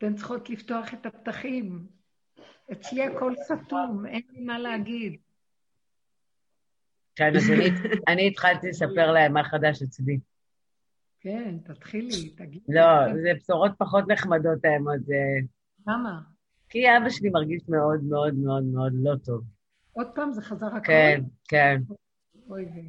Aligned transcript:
אתן 0.00 0.14
צריכות 0.14 0.50
לפתוח 0.50 0.94
את 0.94 1.06
הפתחים. 1.06 1.86
אצלי 2.72 3.02
הכל 3.02 3.34
סתום, 3.36 4.06
אין 4.06 4.22
לי 4.30 4.40
מה 4.40 4.58
להגיד. 4.58 5.16
כן, 7.16 7.36
אז 7.36 7.42
אני 8.08 8.28
התחלתי 8.28 8.68
לספר 8.68 9.12
להם 9.12 9.32
מה 9.32 9.44
חדש 9.44 9.82
אצלי. 9.82 10.18
כן, 11.20 11.58
תתחילי, 11.64 12.30
תגידי. 12.30 12.64
לא, 12.68 13.14
זה 13.22 13.32
בשורות 13.36 13.72
פחות 13.78 14.04
נחמדות 14.08 14.64
האמת. 14.64 15.00
למה? 15.86 16.20
כי 16.68 16.96
אבא 16.96 17.10
שלי 17.10 17.30
מרגיש 17.30 17.62
מאוד 17.68 18.04
מאוד 18.04 18.34
מאוד 18.34 18.64
מאוד 18.64 18.92
לא 18.94 19.16
טוב. 19.24 19.44
עוד 19.92 20.06
פעם 20.14 20.32
זה 20.32 20.42
חזר 20.42 20.66
הכל? 20.66 20.82
כן, 20.86 21.20
כן. 21.48 21.80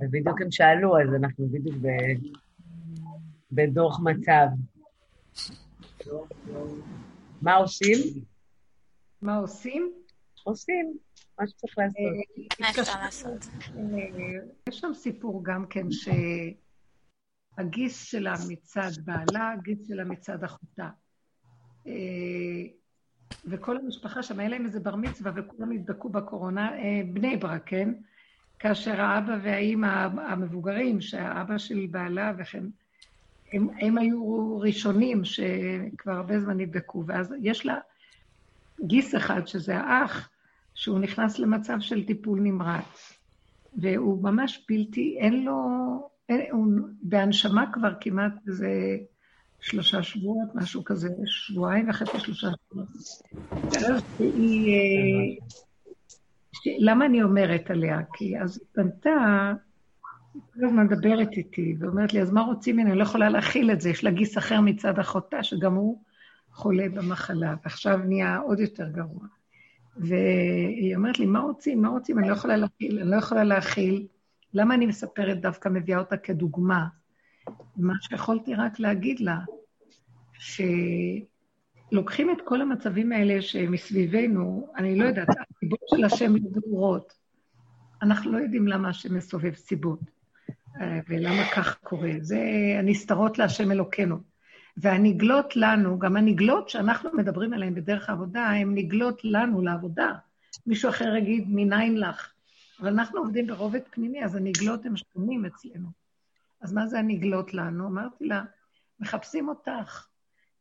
אז 0.02 0.12
בדיוק 0.12 0.42
הם 0.42 0.52
שאלו, 0.52 1.02
אז 1.02 1.10
אנחנו 1.16 1.48
בדיוק 1.48 1.76
בדוח 3.52 4.00
מצב. 4.04 4.48
מה 7.42 7.56
עושים? 7.56 7.98
מה 9.22 9.38
עושים? 9.38 9.92
עושים, 10.44 10.98
מה 11.40 11.48
שצריך 11.48 11.78
לעשות. 11.78 12.02
מה 12.60 12.70
אפשר 12.70 13.02
לעשות? 13.04 13.46
יש 14.70 14.80
שם 14.80 14.94
סיפור 14.94 15.44
גם 15.44 15.66
כן 15.70 15.88
שהגיס 17.58 18.04
שלה 18.04 18.34
מצד 18.50 18.92
בעלה, 19.06 19.52
הגיס 19.52 19.88
שלה 19.88 20.04
מצד 20.04 20.44
אחותה. 20.44 20.90
אה, 21.88 21.92
וכל 23.46 23.78
המשפחה 23.78 24.24
שם, 24.24 24.40
היה 24.40 24.50
להם 24.50 24.66
איזה 24.66 24.80
בר 24.80 24.96
מצווה 24.96 25.32
וכולם 25.36 25.72
נדבקו 25.72 26.10
בקורונה, 26.10 26.78
אה, 26.78 27.02
בני 27.14 27.38
ברק, 27.38 27.64
כן? 27.66 27.94
כאשר 28.60 29.02
האבא 29.02 29.38
והאימא 29.44 30.08
המבוגרים, 30.30 31.02
שהאבא 31.02 31.58
של 31.58 31.88
בעלה 31.92 32.34
וכן, 32.38 32.64
הם, 33.54 33.68
הם 33.82 33.98
היו 33.98 34.58
ראשונים 34.60 35.24
שכבר 35.24 36.12
הרבה 36.14 36.40
זמן 36.40 36.58
נדבקו, 36.58 37.04
ואז 37.08 37.34
יש 37.42 37.66
לה 37.66 37.78
גיס 38.88 39.16
אחד, 39.16 39.42
שזה 39.46 39.78
האח, 39.78 40.30
שהוא 40.74 41.00
נכנס 41.00 41.40
למצב 41.40 41.78
של 41.80 42.06
טיפול 42.06 42.40
נמרץ, 42.40 43.14
והוא 43.78 44.24
ממש 44.24 44.66
בלתי, 44.70 45.18
אין 45.20 45.44
לו, 45.44 45.58
אין, 46.30 46.42
הוא 46.52 46.68
בהנשמה 47.02 47.66
כבר 47.74 47.94
כמעט 48.02 48.34
איזה 48.48 48.98
שלושה 49.62 50.04
שבועות, 50.04 50.56
משהו 50.56 50.84
כזה, 50.84 51.10
שבועיים 51.26 51.90
זה 52.14 52.20
שלושה 52.20 52.48
שבועות. 52.72 52.88
ואז 53.52 54.04
היא... 54.20 54.76
אה, 54.76 55.56
למה 56.80 57.06
אני 57.06 57.24
אומרת 57.24 57.70
עליה? 57.70 58.00
כי 58.14 58.40
אז 58.40 58.58
היא 58.58 58.68
פנתה, 58.74 59.54
כל 60.34 60.66
הזמן 60.66 60.86
מדברת 60.86 61.32
איתי, 61.32 61.76
ואומרת 61.80 62.14
לי, 62.14 62.22
אז 62.22 62.32
מה 62.32 62.42
רוצים 62.42 62.76
ממני? 62.76 62.90
אני 62.90 63.00
לא 63.00 63.04
יכולה 63.04 63.30
להכיל 63.30 63.72
את 63.72 63.82
זה, 63.82 63.90
יש 63.90 64.04
לה 64.04 64.12
גיס 64.12 64.38
אחר 64.38 64.62
מצד 64.62 65.00
אחותה, 65.00 65.44
שגם 65.44 65.74
הוא 65.74 66.02
חולה 66.52 66.90
במחלה, 66.90 67.56
ועכשיו 67.64 67.98
נהיה 67.98 68.38
עוד 68.38 68.60
יותר 68.60 68.90
גרוע. 68.90 69.26
והיא 69.98 70.96
אומרת 70.96 71.20
לי, 71.20 71.26
מה 71.26 71.40
רוצים? 71.40 71.82
מה 71.82 71.90
רוצים? 71.90 72.20
אני 72.20 72.30
לא 72.30 72.34
יכולה 72.34 72.58
להכיל, 72.58 73.00
אני 73.00 73.12
לא 73.12 73.16
יכולה 73.16 73.44
להכיל. 73.44 74.08
למה 74.54 74.76
אני 74.76 74.86
מספרת 74.86 75.42
דווקא, 75.42 75.70
מביאה 75.70 76.00
אותה 76.00 76.18
כדוגמה? 76.18 76.88
מה 77.78 77.94
שיכולתי 78.02 78.56
רק 78.56 78.80
להגיד 78.80 79.20
לה, 79.20 79.40
שלוקחים 81.92 82.32
את 82.32 82.38
כל 82.46 82.62
המצבים 82.62 83.12
האלה 83.12 83.42
שמסביבנו, 83.42 84.68
אני 84.78 85.00
לא 85.00 85.06
יודעת, 85.06 85.28
הסיבות 85.30 85.80
של 85.96 86.04
השם 86.04 86.36
לא 86.36 86.42
ברורות. 86.68 87.14
אנחנו 88.02 88.32
לא 88.32 88.38
יודעים 88.38 88.68
למה 88.68 88.90
השם 88.90 89.16
מסובב 89.16 89.54
סיבות, 89.54 90.00
ולמה 91.08 91.46
כך 91.56 91.78
קורה. 91.84 92.12
זה 92.20 92.40
הנסתרות 92.80 93.38
להשם 93.38 93.72
אלוקינו. 93.72 94.18
והנגלות 94.78 95.56
לנו, 95.56 96.00
גם 96.00 96.18
הנגלות 96.18 96.70
שאנחנו 96.70 97.10
מדברים 97.14 97.54
עליהן 97.54 97.76
בדרך 97.76 98.10
העבודה, 98.10 98.50
הן 98.50 98.76
נגלות 98.76 99.22
לנו 99.24 99.62
לעבודה. 99.62 100.14
מישהו 100.68 100.90
אחר 100.90 101.16
יגיד, 101.16 101.46
מניין 101.48 101.98
לך? 101.98 102.34
אבל 102.80 102.90
אנחנו 102.90 103.20
עובדים 103.20 103.48
ברובד 103.48 103.80
פנימי, 103.92 104.26
אז 104.26 104.36
הנגלות 104.36 104.86
הן 104.86 104.94
שונים 104.98 105.46
אצלנו. 105.46 105.88
אז 106.62 106.74
מה 106.74 106.88
זה 106.88 107.00
הנגלות 107.00 107.54
לנו? 107.54 107.88
אמרתי 107.88 108.26
לה, 108.26 108.44
מחפשים 109.00 109.50
אותך. 109.50 110.08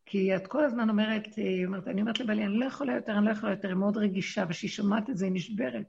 כי 0.06 0.37
את 0.37 0.47
כל 0.47 0.65
הזמן 0.65 0.91
אומרת, 0.91 1.34
היא 1.37 1.66
אומרת, 1.66 1.88
אני 1.88 2.00
אומרת 2.00 2.20
לבעלי, 2.20 2.47
אני 2.47 2.59
לא 2.59 2.65
יכולה 2.65 2.94
יותר, 2.94 3.19
אני 3.19 3.26
לא 3.26 3.31
יכולה 3.31 3.53
יותר, 3.53 3.69
היא 3.69 3.76
מאוד 3.76 3.97
רגישה, 3.97 4.44
וכשהיא 4.49 4.70
שומעת 4.70 5.10
את 5.10 5.16
זה, 5.16 5.25
היא 5.25 5.32
נשברת. 5.32 5.87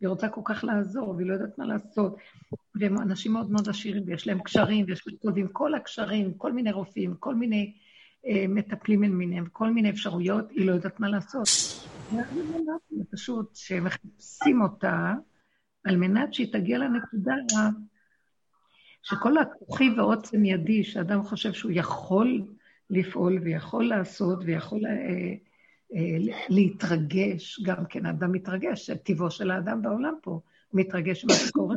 היא 0.00 0.08
רוצה 0.08 0.28
כל 0.28 0.40
כך 0.44 0.64
לעזור, 0.64 1.08
והיא 1.08 1.26
לא 1.28 1.32
יודעת 1.32 1.58
מה 1.58 1.66
לעשות. 1.66 2.16
והם 2.74 2.98
אנשים 2.98 3.32
מאוד 3.32 3.50
מאוד 3.50 3.68
עשירים, 3.68 4.02
ויש 4.06 4.26
להם 4.26 4.42
קשרים, 4.42 4.84
ויש 4.88 5.04
להם 5.24 5.48
כל 5.52 5.74
הקשרים, 5.74 6.34
כל 6.34 6.52
מיני 6.52 6.72
רופאים, 6.72 7.14
כל 7.20 7.34
מיני 7.34 7.72
אה, 8.26 8.44
מטפלים 8.48 9.02
למיניהם, 9.02 9.46
כל 9.52 9.70
מיני 9.70 9.90
אפשרויות, 9.90 10.50
היא 10.50 10.66
לא 10.66 10.72
יודעת 10.72 11.00
מה 11.00 11.08
לעשות. 11.08 11.48
פשוט 13.10 13.56
שמחפשים 13.56 14.62
אותה, 14.62 15.12
על 15.84 15.96
מנת 15.96 16.34
שהיא 16.34 16.52
תגיע 16.52 16.78
לנקודה 16.78 17.34
שכל 19.02 19.38
הכוחי 19.38 19.90
ועוצם 19.96 20.44
ידי, 20.44 20.84
שאדם 20.84 21.22
חושב 21.22 21.52
שהוא 21.52 21.72
יכול 21.74 22.42
לפעול 22.90 23.38
ויכול 23.42 23.84
לעשות 23.84 24.38
ויכול 24.44 24.86
אה, 24.86 25.34
להתרגש, 26.48 27.60
גם 27.64 27.84
כן 27.88 28.06
אדם 28.06 28.32
מתרגש, 28.32 28.90
טבעו 28.90 29.30
של 29.30 29.50
האדם 29.50 29.82
בעולם 29.82 30.14
פה, 30.22 30.40
מתרגש 30.72 31.24
ממה 31.24 31.34
שקורה. 31.34 31.76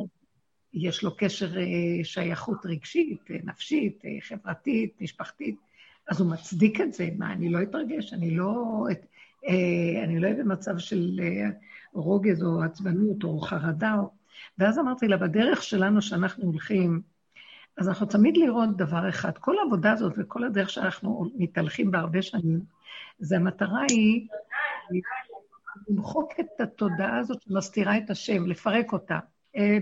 יש 0.74 1.04
לו 1.04 1.18
קשר 1.18 1.58
אה, 1.58 2.04
שייכות 2.04 2.66
רגשית, 2.66 3.22
אה, 3.32 3.36
נפשית, 3.44 4.02
אה, 4.06 4.18
חברתית, 4.22 5.02
משפחתית, 5.02 5.56
אז 6.08 6.22
הוא 6.22 6.32
מצדיק 6.32 6.82
את 6.82 6.94
זה. 6.94 7.10
מה, 7.18 7.34
אני 7.34 7.50
לא 7.50 7.62
אתרגש, 7.62 8.14
אני 8.14 8.32
לא, 8.32 8.86
אה, 9.48 10.04
אני 10.04 10.20
לא 10.20 10.28
אהיה 10.28 10.44
במצב 10.44 10.78
של 10.78 11.20
אה, 11.24 11.50
רוגז 11.94 12.44
או 12.44 12.64
עצבנות 12.64 13.24
או 13.24 13.40
חרדה. 13.40 13.96
ואז 14.58 14.80
אמרתי 14.80 15.08
לה, 15.08 15.18
בדרך 15.18 15.64
שלנו 15.64 16.02
שאנחנו 16.02 16.46
הולכים, 16.46 17.02
אז 17.78 17.88
אנחנו 17.90 18.06
תמיד 18.06 18.38
לראות 18.38 18.78
דבר 18.78 19.10
אחד. 19.10 19.38
כל 19.38 19.56
העבודה 19.60 19.92
הזאת 19.92 20.14
וכל 20.18 20.44
הדרך 20.44 20.70
שאנחנו 20.70 21.32
מתהלכים 21.36 21.92
בה 21.92 22.00
הרבה 22.00 22.22
שנים, 22.22 22.60
זה 23.20 23.36
המטרה 23.36 23.82
היא 23.90 24.28
למחוק 25.90 26.34
את 26.40 26.62
התודעה 26.62 27.18
הזאת 27.18 27.42
שמסתירה 27.42 27.98
את 27.98 28.10
השם, 28.10 28.48
לפרק 28.48 28.94
אותה. 28.94 29.20
אה, 29.56 29.78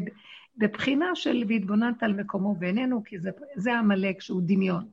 בבחינה 0.57 1.05
של 1.15 1.43
והתבוננת 1.47 2.03
על 2.03 2.13
מקומו 2.13 2.55
בעינינו, 2.55 3.03
כי 3.05 3.19
זה, 3.19 3.29
זה 3.55 3.77
עמלק 3.77 4.21
שהוא 4.21 4.41
דמיון. 4.45 4.87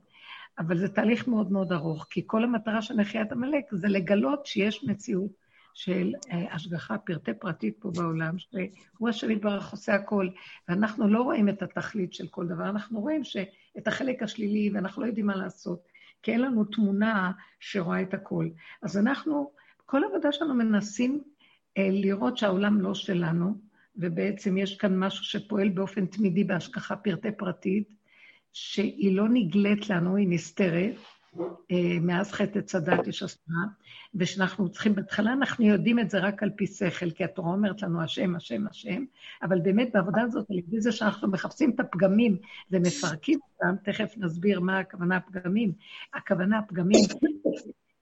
אבל 0.59 0.77
זה 0.77 0.87
תהליך 0.87 1.27
מאוד 1.27 1.51
מאוד 1.51 1.71
ארוך, 1.71 2.07
כי 2.09 2.23
כל 2.25 2.43
המטרה 2.43 2.81
של 2.81 2.93
נחיית 2.93 3.31
עמלק 3.31 3.65
זה 3.71 3.87
לגלות 3.87 4.45
שיש 4.45 4.83
מציאות 4.83 5.42
של 5.73 6.13
אה, 6.31 6.53
השגחה 6.55 6.97
פרטי 6.97 7.33
פרטית 7.33 7.75
פה 7.79 7.91
בעולם, 7.95 8.37
שהוא 8.37 9.09
השם 9.09 9.31
יתברך 9.31 9.71
עושה 9.71 9.95
הכל, 9.95 10.27
ואנחנו 10.67 11.07
לא 11.07 11.21
רואים 11.21 11.49
את 11.49 11.61
התכלית 11.61 12.13
של 12.13 12.27
כל 12.27 12.47
דבר, 12.47 12.69
אנחנו 12.69 12.99
רואים 12.99 13.21
את 13.77 13.87
החלק 13.87 14.23
השלילי 14.23 14.69
ואנחנו 14.73 15.01
לא 15.01 15.07
יודעים 15.07 15.25
מה 15.25 15.35
לעשות, 15.35 15.83
כי 16.23 16.31
אין 16.31 16.41
לנו 16.41 16.65
תמונה 16.65 17.31
שרואה 17.59 18.01
את 18.01 18.13
הכל. 18.13 18.49
אז 18.81 18.97
אנחנו, 18.97 19.51
כל 19.85 20.01
עבודה 20.03 20.31
שלנו 20.31 20.53
מנסים 20.53 21.23
אה, 21.77 21.89
לראות 21.91 22.37
שהעולם 22.37 22.81
לא 22.81 22.93
שלנו, 22.93 23.55
ובעצם 23.95 24.57
יש 24.57 24.77
כאן 24.77 24.99
משהו 24.99 25.25
שפועל 25.25 25.69
באופן 25.69 26.05
תמידי 26.05 26.43
בהשגחה 26.43 26.95
פרטי 26.95 27.31
פרטית, 27.31 27.89
שהיא 28.53 29.15
לא 29.15 29.29
נגלית 29.29 29.89
לנו, 29.89 30.15
היא 30.15 30.27
נסתרת, 30.29 30.95
מאז 32.01 32.31
חטא 32.31 32.59
הדת 32.73 33.07
יש 33.07 33.23
הסתרה, 33.23 33.55
ושאנחנו 34.15 34.69
צריכים, 34.69 34.95
בהתחלה 34.95 35.33
אנחנו 35.33 35.65
יודעים 35.65 35.99
את 35.99 36.09
זה 36.09 36.19
רק 36.19 36.43
על 36.43 36.49
פי 36.55 36.67
שכל, 36.67 37.11
כי 37.11 37.23
התורה 37.23 37.51
אומרת 37.51 37.81
לנו 37.81 38.01
השם, 38.01 38.35
השם, 38.35 38.67
השם, 38.67 39.03
אבל 39.43 39.59
באמת 39.59 39.89
בעבודה 39.93 40.21
הזאת, 40.21 40.45
על 40.51 40.57
ידי 40.57 40.81
זה 40.81 40.91
שאנחנו 40.91 41.31
מחפשים 41.31 41.71
את 41.75 41.79
הפגמים 41.79 42.37
ומפרקים 42.71 43.39
אותם, 43.53 43.75
תכף 43.83 44.13
נסביר 44.17 44.59
מה 44.59 44.79
הכוונה 44.79 45.17
הפגמים. 45.17 45.71
הכוונה 46.13 46.59
הפגמים, 46.59 47.01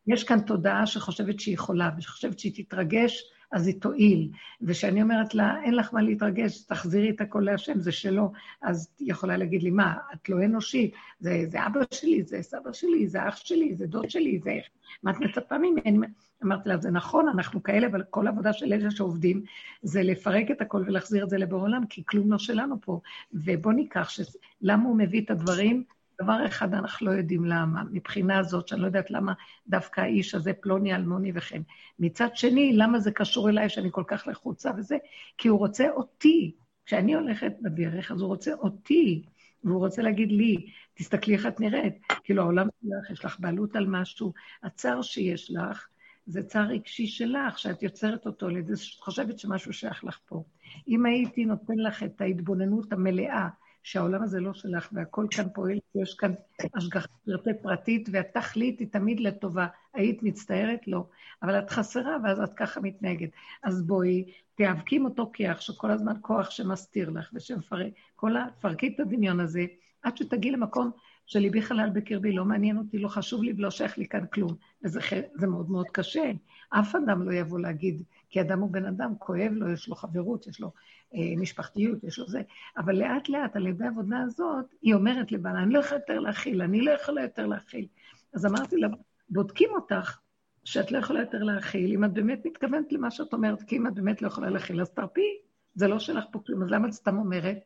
יש 0.08 0.24
כאן 0.24 0.40
תודעה 0.42 0.88
שחושבת 0.88 1.40
שהיא 1.40 1.54
יכולה, 1.54 1.90
ושחושבת 1.98 2.40
שהיא 2.40 2.54
תתרגש, 2.56 3.24
אז 3.52 3.68
היא 3.68 3.82
תועיל. 3.82 4.30
וכשאני 4.62 5.02
אומרת 5.02 5.36
לה, 5.36 5.64
אין 5.64 5.76
לך 5.76 5.94
מה 5.94 6.02
להתרגש, 6.02 6.62
תחזירי 6.62 7.10
את 7.10 7.22
הכל 7.22 7.40
להשם, 7.40 7.80
זה 7.80 7.92
שלו, 7.92 8.32
אז 8.62 8.90
היא 9.00 9.12
יכולה 9.12 9.38
להגיד 9.38 9.64
לי, 9.64 9.70
מה, 9.70 9.94
את 10.14 10.30
לא 10.30 10.46
אנושית, 10.46 10.94
זה, 11.20 11.44
זה 11.48 11.66
אבא 11.66 11.80
שלי, 11.94 12.24
זה 12.24 12.42
סבא 12.42 12.74
שלי, 12.74 13.08
זה 13.08 13.28
אח 13.28 13.36
שלי, 13.36 13.76
זה 13.76 13.88
דוד 13.88 14.10
שלי, 14.10 14.40
זה... 14.44 14.60
מה 15.04 15.12
את 15.12 15.20
מצפה 15.20 15.58
ממני? 15.58 16.08
אמרתי 16.44 16.70
לה, 16.70 16.78
זה 16.78 16.92
נכון, 16.92 17.28
אנחנו 17.28 17.64
כאלה, 17.64 17.88
אבל 17.88 18.04
כל 18.10 18.28
עבודה 18.28 18.54
של 18.54 18.74
אלה 18.74 18.92
שעובדים, 18.92 19.44
זה 19.82 20.04
לפרק 20.04 20.52
את 20.52 20.62
הכל 20.62 20.84
ולהחזיר 20.88 21.24
את 21.24 21.30
זה 21.30 21.38
לבורא 21.38 21.62
עולם, 21.62 21.86
כי 21.86 22.04
כלום 22.06 22.32
לא 22.32 22.38
שלנו 22.38 22.82
פה. 22.82 23.00
ובואו 23.34 23.76
ניקח, 23.76 24.10
ש... 24.10 24.22
למה 24.62 24.84
הוא 24.84 24.98
מביא 24.98 25.22
את 25.22 25.32
הדברים? 25.32 25.84
דבר 26.22 26.46
אחד 26.46 26.74
אנחנו 26.74 27.08
לא 27.08 27.12
יודעים 27.12 27.46
למה, 27.46 27.84
מבחינה 27.92 28.44
זאת, 28.44 28.68
שאני 28.68 28.82
לא 28.82 28.86
יודעת 28.86 29.12
למה 29.12 29.34
דווקא 29.68 30.02
האיש 30.02 30.36
הזה 30.36 30.54
פלוני 30.54 30.96
אלמוני 30.96 31.32
וכן. 31.36 31.62
מצד 32.00 32.28
שני, 32.36 32.74
למה 32.74 33.00
זה 33.00 33.12
קשור 33.12 33.50
אליי 33.50 33.70
שאני 33.70 33.90
כל 33.92 34.04
כך 34.08 34.28
לחוצה 34.28 34.72
וזה? 34.78 34.98
כי 35.38 35.48
הוא 35.48 35.60
רוצה 35.60 35.90
אותי. 35.90 36.56
כשאני 36.86 37.16
הולכת 37.16 37.54
בדרך, 37.62 38.12
אז 38.12 38.22
הוא 38.22 38.28
רוצה 38.28 38.54
אותי. 38.54 39.24
והוא 39.64 39.80
רוצה 39.80 40.02
להגיד 40.02 40.32
לי, 40.32 40.72
תסתכלי 40.94 41.34
איך 41.34 41.46
את 41.46 41.60
נראית. 41.60 41.94
כאילו, 42.24 42.42
העולם 42.42 42.68
שלך, 42.82 43.12
יש 43.12 43.26
לך 43.26 43.40
בעלות 43.40 43.76
על 43.76 43.86
משהו. 43.88 44.34
הצער 44.64 45.02
שיש 45.02 45.52
לך, 45.52 45.88
זה 46.26 46.44
צער 46.44 46.68
רגשי 46.68 47.08
שלך, 47.08 47.60
שאת 47.60 47.84
יוצרת 47.84 48.26
אותו 48.26 48.48
על 48.48 48.58
ידי 48.58 48.76
שאת 48.76 49.00
חושבת 49.00 49.40
שמשהו 49.40 49.74
שייך 49.74 50.04
לך 50.04 50.20
פה. 50.26 50.44
אם 50.88 51.06
הייתי 51.06 51.46
נותן 51.46 51.78
לך 51.78 52.04
את 52.04 52.22
ההתבוננות 52.22 52.94
המלאה, 52.94 53.48
שהעולם 53.84 54.24
הזה 54.24 54.40
לא 54.40 54.54
שלך 54.54 54.90
והכל 54.92 55.26
כאן 55.32 55.46
פועל, 55.54 55.80
יש 55.96 56.14
כאן 56.14 56.34
השגחה 56.76 57.08
פרטי 57.26 57.50
פרטית, 57.62 58.10
והתכלית 58.12 58.80
היא 58.80 58.88
תמיד 58.92 59.20
לטובה. 59.20 59.68
היית 59.94 60.24
מצטערת? 60.24 60.88
לא. 60.88 61.06
אבל 61.44 61.60
את 61.60 61.70
חסרה, 61.70 62.18
ואז 62.24 62.40
את 62.40 62.54
ככה 62.54 62.82
מתנהגת. 62.82 63.30
אז 63.64 63.84
בואי, 63.84 64.26
תיאבקי 64.56 64.96
עם 64.96 65.06
אותו 65.06 65.30
כיח, 65.34 65.62
שכל 65.62 65.92
הזמן 65.92 66.14
כוח 66.22 66.50
שמסתיר 66.50 67.10
לך 67.10 67.30
ושמפרק, 67.34 67.94
כל 68.16 68.38
ה... 68.38 68.46
תפרקי 68.60 68.88
את 68.88 69.00
הדמיון 69.00 69.40
הזה, 69.40 69.66
עד 70.04 70.18
שתגיעי 70.18 70.52
למקום 70.52 70.92
שליבי 71.26 71.62
חלל 71.62 71.90
בקרבי, 71.94 72.32
לא 72.32 72.46
מעניין 72.46 72.78
אותי, 72.78 72.98
לא 72.98 73.08
חשוב 73.08 73.44
לי 73.44 73.54
ולא 73.58 73.72
שייך 73.72 73.98
לי 73.98 74.08
כאן 74.08 74.26
כלום. 74.34 74.56
וזה 74.84 75.00
זה 75.34 75.48
מאוד 75.48 75.70
מאוד 75.70 75.88
קשה. 75.90 76.32
אף 76.70 76.96
אדם 76.96 77.30
לא 77.30 77.34
יבוא 77.34 77.60
להגיד, 77.60 78.04
כי 78.32 78.42
אדם 78.42 78.60
הוא 78.60 78.72
בן 78.72 78.86
אדם, 78.86 79.14
כואב 79.20 79.52
לו, 79.52 79.72
יש 79.72 79.88
לו 79.88 79.96
חברות, 79.96 80.48
יש 80.48 80.60
לו 80.60 80.72
אה, 81.16 81.34
משפחתיות, 81.38 82.04
יש 82.04 82.20
לו 82.20 82.28
זה. 82.28 82.42
אבל 82.78 82.96
לאט 82.96 83.30
לאט, 83.30 83.56
על 83.56 83.68
ידי 83.68 83.84
העבודה 83.84 84.20
הזאת, 84.20 84.66
היא 84.82 84.94
אומרת 84.94 85.32
לבעלה, 85.32 85.64
אני 85.64 85.74
לא 85.74 85.80
יכולה 85.80 86.00
יותר 86.00 86.20
להכיל, 86.20 86.62
אני 86.62 86.82
לא 86.82 86.92
יכולה 86.92 87.22
יותר 87.22 87.46
להכיל. 87.46 87.88
אז 88.34 88.46
אמרתי 88.46 88.78
לה, 88.78 88.88
בודקים 89.30 89.70
אותך 89.72 90.20
שאת 90.64 90.92
לא 90.92 90.98
יכולה 90.98 91.20
יותר 91.20 91.44
להכיל, 91.44 91.94
אם 91.94 92.06
את 92.06 92.14
באמת 92.14 92.46
מתכוונת 92.46 92.94
למה 92.94 93.12
שאת 93.12 93.34
אומרת, 93.34 93.64
כי 93.64 93.78
אם 93.78 93.88
את 93.88 93.94
באמת 93.94 94.22
לא 94.22 94.28
יכולה 94.28 94.50
להכיל, 94.50 94.82
אז 94.82 94.90
תרפי, 94.90 95.38
זה 95.76 95.88
לא 95.88 96.00
שלך 96.00 96.24
פה 96.32 96.40
כלום, 96.46 96.64
אז 96.64 96.72
למה 96.72 96.88
את 96.88 96.94
סתם 96.94 97.18
אומרת? 97.18 97.58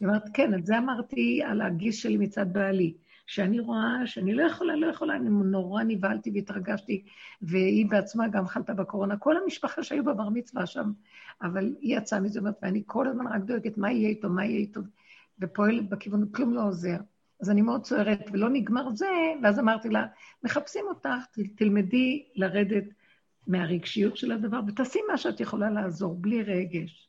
היא 0.00 0.08
אומרת, 0.08 0.22
כן, 0.34 0.54
את 0.54 0.66
זה 0.66 0.78
אמרתי 0.78 1.42
על 1.46 1.60
הגיס 1.60 1.96
שלי 1.96 2.16
מצד 2.16 2.52
בעלי. 2.52 2.94
שאני 3.26 3.60
רואה 3.60 4.06
שאני 4.06 4.34
לא 4.34 4.42
יכולה, 4.42 4.76
לא 4.76 4.86
יכולה, 4.86 5.16
אני 5.16 5.28
נורא 5.30 5.82
נבהלתי 5.82 6.30
והתרגשתי, 6.34 7.04
והיא 7.42 7.86
בעצמה 7.90 8.28
גם 8.28 8.46
חלתה 8.46 8.74
בקורונה, 8.74 9.16
כל 9.16 9.36
המשפחה 9.36 9.82
שהיו 9.82 10.04
בבר 10.04 10.28
מצווה 10.28 10.66
שם, 10.66 10.92
אבל 11.42 11.74
היא 11.80 11.98
יצאה 11.98 12.20
מזה, 12.20 12.40
ואני 12.62 12.82
כל 12.86 13.08
הזמן 13.08 13.26
רק 13.26 13.42
דואגת 13.42 13.78
מה 13.78 13.92
יהיה 13.92 14.08
איתו, 14.08 14.28
מה 14.28 14.44
יהיה 14.44 14.58
איתו, 14.58 14.80
ופועלת 15.40 15.88
בכיוון, 15.88 16.28
כלום 16.32 16.54
לא 16.54 16.62
עוזר. 16.62 16.96
אז 17.40 17.50
אני 17.50 17.62
מאוד 17.62 17.82
צוערת, 17.82 18.30
ולא 18.32 18.48
נגמר 18.48 18.90
זה, 18.94 19.06
ואז 19.42 19.58
אמרתי 19.58 19.88
לה, 19.88 20.06
מחפשים 20.44 20.84
אותך, 20.88 21.08
תלמדי 21.56 22.24
לרדת 22.34 22.84
מהרגשיות 23.46 24.16
של 24.16 24.32
הדבר, 24.32 24.60
ותעשי 24.66 24.98
מה 25.10 25.16
שאת 25.16 25.40
יכולה 25.40 25.70
לעזור, 25.70 26.16
בלי 26.20 26.42
רגש. 26.42 27.08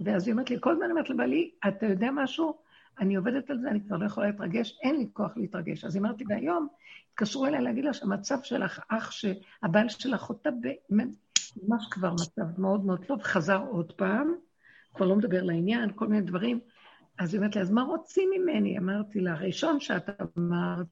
ואז 0.00 0.26
היא 0.26 0.32
אומרת 0.32 0.50
לי, 0.50 0.56
כל 0.60 0.72
הזמן 0.72 0.90
אומרת 0.90 1.10
לבעלי, 1.10 1.50
אתה 1.68 1.86
יודע 1.86 2.10
משהו? 2.12 2.63
אני 3.00 3.14
עובדת 3.14 3.50
על 3.50 3.58
זה, 3.58 3.68
אני 3.68 3.80
כבר 3.80 3.96
לא 3.96 4.06
יכולה 4.06 4.26
להתרגש, 4.26 4.78
אין 4.82 4.96
לי 4.96 5.06
כוח 5.12 5.36
להתרגש. 5.36 5.84
אז 5.84 5.96
אמרתי, 5.96 6.24
והיום 6.28 6.68
התקשרו 7.10 7.46
אליי 7.46 7.60
להגיד 7.60 7.84
לה 7.84 7.92
שהמצב 7.92 8.38
שלך, 8.42 8.80
אח 8.88 9.10
שהבעל 9.10 9.88
שלך 9.88 10.20
חוטא 10.20 10.50
ממש 10.90 11.86
כבר 11.90 12.12
מצב 12.12 12.60
מאוד 12.60 12.84
מאוד 12.84 13.04
טוב, 13.04 13.22
חזר 13.22 13.64
עוד 13.70 13.92
פעם, 13.92 14.34
כבר 14.94 15.06
לא 15.06 15.16
מדבר 15.16 15.42
לעניין, 15.42 15.90
כל 15.94 16.06
מיני 16.08 16.22
דברים. 16.22 16.60
אז 17.18 17.34
היא 17.34 17.38
אומרת 17.38 17.56
לי, 17.56 17.62
אז 17.62 17.70
מה 17.70 17.82
רוצים 17.82 18.30
ממני? 18.38 18.78
אמרתי 18.78 19.20
לה, 19.20 19.32
הראשון 19.32 19.80
שאת 19.80 20.10
אמרת, 20.38 20.86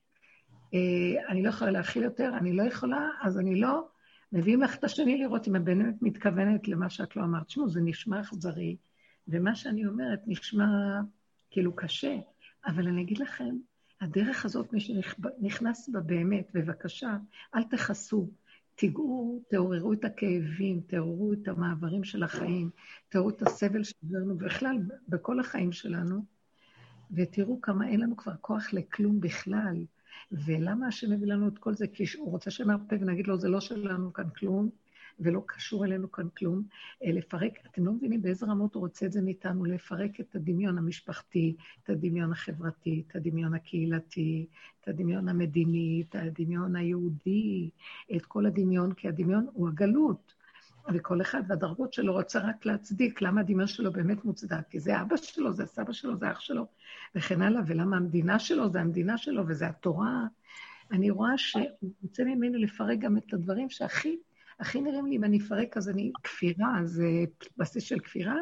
אה, 0.74 1.28
אני 1.28 1.42
לא 1.42 1.48
יכולה 1.48 1.70
להכיל 1.70 2.02
יותר, 2.02 2.30
אני 2.36 2.52
לא 2.52 2.62
יכולה, 2.62 3.08
אז 3.22 3.38
אני 3.38 3.60
לא... 3.60 3.88
מביאים 4.32 4.62
לך 4.62 4.76
את 4.76 4.84
השני 4.84 5.18
לראות 5.18 5.48
אם 5.48 5.56
את 5.56 5.64
באמת 5.64 5.94
מתכוונת 6.02 6.68
למה 6.68 6.90
שאת 6.90 7.16
לא 7.16 7.22
אמרת. 7.22 7.46
תשמעו, 7.46 7.68
זה 7.68 7.80
נשמע 7.80 8.20
אכזרי, 8.20 8.76
ומה 9.28 9.54
שאני 9.54 9.86
אומרת 9.86 10.20
נשמע 10.26 10.66
כאילו 11.52 11.76
קשה, 11.76 12.16
אבל 12.66 12.88
אני 12.88 13.02
אגיד 13.02 13.18
לכם, 13.18 13.56
הדרך 14.00 14.44
הזאת, 14.44 14.72
מי 14.72 14.80
שנכנס 14.80 15.88
בה 15.88 16.00
באמת, 16.00 16.50
בבקשה, 16.54 17.16
אל 17.54 17.62
תכסו. 17.62 18.30
תיגעו, 18.74 19.42
תעוררו 19.48 19.92
את 19.92 20.04
הכאבים, 20.04 20.80
תעוררו 20.86 21.32
את 21.32 21.48
המעברים 21.48 22.04
של 22.04 22.22
החיים, 22.22 22.70
תעוררו 23.08 23.30
את 23.30 23.42
הסבל 23.42 23.84
שעברנו, 23.84 24.38
בכלל, 24.38 24.76
בכל 25.08 25.40
החיים 25.40 25.72
שלנו, 25.72 26.24
ותראו 27.10 27.60
כמה 27.60 27.88
אין 27.88 28.00
לנו 28.00 28.16
כבר 28.16 28.32
כוח 28.40 28.72
לכלום 28.72 29.20
בכלל. 29.20 29.84
ולמה 30.32 30.86
השם 30.86 31.10
מביא 31.10 31.26
לנו 31.26 31.48
את 31.48 31.58
כל 31.58 31.74
זה? 31.74 31.86
כי 31.86 32.04
הוא 32.18 32.30
רוצה 32.30 32.50
שנרפה 32.50 32.96
ונגיד 33.00 33.26
לו, 33.26 33.38
זה 33.38 33.48
לא 33.48 33.60
שלנו 33.60 34.12
כאן 34.12 34.30
כלום, 34.30 34.70
ולא 35.20 35.42
קשור 35.46 35.84
אלינו 35.84 36.12
כאן 36.12 36.28
כלום. 36.38 36.62
אה, 37.04 37.12
לפרק, 37.12 37.58
אתם 37.70 37.86
לא 37.86 37.92
מבינים 37.92 38.22
באיזה 38.22 38.46
רמות 38.46 38.74
הוא 38.74 38.80
רוצה 38.80 39.06
את 39.06 39.12
זה 39.12 39.22
מאיתנו, 39.22 39.64
לפרק 39.64 40.20
את 40.20 40.34
הדמיון 40.36 40.78
המשפחתי, 40.78 41.56
את 41.82 41.90
הדמיון 41.90 42.32
החברתי, 42.32 43.02
את 43.06 43.16
הדמיון 43.16 43.54
הקהילתי, 43.54 44.46
את 44.80 44.88
הדמיון 44.88 45.28
המדיני, 45.28 46.04
את 46.08 46.14
הדמיון 46.14 46.76
היהודי, 46.76 47.70
את 48.16 48.26
כל 48.26 48.46
הדמיון, 48.46 48.92
כי 48.92 49.08
הדמיון 49.08 49.46
הוא 49.52 49.68
הגלות. 49.68 50.34
וכל 50.94 51.20
אחד 51.20 51.42
והדרגות 51.48 51.92
שלו 51.92 52.12
רוצה 52.12 52.38
רק 52.38 52.66
להצדיק 52.66 53.22
למה 53.22 53.40
הדמיון 53.40 53.66
שלו 53.66 53.92
באמת 53.92 54.24
מוצדק, 54.24 54.68
כי 54.70 54.80
זה 54.80 55.00
אבא 55.00 55.16
שלו, 55.16 55.52
זה 55.52 55.66
סבא 55.66 55.92
שלו, 55.92 56.16
זה 56.16 56.30
אח 56.30 56.40
שלו, 56.40 56.66
וכן 57.14 57.42
הלאה, 57.42 57.62
ולמה 57.66 57.96
המדינה 57.96 58.38
שלו 58.38 58.70
זה 58.70 58.80
המדינה 58.80 59.18
שלו, 59.18 59.48
וזה 59.48 59.66
התורה. 59.66 60.26
אני 60.92 61.10
רואה 61.10 61.38
שהוא 61.38 61.90
רוצה 62.02 62.24
ממני 62.24 62.58
לפרק 62.58 62.98
גם 62.98 63.16
את 63.16 63.34
הדברים 63.34 63.70
שהכי 63.70 64.16
הכי 64.60 64.80
נראים 64.80 65.06
לי, 65.06 65.16
אם 65.16 65.24
אני 65.24 65.38
אפרק, 65.38 65.76
אז 65.76 65.88
אני 65.88 66.12
כפירה, 66.22 66.78
זה 66.84 67.06
בסיס 67.56 67.84
של 67.84 67.98
כפירה. 67.98 68.36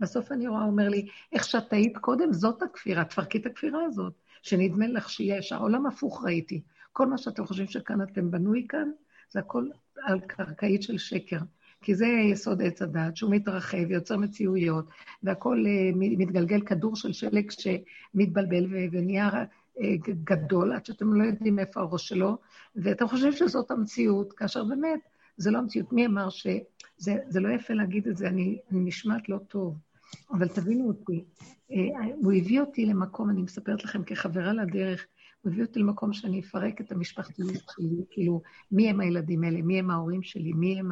בסוף 0.00 0.32
אני 0.32 0.48
רואה, 0.48 0.64
אומר 0.64 0.88
לי, 0.88 1.08
איך 1.32 1.44
שאת 1.44 1.72
היית 1.72 1.98
קודם, 1.98 2.32
זאת 2.32 2.62
הכפירה, 2.62 3.04
תפרקי 3.04 3.38
את 3.38 3.46
הכפירה 3.46 3.84
הזאת, 3.84 4.12
שנדמה 4.42 4.86
לך 4.86 5.10
שיש. 5.10 5.52
העולם 5.52 5.86
הפוך 5.86 6.24
ראיתי. 6.24 6.62
כל 6.92 7.06
מה 7.06 7.18
שאתם 7.18 7.46
חושבים 7.46 7.66
שכאן 7.66 8.02
אתם 8.02 8.30
בנוי 8.30 8.66
כאן, 8.68 8.90
זה 9.30 9.40
הכל 9.40 9.68
על 10.02 10.20
קרקעית 10.20 10.82
של 10.82 10.98
שקר. 10.98 11.38
כי 11.82 11.94
זה 11.94 12.06
יסוד 12.06 12.62
עץ 12.62 12.82
הדת, 12.82 13.16
שהוא 13.16 13.30
מתרחב, 13.30 13.90
יוצר 13.90 14.16
מציאויות, 14.16 14.84
והכול 15.22 15.66
uh, 15.66 15.96
מתגלגל 15.96 16.60
כדור 16.60 16.96
של 16.96 17.12
שלג 17.12 17.50
שמתבלבל 17.50 18.66
ונהיה 18.92 19.28
uh, 19.28 19.80
גדול, 20.24 20.72
עד 20.72 20.86
שאתם 20.86 21.12
לא 21.12 21.24
יודעים 21.24 21.58
איפה 21.58 21.80
הראש 21.80 22.08
שלו, 22.08 22.38
ואתם 22.76 23.08
חושבים 23.08 23.32
שזאת 23.32 23.70
המציאות, 23.70 24.32
כאשר 24.32 24.64
באמת 24.64 25.00
זה 25.38 25.50
לא 25.50 25.58
המציאות. 25.58 25.92
מי 25.92 26.06
אמר 26.06 26.28
שזה 26.30 27.40
לא 27.40 27.48
יפה 27.48 27.74
להגיד 27.74 28.08
את 28.08 28.16
זה, 28.16 28.28
אני, 28.28 28.58
אני 28.70 28.80
נשמעת 28.80 29.28
לא 29.28 29.38
טוב, 29.38 29.78
אבל 30.30 30.48
תבינו 30.48 30.88
אותי. 30.88 31.24
אה, 31.72 31.76
הוא 32.14 32.32
הביא 32.32 32.60
אותי 32.60 32.86
למקום, 32.86 33.30
אני 33.30 33.42
מספרת 33.42 33.84
לכם 33.84 34.02
כחברה 34.04 34.52
לדרך, 34.52 35.06
הוא 35.40 35.52
הביא 35.52 35.64
אותי 35.64 35.78
למקום 35.80 36.12
שאני 36.12 36.40
אפרק 36.40 36.80
את 36.80 36.92
המשפחתיות 36.92 37.62
שלי, 37.76 38.04
כאילו, 38.10 38.42
מי 38.72 38.90
הם 38.90 39.00
הילדים 39.00 39.44
האלה, 39.44 39.62
מי 39.62 39.78
הם 39.78 39.90
ההורים 39.90 40.22
שלי, 40.22 40.52
מי 40.52 40.80
הם 40.80 40.90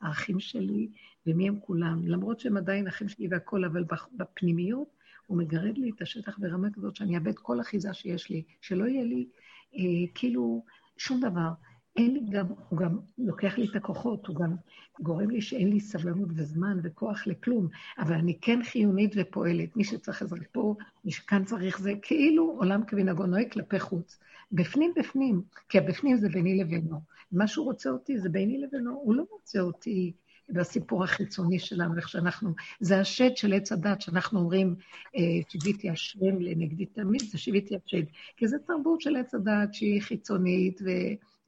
האחים 0.00 0.40
שלי 0.40 0.88
ומי 1.26 1.48
הם 1.48 1.60
כולם. 1.60 2.06
למרות 2.06 2.40
שהם 2.40 2.56
עדיין 2.56 2.86
אחים 2.86 3.08
שלי 3.08 3.28
והכול, 3.30 3.64
אבל 3.64 3.84
בפנימיות 4.16 4.88
הוא 5.26 5.38
מגרד 5.38 5.78
לי 5.78 5.90
את 5.96 6.02
השטח 6.02 6.38
ברמה 6.38 6.68
כזאת 6.70 6.96
שאני 6.96 7.16
אאבד 7.16 7.38
כל 7.38 7.60
אחיזה 7.60 7.94
שיש 7.94 8.30
לי, 8.30 8.42
שלא 8.60 8.84
יהיה 8.84 9.04
לי 9.04 9.28
אה, 9.74 10.12
כאילו 10.14 10.64
שום 10.96 11.20
דבר. 11.20 11.48
אין 11.98 12.14
לי 12.14 12.20
גם, 12.30 12.46
הוא 12.68 12.78
גם 12.78 12.98
לוקח 13.18 13.58
לי 13.58 13.66
את 13.70 13.76
הכוחות, 13.76 14.26
הוא 14.26 14.36
גם 14.36 14.56
גורם 15.00 15.30
לי 15.30 15.40
שאין 15.40 15.70
לי 15.70 15.80
סבלנות 15.80 16.28
וזמן 16.34 16.78
וכוח 16.82 17.26
לכלום, 17.26 17.68
אבל 17.98 18.14
אני 18.14 18.38
כן 18.40 18.60
חיונית 18.62 19.14
ופועלת. 19.16 19.76
מי 19.76 19.84
שצריך 19.84 20.22
עזרה 20.22 20.38
פה, 20.52 20.74
מי 21.04 21.12
שכאן 21.12 21.44
צריך 21.44 21.78
זה, 21.80 21.92
כאילו 22.02 22.56
עולם 22.58 22.84
כמנהגו 22.84 23.26
נוהג 23.26 23.52
כלפי 23.52 23.80
חוץ. 23.80 24.18
בפנים 24.52 24.92
בפנים, 24.96 25.42
כי 25.68 25.78
הבפנים 25.78 26.16
זה 26.16 26.28
ביני 26.28 26.58
לבינו. 26.58 27.00
מה 27.32 27.46
שהוא 27.46 27.64
רוצה 27.64 27.90
אותי 27.90 28.18
זה 28.18 28.28
ביני 28.28 28.58
לבינו, 28.58 28.92
הוא 28.92 29.14
לא 29.14 29.24
רוצה 29.30 29.60
אותי 29.60 30.12
בסיפור 30.48 31.04
החיצוני 31.04 31.58
שלנו, 31.58 31.96
איך 31.96 32.08
שאנחנו, 32.08 32.54
זה 32.80 33.00
השד 33.00 33.36
של 33.36 33.52
עץ 33.52 33.72
הדת, 33.72 34.00
שאנחנו 34.00 34.40
אומרים, 34.40 34.74
אה, 35.16 35.22
שיוויתי 35.48 35.90
השם 35.90 36.40
לנגדי 36.40 36.86
תמיד, 36.86 37.20
זה 37.20 37.38
שיוויתי 37.38 37.76
השד. 37.76 38.02
כי 38.36 38.48
זו 38.48 38.56
תרבות 38.66 39.00
של 39.00 39.16
עץ 39.16 39.34
הדת 39.34 39.74
שהיא 39.74 40.02
חיצונית, 40.02 40.80
ו... 40.84 40.88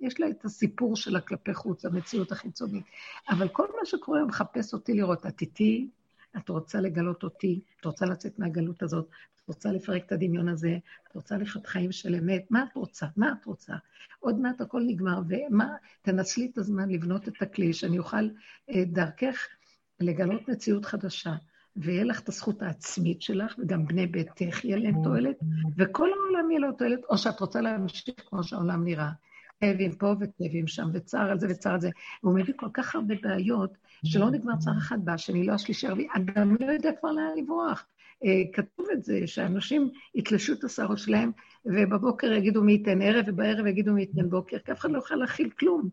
יש 0.01 0.21
לה 0.21 0.29
את 0.29 0.45
הסיפור 0.45 0.97
שלה 0.97 1.21
כלפי 1.21 1.55
חוץ, 1.55 1.85
המציאות 1.85 2.33
החיצונית. 2.33 2.85
אבל 3.29 3.49
כל 3.49 3.67
מה 3.81 3.87
שקורה 3.87 4.25
מחפש 4.25 4.75
אותי 4.75 4.95
לראות, 4.95 5.27
את 5.27 5.41
איתי, 5.41 5.89
את 6.37 6.49
רוצה 6.49 6.81
לגלות 6.81 7.23
אותי, 7.23 7.61
את 7.81 7.85
רוצה 7.85 8.07
לצאת 8.07 8.39
מהגלות 8.39 8.83
הזאת, 8.83 9.09
את 9.35 9.49
רוצה 9.49 9.73
לפרק 9.73 10.05
את 10.07 10.13
הדמיון 10.13 10.49
הזה, 10.49 10.79
את 11.09 11.15
רוצה 11.15 11.37
לחיות 11.37 11.67
חיים 11.67 11.93
של 11.93 12.15
אמת, 12.15 12.47
מה 12.51 12.65
את 12.71 12.77
רוצה? 12.77 13.07
מה 13.17 13.33
את 13.41 13.45
רוצה? 13.45 13.75
עוד 14.21 14.39
מעט 14.39 14.61
הכל 14.61 14.83
נגמר, 14.87 15.21
ומה, 15.29 15.75
תנצלי 16.03 16.51
את 16.53 16.59
הזמן 16.59 16.91
לבנות 16.91 17.29
את 17.29 17.43
הכלי, 17.43 17.73
שאני 17.73 17.99
אוכל 17.99 18.29
אה, 18.71 18.85
דרכך 18.87 19.49
לגלות 20.01 20.49
מציאות 20.49 20.85
חדשה. 20.85 21.35
ויהיה 21.77 22.05
לך 22.05 22.21
את 22.21 22.29
הזכות 22.29 22.63
העצמית 22.63 23.23
שלך, 23.23 23.55
וגם 23.59 23.87
בני 23.87 24.07
ביתך 24.07 24.65
יהיה 24.65 24.77
להם 24.77 25.03
תועלת, 25.05 25.37
וכל 25.77 26.09
העולם 26.13 26.51
יהיה 26.51 26.61
לו 26.61 26.73
תועלת, 26.73 27.01
או 27.11 27.19
שאת 27.19 27.41
רוצה 27.41 27.61
להמשיך 27.61 28.15
כמו 28.27 28.45
שהעולם 28.45 28.85
נראה. 28.85 29.11
כאבים 29.61 29.93
פה 29.93 30.15
וכאבים 30.21 30.67
שם, 30.67 30.89
וצער 30.93 31.31
על 31.31 31.39
זה 31.39 31.47
וצער 31.51 31.73
על 31.73 31.81
זה. 31.81 31.91
והוא 32.23 32.39
מביא 32.39 32.55
כל 32.57 32.69
כך 32.75 32.95
הרבה 32.95 33.15
בעיות, 33.23 33.73
שלא 34.05 34.31
נגמר 34.31 34.57
צער 34.59 34.79
אחד 34.79 35.05
בשני, 35.05 35.47
לא 35.47 35.53
השלישי 35.53 35.87
הרביעי, 35.87 36.09
אדם 36.17 36.57
לא 36.61 36.73
יודע 36.73 36.91
כבר 37.01 37.13
לאן 37.13 37.39
לברוח. 37.39 37.87
אה, 38.25 38.43
כתוב 38.53 38.87
את 38.93 39.05
זה, 39.05 39.27
שאנשים 39.27 39.91
יתלשו 40.15 40.53
את 40.53 40.65
השערות 40.65 40.99
שלהם, 40.99 41.33
ובבוקר 41.65 42.33
יגידו 42.33 42.63
מי 42.63 42.73
ייתן 42.73 43.03
ערב, 43.03 43.25
ובערב 43.29 43.67
יגידו 43.67 43.93
מי 43.93 44.01
ייתן 44.01 44.31
בוקר, 44.31 44.59
כי 44.59 44.73
אף 44.73 44.79
אחד 44.79 44.91
לא 44.91 44.99
יוכל 44.99 45.15
להכיל 45.15 45.51
כלום. 45.51 45.89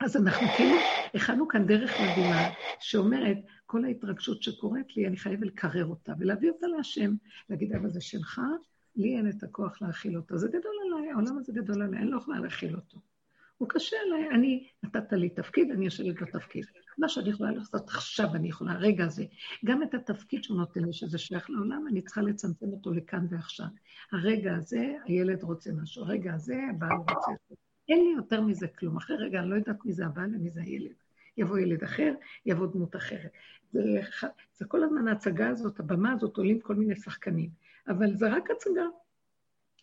אז 0.00 0.16
אנחנו 0.16 0.46
כאילו 0.56 0.76
הכנו 1.14 1.48
כאן 1.48 1.66
דרך 1.66 1.90
מדהימה, 2.00 2.50
שאומרת, 2.80 3.38
כל 3.66 3.84
ההתרגשות 3.84 4.42
שקורית 4.42 4.96
לי, 4.96 5.06
אני 5.06 5.16
חייבת 5.16 5.46
לקרר 5.46 5.86
אותה, 5.86 6.12
ולהביא 6.18 6.50
אותה 6.50 6.66
להשם, 6.66 7.14
להגיד, 7.50 7.72
אבל 7.72 7.90
זה 7.90 8.00
שלך, 8.00 8.40
לי 8.96 9.16
אין 9.16 9.28
את 9.30 9.42
הכוח 9.42 9.82
להכיל 9.82 10.16
אותו. 10.16 10.38
זה 10.38 10.48
גדול 10.48 10.72
עליי, 10.86 11.10
העולם 11.10 11.38
הזה 11.38 11.52
גדול 11.52 11.82
עליי, 11.82 11.98
אני 11.98 12.10
לא 12.10 12.16
יכולה 12.16 12.40
להכיל 12.40 12.76
אותו. 12.76 12.98
הוא 13.58 13.68
קשה 13.68 13.96
עליי, 14.06 14.30
אני, 14.30 14.68
נתת 14.82 15.12
לי 15.12 15.28
תפקיד, 15.28 15.70
אני 15.70 15.84
יושבת 15.84 16.22
בתפקיד. 16.22 16.64
מה 16.98 17.08
שאני 17.08 17.30
יכולה 17.30 17.50
לעשות 17.50 17.88
עכשיו, 17.88 18.34
אני 18.34 18.48
יכולה, 18.48 18.72
הרגע 18.72 19.04
הזה. 19.04 19.24
גם 19.64 19.82
את 19.82 19.94
התפקיד 19.94 20.44
שהוא 20.44 20.58
נותן 20.58 20.84
לי, 20.84 20.92
שזה 20.92 21.18
שייך 21.18 21.50
לעולם, 21.50 21.88
אני 21.88 22.02
צריכה 22.02 22.22
לצמצם 22.22 22.66
אותו 22.66 22.92
לכאן 22.92 23.26
ועכשיו. 23.30 23.66
הרגע 24.12 24.54
הזה, 24.54 24.94
הילד 25.04 25.42
רוצה 25.42 25.70
משהו, 25.72 26.04
הרגע 26.04 26.34
הזה, 26.34 26.56
הבעל 26.70 26.96
רוצה... 26.96 27.32
אין 27.88 27.98
לי 27.98 28.12
יותר 28.16 28.40
מזה 28.40 28.68
כלום. 28.68 28.96
אחרי 28.96 29.16
רגע, 29.16 29.40
אני 29.40 29.50
לא 29.50 29.54
יודעת 29.54 29.84
מי 29.84 29.92
זה 29.92 30.06
הבעל 30.06 30.34
ומי 30.34 30.50
זה 30.50 30.60
הילד. 30.60 30.94
יבוא 31.36 31.58
ילד 31.58 31.82
אחר, 31.82 32.14
יבוא 32.46 32.66
דמות 32.66 32.96
אחרת. 32.96 33.30
זה, 33.72 33.80
זה 34.58 34.64
כל 34.64 34.84
הזמן 34.84 35.08
ההצגה 35.08 35.48
הזאת, 35.48 35.80
הבמה 35.80 36.12
הזאת, 36.12 36.36
עולים 36.36 36.60
כל 36.60 36.74
מיני 36.74 36.96
שחקנים. 36.96 37.50
אבל 37.88 38.16
זה 38.16 38.32
רק 38.32 38.50
הצגה. 38.50 38.86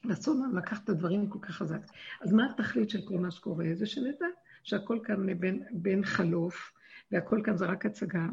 ואסור 0.10 0.36
לנו 0.36 0.58
לקחת 0.58 0.84
את 0.84 0.89
הדברים 0.89 1.30
כל 1.30 1.39
כך 1.42 1.51
חזק. 1.51 1.82
אז 2.22 2.34
מה 2.34 2.51
התכלית 2.51 2.89
של 2.89 3.08
כל 3.08 3.18
מה 3.18 3.32
שקורה? 3.32 3.66
זה 3.74 3.86
שנדע 3.86 4.25
שהכל 4.63 5.00
כאן 5.04 5.39
בין, 5.39 5.63
בין 5.72 6.06
חלוף, 6.06 6.72
והכל 7.12 7.42
כאן 7.44 7.58
זה 7.58 7.66
רק 7.66 7.86
הצגה, 7.86 8.27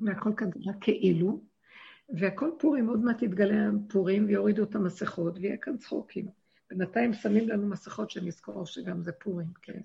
והכל 0.00 0.30
כאן 0.36 0.50
זה 0.54 0.60
רק 0.70 0.76
כאילו, 0.80 1.44
והכל 2.08 2.50
פורים, 2.58 2.88
עוד 2.88 3.04
מעט 3.04 3.22
יתגלה 3.22 3.70
פורים 3.88 4.26
ויורידו 4.26 4.62
את 4.62 4.74
המסכות, 4.74 5.38
ויהיה 5.38 5.56
כאן 5.56 5.76
צחוקים. 5.76 6.28
בינתיים 6.70 7.12
שמים 7.12 7.48
לנו 7.48 7.68
מסכות 7.68 8.10
שנזכור 8.10 8.66
שגם 8.66 9.02
זה 9.02 9.12
פורים, 9.12 9.46
כן? 9.62 9.80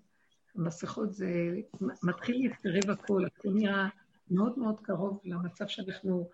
המסכות 0.56 1.14
זה 1.14 1.60
מתחיל 2.04 2.36
להתקרב 2.36 2.90
הכול, 2.90 3.26
הכול 3.26 3.54
נראה 3.54 3.88
מאוד 4.32 4.60
מאוד 4.60 4.80
קרוב 4.80 5.20
למצב 5.24 5.68
שאנחנו 5.68 6.30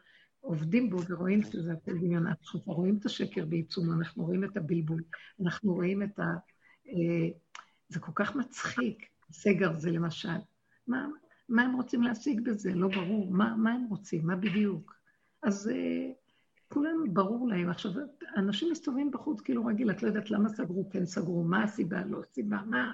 עובדים 0.46 0.90
בו 0.90 0.98
ורואים 1.10 1.44
שזה 1.44 1.74
הכל 1.74 1.98
דמיון. 1.98 2.28
אנחנו 2.28 2.60
רואים 2.66 2.98
את 2.98 3.06
השקר 3.06 3.46
בעיצומו, 3.46 3.94
אנחנו 3.94 4.26
רואים 4.26 4.44
את 4.44 4.58
הבלבול, 4.58 5.04
אנחנו 5.44 5.74
רואים 5.74 6.04
את 6.04 6.20
ה... 6.20 6.24
אה, 6.88 7.30
זה 7.90 8.00
כל 8.00 8.12
כך 8.16 8.36
מצחיק, 8.36 9.06
סגר 9.32 9.74
זה 9.74 9.92
למשל. 9.92 10.38
מה, 10.88 11.08
מה 11.50 11.62
הם 11.62 11.76
רוצים 11.76 12.04
להשיג 12.04 12.42
בזה? 12.50 12.74
לא 12.74 12.88
ברור. 12.88 13.32
מה, 13.32 13.56
מה 13.56 13.74
הם 13.74 13.86
רוצים? 13.90 14.28
מה 14.28 14.36
בדיוק? 14.36 14.96
אז 15.44 15.70
אה, 15.70 16.12
כולם 16.68 17.14
ברור 17.14 17.48
להם. 17.48 17.70
עכשיו, 17.70 17.92
אנשים 18.38 18.72
מסתובבים 18.72 19.12
בחוץ 19.12 19.42
כאילו 19.42 19.66
רגיל, 19.66 19.92
את 19.92 20.04
לא 20.04 20.08
יודעת 20.08 20.32
למה 20.32 20.50
סגרו, 20.50 20.90
כן 20.90 21.06
סגרו, 21.06 21.44
מה 21.44 21.64
הסיבה, 21.64 22.06
לא 22.06 22.22
סיבה, 22.34 22.58
מה... 22.66 22.92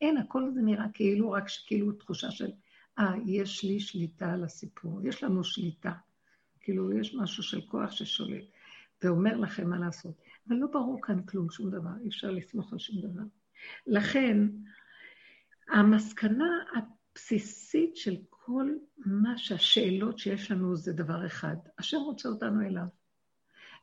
אין, 0.00 0.16
הכל 0.16 0.50
זה 0.54 0.60
נראה 0.62 0.86
כאילו, 0.94 1.30
רק 1.30 1.44
כאילו 1.66 1.92
תחושה 1.92 2.30
של, 2.30 2.50
אה, 2.98 3.14
יש 3.26 3.64
לי 3.64 3.80
שליטה 3.80 4.32
על 4.32 4.44
הסיפור, 4.44 5.00
יש 5.06 5.24
לנו 5.24 5.44
שליטה. 5.44 5.92
כאילו, 6.68 6.92
יש 6.92 7.14
משהו 7.14 7.42
של 7.42 7.60
כוח 7.60 7.90
ששולט, 7.90 8.44
ואומר 9.02 9.36
לכם 9.36 9.70
מה 9.70 9.78
לעשות. 9.78 10.22
אבל 10.48 10.56
לא 10.56 10.66
ברור 10.66 10.98
כאן 11.02 11.22
כלום, 11.22 11.50
שום 11.50 11.70
דבר, 11.70 11.90
אי 12.02 12.08
אפשר 12.08 12.30
לסמוך 12.30 12.72
על 12.72 12.78
שום 12.78 13.00
דבר. 13.00 13.22
לכן, 13.86 14.36
המסקנה 15.68 16.48
הבסיסית 16.76 17.96
של 17.96 18.16
כל 18.30 18.70
מה 18.96 19.38
שהשאלות 19.38 20.18
שיש 20.18 20.50
לנו 20.50 20.76
זה 20.76 20.92
דבר 20.92 21.26
אחד. 21.26 21.56
השם 21.78 21.96
רוצה 21.96 22.28
אותנו 22.28 22.66
אליו. 22.66 22.86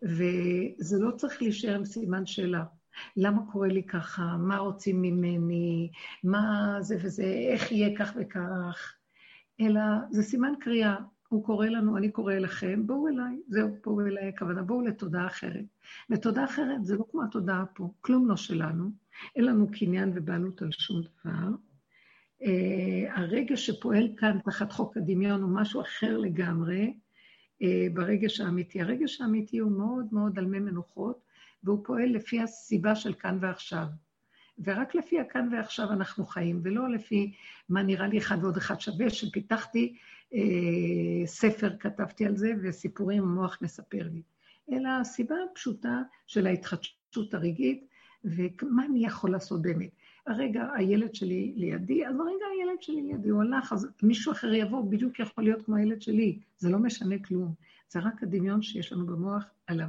וזה 0.02 1.00
לא 1.00 1.12
צריך 1.12 1.42
להישאר 1.42 1.76
עם 1.76 1.86
סימן 1.86 2.26
שאלה. 2.26 2.64
למה 3.18 3.52
קורה 3.52 3.68
לי 3.68 3.84
ככה? 3.84 4.38
מה 4.40 4.58
רוצים 4.58 5.02
ממני? 5.02 5.92
מה 6.24 6.78
זה 6.80 6.98
וזה? 7.04 7.24
איך 7.24 7.72
יהיה 7.72 7.98
כך 7.98 8.14
וכך? 8.16 8.94
אלא 9.62 9.82
זה 10.12 10.24
סימן 10.24 10.54
קריאה. 10.60 10.96
הוא 11.36 11.44
קורא 11.44 11.68
לנו, 11.68 11.98
אני 11.98 12.12
קורא 12.12 12.34
אליכם, 12.34 12.88
בואו 12.88 13.08
אליי, 13.08 13.40
זהו, 13.48 13.78
בואו 13.84 14.08
אליי 14.08 14.28
הכוונה, 14.28 14.64
בואו 14.64 14.82
לתודעה 14.82 15.28
אחרת. 15.28 15.66
ותודעה 16.10 16.46
אחרת 16.46 16.86
זה 16.86 16.96
לא 16.96 17.06
כמו 17.12 17.24
התודעה 17.24 17.66
פה, 17.66 17.92
כלום 18.02 18.30
לא 18.30 18.36
שלנו, 18.36 18.90
אין 19.36 19.46
לנו 19.46 19.68
קניין 19.72 20.12
ובעלות 20.16 20.62
על 20.62 20.72
שום 20.72 21.02
דבר. 21.02 21.48
Uh, 22.42 22.46
הרגע 23.16 23.58
שפועל 23.58 24.10
כאן 24.18 24.40
תחת 24.46 24.72
חוק 24.72 24.98
הדמיון 24.98 25.42
הוא 25.42 25.50
משהו 25.50 25.82
אחר 25.82 26.18
לגמרי 26.18 26.94
uh, 27.62 27.66
ברגש 27.94 28.42
האמיתי. 28.42 28.82
הרגש 28.82 29.22
האמיתי 29.22 29.58
הוא 29.58 29.72
מאוד 29.72 30.06
מאוד 30.12 30.40
על 30.40 30.46
מי 30.46 30.60
מנוחות, 30.60 31.20
והוא 31.64 31.86
פועל 31.86 32.10
לפי 32.10 32.42
הסיבה 32.42 32.96
של 32.96 33.14
כאן 33.14 33.38
ועכשיו. 33.42 33.86
ורק 34.64 34.96
לפי 34.96 35.20
הכאן 35.20 35.50
ועכשיו 35.52 35.92
אנחנו 35.92 36.26
חיים, 36.26 36.62
ולא 36.64 36.90
לפי 36.90 37.34
מה 37.70 37.84
נראה 37.84 38.08
לי 38.08 38.18
אחד 38.18 38.38
ועוד 38.42 38.58
אחד 38.58 38.82
שווה, 38.82 39.10
שפיתחתי 39.10 39.94
אה, 39.94 40.25
ספר, 41.26 41.70
כתבתי 41.80 42.26
על 42.26 42.38
זה, 42.38 42.52
וסיפורים 42.64 43.24
המוח 43.24 43.58
מספר 43.62 44.08
לי. 44.14 44.22
אלא 44.72 44.90
הסיבה 45.02 45.36
הפשוטה 45.52 46.02
של 46.28 46.48
ההתחדשות 46.48 47.34
הרגעית, 47.34 47.88
ומה 48.24 48.86
אני 48.86 49.06
יכול 49.06 49.32
לעשות 49.32 49.62
באמת. 49.62 49.90
הרגע 50.28 50.68
הילד 50.76 51.16
שלי 51.16 51.54
לידי, 51.56 52.08
אז 52.08 52.16
הרגע 52.20 52.46
הילד 52.54 52.82
שלי 52.82 53.02
לידי, 53.02 53.30
הוא 53.30 53.42
הלך, 53.42 53.74
אז 53.74 53.88
מישהו 54.04 54.32
אחר 54.32 54.54
יבוא, 54.54 54.92
בדיוק 54.92 55.20
יכול 55.20 55.44
להיות 55.44 55.66
כמו 55.66 55.76
הילד 55.76 56.02
שלי. 56.02 56.40
זה 56.58 56.70
לא 56.70 56.80
משנה 56.80 57.16
כלום. 57.20 57.54
זה 57.90 58.00
רק 58.00 58.24
הדמיון 58.24 58.62
שיש 58.62 58.94
לנו 58.94 59.06
במוח 59.06 59.46
על 59.68 59.82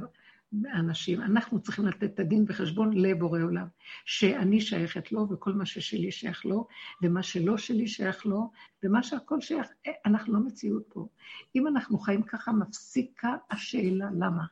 אנשים. 0.73 1.21
אנחנו 1.21 1.59
צריכים 1.59 1.85
לתת 1.85 2.03
את 2.03 2.19
הדין 2.19 2.45
וחשבון 2.47 2.97
לבורא 2.97 3.41
עולם, 3.41 3.67
שאני 4.05 4.61
שייכת 4.61 5.11
לו, 5.11 5.27
וכל 5.29 5.53
מה 5.53 5.65
ששלי 5.65 6.11
שייך 6.11 6.45
לו, 6.45 6.67
ומה 7.01 7.23
שלא 7.23 7.57
שלי 7.57 7.87
שייך 7.87 8.25
לו, 8.25 8.51
ומה 8.83 9.03
שהכל 9.03 9.41
שייך, 9.41 9.67
אה, 9.87 9.91
אנחנו 10.05 10.33
לא 10.33 10.39
מציאות 10.39 10.83
פה. 10.89 11.07
אם 11.55 11.67
אנחנו 11.67 11.97
חיים 11.97 12.21
ככה, 12.23 12.51
מפסיקה 12.51 13.35
השאלה 13.51 14.09
למה. 14.19 14.43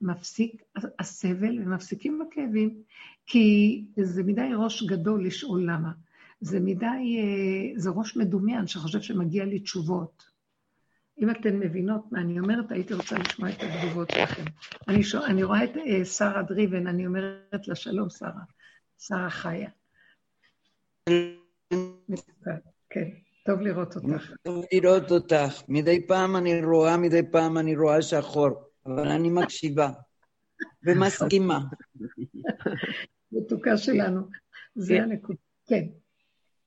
מפסיק 0.00 0.62
הסבל 0.98 1.58
ומפסיקים 1.62 2.22
הכאבים, 2.22 2.82
כי 3.26 3.84
זה 3.96 4.22
מדי 4.22 4.50
ראש 4.56 4.82
גדול 4.82 5.26
לשאול 5.26 5.62
למה. 5.70 5.92
זה 6.40 6.60
מדי, 6.60 6.86
אה, 6.86 7.80
זה 7.80 7.90
ראש 7.90 8.16
מדומיין 8.16 8.66
שחושב 8.66 9.00
שמגיע 9.00 9.44
לי 9.44 9.60
תשובות. 9.60 10.27
אם 11.20 11.30
אתן 11.30 11.58
מבינות 11.58 12.12
מה 12.12 12.20
אני 12.20 12.40
אומרת, 12.40 12.72
הייתי 12.72 12.94
רוצה 12.94 13.18
לשמוע 13.18 13.50
את 13.50 13.56
התגובות 13.62 14.10
שלכם. 14.10 14.44
אני, 14.88 15.02
שואל, 15.02 15.22
אני 15.22 15.42
רואה 15.42 15.64
את 15.64 15.76
uh, 15.76 16.04
שרה 16.04 16.42
דריבן, 16.42 16.86
אני 16.86 17.06
אומרת 17.06 17.68
לה 17.68 17.74
שלום, 17.74 18.10
שרה. 18.10 18.42
שרה 18.98 19.30
חיה. 19.30 19.68
כן, 22.90 23.08
טוב 23.44 23.60
לראות 23.60 23.96
אותך. 23.96 24.32
טוב 24.42 24.64
לראות 24.72 25.10
אותך. 25.10 25.62
מדי 25.68 26.06
פעם 26.06 26.36
אני 26.36 26.64
רואה, 26.64 26.96
מדי 26.96 27.22
פעם 27.32 27.58
אני 27.58 27.76
רואה 27.76 28.02
שחור, 28.02 28.48
אבל 28.86 29.08
אני 29.08 29.30
מקשיבה 29.30 29.90
ומסכימה. 30.82 31.60
מתוקה 33.32 33.76
שלנו. 33.76 34.20
זה 34.74 34.94
כן. 34.94 35.02
הנקודה. 35.02 35.38
כן. 35.66 35.84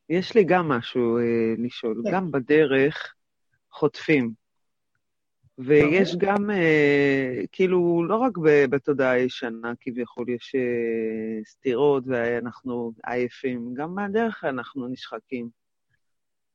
יש 0.10 0.36
לי 0.36 0.44
גם 0.44 0.70
משהו 0.70 1.18
אה, 1.18 1.24
לשאול. 1.58 2.02
כן. 2.06 2.12
גם 2.12 2.32
בדרך 2.32 3.14
חוטפים. 3.72 4.41
ויש 5.66 6.16
גם, 6.16 6.50
uh, 6.50 7.48
כאילו, 7.52 8.04
לא 8.08 8.16
רק 8.16 8.38
בתודעה 8.70 9.12
הישנה, 9.12 9.74
כביכול 9.80 10.30
יש 10.30 10.56
uh, 10.56 11.50
סתירות 11.50 12.04
ואנחנו 12.08 12.92
עייפים, 13.06 13.74
גם 13.74 13.96
מהדרך 13.96 14.44
אנחנו 14.44 14.88
נשחקים. 14.88 15.50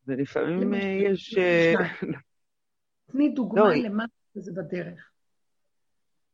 ולפעמים 0.07 0.75
uh, 0.75 0.77
יש... 0.77 1.35
תני 3.13 3.29
דוגמה 3.29 3.61
לא, 3.61 3.75
למה 3.75 4.05
זה 4.35 4.53
בדרך. 4.53 5.11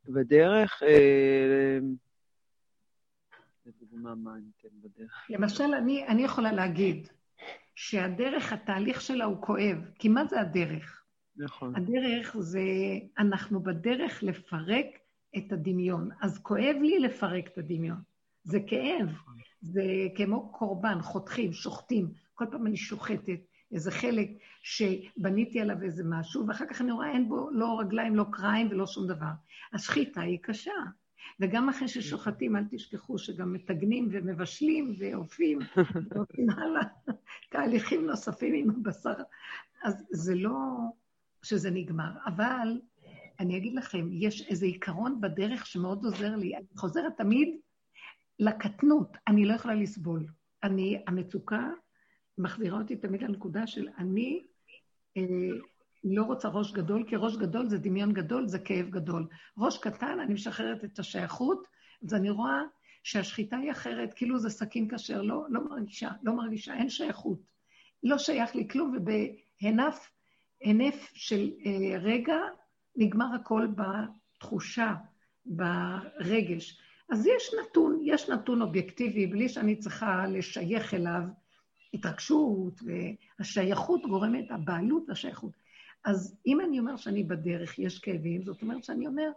בדרך, 0.09 0.83
לדוגמה, 3.67 4.15
מה 4.15 4.35
אני 4.35 4.47
אתן 4.59 4.69
בדרך? 4.83 5.27
למשל, 5.31 5.75
אני, 5.79 6.07
אני 6.07 6.25
יכולה 6.25 6.53
להגיד 6.53 7.09
שהדרך, 7.75 8.53
התהליך 8.53 9.01
שלה 9.01 9.25
הוא 9.25 9.43
כואב, 9.43 9.77
כי 9.99 10.09
מה 10.09 10.25
זה 10.25 10.41
הדרך? 10.41 11.02
נכון. 11.37 11.77
הדרך 11.77 12.37
זה, 12.39 12.63
אנחנו 13.19 13.63
בדרך 13.63 14.23
לפרק 14.23 14.87
את 15.37 15.53
הדמיון. 15.53 16.09
אז 16.21 16.39
כואב 16.39 16.77
לי 16.81 16.99
לפרק 16.99 17.47
את 17.47 17.59
הדמיון. 17.59 17.99
זה 18.45 18.61
כאב, 18.67 19.09
נכון. 19.09 19.35
זה 19.61 19.83
כמו 20.15 20.53
קורבן, 20.53 21.03
חותכים, 21.03 21.53
שוחטים. 21.53 22.13
כל 22.35 22.45
פעם 22.51 22.67
אני 22.67 22.77
שוחטת 22.77 23.41
איזה 23.73 23.91
חלק 23.91 24.29
שבניתי 24.63 25.61
עליו 25.61 25.83
איזה 25.83 26.03
משהו, 26.07 26.47
ואחר 26.47 26.67
כך 26.67 26.81
אני 26.81 26.93
רואה 26.93 27.13
אין 27.13 27.29
בו 27.29 27.51
לא 27.51 27.81
רגליים, 27.81 28.17
לא 28.17 28.25
קריים 28.31 28.69
ולא 28.71 28.87
שום 28.87 29.07
דבר. 29.07 29.33
השחיטה 29.73 30.21
היא 30.21 30.39
קשה. 30.43 30.73
וגם 31.41 31.69
אחרי 31.69 31.89
ששוחטים, 31.89 32.57
אל 32.57 32.65
תשכחו 32.71 33.19
שגם 33.19 33.53
מתגנים 33.53 34.09
ומבשלים 34.13 34.95
ואופים, 34.99 35.59
ועושים 36.11 36.51
הלאה 36.51 36.83
תהליכים 37.51 38.07
נוספים 38.07 38.55
עם 38.55 38.71
הבשר. 38.71 39.15
אז 39.83 40.05
זה 40.11 40.35
לא... 40.35 40.51
שזה 41.43 41.71
נגמר. 41.71 42.11
אבל 42.27 42.81
אני 43.41 43.57
אגיד 43.57 43.75
לכם, 43.75 44.09
יש 44.13 44.49
איזה 44.49 44.67
עיקרון 44.67 45.21
בדרך 45.21 45.67
שמאוד 45.67 46.05
עוזר 46.05 46.37
לי. 46.37 46.57
אני 46.57 46.67
חוזרת 46.77 47.13
תמיד 47.17 47.49
לקטנות, 48.39 49.17
אני 49.29 49.45
לא 49.45 49.55
יכולה 49.55 49.75
לסבול. 49.75 50.27
אני, 50.63 51.03
המצוקה 51.07 51.69
מחזירה 52.39 52.79
אותי 52.79 52.97
תמיד 52.97 53.23
לנקודה 53.23 53.67
של 53.67 53.89
אני 53.99 54.43
אה, 55.17 55.23
לא 56.05 56.23
רוצה 56.23 56.49
ראש 56.49 56.73
גדול, 56.73 57.05
כי 57.09 57.17
ראש 57.17 57.37
גדול 57.37 57.69
זה 57.69 57.79
דמיון 57.79 58.13
גדול, 58.13 58.49
זה 58.49 58.59
כאב 58.59 58.91
גדול. 58.91 59.29
ראש 59.59 59.79
קטן, 59.79 60.21
אני 60.21 60.35
משחררת 60.35 60.85
את 60.85 60.99
השייכות, 60.99 61.67
אז 62.05 62.15
אני 62.15 62.31
רואה 62.31 62.61
שהשחיטה 63.03 63.57
היא 63.57 63.71
אחרת, 63.71 64.15
כאילו 64.15 64.39
זה 64.39 64.51
סכין 64.51 64.89
כשר, 64.91 65.23
לא, 65.23 65.45
לא 65.49 65.65
מרגישה, 65.65 66.11
לא 66.23 66.37
מרגישה, 66.37 66.75
אין 66.75 66.89
שייכות. 66.89 67.39
לא 68.03 68.19
שייך 68.19 68.55
לי 68.55 68.69
כלום, 68.69 68.97
ובהנף, 68.97 70.11
הנף 70.65 71.11
של 71.15 71.51
אה, 71.67 71.99
רגע, 71.99 72.37
נגמר 72.97 73.35
הכל 73.35 73.67
בתחושה, 73.77 74.95
ברגש. 75.47 76.81
אז 77.11 77.27
יש 77.27 77.55
נתון, 77.63 78.01
יש 78.03 78.29
נתון 78.29 78.63
אובייקטיבי, 78.63 79.27
בלי 79.27 79.49
שאני 79.49 79.77
צריכה 79.77 80.27
לשייך 80.27 80.95
אליו 80.95 81.23
התרגשות, 81.95 82.81
והשייכות 82.83 84.03
גורמת, 84.03 84.51
הבעלות 84.51 85.05
והשייכות. 85.09 85.53
אז 86.05 86.41
אם 86.47 86.61
אני 86.61 86.79
אומר 86.79 86.97
שאני 86.97 87.25
בדרך, 87.25 87.79
יש 87.79 87.99
כאבים, 87.99 88.43
זאת 88.43 88.63
אומרת 88.63 88.85
שאני 88.85 89.07
אומר 89.07 89.31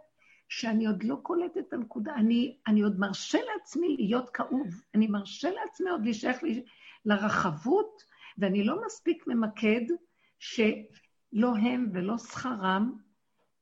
שאני 0.48 0.86
עוד 0.86 1.02
לא 1.02 1.16
קולטת 1.22 1.58
את 1.58 1.72
הנקודה, 1.72 2.14
אני, 2.14 2.56
אני 2.66 2.80
עוד 2.80 2.98
מרשה 2.98 3.38
לעצמי 3.52 3.96
להיות 3.96 4.30
כאוב, 4.30 4.82
אני 4.94 5.06
מרשה 5.06 5.50
לעצמי 5.50 5.90
עוד 5.90 6.04
להישאר 6.04 6.36
לרחבות, 7.04 8.02
ואני 8.38 8.64
לא 8.64 8.80
מספיק 8.86 9.26
ממקד 9.26 9.84
שלא 11.34 11.56
הם 11.56 11.90
ולא 11.92 12.18
שכרם, 12.18 12.92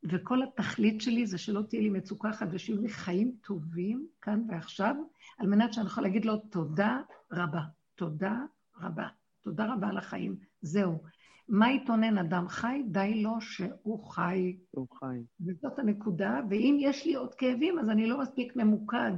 וכל 0.04 0.42
התכלית 0.42 1.00
שלי 1.00 1.26
זה 1.26 1.38
שלא 1.38 1.62
תהיה 1.68 1.82
לי 1.82 1.90
מצוקה 1.90 2.30
אחת 2.30 2.46
ושיהיו 2.50 2.82
לי 2.82 2.88
חיים 2.88 3.36
טובים 3.42 4.06
כאן 4.22 4.46
ועכשיו, 4.48 4.96
על 5.38 5.46
מנת 5.46 5.72
שאני 5.72 5.86
יכולה 5.86 6.06
להגיד 6.06 6.24
לו 6.24 6.36
תודה 6.36 7.00
רבה, 7.32 7.62
תודה 7.94 8.36
רבה, 8.80 9.08
תודה 9.42 9.72
רבה 9.72 9.88
על 9.88 9.98
החיים, 9.98 10.36
זהו. 10.62 11.02
מה 11.48 11.72
יתונן 11.72 12.18
אדם 12.18 12.48
חי? 12.48 12.82
די 12.90 13.22
לו 13.22 13.40
שהוא 13.40 14.04
חי. 14.04 14.56
הוא 14.70 14.86
חי. 14.98 15.22
וזאת 15.40 15.78
הנקודה, 15.78 16.40
ואם 16.50 16.76
יש 16.80 17.06
לי 17.06 17.14
עוד 17.14 17.34
כאבים, 17.34 17.78
אז 17.78 17.88
אני 17.88 18.06
לא 18.06 18.20
מספיק 18.20 18.56
ממוקד 18.56 19.12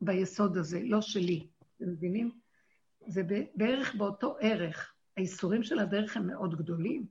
ביסוד 0.00 0.56
הזה, 0.56 0.80
לא 0.84 1.00
שלי. 1.00 1.46
אתם 1.76 1.88
מבינים? 1.88 2.30
זה 3.06 3.22
בערך 3.54 3.94
באותו 3.94 4.36
ערך. 4.40 4.94
האיסורים 5.16 5.62
של 5.62 5.78
הדרך 5.78 6.16
הם 6.16 6.26
מאוד 6.26 6.54
גדולים. 6.54 7.06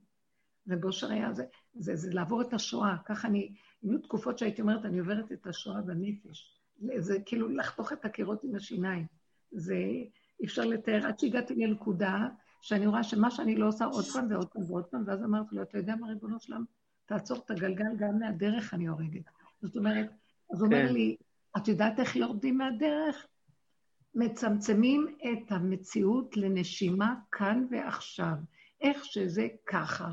ובושר 0.66 1.10
היה 1.10 1.32
זה, 1.32 1.44
זה, 1.74 1.96
זה 1.96 2.12
לעבור 2.12 2.42
את 2.42 2.54
השואה. 2.54 2.96
ככה 3.04 3.28
אני, 3.28 3.54
היו 3.82 3.98
תקופות 3.98 4.38
שהייתי 4.38 4.62
אומרת, 4.62 4.84
אני 4.84 4.98
עוברת 4.98 5.32
את 5.32 5.46
השואה 5.46 5.80
בנפש. 5.80 6.60
זה 6.98 7.18
כאילו 7.26 7.48
לחתוך 7.48 7.92
את 7.92 8.04
הקירות 8.04 8.44
עם 8.44 8.54
השיניים. 8.54 9.06
זה 9.52 9.74
אי 10.40 10.44
אפשר 10.44 10.64
לתאר, 10.64 11.06
עד 11.06 11.18
שהגעתי 11.18 11.54
לנקודה 11.54 12.28
שאני 12.60 12.86
רואה 12.86 13.02
שמה 13.02 13.30
שאני 13.30 13.56
לא 13.56 13.68
עושה 13.68 13.84
עוד 13.84 14.04
פעם 14.04 14.26
ועוד 14.30 14.48
פעם 14.48 14.62
ועוד 14.70 14.84
פעם, 14.84 15.04
ואז 15.06 15.22
אמרתי 15.24 15.56
לו, 15.56 15.62
אתה 15.62 15.78
יודע 15.78 15.96
מה, 15.96 16.06
ריבונו 16.06 16.40
שלם, 16.40 16.64
תעצור 17.06 17.38
את 17.38 17.50
הגלגל, 17.50 17.96
גם 17.98 18.18
מהדרך 18.18 18.74
אני 18.74 18.86
הורגת. 18.86 19.24
זאת 19.62 19.76
אומרת, 19.76 20.10
אז 20.52 20.60
הוא 20.60 20.66
אומר 20.66 20.88
כן. 20.88 20.92
לי, 20.92 21.16
את 21.56 21.68
יודעת 21.68 22.00
איך 22.00 22.16
יורדים 22.16 22.58
מהדרך? 22.58 23.26
מצמצמים 24.14 25.16
את 25.24 25.52
המציאות 25.52 26.36
לנשימה 26.36 27.14
כאן 27.32 27.66
ועכשיו, 27.70 28.34
איך 28.80 29.04
שזה 29.04 29.46
ככה. 29.66 30.10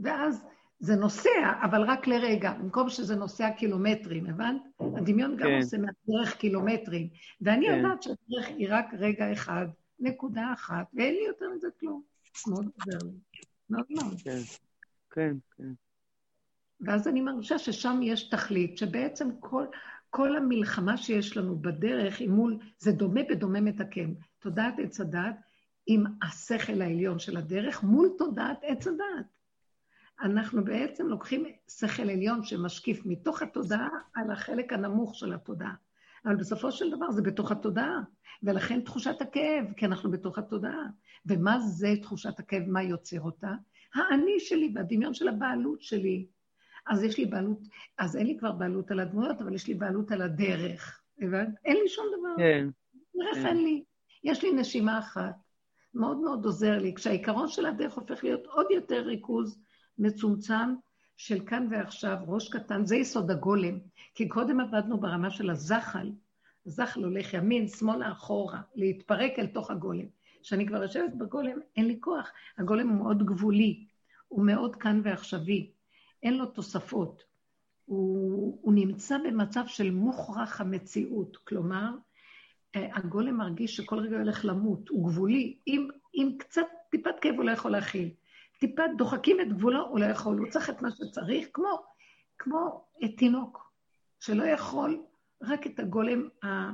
ואז 0.00 0.44
זה 0.80 0.96
נוסע, 0.96 1.52
אבל 1.62 1.82
רק 1.82 2.06
לרגע, 2.06 2.52
במקום 2.52 2.88
שזה 2.88 3.16
נוסע 3.16 3.50
קילומטרים, 3.50 4.26
הבנת? 4.26 4.62
הדמיון 4.96 5.36
גם 5.36 5.46
כן. 5.46 5.56
עושה 5.56 5.76
מהדרך 5.78 6.36
קילומטרים. 6.36 7.08
ואני 7.40 7.66
כן. 7.66 7.76
יודעת 7.76 8.02
שהדרך 8.02 8.48
היא 8.48 8.66
רק 8.70 8.86
רגע 8.98 9.32
אחד, 9.32 9.66
נקודה 9.98 10.52
אחת, 10.52 10.86
ואין 10.94 11.14
לי 11.14 11.24
יותר 11.26 11.46
מזה 11.56 11.68
כלום. 11.80 12.02
מאוד 12.46 12.68
עוזר 12.78 13.06
לי. 13.06 13.12
מאוד 13.70 13.86
מאוד. 13.90 14.20
כן, 14.24 14.40
כן, 15.10 15.36
כן. 15.56 15.72
ואז 16.80 17.08
אני 17.08 17.20
מרגישה 17.20 17.58
ששם 17.58 18.00
יש 18.02 18.28
תכלית, 18.28 18.78
שבעצם 18.78 19.28
כל, 19.40 19.66
כל 20.10 20.36
המלחמה 20.36 20.96
שיש 20.96 21.36
לנו 21.36 21.58
בדרך 21.58 22.20
היא 22.20 22.28
מול, 22.28 22.58
זה 22.78 22.92
דומה 22.92 23.20
בדומה 23.28 23.60
מתקן. 23.60 24.14
תודעת 24.38 24.74
עץ 24.78 25.00
הדת 25.00 25.36
עם 25.86 26.04
השכל 26.22 26.82
העליון 26.82 27.18
של 27.18 27.36
הדרך 27.36 27.82
מול 27.82 28.08
תודעת 28.18 28.58
עץ 28.62 28.86
הדת. 28.86 29.26
אנחנו 30.22 30.64
בעצם 30.64 31.06
לוקחים 31.06 31.44
שכל 31.68 32.02
עליון 32.02 32.42
שמשקיף 32.42 33.06
מתוך 33.06 33.42
התודעה 33.42 33.88
על 34.14 34.30
החלק 34.30 34.72
הנמוך 34.72 35.14
של 35.14 35.32
התודעה. 35.32 35.74
אבל 36.24 36.36
בסופו 36.36 36.72
של 36.72 36.90
דבר 36.90 37.10
זה 37.10 37.22
בתוך 37.22 37.52
התודעה, 37.52 38.00
ולכן 38.42 38.80
תחושת 38.80 39.20
הכאב, 39.20 39.64
כי 39.76 39.86
אנחנו 39.86 40.10
בתוך 40.10 40.38
התודעה. 40.38 40.86
ומה 41.26 41.60
זה 41.60 41.88
תחושת 42.02 42.38
הכאב, 42.38 42.62
מה 42.66 42.82
יוצר 42.82 43.20
אותה? 43.20 43.52
האני 43.94 44.40
שלי 44.40 44.72
והדמיון 44.74 45.14
של 45.14 45.28
הבעלות 45.28 45.82
שלי. 45.82 46.26
אז 46.86 47.02
יש 47.02 47.18
לי 47.18 47.26
בעלות, 47.26 47.58
אז 47.98 48.16
אין 48.16 48.26
לי 48.26 48.38
כבר 48.38 48.52
בעלות 48.52 48.90
על 48.90 49.00
הדמויות, 49.00 49.40
אבל 49.40 49.54
יש 49.54 49.66
לי 49.66 49.74
בעלות 49.74 50.12
על 50.12 50.22
הדרך. 50.22 51.00
הבנת? 51.20 51.48
אין 51.64 51.76
לי 51.82 51.88
שום 51.88 52.04
דבר. 52.18 52.34
כן. 52.38 52.68
דרך 53.16 53.34
כן. 53.34 53.46
אין 53.46 53.56
לי. 53.56 53.84
יש 54.24 54.42
לי 54.42 54.52
נשימה 54.52 54.98
אחת. 54.98 55.34
מאוד 55.94 56.18
מאוד 56.18 56.44
עוזר 56.44 56.78
לי. 56.78 56.94
כשהעיקרון 56.94 57.48
של 57.48 57.66
הדרך 57.66 57.94
הופך 57.94 58.24
להיות 58.24 58.46
עוד 58.46 58.66
יותר 58.70 59.00
ריכוז 59.00 59.60
מצומצם, 60.00 60.74
של 61.16 61.46
כאן 61.46 61.66
ועכשיו, 61.70 62.16
ראש 62.26 62.48
קטן, 62.48 62.84
זה 62.84 62.96
יסוד 62.96 63.30
הגולם. 63.30 63.78
כי 64.14 64.28
קודם 64.28 64.60
עבדנו 64.60 65.00
ברמה 65.00 65.30
של 65.30 65.50
הזחל, 65.50 66.12
הזחל 66.66 67.04
הולך 67.04 67.34
ימין, 67.34 67.68
שמאלה, 67.68 68.12
אחורה, 68.12 68.60
להתפרק 68.74 69.38
אל 69.38 69.46
תוך 69.46 69.70
הגולם. 69.70 70.06
כשאני 70.42 70.66
כבר 70.66 70.82
יושבת 70.82 71.14
בגולם, 71.18 71.58
אין 71.76 71.86
לי 71.86 71.96
כוח. 72.00 72.30
הגולם 72.58 72.88
הוא 72.88 72.98
מאוד 72.98 73.26
גבולי, 73.26 73.86
הוא 74.28 74.46
מאוד 74.46 74.76
כאן 74.76 75.00
ועכשווי, 75.04 75.70
אין 76.22 76.38
לו 76.38 76.46
תוספות. 76.46 77.22
הוא, 77.86 78.58
הוא 78.62 78.74
נמצא 78.74 79.18
במצב 79.18 79.66
של 79.66 79.90
מוכרח 79.90 80.60
המציאות, 80.60 81.36
כלומר, 81.36 81.90
אה, 82.76 82.88
הגולם 82.96 83.36
מרגיש 83.36 83.76
שכל 83.76 83.98
רגע 83.98 84.16
הולך 84.16 84.44
למות, 84.44 84.88
הוא 84.88 85.08
גבולי, 85.08 85.56
אם, 85.66 85.88
אם 86.14 86.32
קצת 86.38 86.66
טיפת 86.90 87.14
כאב 87.20 87.34
הוא 87.34 87.44
לא 87.44 87.50
יכול 87.50 87.70
להכיל. 87.70 88.10
טיפה 88.60 88.82
דוחקים 88.98 89.40
את 89.40 89.52
גבולו, 89.52 89.86
הוא 89.86 90.00
לא 90.00 90.04
יכול, 90.04 90.38
הוא 90.38 90.50
צריך 90.50 90.70
את 90.70 90.82
מה 90.82 90.90
שצריך, 90.90 91.48
כמו, 91.52 91.84
כמו 92.38 92.84
את 93.04 93.10
תינוק, 93.16 93.72
שלא 94.20 94.44
יכול 94.44 95.02
רק 95.42 95.66
את 95.66 95.80
הגולם, 95.80 96.28
ה... 96.44 96.70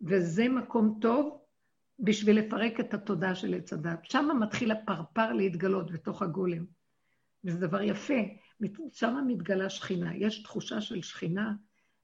וזה 0.00 0.48
מקום 0.48 0.98
טוב 1.00 1.40
בשביל 1.98 2.38
לפרק 2.38 2.80
את 2.80 2.94
התודעה 2.94 3.34
של 3.34 3.54
עץ 3.54 3.72
הדת. 3.72 4.04
שם 4.04 4.28
מתחיל 4.40 4.70
הפרפר 4.70 5.32
להתגלות 5.32 5.90
בתוך 5.90 6.22
הגולם. 6.22 6.64
וזה 7.44 7.66
דבר 7.66 7.82
יפה, 7.82 8.14
שם 8.92 9.24
מתגלה 9.26 9.70
שכינה. 9.70 10.16
יש 10.16 10.42
תחושה 10.42 10.80
של 10.80 11.02
שכינה, 11.02 11.52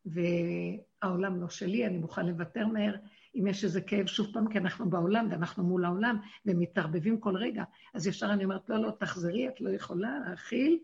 והעולם 0.07 1.41
לא 1.41 1.49
שלי, 1.49 1.87
אני 1.87 1.99
מוכן 1.99 2.27
לוותר 2.27 2.67
מהר. 2.67 2.95
אם 3.35 3.47
יש 3.47 3.65
איזה 3.65 3.81
כאב 3.81 4.07
שוב 4.07 4.27
פעם, 4.33 4.49
כי 4.53 4.59
אנחנו 4.59 4.91
בעולם 4.91 5.29
ואנחנו 5.31 5.65
מול 5.65 5.85
העולם 5.85 6.19
ומתערבבים 6.47 7.21
כל 7.21 7.37
רגע, 7.37 7.65
אז 7.95 8.07
ישר 8.07 8.33
אני 8.33 8.45
אומרת, 8.45 8.69
לא, 8.69 8.77
לא, 8.77 8.91
תחזרי, 8.91 9.49
את 9.49 9.61
לא 9.61 9.71
יכולה 9.71 10.19
להכיל, 10.29 10.79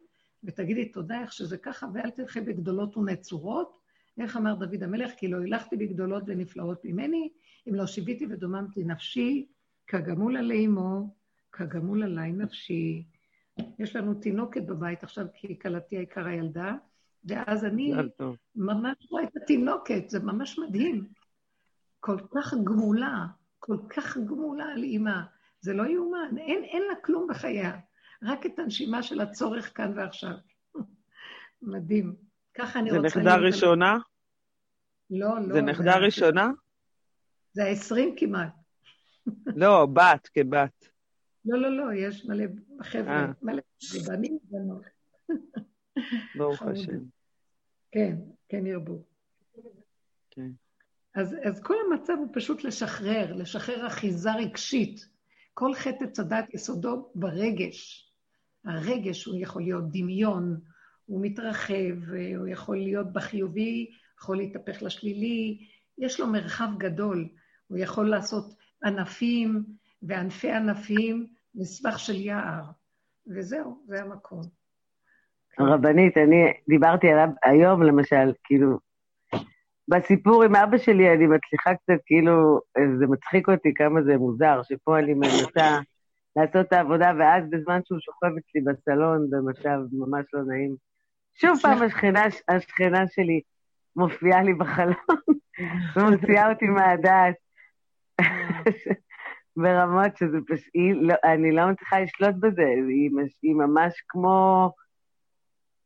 ותגידי 0.45 0.89
תודה 0.89 1.21
איך 1.21 1.33
שזה 1.33 1.57
ככה, 1.57 1.87
ואל 1.95 2.11
תלכי 2.11 2.41
בגדולות 2.41 2.97
ונצורות. 2.97 3.81
איך 4.19 4.37
אמר 4.37 4.55
דוד 4.55 4.83
המלך? 4.83 5.13
כי 5.17 5.29
לא 5.29 5.41
הילכתי 5.41 5.77
בגדולות 5.77 6.23
ונפלאות 6.27 6.85
ממני, 6.85 7.29
אם 7.69 7.75
לא 7.75 7.87
שיוויתי 7.87 8.27
ודוממתי 8.31 8.85
נפשי, 8.85 9.47
כגמול 9.87 10.37
עלי 10.37 10.67
אמו, 10.67 11.15
כגמול 11.53 12.03
עלי 12.03 12.33
נפשי. 12.33 13.05
יש 13.79 13.97
לנו 13.97 14.15
תינוקת 14.15 14.63
בבית 14.63 15.03
עכשיו, 15.03 15.27
כי 15.35 15.59
כלתי 15.59 15.99
היקרה 15.99 16.33
ילדה, 16.33 16.75
ואז 17.25 17.65
אני 17.65 17.93
ממש 18.57 18.97
רואה 19.11 19.25
את 19.25 19.37
התינוקת, 19.37 20.11
זה 20.11 20.21
ממש 20.21 20.59
מדהים. 20.59 21.20
כל 22.01 22.19
כך 22.35 22.55
גמולה, 22.65 23.27
כל 23.59 23.77
כך 23.89 24.17
גמולה 24.17 24.65
על 24.65 24.83
אימה. 24.83 25.25
זה 25.61 25.73
לא 25.73 25.87
יאומן, 25.87 26.39
אין, 26.39 26.65
אין 26.65 26.83
לה 26.83 26.95
כלום 27.05 27.27
בחייה, 27.31 27.79
רק 28.23 28.47
את 28.47 28.59
הנשימה 28.59 29.03
של 29.03 29.21
הצורך 29.21 29.77
כאן 29.77 29.93
ועכשיו. 29.97 30.35
מדהים. 31.63 32.15
ככה 32.55 32.79
אני 32.79 32.91
רוצה... 32.91 33.09
זה 33.09 33.21
נכדה 33.21 33.37
ראשונה? 33.37 33.99
לא, 35.11 35.41
לא. 35.41 35.55
זה 35.55 35.63
נכדה 35.63 35.97
ראשונה? 35.97 36.51
זה 37.53 37.65
העשרים 37.65 38.15
כמעט. 38.17 38.53
לא, 39.47 39.87
בת, 39.87 40.29
כבת. 40.35 40.89
לא, 41.45 41.59
לא, 41.59 41.77
לא, 41.77 41.93
יש 41.95 42.27
מלא 42.27 42.45
חבר'ה, 42.83 43.13
אה. 43.13 43.33
מלא 43.43 43.63
בנים 44.07 44.39
ובנות. 44.45 44.83
ברוך 46.39 46.63
השם. 46.63 46.99
כן, 47.93 48.17
כן 48.49 48.67
ירבו. 48.67 49.03
כן. 50.31 50.51
אז, 51.15 51.37
אז 51.45 51.63
כל 51.63 51.75
המצב 51.87 52.13
הוא 52.19 52.29
פשוט 52.33 52.65
לשחרר, 52.65 53.33
לשחרר 53.33 53.87
אחיזה 53.87 54.33
רגשית. 54.33 55.09
כל 55.55 55.75
חטא 55.75 56.07
צדת 56.07 56.55
יסודו 56.55 57.11
ברגש. 57.15 58.11
הרגש 58.65 59.25
הוא 59.25 59.37
יכול 59.39 59.63
להיות 59.63 59.85
דמיון, 59.91 60.61
הוא 61.07 61.21
מתרחב, 61.23 62.15
הוא 62.37 62.49
יכול 62.49 62.77
להיות 62.77 63.13
בחיובי, 63.13 63.91
יכול 64.19 64.37
להתהפך 64.37 64.83
לשלילי, 64.83 65.59
יש 65.99 66.21
לו 66.21 66.27
מרחב 66.27 66.69
גדול, 66.79 67.29
הוא 67.67 67.79
יכול 67.79 68.11
לעשות 68.11 68.55
ענפים 68.85 69.65
וענפי 70.03 70.53
ענפים 70.53 71.27
מסבך 71.55 71.99
של 71.99 72.21
יער, 72.21 72.63
וזהו, 73.27 73.85
זה 73.87 74.03
המקום. 74.03 74.43
רבנית, 75.61 76.17
אני 76.17 76.53
דיברתי 76.69 77.09
עליו 77.09 77.29
היום, 77.43 77.83
למשל, 77.83 78.33
כאילו, 78.45 78.79
בסיפור 79.91 80.45
עם 80.45 80.57
אבא 80.57 80.79
שלי 80.79 81.13
אני 81.13 81.27
מצליחה 81.27 81.75
קצת, 81.75 82.01
כאילו, 82.07 82.61
זה 82.99 83.07
מצחיק 83.07 83.49
אותי 83.49 83.75
כמה 83.75 84.03
זה 84.03 84.17
מוזר, 84.17 84.61
שפה 84.63 84.99
אני 84.99 85.15
מנסה 85.15 85.79
לעשות 86.37 86.67
את 86.67 86.73
העבודה, 86.73 87.13
ואז 87.19 87.45
בזמן 87.51 87.81
שהוא 87.85 87.99
שוכב 88.01 88.27
אצלי 88.27 88.61
בסלון 88.61 89.31
במצב 89.31 89.79
ממש 89.93 90.25
לא 90.33 90.43
נעים, 90.43 90.75
שוב 91.35 91.59
פעם 91.63 91.83
השכנה, 91.83 92.25
השכנה 92.49 93.09
שלי 93.09 93.41
מופיעה 93.97 94.43
לי 94.43 94.55
בחלון 94.55 94.95
ומוציאה 95.97 96.51
אותי 96.51 96.67
מהדעת. 96.67 97.35
ברמות 99.57 100.17
שזה 100.17 100.39
פשוט, 100.49 100.69
לא, 101.01 101.15
אני 101.25 101.53
לא 101.53 101.71
מצליחה 101.71 102.01
לשלוט 102.01 102.35
בזה, 102.41 102.63
היא, 102.63 103.11
היא 103.43 103.55
ממש 103.55 103.95
כמו, 104.09 104.71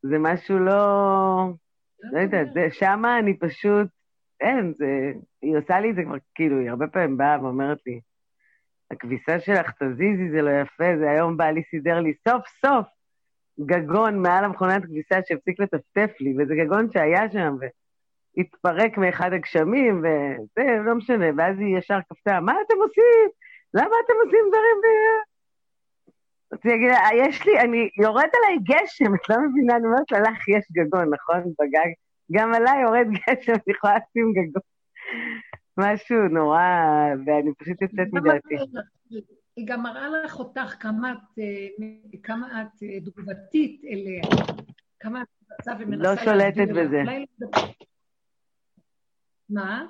זה 0.03 0.17
משהו 0.19 0.59
לא, 0.59 1.53
לא 2.13 2.21
יודעת, 2.21 2.49
שמה 2.71 3.19
אני 3.19 3.39
פשוט, 3.39 3.87
אין, 4.41 4.73
זה, 4.77 5.13
היא 5.43 5.59
עושה 5.59 5.81
לי 5.81 5.91
את 5.91 5.97
זה 5.97 6.03
כבר, 6.03 6.17
כאילו, 6.35 6.61
היא 6.61 6.71
הרבה 6.71 6.87
פעמים 6.87 7.17
באה 7.17 7.43
ואומרת 7.43 7.79
לי, 7.87 8.01
הכביסה 8.91 9.41
שלך, 9.41 9.71
תזיזי, 9.83 10.31
זה 10.31 10.43
לא 10.43 10.51
יפה, 10.51 10.97
זה 10.99 11.11
היום 11.11 11.37
בעלי 11.37 11.63
סידר 11.71 12.01
לי 12.01 12.13
סוף 12.29 12.43
סוף 12.67 12.87
גגון 13.61 14.23
מעל 14.23 14.45
המכונת 14.45 14.85
כביסה 14.85 15.19
שהפסיק 15.29 15.61
לטפטף 15.61 16.11
לי, 16.21 16.35
וזה 16.39 16.55
גגון 16.55 16.89
שהיה 16.93 17.31
שם, 17.31 17.57
והתפרק 18.37 18.99
מאחד 18.99 19.33
הגשמים, 19.33 19.99
וזה, 19.99 20.77
לא 20.85 20.95
משנה, 20.95 21.27
ואז 21.37 21.59
היא 21.59 21.79
ישר 21.79 21.99
קפצה, 22.09 22.41
מה 22.41 22.53
אתם 22.67 22.75
עושים? 22.83 23.29
למה 23.75 23.97
אתם 24.05 24.15
עושים 24.25 24.45
דברים 24.49 24.77
ב... 24.83 24.87
לה, 26.65 27.27
יש 27.27 27.47
לי, 27.47 27.61
אני, 27.61 27.89
יורד 28.03 28.29
עליי 28.35 28.59
גשם, 28.63 29.15
את 29.15 29.29
לא 29.29 29.37
מבינה, 29.49 29.77
אני 29.77 29.87
אומרת 29.87 30.13
לה, 30.13 30.21
לך 30.21 30.49
יש 30.49 30.65
גגון, 30.73 31.15
נכון? 31.15 31.53
בגג. 31.61 31.93
גם 32.33 32.55
עליי 32.55 32.83
יורד 32.83 33.07
גשם, 33.07 33.53
אני 33.53 33.75
יכולה 33.77 33.95
לשים 33.97 34.33
גגון. 34.33 34.63
משהו 35.79 36.29
נורא, 36.31 36.61
ואני 37.27 37.55
פשוט 37.59 37.83
יוצאת 37.83 38.13
מדעתי. 38.13 38.55
היא 39.57 39.67
גם 39.67 39.83
מראה 39.83 40.09
לך 40.09 40.39
אותך 40.39 40.75
כמה 40.81 41.13
את, 41.13 41.39
אה, 41.39 42.19
כמה 42.23 42.63
את 42.63 42.83
אה, 42.83 43.01
תגובתית 43.01 43.83
אליה, 43.85 44.23
כמה 45.01 45.23
את 45.23 45.27
רוצה 45.51 45.73
ומנסה... 45.81 46.03
לא 46.03 46.17
שולטת 46.17 46.69
בזה. 46.69 47.03
מה? 49.51 49.87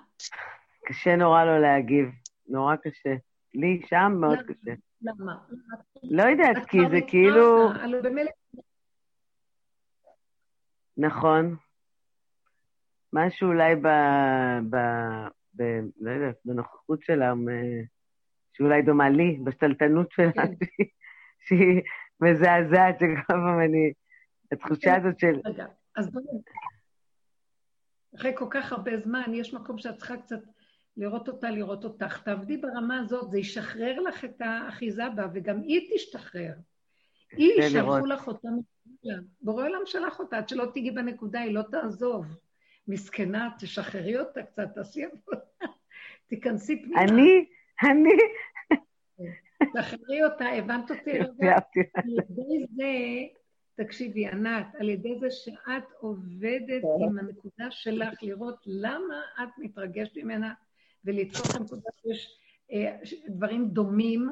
קשה 0.84 1.16
נורא 1.16 1.44
לא 1.44 1.60
להגיב, 1.60 2.08
נורא 2.48 2.76
קשה. 2.76 3.14
לי 3.54 3.80
שם 3.86 4.12
מאוד 4.20 4.38
קשה. 4.38 4.72
למה? 5.04 5.36
לא 6.02 6.22
יודעת, 6.22 6.66
כי 6.66 6.78
זה 6.90 6.98
כאילו... 7.08 7.68
נכון. 10.96 11.56
משהו 13.12 13.48
אולי 13.48 13.76
ב... 13.76 13.88
ב... 14.70 14.76
ב... 15.56 15.62
לא 16.00 16.10
יודעת, 16.10 16.36
בנוכחות 16.44 17.02
שלה, 17.02 17.32
שאולי 18.52 18.82
דומה 18.82 19.10
לי, 19.10 19.38
בשתלטנות 19.44 20.12
שלה, 20.12 20.32
כן. 20.32 20.52
שהיא 21.46 21.82
מזעזעת, 22.20 22.98
שכל 22.98 23.22
פעם 23.26 23.60
אני... 23.60 23.92
התחושה 24.52 24.94
כן. 24.94 25.00
הזאת 25.00 25.18
של... 25.18 25.40
רגע, 25.44 25.66
אז 25.96 26.10
בואי... 26.12 26.24
אחרי 28.16 28.32
כל 28.36 28.46
כך 28.50 28.72
הרבה 28.72 28.96
זמן, 28.96 29.34
יש 29.34 29.54
מקום 29.54 29.78
שאת 29.78 29.96
צריכה 29.96 30.16
קצת 30.16 30.38
לראות 30.96 31.28
אותה, 31.28 31.50
לראות 31.50 31.84
אותך. 31.84 32.22
תעבדי 32.22 32.56
ברמה 32.56 32.98
הזאת, 32.98 33.30
זה 33.30 33.38
ישחרר 33.38 34.00
לך 34.00 34.24
את 34.24 34.40
האחיזה 34.40 35.08
בה, 35.16 35.26
וגם 35.34 35.60
היא 35.60 35.90
תשתחרר. 35.94 36.52
היא, 37.32 37.68
שלחו 37.68 38.06
לך 38.06 38.28
אותה 38.28 38.48
מכולם. 38.48 39.22
בורא 39.40 39.64
עולם 39.64 39.80
שלח 39.84 40.18
אותה, 40.18 40.38
עד 40.38 40.48
שלא 40.48 40.66
תיגעי 40.74 40.90
בנקודה, 40.90 41.40
היא 41.40 41.54
לא 41.54 41.62
תעזוב. 41.62 42.26
מסכנה, 42.88 43.48
תשחררי 43.58 44.18
אותה 44.18 44.42
קצת, 44.42 44.68
תעשי 44.74 45.04
עבודה. 45.04 45.38
תיכנסי 46.28 46.82
פנימה. 46.82 47.02
אני, 47.02 47.44
אני... 47.82 48.10
תשחררי 49.74 50.24
אותה, 50.24 50.44
הבנת 50.44 50.90
אותי? 50.90 51.10
על 51.94 52.08
ידי 52.08 52.66
זה, 52.76 53.84
תקשיבי, 53.84 54.26
ענת, 54.26 54.66
על 54.78 54.88
ידי 54.88 55.18
זה 55.20 55.30
שאת 55.30 55.92
עובדת 56.00 56.82
עם 57.00 57.18
הנקודה 57.18 57.70
שלך, 57.70 58.22
לראות 58.22 58.62
למה 58.66 59.20
את 59.42 59.48
מתרגשת 59.58 60.16
ממנה, 60.16 60.52
ולתפוס 61.04 61.50
את 61.50 61.54
הנקודה 61.54 61.90
שיש 62.02 62.34
אה, 62.72 62.96
דברים 63.28 63.68
דומים, 63.68 64.30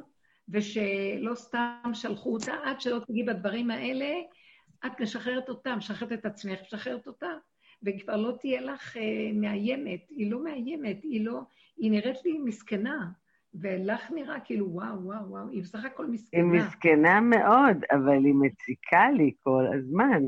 ושלא 0.48 1.35
סתם 1.35 1.90
שלחו 1.92 2.32
אותה, 2.32 2.52
עד 2.64 2.80
שלא 2.80 2.98
תגיעי 3.06 3.26
בדברים 3.26 3.70
האלה, 3.70 4.14
את 4.87 5.00
משחררת 5.00 5.48
אותה, 5.48 5.76
משחררת 5.76 6.12
את 6.12 6.26
עצמך, 6.26 6.58
משחררת 6.66 7.06
אותה, 7.06 7.30
וכבר 7.82 8.16
לא 8.16 8.37
תהיה 8.40 8.61
לך 8.61 8.96
אה, 8.96 9.30
מאיימת. 9.35 10.00
היא 10.11 10.30
לא 10.30 10.44
מאיימת, 10.44 11.02
היא 11.02 11.24
לא... 11.24 11.40
היא 11.76 11.90
נראית 11.90 12.24
לי 12.24 12.38
מסכנה, 12.38 13.08
ולך 13.54 14.11
נראה 14.11 14.40
כאילו, 14.40 14.70
וואו, 14.70 15.04
וואו, 15.04 15.28
וואו, 15.28 15.48
היא 15.48 15.62
בסך 15.62 15.85
הכל 15.85 16.06
מסכנה. 16.06 16.40
היא 16.40 16.62
מסכנה 16.62 17.20
מאוד, 17.20 17.76
אבל 17.90 18.24
היא 18.24 18.35
מציקה 18.35 19.11
לי 19.16 19.32
כל 19.42 19.66
הזמן. 19.74 20.22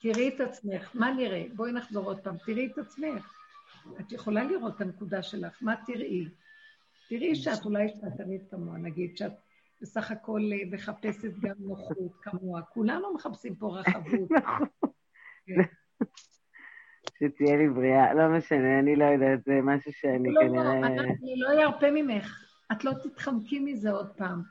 תראי 0.00 0.28
את 0.28 0.40
עצמך, 0.40 0.90
מה 0.94 1.12
נראה? 1.12 1.44
בואי 1.56 1.72
נחזור 1.72 2.04
עוד 2.04 2.20
פעם, 2.20 2.36
תראי 2.46 2.66
את 2.66 2.78
עצמך. 2.78 3.37
את 4.00 4.12
יכולה 4.12 4.44
לראות 4.44 4.76
את 4.76 4.80
הנקודה 4.80 5.22
שלך, 5.22 5.58
מה 5.60 5.74
תראי? 5.86 6.28
תראי 7.08 7.34
שאת 7.34 7.64
אולי 7.64 7.86
תמיד 8.16 8.40
כמוה, 8.50 8.78
נגיד, 8.78 9.16
שאת 9.16 9.32
בסך 9.82 10.10
הכל 10.10 10.40
אה, 10.52 10.58
מחפשת 10.70 11.38
גם 11.40 11.54
נוחות 11.58 12.14
כמוה. 12.22 12.62
כולנו 12.62 13.14
מחפשים 13.14 13.54
פה 13.54 13.78
רחבות. 13.78 14.30
נכון. 14.36 14.66
כן. 15.46 15.62
שתהיה 17.18 17.56
לי 17.56 17.68
בריאה, 17.68 18.14
לא 18.14 18.28
משנה, 18.28 18.78
אני 18.78 18.96
לא 18.96 19.04
יודעת, 19.04 19.44
זה 19.44 19.60
משהו 19.62 19.92
שאני 19.92 20.32
לא, 20.32 20.40
כנראה... 20.40 20.80
לא, 20.80 20.86
אני 20.86 21.36
לא 21.36 21.62
ארפה 21.62 21.90
ממך, 21.90 22.44
את 22.72 22.84
לא 22.84 22.92
תתחמקי 23.02 23.58
מזה 23.58 23.90
עוד 23.90 24.08
פעם. 24.16 24.42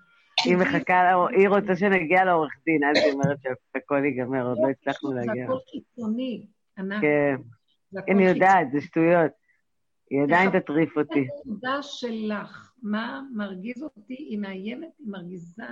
היא 0.46 0.58
מחכה, 0.58 1.26
היא 1.30 1.50
רוצה 1.50 1.76
שנגיע 1.76 2.26
לעורך 2.26 2.52
דין, 2.66 2.82
אז 2.84 3.04
היא 3.04 3.14
אומרת 3.14 3.38
שהכל 3.42 4.06
ייגמר, 4.06 4.48
עוד 4.48 4.58
לא 4.62 4.70
הצלחנו 4.70 5.14
להגיע. 5.14 5.34
זה 5.34 5.44
הכל 5.44 5.60
חיצוני, 5.72 6.46
ענת. 6.78 7.02
כן. 7.02 7.36
אני 7.96 8.28
יודעת, 8.28 8.72
זה 8.72 8.82
שטויות. 8.82 9.32
היא 10.10 10.24
עדיין 10.24 10.60
תטריף 10.60 10.98
אותי. 10.98 11.28
הנקודה 11.46 11.82
שלך, 11.82 12.74
מה 12.84 13.22
מרגיז 13.34 13.84
אותי, 13.84 14.14
היא 14.14 14.40
מאיימת, 14.40 14.90
היא 15.00 15.08
מרגיזה 15.08 15.64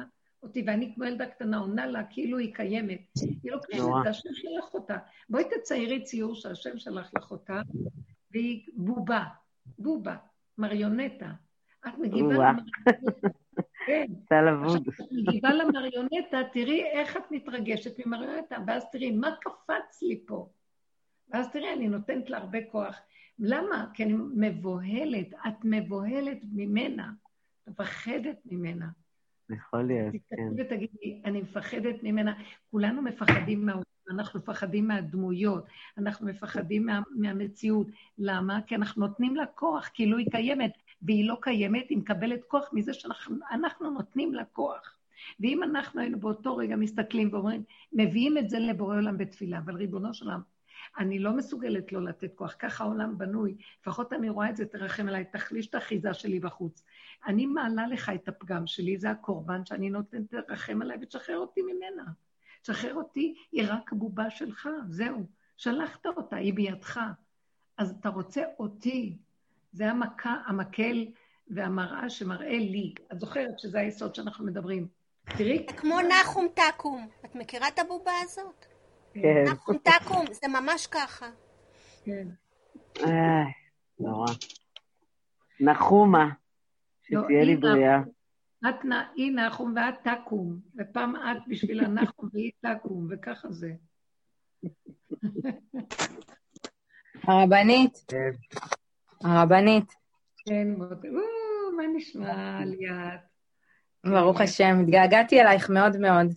אותי, 0.43 0.63
ואני 0.67 0.91
כמו 0.95 1.03
ילדה 1.03 1.25
קטנה 1.25 1.57
עונה 1.57 1.85
לה 1.85 2.03
כאילו 2.09 2.37
היא 2.37 2.55
קיימת. 2.55 3.01
היא 3.43 3.51
לא 3.51 3.57
קיימת, 3.71 3.93
זה 4.03 4.09
השם 4.09 4.29
שלח 4.33 4.73
אותה. 4.73 4.97
בואי 5.29 5.43
תציירי 5.43 6.03
ציור 6.03 6.35
שהשם 6.35 6.77
שלח 6.77 7.11
לך 7.17 7.31
אותה, 7.31 7.61
והיא 8.31 8.67
בובה, 8.73 9.23
בובה, 9.77 10.15
מריונטה. 10.57 11.31
את 11.87 11.97
מגיבה 11.97 12.33
למריונטה. 12.33 12.71
כן. 13.85 14.05
סל 14.29 14.47
אבוד. 14.47 14.87
עכשיו, 14.87 15.05
את 15.05 15.11
מגיבה 15.11 15.49
למריונטה, 15.53 16.37
תראי 16.53 16.83
איך 16.83 17.17
את 17.17 17.31
מתרגשת 17.31 18.05
ממריונטה, 18.05 18.57
ואז 18.67 18.83
תראי, 18.91 19.11
מה 19.11 19.35
קפץ 19.41 20.01
לי 20.01 20.23
פה? 20.27 20.49
ואז 21.29 21.51
תראי, 21.51 21.73
אני 21.73 21.87
נותנת 21.87 22.29
לה 22.29 22.37
הרבה 22.37 22.59
כוח. 22.71 22.95
למה? 23.39 23.87
כי 23.93 24.03
אני 24.03 24.13
מבוהלת, 24.35 25.33
את 25.47 25.55
מבוהלת 25.63 26.37
ממנה, 26.53 27.11
מפחדת 27.67 28.37
ממנה. 28.45 28.87
יכול 29.49 29.83
להיות, 29.83 30.15
כן. 30.29 30.47
ותגידי, 30.57 31.21
אני 31.25 31.41
מפחדת 31.41 32.03
ממנה. 32.03 32.33
כולנו 32.71 33.01
מפחדים 33.01 33.65
מהעולם, 33.65 33.83
אנחנו 34.09 34.39
מפחדים 34.39 34.87
מהדמויות, 34.87 35.65
אנחנו 35.97 36.27
מפחדים 36.27 36.85
מה, 36.85 37.01
מהמציאות. 37.15 37.87
למה? 38.17 38.61
כי 38.61 38.75
אנחנו 38.75 39.07
נותנים 39.07 39.35
לה 39.35 39.45
כוח, 39.45 39.89
כאילו 39.93 40.17
היא 40.17 40.27
קיימת, 40.31 40.71
והיא 41.01 41.27
לא 41.27 41.37
קיימת, 41.41 41.89
היא 41.89 41.97
מקבלת 41.97 42.43
כוח 42.47 42.69
מזה 42.73 42.93
שאנחנו 42.93 43.91
נותנים 43.91 44.33
לה 44.33 44.45
כוח. 44.45 44.97
ואם 45.39 45.63
אנחנו 45.63 46.01
היינו 46.01 46.19
באותו 46.19 46.57
רגע 46.57 46.75
מסתכלים 46.75 47.29
ואומרים, 47.33 47.63
מביאים 47.93 48.37
את 48.37 48.49
זה 48.49 48.59
לבורא 48.59 48.95
עולם 48.95 49.17
בתפילה, 49.17 49.57
אבל 49.57 49.75
ריבונו 49.75 50.13
של 50.13 50.25
עולם, 50.25 50.41
אני 50.97 51.19
לא 51.19 51.33
מסוגלת 51.33 51.91
לא 51.91 52.03
לתת 52.03 52.35
כוח, 52.35 52.55
ככה 52.59 52.83
העולם 52.83 53.17
בנוי. 53.17 53.55
לפחות 53.81 54.13
אני 54.13 54.29
רואה 54.29 54.49
את 54.49 54.57
זה, 54.57 54.65
תרחם 54.65 55.07
עליי, 55.07 55.25
תחליש 55.25 55.67
את 55.67 55.75
האחיזה 55.75 56.13
שלי 56.13 56.39
בחוץ. 56.39 56.83
אני 57.27 57.45
מעלה 57.45 57.87
לך 57.87 58.11
את 58.15 58.27
הפגם 58.27 58.67
שלי, 58.67 58.97
זה 58.97 59.09
הקורבן 59.09 59.65
שאני 59.65 59.89
נותנת, 59.89 60.35
תרחם 60.47 60.81
עליי 60.81 60.97
ותשחרר 61.01 61.37
אותי 61.37 61.61
ממנה. 61.61 62.03
תשחרר 62.61 62.95
אותי, 62.95 63.35
היא 63.51 63.63
רק 63.67 63.93
בובה 63.93 64.29
שלך, 64.29 64.69
זהו. 64.87 65.25
שלחת 65.57 66.05
אותה, 66.05 66.35
היא 66.35 66.53
בידך. 66.53 66.99
אז 67.77 67.95
אתה 67.99 68.09
רוצה 68.09 68.41
אותי. 68.59 69.17
זה 69.71 69.91
המכה, 69.91 70.35
המקל 70.45 71.05
והמראה 71.47 72.09
שמראה 72.09 72.57
לי. 72.57 72.93
את 73.11 73.19
זוכרת 73.19 73.59
שזה 73.59 73.79
היסוד 73.79 74.15
שאנחנו 74.15 74.45
מדברים. 74.45 74.87
תראי. 75.37 75.65
כמו 75.77 75.99
נחום 76.01 76.47
תקום. 76.55 77.07
את 77.25 77.35
מכירה 77.35 77.67
את 77.67 77.79
הבובה 77.79 78.11
הזאת? 78.23 78.74
כן. 79.21 79.43
נחום 79.53 79.77
תקום, 79.77 80.25
זה 80.31 80.47
ממש 80.47 80.87
ככה. 80.87 81.25
כן. 82.05 82.27
איי, 82.99 83.51
נורא. 83.99 84.31
נחומה, 85.59 86.29
לא, 87.09 87.21
שתהיה 87.23 87.43
לי 87.43 87.55
בריאה. 87.55 87.99
את 88.69 88.75
היא 89.15 89.31
נחום 89.35 89.73
ואת 89.75 90.07
תקום, 90.07 90.59
ופעם 90.77 91.15
את 91.15 91.37
בשביל 91.47 91.85
הנחום 91.85 92.29
והיא 92.33 92.51
תקום, 92.61 93.07
וככה 93.09 93.51
זה. 93.51 93.71
הרבנית, 97.23 98.05
כן. 98.07 98.31
הרבנית, 99.23 99.93
כן, 100.45 100.67
מוטי, 100.77 101.07
מה 101.77 101.83
נשמע 101.95 102.59
ליאת? 102.65 103.19
ברוך 104.05 104.41
השם, 104.41 104.79
התגעגעתי 104.81 105.41
אלייך 105.41 105.69
מאוד 105.69 105.97
מאוד. 105.97 106.27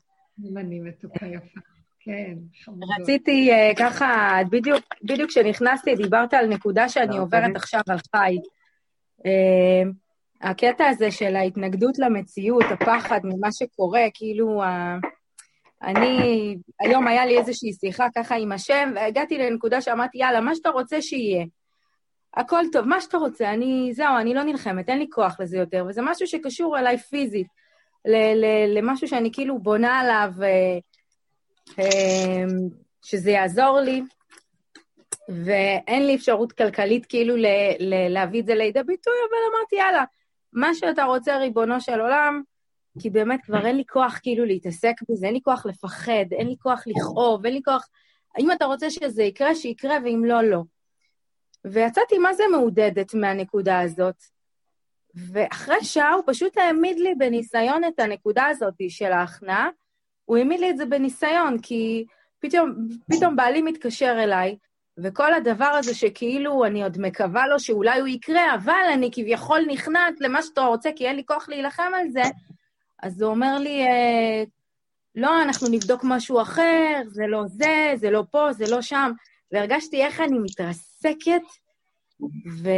אם 0.44 0.58
אני 0.58 0.80
מתוקה 0.80 1.26
יפה. 1.26 1.60
כן, 2.08 2.34
חמודות. 2.64 2.88
רציתי 3.00 3.52
אה, 3.52 3.70
ככה, 3.78 4.38
בדיוק 4.50 4.80
בדיוק 5.02 5.30
כשנכנסתי 5.30 5.94
דיברת 5.94 6.34
על 6.34 6.46
נקודה 6.46 6.88
שאני 6.88 7.16
לא, 7.16 7.22
עוברת. 7.22 7.56
עכשיו 7.56 7.80
על 7.88 7.98
חי. 8.16 8.36
אה, 9.26 9.82
הקטע 10.50 10.86
הזה 10.86 11.10
של 11.10 11.36
ההתנגדות 11.36 11.98
למציאות, 11.98 12.64
הפחד 12.70 13.20
ממה 13.24 13.52
שקורה, 13.52 14.02
כאילו, 14.14 14.62
ה- 14.62 14.96
אני, 15.82 16.56
היום 16.80 17.06
היה 17.08 17.26
לי 17.26 17.38
איזושהי 17.38 17.72
שיחה 17.72 18.06
ככה 18.16 18.34
עם 18.36 18.52
השם, 18.52 18.92
והגעתי 18.94 19.38
לנקודה 19.38 19.80
שאמרתי, 19.80 20.18
יאללה, 20.18 20.40
מה 20.40 20.54
שאתה 20.54 20.68
רוצה 20.70 21.02
שיהיה. 21.02 21.44
הכל 22.34 22.62
טוב, 22.72 22.86
מה 22.88 23.00
שאתה 23.00 23.16
רוצה, 23.16 23.50
אני, 23.52 23.90
זהו, 23.92 24.16
אני 24.20 24.34
לא 24.34 24.42
נלחמת, 24.42 24.88
אין 24.88 24.98
לי 24.98 25.06
כוח 25.10 25.40
לזה 25.40 25.58
יותר, 25.58 25.84
וזה 25.88 26.02
משהו 26.02 26.26
שקשור 26.26 26.78
אליי 26.78 26.98
פיזית, 26.98 27.46
ל- 28.04 28.34
ל- 28.44 28.78
למשהו 28.78 29.08
שאני 29.08 29.32
כאילו 29.32 29.58
בונה 29.58 30.00
עליו, 30.00 30.32
אה, 30.42 30.78
שזה 33.02 33.30
יעזור 33.30 33.80
לי, 33.80 34.02
ואין 35.28 36.06
לי 36.06 36.14
אפשרות 36.14 36.52
כלכלית 36.52 37.06
כאילו 37.06 37.36
ל- 37.36 37.46
ל- 37.78 38.08
להביא 38.08 38.40
את 38.40 38.46
זה 38.46 38.54
לידי 38.54 38.82
ביטוי, 38.82 39.14
אבל 39.28 39.56
אמרתי, 39.56 39.76
יאללה, 39.76 40.04
מה 40.52 40.74
שאתה 40.74 41.04
רוצה, 41.04 41.38
ריבונו 41.38 41.80
של 41.80 42.00
עולם, 42.00 42.42
כי 43.00 43.10
באמת 43.10 43.40
כבר 43.42 43.66
אין 43.66 43.76
לי 43.76 43.84
כוח 43.86 44.18
כאילו 44.22 44.44
להתעסק 44.44 44.94
בזה, 45.08 45.26
אין 45.26 45.34
לי 45.34 45.40
כוח 45.42 45.66
לפחד, 45.66 46.32
אין 46.32 46.48
לי 46.48 46.56
כוח 46.58 46.84
לכאוב, 46.86 47.44
אין 47.44 47.54
לי 47.54 47.60
כוח... 47.64 47.88
אם 48.38 48.52
אתה 48.52 48.64
רוצה 48.64 48.90
שזה 48.90 49.22
יקרה, 49.22 49.54
שיקרה, 49.54 49.96
ואם 50.04 50.24
לא, 50.24 50.42
לא. 50.42 50.62
ויצאתי 51.64 52.18
מה 52.18 52.34
זה 52.34 52.42
מעודדת 52.50 53.14
מהנקודה 53.14 53.80
הזאת. 53.80 54.16
ואחרי 55.14 55.84
שעה 55.84 56.12
הוא 56.12 56.22
פשוט 56.26 56.56
העמיד 56.56 56.98
לי 56.98 57.14
בניסיון 57.14 57.84
את 57.84 58.00
הנקודה 58.00 58.46
הזאת 58.46 58.74
של 58.88 59.12
ההכנעה, 59.12 59.68
הוא 60.28 60.36
העמיד 60.36 60.60
לי 60.60 60.70
את 60.70 60.76
זה 60.76 60.86
בניסיון, 60.86 61.58
כי 61.62 62.04
פתאום, 62.38 62.74
פתאום 63.12 63.36
בעלי 63.36 63.62
מתקשר 63.62 64.16
אליי, 64.22 64.56
וכל 64.98 65.34
הדבר 65.34 65.64
הזה 65.64 65.94
שכאילו 65.94 66.64
אני 66.64 66.82
עוד 66.82 66.98
מקווה 67.00 67.46
לו 67.46 67.60
שאולי 67.60 68.00
הוא 68.00 68.08
יקרה, 68.08 68.54
אבל 68.54 68.84
אני 68.92 69.10
כביכול 69.12 69.60
נכנעת 69.68 70.14
למה 70.20 70.42
שאתה 70.42 70.60
רוצה, 70.60 70.90
כי 70.96 71.06
אין 71.06 71.16
לי 71.16 71.24
כוח 71.26 71.48
להילחם 71.48 71.90
על 71.94 72.10
זה, 72.10 72.22
אז 73.02 73.22
הוא 73.22 73.30
אומר 73.30 73.58
לי, 73.58 73.82
אה, 73.82 74.44
לא, 75.14 75.42
אנחנו 75.42 75.68
נבדוק 75.70 76.04
משהו 76.04 76.42
אחר, 76.42 77.02
זה 77.06 77.26
לא 77.26 77.42
זה, 77.46 77.92
זה 77.96 78.10
לא 78.10 78.24
פה, 78.30 78.52
זה 78.52 78.64
לא 78.70 78.82
שם. 78.82 79.12
והרגשתי 79.52 80.04
איך 80.04 80.20
אני 80.20 80.38
מתרסקת, 80.38 81.42
ו... 82.62 82.68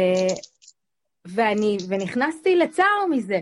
ואני, 1.25 1.77
ונכנסתי 1.89 2.55
לצער 2.55 3.05
מזה. 3.09 3.39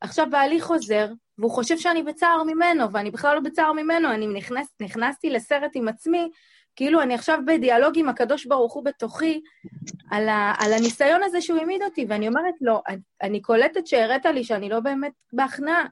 עכשיו 0.00 0.26
בעלי 0.30 0.60
חוזר, 0.60 1.08
והוא 1.38 1.50
חושב 1.50 1.78
שאני 1.78 2.02
בצער 2.02 2.42
ממנו, 2.42 2.92
ואני 2.92 3.10
בכלל 3.10 3.34
לא 3.34 3.40
בצער 3.40 3.72
ממנו, 3.72 4.12
אני 4.12 4.26
נכנס, 4.26 4.74
נכנסתי 4.80 5.30
לסרט 5.30 5.70
עם 5.74 5.88
עצמי, 5.88 6.30
כאילו 6.76 7.02
אני 7.02 7.14
עכשיו 7.14 7.38
בדיאלוג 7.46 7.98
עם 7.98 8.08
הקדוש 8.08 8.46
ברוך 8.46 8.72
הוא 8.72 8.84
בתוכי, 8.84 9.40
על, 10.10 10.28
ה, 10.28 10.54
על 10.58 10.72
הניסיון 10.72 11.22
הזה 11.22 11.40
שהוא 11.40 11.58
העמיד 11.58 11.82
אותי, 11.82 12.06
ואני 12.08 12.28
אומרת 12.28 12.54
לו, 12.60 12.82
אני, 12.88 12.98
אני 13.22 13.42
קולטת 13.42 13.86
שהראית 13.86 14.26
לי 14.26 14.44
שאני 14.44 14.68
לא 14.68 14.80
באמת 14.80 15.12
בהכנעה, 15.32 15.84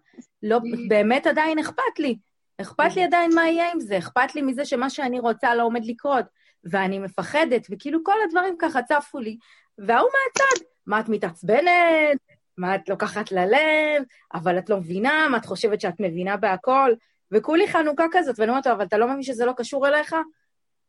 לא, 0.42 0.58
באמת 0.88 1.26
עדיין 1.26 1.58
אכפת 1.58 1.98
לי. 1.98 2.18
אכפת 2.60 2.96
לי 2.96 3.04
עדיין 3.04 3.30
מה 3.34 3.48
יהיה 3.48 3.72
עם 3.72 3.80
זה, 3.80 3.98
אכפת 3.98 4.34
לי 4.34 4.42
מזה 4.42 4.64
שמה 4.64 4.90
שאני 4.90 5.20
רוצה 5.20 5.54
לא 5.54 5.62
עומד 5.62 5.84
לקרות, 5.84 6.24
ואני 6.64 6.98
מפחדת, 6.98 7.66
וכאילו 7.70 8.04
כל 8.04 8.16
הדברים 8.24 8.54
ככה 8.58 8.82
צפו 8.82 9.18
לי, 9.18 9.36
וההוא 9.78 10.08
מהצד, 10.08 10.64
מה 10.86 11.00
את 11.00 11.08
מתעצבנת? 11.08 12.35
מה 12.58 12.74
את 12.74 12.88
לוקחת 12.88 13.32
ללב? 13.32 14.02
אבל 14.34 14.58
את 14.58 14.70
לא 14.70 14.76
מבינה, 14.76 15.28
מה 15.30 15.36
את 15.36 15.46
חושבת 15.46 15.80
שאת 15.80 16.00
מבינה 16.00 16.36
בהכל? 16.36 16.92
וכולי 17.32 17.68
חנוכה 17.68 18.04
כזאת, 18.12 18.38
ואני 18.38 18.50
אומרת 18.50 18.66
לו, 18.66 18.72
אבל 18.72 18.84
אתה 18.84 18.98
לא 18.98 19.08
מבין 19.08 19.22
שזה 19.22 19.44
לא 19.44 19.52
קשור 19.56 19.88
אליך? 19.88 20.16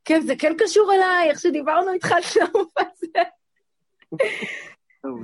כן, 0.06 0.22
זה 0.22 0.34
כן 0.40 0.54
קשור 0.58 0.94
אליי, 0.94 1.30
איך 1.30 1.40
שדיברנו 1.40 1.94
איתך 1.94 2.12
על 2.12 2.22
שלום 2.22 2.66
הזה. 2.80 3.24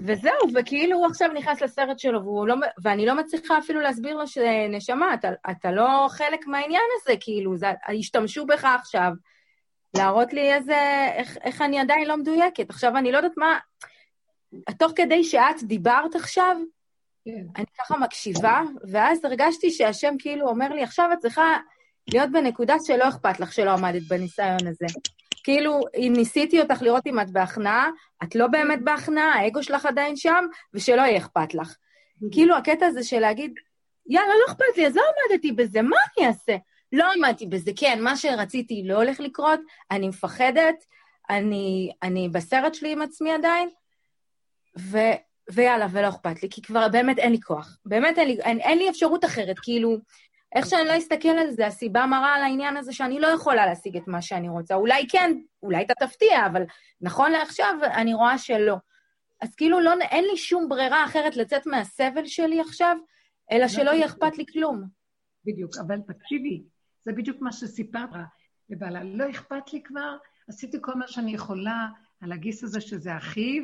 וזהו, 0.05 0.47
וכאילו 0.55 0.97
הוא 0.97 1.05
עכשיו 1.05 1.29
נכנס 1.33 1.61
לסרט 1.61 1.99
שלו, 1.99 2.45
לא, 2.45 2.55
ואני 2.83 3.05
לא 3.05 3.15
מצליחה 3.15 3.57
אפילו 3.57 3.81
להסביר 3.81 4.17
לו 4.17 4.27
שנשמה, 4.27 5.13
אתה, 5.13 5.29
אתה 5.51 5.71
לא 5.71 6.07
חלק 6.09 6.47
מהעניין 6.47 6.81
הזה, 6.95 7.13
כאילו, 7.19 7.57
זה, 7.57 7.67
השתמשו 7.99 8.45
בך 8.45 8.65
עכשיו, 8.65 9.11
להראות 9.97 10.33
לי 10.33 10.53
איזה, 10.53 11.07
איך, 11.15 11.37
איך 11.43 11.61
אני 11.61 11.79
עדיין 11.79 12.07
לא 12.07 12.17
מדויקת. 12.17 12.69
עכשיו, 12.69 12.97
אני 12.97 13.11
לא 13.11 13.17
יודעת 13.17 13.37
מה, 13.37 13.57
תוך 14.79 14.91
כדי 14.95 15.23
שאת 15.23 15.63
דיברת 15.63 16.15
עכשיו, 16.15 16.57
כן. 17.25 17.45
אני 17.55 17.65
ככה 17.79 17.97
מקשיבה, 17.97 18.61
ואז 18.91 19.25
הרגשתי 19.25 19.71
שהשם 19.71 20.15
כאילו 20.19 20.47
אומר 20.47 20.69
לי, 20.69 20.83
עכשיו 20.83 21.09
את 21.13 21.17
צריכה 21.17 21.57
להיות 22.07 22.31
בנקודה 22.31 22.75
שלא 22.85 23.09
אכפת 23.09 23.39
לך 23.39 23.53
שלא 23.53 23.71
עמדת 23.71 24.01
בניסיון 24.07 24.67
הזה. 24.67 24.85
כאילו, 25.43 25.81
אם 25.97 26.13
ניסיתי 26.15 26.61
אותך 26.61 26.81
לראות 26.81 27.07
אם 27.07 27.19
את 27.19 27.31
בהכנעה, 27.31 27.89
את 28.23 28.35
לא 28.35 28.47
באמת 28.47 28.79
בהכנעה, 28.83 29.33
האגו 29.33 29.63
שלך 29.63 29.85
עדיין 29.85 30.15
שם, 30.15 30.45
ושלא 30.73 31.01
יהיה 31.01 31.17
אכפת 31.17 31.53
לך. 31.53 31.75
כאילו, 32.31 32.57
הקטע 32.57 32.85
הזה 32.85 33.03
של 33.03 33.19
להגיד, 33.19 33.53
יאללה, 34.07 34.33
לא 34.33 34.53
אכפת 34.53 34.77
לי, 34.77 34.87
אז 34.87 34.95
לא 34.95 35.01
עמדתי 35.31 35.51
בזה, 35.51 35.81
מה 35.81 35.97
אני 36.17 36.27
אעשה? 36.27 36.55
לא 36.91 37.05
עמדתי 37.15 37.47
בזה, 37.47 37.71
כן, 37.75 37.99
מה 38.01 38.17
שרציתי 38.17 38.83
לא 38.85 38.95
הולך 38.95 39.19
לקרות, 39.19 39.59
אני 39.91 40.07
מפחדת, 40.07 40.75
אני, 41.29 41.91
אני 42.03 42.29
בסרט 42.29 42.73
שלי 42.73 42.91
עם 42.91 43.01
עצמי 43.01 43.31
עדיין, 43.31 43.69
ו, 44.79 44.97
ויאללה, 45.51 45.87
ולא 45.91 46.09
אכפת 46.09 46.43
לי, 46.43 46.49
כי 46.49 46.61
כבר 46.61 46.87
באמת 46.89 47.19
אין 47.19 47.31
לי 47.31 47.41
כוח. 47.41 47.77
באמת 47.85 48.17
אין 48.17 48.27
לי, 48.27 48.37
אין, 48.41 48.59
אין 48.59 48.77
לי 48.77 48.89
אפשרות 48.89 49.25
אחרת, 49.25 49.59
כאילו, 49.59 49.97
איך 50.55 50.65
שאני 50.65 50.87
לא 50.87 50.97
אסתכל 50.97 51.29
על 51.29 51.51
זה, 51.51 51.67
הסיבה 51.67 52.05
מראה 52.05 52.35
על 52.35 52.41
העניין 52.41 52.77
הזה 52.77 52.93
שאני 52.93 53.19
לא 53.19 53.27
יכולה 53.27 53.65
להשיג 53.65 53.97
את 53.97 54.07
מה 54.07 54.21
שאני 54.21 54.49
רוצה. 54.49 54.75
אולי 54.75 55.07
כן, 55.09 55.37
אולי 55.63 55.83
אתה 55.83 55.93
תפתיע, 56.07 56.45
אבל 56.45 56.63
נכון 57.01 57.31
לעכשיו 57.31 57.75
אני 57.93 58.13
רואה 58.13 58.37
שלא. 58.37 58.75
אז 59.41 59.55
כאילו 59.55 59.79
לא, 59.79 59.93
אין 60.11 60.23
לי 60.23 60.37
שום 60.37 60.69
ברירה 60.69 61.05
אחרת 61.05 61.35
לצאת 61.35 61.65
מהסבל 61.65 62.25
שלי 62.25 62.61
עכשיו, 62.61 62.97
אלא 63.51 63.67
שלא 63.67 63.91
יהיה 63.91 64.05
אכפת 64.05 64.37
לי 64.37 64.45
כלום. 64.53 64.83
בדיוק, 65.45 65.71
אבל 65.87 65.99
תקשיבי, 66.07 66.63
זה 67.01 67.11
בדיוק 67.11 67.37
מה 67.41 67.51
שסיפרת 67.51 68.09
לבעלה. 68.69 69.03
לא 69.03 69.29
אכפת 69.29 69.73
לי 69.73 69.83
כבר, 69.83 70.17
עשיתי 70.47 70.77
כל 70.81 70.95
מה 70.95 71.07
שאני 71.07 71.33
יכולה 71.33 71.87
על 72.21 72.31
הגיס 72.31 72.63
הזה 72.63 72.81
שזה 72.81 73.17
אחיו, 73.17 73.63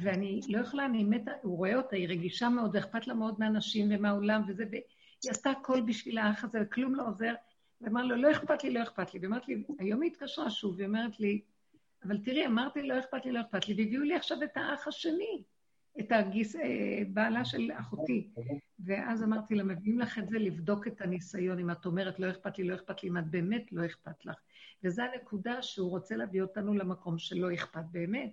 ואני 0.00 0.40
לא 0.48 0.58
יכולה, 0.58 0.84
אני 0.84 1.04
מתה, 1.04 1.32
הוא 1.42 1.56
רואה 1.56 1.76
אותה, 1.76 1.96
היא 1.96 2.08
רגישה 2.08 2.48
מאוד, 2.48 2.76
אכפת 2.76 3.06
לה 3.06 3.14
מאוד 3.14 3.34
מהנשים 3.38 3.88
ומהעולם 3.90 4.42
וזה, 4.48 4.64
והיא 4.70 4.82
עשתה 5.28 5.50
הכל 5.50 5.80
בשביל 5.80 6.18
האח 6.18 6.44
הזה, 6.44 6.58
וכלום 6.62 6.94
לא 6.94 7.08
עוזר. 7.08 7.34
ואמר 7.80 8.04
לו, 8.04 8.16
לא 8.16 8.30
אכפת 8.30 8.64
לי, 8.64 8.70
לא 8.70 8.82
אכפת 8.82 9.14
לי. 9.14 9.20
ואמרת 9.22 9.48
לי, 9.48 9.62
היום 9.78 10.02
היא 10.02 10.10
התקשרה 10.10 10.50
שוב, 10.50 10.74
והיא 10.76 10.86
אומרת 10.86 11.20
לי, 11.20 11.40
אבל 12.04 12.18
תראי, 12.18 12.46
אמרתי, 12.46 12.82
לא 12.82 12.98
אכפת 12.98 13.24
לי, 13.24 13.32
לא 13.32 13.40
אכפת 13.40 13.68
לי, 13.68 13.74
והביאו 13.74 14.02
לי 14.02 14.14
עכשיו 14.14 14.42
את 14.42 14.56
האח 14.56 14.88
השני, 14.88 15.42
את 16.00 16.12
הגיס, 16.12 16.56
אה, 16.56 17.02
בעלה 17.08 17.44
של 17.44 17.70
אחותי. 17.80 18.30
ואז 18.80 19.22
אמרתי 19.22 19.54
לה, 19.54 19.64
מביאים 19.64 19.98
לך 19.98 20.18
את 20.18 20.28
זה 20.28 20.38
לבדוק 20.38 20.86
את 20.86 21.00
הניסיון, 21.00 21.58
אם 21.58 21.70
את 21.70 21.86
אומרת, 21.86 22.20
לא 22.20 22.30
אכפת 22.30 22.58
לי, 22.58 22.64
לא 22.64 22.74
אכפת 22.74 23.02
לי, 23.02 23.08
אם 23.08 23.18
את 23.18 23.30
באמת 23.30 23.72
לא 23.72 23.86
אכפת 23.86 24.26
לך. 24.26 24.36
וזו 24.84 25.02
הנקודה 25.02 25.62
שהוא 25.62 25.90
רוצה 25.90 26.16
להביא 26.16 26.42
אותנו 26.42 26.74
למקום 26.74 27.18
שלא 27.18 27.54
אכפת 27.54 27.84
באמת. 27.92 28.30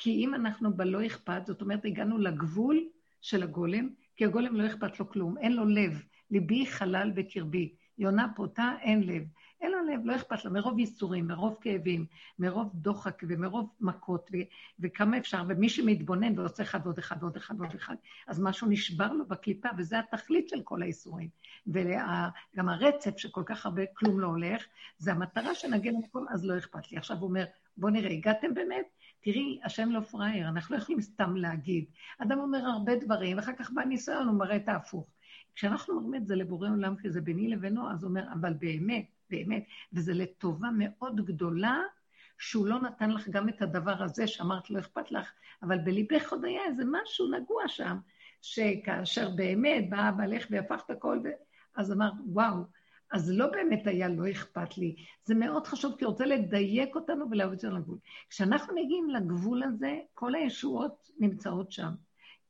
כי 0.00 0.10
אם 0.10 0.34
אנחנו 0.34 0.76
בלא 0.76 1.06
אכפת, 1.06 1.46
זאת 1.46 1.62
אומרת, 1.62 1.84
הגענו 1.84 2.18
לגבול 2.18 2.80
של 3.20 3.42
הגולם, 3.42 3.88
כי 4.16 4.24
הגולם 4.24 4.56
לא 4.56 4.66
אכפת 4.66 5.00
לו 5.00 5.08
כלום, 5.08 5.38
אין 5.38 5.56
לו 5.56 5.64
לב. 5.64 6.02
ליבי 6.30 6.66
חלל 6.66 7.10
בקרבי. 7.14 7.74
יונה 7.98 8.26
פותה, 8.36 8.72
אין 8.80 9.02
לב. 9.02 9.22
אין 9.60 9.72
לו 9.72 9.78
לב, 9.92 10.00
לא 10.04 10.16
אכפת 10.16 10.44
לו, 10.44 10.52
מרוב 10.52 10.78
ייסורים, 10.78 11.26
מרוב 11.26 11.58
כאבים, 11.60 12.06
מרוב 12.38 12.70
דוחק 12.74 13.22
ומרוב 13.28 13.70
מכות, 13.80 14.30
ו- 14.32 14.36
וכמה 14.80 15.18
אפשר, 15.18 15.42
ומי 15.48 15.68
שמתבונן 15.68 16.38
ועושה 16.38 16.62
אחד 16.62 16.80
ועוד 16.84 16.98
אחד 16.98 17.16
ועוד 17.20 17.36
אחד 17.36 17.54
ועוד 17.60 17.74
אחד, 17.74 17.94
אז 18.26 18.40
משהו 18.40 18.68
נשבר 18.68 19.12
לו 19.12 19.26
בקליפה, 19.26 19.68
וזה 19.78 19.98
התכלית 19.98 20.48
של 20.48 20.62
כל 20.62 20.82
הייסורים. 20.82 21.28
וגם 21.66 22.68
הרצף 22.68 23.18
שכל 23.18 23.42
כך 23.46 23.66
הרבה 23.66 23.82
כלום 23.94 24.20
לא 24.20 24.26
הולך, 24.26 24.64
זה 24.98 25.12
המטרה 25.12 25.54
שנגיע 25.54 25.92
למקום, 25.92 26.26
אז 26.30 26.44
לא 26.44 26.58
אכפת 26.58 26.92
לי. 26.92 26.98
עכשיו 26.98 27.16
הוא 27.16 27.28
אומר, 27.28 27.44
בוא 27.76 27.90
נראה, 27.90 28.10
הגעתם 28.10 28.54
באמת? 28.54 28.86
תראי, 29.20 29.60
השם 29.64 29.90
לא 29.90 30.00
פראייר, 30.00 30.48
אנחנו 30.48 30.76
לא 30.76 30.80
יכולים 30.80 31.00
סתם 31.00 31.36
להגיד. 31.36 31.84
אדם 32.18 32.38
אומר 32.38 32.58
הרבה 32.58 32.96
דברים, 32.96 33.36
ואחר 33.36 33.52
כך 33.52 33.70
בא 33.70 33.84
ניסיון, 33.84 34.28
הוא 34.28 34.38
מראה 34.38 34.56
את 34.56 34.68
ההפוך. 34.68 35.06
כשאנחנו 35.54 35.94
אומרים 35.94 36.22
את 36.22 36.26
זה 36.26 36.36
לבורא 36.36 36.68
עולם, 36.68 36.96
כי 36.96 37.10
זה 37.10 37.20
ביני 37.20 37.48
לבינו, 37.48 37.90
אז 37.90 38.02
הוא 38.02 38.08
אומר, 38.08 38.24
אבל 38.32 38.52
באמת, 38.52 39.04
באמת, 39.30 39.64
וזה 39.92 40.14
לטובה 40.14 40.68
מאוד 40.78 41.24
גדולה, 41.24 41.78
שהוא 42.38 42.66
לא 42.66 42.80
נתן 42.80 43.10
לך 43.10 43.28
גם 43.28 43.48
את 43.48 43.62
הדבר 43.62 44.02
הזה 44.02 44.26
שאמרת 44.26 44.70
לא 44.70 44.78
אכפת 44.78 45.12
לך, 45.12 45.32
אבל 45.62 45.78
בליבך 45.78 46.32
עוד 46.32 46.44
היה 46.44 46.64
איזה 46.64 46.82
משהו 46.86 47.30
נגוע 47.30 47.68
שם, 47.68 47.96
שכאשר 48.42 49.30
באמת 49.30 49.90
בא 49.90 50.10
בעלך 50.10 50.46
והפך 50.50 50.82
את 50.86 50.90
הכל, 50.90 51.20
אז 51.76 51.92
אמרת, 51.92 52.12
וואו, 52.26 52.56
אז 53.12 53.32
לא 53.32 53.46
באמת 53.46 53.86
היה 53.86 54.08
לא 54.08 54.30
אכפת 54.30 54.78
לי. 54.78 54.96
זה 55.24 55.34
מאוד 55.34 55.66
חשוב, 55.66 55.94
כי 55.98 56.04
הוא 56.04 56.10
רוצה 56.10 56.24
לדייק 56.24 56.94
אותנו 56.94 57.30
ולהביא 57.30 57.58
זה 57.58 57.68
לגבול. 57.68 57.98
כשאנחנו 58.28 58.74
מגיעים 58.74 59.10
לגבול 59.10 59.62
הזה, 59.62 59.98
כל 60.14 60.34
הישועות 60.34 61.10
נמצאות 61.18 61.72
שם. 61.72 61.90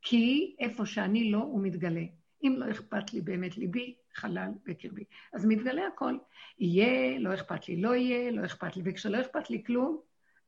כי 0.03 0.55
איפה 0.59 0.87
שאני 0.87 1.31
לא, 1.31 1.39
הוא 1.39 1.63
מתגלה. 1.63 2.05
אם 2.45 2.55
לא 2.59 2.71
אכפת 2.71 3.13
לי 3.13 3.21
באמת 3.21 3.59
ליבי, 3.59 3.95
חלל 4.15 4.51
בקרבי. 4.67 5.05
אז 5.33 5.47
מתגלה 5.47 5.87
הכל. 5.87 6.17
יהיה, 6.59 7.19
לא 7.19 7.35
אכפת 7.35 7.69
לי, 7.69 7.81
לא 7.81 7.95
יהיה, 7.95 8.31
לא 8.31 8.45
אכפת 8.45 8.77
לי. 8.77 8.83
וכשלא 8.85 9.21
אכפת 9.21 9.51
לי 9.51 9.65
כלום, 9.65 10.01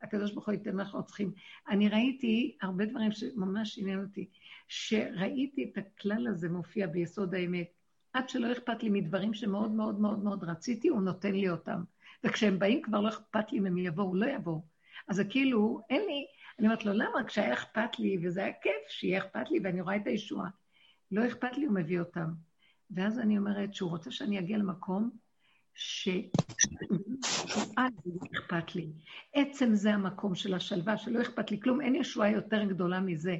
הקדוש 0.02 0.32
ברוך 0.32 0.46
הוא 0.46 0.52
ייתן 0.52 0.76
מה 0.76 0.84
שאנחנו 0.84 1.04
צריכים. 1.04 1.32
אני 1.68 1.88
ראיתי 1.88 2.56
הרבה 2.62 2.86
דברים 2.86 3.12
שממש 3.12 3.78
עניין 3.78 4.00
אותי, 4.00 4.28
שראיתי 4.68 5.64
את 5.64 5.78
הכלל 5.78 6.26
הזה 6.26 6.48
מופיע 6.48 6.86
ביסוד 6.86 7.34
האמת. 7.34 7.81
עד 8.12 8.28
שלא 8.28 8.52
אכפת 8.52 8.82
לי 8.82 8.90
מדברים 8.90 9.34
שמאוד 9.34 9.70
מאוד 9.70 10.00
מאוד 10.00 10.24
מאוד 10.24 10.44
רציתי, 10.44 10.88
הוא 10.88 11.02
נותן 11.02 11.32
לי 11.32 11.50
אותם. 11.50 11.82
וכשהם 12.24 12.58
באים 12.58 12.82
כבר 12.82 13.00
לא 13.00 13.08
אכפת 13.08 13.52
לי 13.52 13.58
אם 13.58 13.66
הם 13.66 13.78
יבואו, 13.78 14.14
לא 14.14 14.26
יבואו. 14.26 14.64
אז 15.08 15.16
זה 15.16 15.24
כאילו, 15.24 15.80
אין 15.90 16.00
לי, 16.00 16.26
אני 16.58 16.66
אומרת 16.66 16.84
לו, 16.84 16.92
למה? 16.92 17.24
כשהיה 17.26 17.52
אכפת 17.52 17.98
לי, 17.98 18.18
וזה 18.22 18.44
היה 18.44 18.52
כיף 18.62 18.88
שיהיה 18.88 19.18
אכפת 19.18 19.50
לי, 19.50 19.60
ואני 19.64 19.80
רואה 19.80 19.96
את 19.96 20.06
הישועה. 20.06 20.48
לא 21.12 21.26
אכפת 21.26 21.58
לי, 21.58 21.66
הוא 21.66 21.74
מביא 21.74 22.00
אותם. 22.00 22.30
ואז 22.90 23.18
אני 23.18 23.38
אומרת 23.38 23.74
שהוא 23.74 23.90
רוצה 23.90 24.10
שאני 24.10 24.38
אגיע 24.38 24.58
למקום 24.58 25.10
שאז 25.74 26.32
אכפת 28.34 28.74
לי. 28.74 28.92
עצם 29.34 29.74
זה 29.74 29.94
המקום 29.94 30.34
של 30.34 30.54
השלווה, 30.54 30.98
שלא 30.98 31.22
אכפת 31.22 31.50
לי 31.50 31.60
כלום, 31.60 31.80
אין 31.80 31.94
ישועה 31.94 32.30
יותר 32.30 32.64
גדולה 32.64 33.00
מזה. 33.00 33.36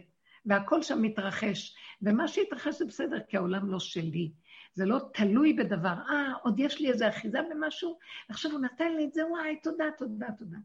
והכל 0.47 0.83
שם 0.83 1.03
מתרחש. 1.03 1.77
ומה 2.03 2.29
שהתרחש 2.29 2.79
זה 2.79 2.85
בסדר, 2.85 3.19
כי 3.29 3.37
העולם 3.37 3.71
לא 3.71 3.81
שלי. 3.81 4.33
זה 4.75 4.85
לא 4.85 5.01
תלוי 5.15 5.53
בדבר. 5.53 5.95
אה, 6.11 6.33
עוד 6.43 6.61
יש 6.61 6.81
לי 6.81 6.89
איזו 6.91 7.09
אחיזה 7.09 7.39
במשהו, 7.51 7.99
עכשיו 8.29 8.51
הוא 8.53 8.61
נתן 8.61 8.93
לי 8.97 9.05
את 9.05 9.13
זה, 9.15 9.27
וואי, 9.27 9.57
תודה, 9.63 9.85
תודה, 9.99 10.27
תודה. 10.39 10.59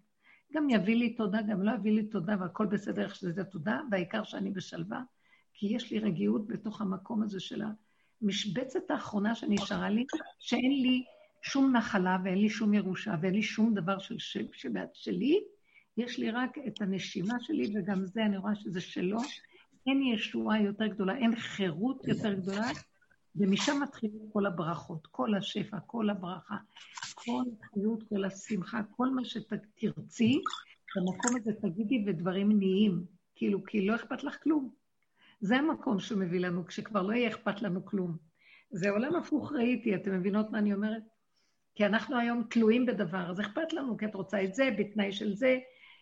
גם 0.53 0.69
יביא 0.69 0.95
לי 0.95 1.13
תודה, 1.13 1.41
גם 1.41 1.61
לא 1.61 1.71
יביא 1.71 1.91
לי 1.91 2.03
תודה, 2.03 2.35
והכל 2.39 2.65
בסדר 2.65 3.03
איך 3.03 3.15
שזה 3.15 3.43
תודה, 3.43 3.79
והעיקר 3.91 4.23
שאני 4.23 4.51
בשלווה, 4.51 5.01
כי 5.53 5.67
יש 5.75 5.91
לי 5.91 5.99
רגיעות 5.99 6.47
בתוך 6.47 6.81
המקום 6.81 7.23
הזה 7.23 7.39
של 7.39 7.63
המשבצת 8.21 8.91
האחרונה 8.91 9.35
שנשארה 9.35 9.89
לי, 9.89 10.05
שאין 10.39 10.81
לי 10.81 11.03
שום 11.41 11.75
נחלה 11.75 12.17
ואין 12.23 12.37
לי 12.37 12.49
שום 12.49 12.73
ירושה 12.73 13.15
ואין 13.21 13.33
לי 13.33 13.43
שום 13.43 13.73
דבר 13.73 13.99
של, 13.99 14.19
של, 14.19 14.45
של, 14.53 14.69
שלי, 14.93 15.43
יש 15.97 16.19
לי 16.19 16.31
רק 16.31 16.57
את 16.67 16.81
הנשימה 16.81 17.33
שלי, 17.41 17.73
וגם 17.75 18.05
זה, 18.05 18.25
אני 18.25 18.37
רואה 18.37 18.55
שזה 18.55 18.81
שלו. 18.81 19.17
אין 19.87 20.01
ישועה 20.01 20.61
יותר 20.61 20.87
גדולה, 20.87 21.17
אין 21.17 21.35
חירות 21.35 22.07
יותר 22.07 22.33
גדולה, 22.33 22.67
ומשם 23.37 23.79
מתחילים 23.83 24.29
כל 24.33 24.45
הברכות, 24.45 25.07
כל 25.11 25.35
השפע, 25.35 25.77
כל 25.79 26.09
הברכה, 26.09 26.55
כל 27.15 27.43
החיות, 27.61 28.03
כל 28.09 28.25
השמחה, 28.25 28.81
כל 28.91 29.09
מה 29.09 29.25
שתרצי, 29.25 30.41
במקום 30.95 31.37
הזה 31.37 31.51
תגידי 31.61 32.03
ודברים 32.07 32.57
נהיים, 32.57 33.05
כאילו, 33.35 33.63
כי 33.63 33.87
לא 33.87 33.95
אכפת 33.95 34.23
לך 34.23 34.43
כלום. 34.43 34.69
זה 35.39 35.57
המקום 35.57 35.99
שמביא 35.99 36.39
לנו, 36.39 36.65
כשכבר 36.65 37.01
לא 37.01 37.13
יהיה 37.13 37.29
אכפת 37.29 37.61
לנו 37.61 37.85
כלום. 37.85 38.17
זה 38.71 38.89
עולם 38.89 39.15
הפוך 39.15 39.51
ראיתי, 39.51 39.95
אתם 39.95 40.13
מבינות 40.13 40.51
מה 40.51 40.59
אני 40.59 40.73
אומרת? 40.73 41.03
כי 41.75 41.85
אנחנו 41.85 42.17
היום 42.17 42.43
תלויים 42.49 42.85
בדבר, 42.85 43.29
אז 43.29 43.39
אכפת 43.39 43.73
לנו, 43.73 43.97
כי 43.97 44.05
את 44.05 44.15
רוצה 44.15 44.43
את 44.43 44.53
זה, 44.53 44.69
בתנאי 44.77 45.11
של 45.11 45.33
זה, 45.33 45.59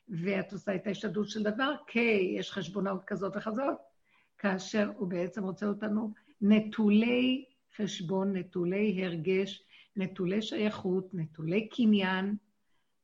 ואת 0.10 0.54
עושה 0.54 0.76
את 0.76 0.88
ההשתדלות 0.88 1.30
של 1.30 1.44
דבר, 1.44 1.76
כי 1.88 2.34
יש 2.40 2.52
חשבונאות 2.52 3.04
כזאת 3.08 3.38
וכזאת, 3.38 3.78
כאשר 4.38 4.92
הוא 4.98 5.08
בעצם 5.08 5.44
רוצה 5.44 5.66
אותנו 5.66 6.14
נטולי 6.42 7.46
חשבון, 7.78 8.38
נטולי 8.38 9.06
הרגש, 9.06 9.64
נטולי 9.96 10.42
שייכות, 10.42 11.14
נטולי 11.14 11.70
קניין, 11.70 12.36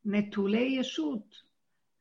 נטולי 0.05 0.77
ישות, 0.79 1.35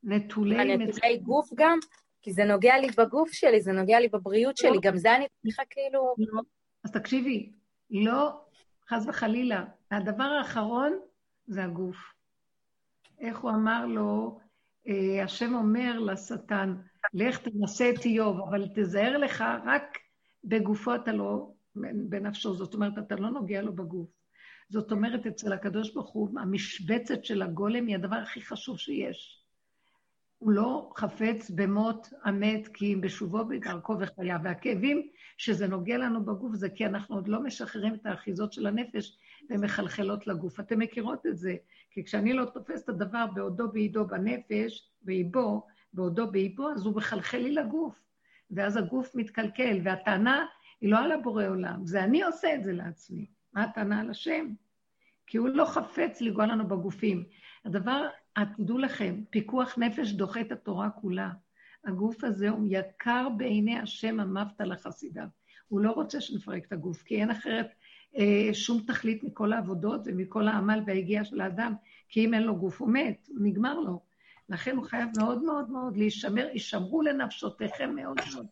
נטולי... 0.02 0.76
נטולי 0.76 1.18
גוף 1.18 1.50
גם? 1.54 1.78
כי 2.22 2.32
זה 2.32 2.44
נוגע 2.44 2.78
לי 2.78 2.88
בגוף 2.98 3.32
שלי, 3.32 3.60
זה 3.60 3.72
נוגע 3.72 4.00
לי 4.00 4.08
בבריאות 4.08 4.56
שלי, 4.56 4.78
גם 4.82 4.96
זה 4.96 5.16
אני 5.16 5.26
צריכה 5.42 5.62
כאילו... 5.70 6.14
לא. 6.18 6.42
אז 6.84 6.90
תקשיבי, 6.90 7.52
לא, 7.90 8.40
חס 8.88 9.06
וחלילה, 9.08 9.64
הדבר 9.90 10.24
האחרון 10.24 10.98
זה 11.46 11.64
הגוף. 11.64 11.96
איך 13.20 13.38
הוא 13.38 13.50
אמר 13.50 13.86
לו, 13.86 14.38
אה, 14.88 15.24
השם 15.24 15.54
אומר 15.54 15.98
לשטן, 15.98 16.74
לך 17.14 17.38
תנסה 17.38 17.90
את 17.90 18.04
איוב, 18.04 18.40
אבל 18.40 18.68
תזהר 18.74 19.18
לך 19.18 19.44
רק 19.64 19.98
בגופו 20.44 20.94
אתה 20.94 21.12
לא, 21.12 21.52
בנפשו, 22.08 22.54
זאת 22.54 22.74
אומרת, 22.74 22.98
אתה 22.98 23.16
לא 23.16 23.30
נוגע 23.30 23.62
לו 23.62 23.72
בגוף. 23.72 24.08
זאת 24.68 24.92
אומרת, 24.92 25.26
אצל 25.26 25.52
הקדוש 25.52 25.94
ברוך 25.94 26.10
הוא, 26.10 26.40
המשבצת 26.40 27.24
של 27.24 27.42
הגולם 27.42 27.86
היא 27.86 27.94
הדבר 27.94 28.16
הכי 28.16 28.40
חשוב 28.40 28.78
שיש. 28.78 29.40
הוא 30.38 30.52
לא 30.52 30.92
חפץ 30.96 31.50
במות 31.50 32.08
המת, 32.24 32.68
כי 32.68 32.94
אם 32.94 33.00
בשובו 33.00 33.44
בדרכו 33.44 33.96
וחיה. 34.00 34.38
והכאבים 34.44 35.08
שזה 35.36 35.66
נוגע 35.66 35.98
לנו 35.98 36.24
בגוף 36.24 36.54
זה 36.54 36.68
כי 36.68 36.86
אנחנו 36.86 37.16
עוד 37.16 37.28
לא 37.28 37.42
משחררים 37.42 37.94
את 37.94 38.06
האחיזות 38.06 38.52
של 38.52 38.66
הנפש 38.66 39.18
ומחלחלות 39.50 40.26
לגוף. 40.26 40.60
אתם 40.60 40.78
מכירות 40.78 41.26
את 41.26 41.38
זה, 41.38 41.56
כי 41.90 42.04
כשאני 42.04 42.32
לא 42.32 42.44
תופס 42.44 42.84
את 42.84 42.88
הדבר 42.88 43.26
בעודו 43.34 43.72
באידו 43.72 44.06
בנפש, 44.06 44.90
באיבו, 45.02 45.66
בעודו 45.92 46.30
באיבו, 46.30 46.70
אז 46.70 46.86
הוא 46.86 46.96
מחלחל 46.96 47.38
לי 47.38 47.52
לגוף. 47.52 48.09
ואז 48.50 48.76
הגוף 48.76 49.14
מתקלקל, 49.14 49.78
והטענה 49.84 50.46
היא 50.80 50.90
לא 50.90 50.98
על 50.98 51.12
הבורא 51.12 51.46
עולם, 51.46 51.86
זה 51.86 52.04
אני 52.04 52.22
עושה 52.22 52.54
את 52.54 52.64
זה 52.64 52.72
לעצמי. 52.72 53.26
מה 53.52 53.62
הטענה 53.62 54.00
על 54.00 54.10
השם? 54.10 54.46
כי 55.26 55.38
הוא 55.38 55.48
לא 55.48 55.64
חפץ 55.64 56.20
לגוע 56.20 56.46
לנו 56.46 56.68
בגופים. 56.68 57.24
הדבר, 57.64 58.08
תדעו 58.56 58.78
לכם, 58.78 59.22
פיקוח 59.30 59.78
נפש 59.78 60.12
דוחה 60.12 60.40
את 60.40 60.52
התורה 60.52 60.90
כולה. 60.90 61.30
הגוף 61.84 62.24
הזה 62.24 62.48
הוא 62.48 62.66
יקר 62.70 63.28
בעיני 63.36 63.78
השם 63.78 64.20
המפת 64.20 64.60
לחסידיו. 64.60 65.26
הוא 65.68 65.80
לא 65.80 65.90
רוצה 65.90 66.20
שנפרק 66.20 66.64
את 66.66 66.72
הגוף, 66.72 67.02
כי 67.02 67.20
אין 67.20 67.30
אחרת 67.30 67.68
אה, 68.16 68.54
שום 68.54 68.80
תכלית 68.86 69.24
מכל 69.24 69.52
העבודות 69.52 70.00
ומכל 70.04 70.48
העמל 70.48 70.80
וההגיעה 70.86 71.24
של 71.24 71.40
האדם, 71.40 71.74
כי 72.08 72.24
אם 72.24 72.34
אין 72.34 72.42
לו 72.42 72.56
גוף 72.56 72.80
הוא 72.80 72.88
מת, 72.88 73.28
הוא 73.28 73.38
נגמר 73.40 73.80
לו. 73.80 74.00
לכן 74.50 74.76
הוא 74.76 74.84
חייב 74.84 75.08
מאוד 75.18 75.42
מאוד 75.42 75.70
מאוד 75.70 75.96
להישמר, 75.96 76.48
הישמרו 76.52 77.02
לנפשותיכם 77.02 77.94
מאוד 77.94 78.16
מאוד. 78.34 78.46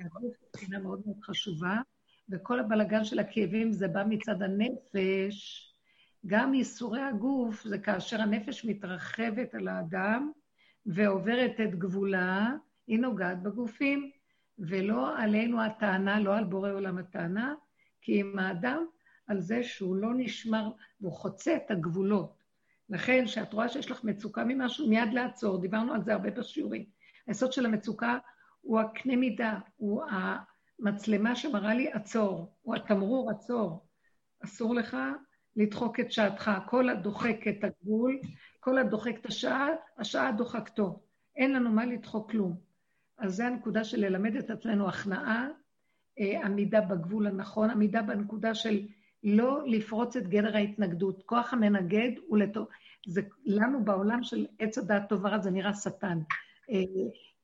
הגוף 0.00 0.34
מבחינה 0.48 0.78
מאוד 0.78 1.02
מאוד 1.06 1.16
חשובה, 1.22 1.80
וכל 2.28 2.60
הבלגן 2.60 3.04
של 3.04 3.18
הכאבים 3.18 3.72
זה 3.72 3.88
בא 3.88 4.04
מצד 4.08 4.42
הנפש. 4.42 5.64
גם 6.26 6.54
ייסורי 6.54 7.00
הגוף 7.00 7.64
זה 7.64 7.78
כאשר 7.78 8.20
הנפש 8.20 8.64
מתרחבת 8.64 9.54
על 9.54 9.68
האדם 9.68 10.30
ועוברת 10.86 11.60
את 11.60 11.74
גבולה, 11.78 12.50
היא 12.86 12.98
נוגעת 12.98 13.42
בגופים, 13.42 14.10
ולא 14.58 15.18
עלינו 15.18 15.62
הטענה, 15.62 16.20
לא 16.20 16.36
על 16.36 16.44
בורא 16.44 16.72
עולם 16.72 16.98
הטענה, 16.98 17.54
כי 18.00 18.20
אם 18.20 18.38
האדם 18.38 18.84
על 19.26 19.40
זה 19.40 19.62
שהוא 19.62 19.96
לא 19.96 20.14
נשמר, 20.16 20.70
והוא 21.00 21.12
חוצה 21.12 21.56
את 21.56 21.70
הגבולות. 21.70 22.37
לכן, 22.90 23.24
כשאת 23.26 23.52
רואה 23.52 23.68
שיש 23.68 23.90
לך 23.90 24.04
מצוקה 24.04 24.44
ממשהו, 24.44 24.88
מיד 24.88 25.12
לעצור, 25.12 25.60
דיברנו 25.60 25.94
על 25.94 26.04
זה 26.04 26.12
הרבה 26.12 26.30
בשיעורים. 26.30 26.84
היסוד 27.26 27.52
של 27.52 27.66
המצוקה 27.66 28.18
הוא 28.60 28.80
הקנה 28.80 29.16
מידה, 29.16 29.58
הוא 29.76 30.02
המצלמה 30.10 31.36
שמראה 31.36 31.74
לי 31.74 31.92
עצור, 31.92 32.52
הוא 32.62 32.76
התמרור 32.76 33.30
עצור. 33.30 33.86
אסור 34.44 34.74
לך 34.74 34.96
לדחוק 35.56 36.00
את 36.00 36.12
שעתך. 36.12 36.50
כל 36.66 36.88
הדוחק 36.88 37.48
את 37.48 37.64
הגבול, 37.64 38.20
כל 38.60 38.78
הדוחק 38.78 39.18
את 39.20 39.26
השעה, 39.26 39.68
השעה 39.98 40.32
דוחקתו. 40.32 41.02
אין 41.36 41.52
לנו 41.52 41.70
מה 41.70 41.86
לדחוק 41.86 42.30
כלום. 42.30 42.56
אז 43.18 43.34
זו 43.36 43.42
הנקודה 43.42 43.84
של 43.84 44.00
ללמד 44.00 44.36
את 44.36 44.50
עצמנו 44.50 44.88
הכנעה, 44.88 45.48
אה, 46.20 46.46
עמידה 46.46 46.80
בגבול 46.80 47.26
הנכון, 47.26 47.70
עמידה 47.70 48.02
בנקודה 48.02 48.54
של 48.54 48.86
לא 49.22 49.62
לפרוץ 49.66 50.16
את 50.16 50.28
גדר 50.28 50.56
ההתנגדות. 50.56 51.22
כוח 51.26 51.52
המנגד 51.52 52.10
הוא 52.26 52.38
לטוב. 52.38 52.66
זה 53.08 53.20
לנו 53.44 53.84
בעולם 53.84 54.22
של 54.22 54.46
עץ 54.58 54.78
הדעת 54.78 55.08
טוב 55.08 55.24
ורע 55.24 55.38
זה 55.38 55.50
נראה 55.50 55.74
שטן. 55.74 56.18
אה, 56.70 56.80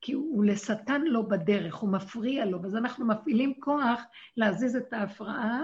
כי 0.01 0.13
הוא 0.13 0.45
לשטן 0.45 1.03
לא 1.03 1.23
בדרך, 1.23 1.75
הוא 1.75 1.91
מפריע 1.91 2.45
לו, 2.45 2.63
ואז 2.63 2.77
אנחנו 2.77 3.07
מפעילים 3.07 3.55
כוח 3.61 4.03
להזיז 4.37 4.77
את 4.77 4.93
ההפרעה, 4.93 5.63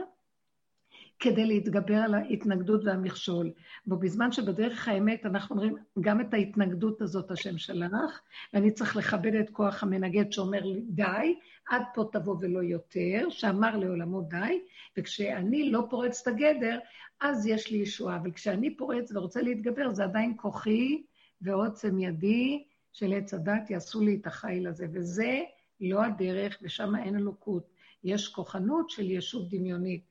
כדי 1.18 1.46
להתגבר 1.46 1.96
על 1.96 2.14
ההתנגדות 2.14 2.80
והמכשול. 2.84 3.50
ובזמן 3.86 4.32
שבדרך 4.32 4.88
האמת 4.88 5.26
אנחנו 5.26 5.56
אומרים, 5.56 5.76
גם 6.00 6.20
את 6.20 6.34
ההתנגדות 6.34 7.02
הזאת 7.02 7.30
השם 7.30 7.58
שלח, 7.58 8.20
ואני 8.54 8.70
צריך 8.70 8.96
לכבד 8.96 9.34
את 9.34 9.50
כוח 9.50 9.82
המנגד 9.82 10.32
שאומר 10.32 10.64
לי, 10.64 10.80
די, 10.80 11.34
עד 11.68 11.82
פה 11.94 12.04
תבוא 12.12 12.36
ולא 12.40 12.62
יותר, 12.62 13.26
שאמר 13.30 13.76
לעולמו 13.76 14.22
די, 14.22 14.60
וכשאני 14.98 15.70
לא 15.70 15.86
פורץ 15.90 16.20
את 16.22 16.28
הגדר, 16.28 16.78
אז 17.20 17.46
יש 17.46 17.70
לי 17.70 17.78
ישועה. 17.78 18.16
אבל 18.16 18.32
כשאני 18.32 18.76
פורץ 18.76 19.12
ורוצה 19.14 19.42
להתגבר, 19.42 19.90
זה 19.90 20.04
עדיין 20.04 20.36
כוחי 20.36 21.02
ועוצם 21.40 21.98
ידי 21.98 22.64
של 22.92 23.12
עץ 23.12 23.34
הדת 23.34 23.70
יעשו 23.70 24.00
לי 24.00 24.16
את 24.20 24.26
החיל 24.26 24.66
הזה, 24.66 24.86
וזה 24.92 25.40
לא 25.80 26.04
הדרך, 26.04 26.58
ושם 26.62 26.96
אין 26.96 27.16
אלוקות. 27.16 27.70
יש 28.04 28.28
כוחנות 28.28 28.90
של 28.90 29.10
ישות 29.10 29.48
דמיונית. 29.48 30.02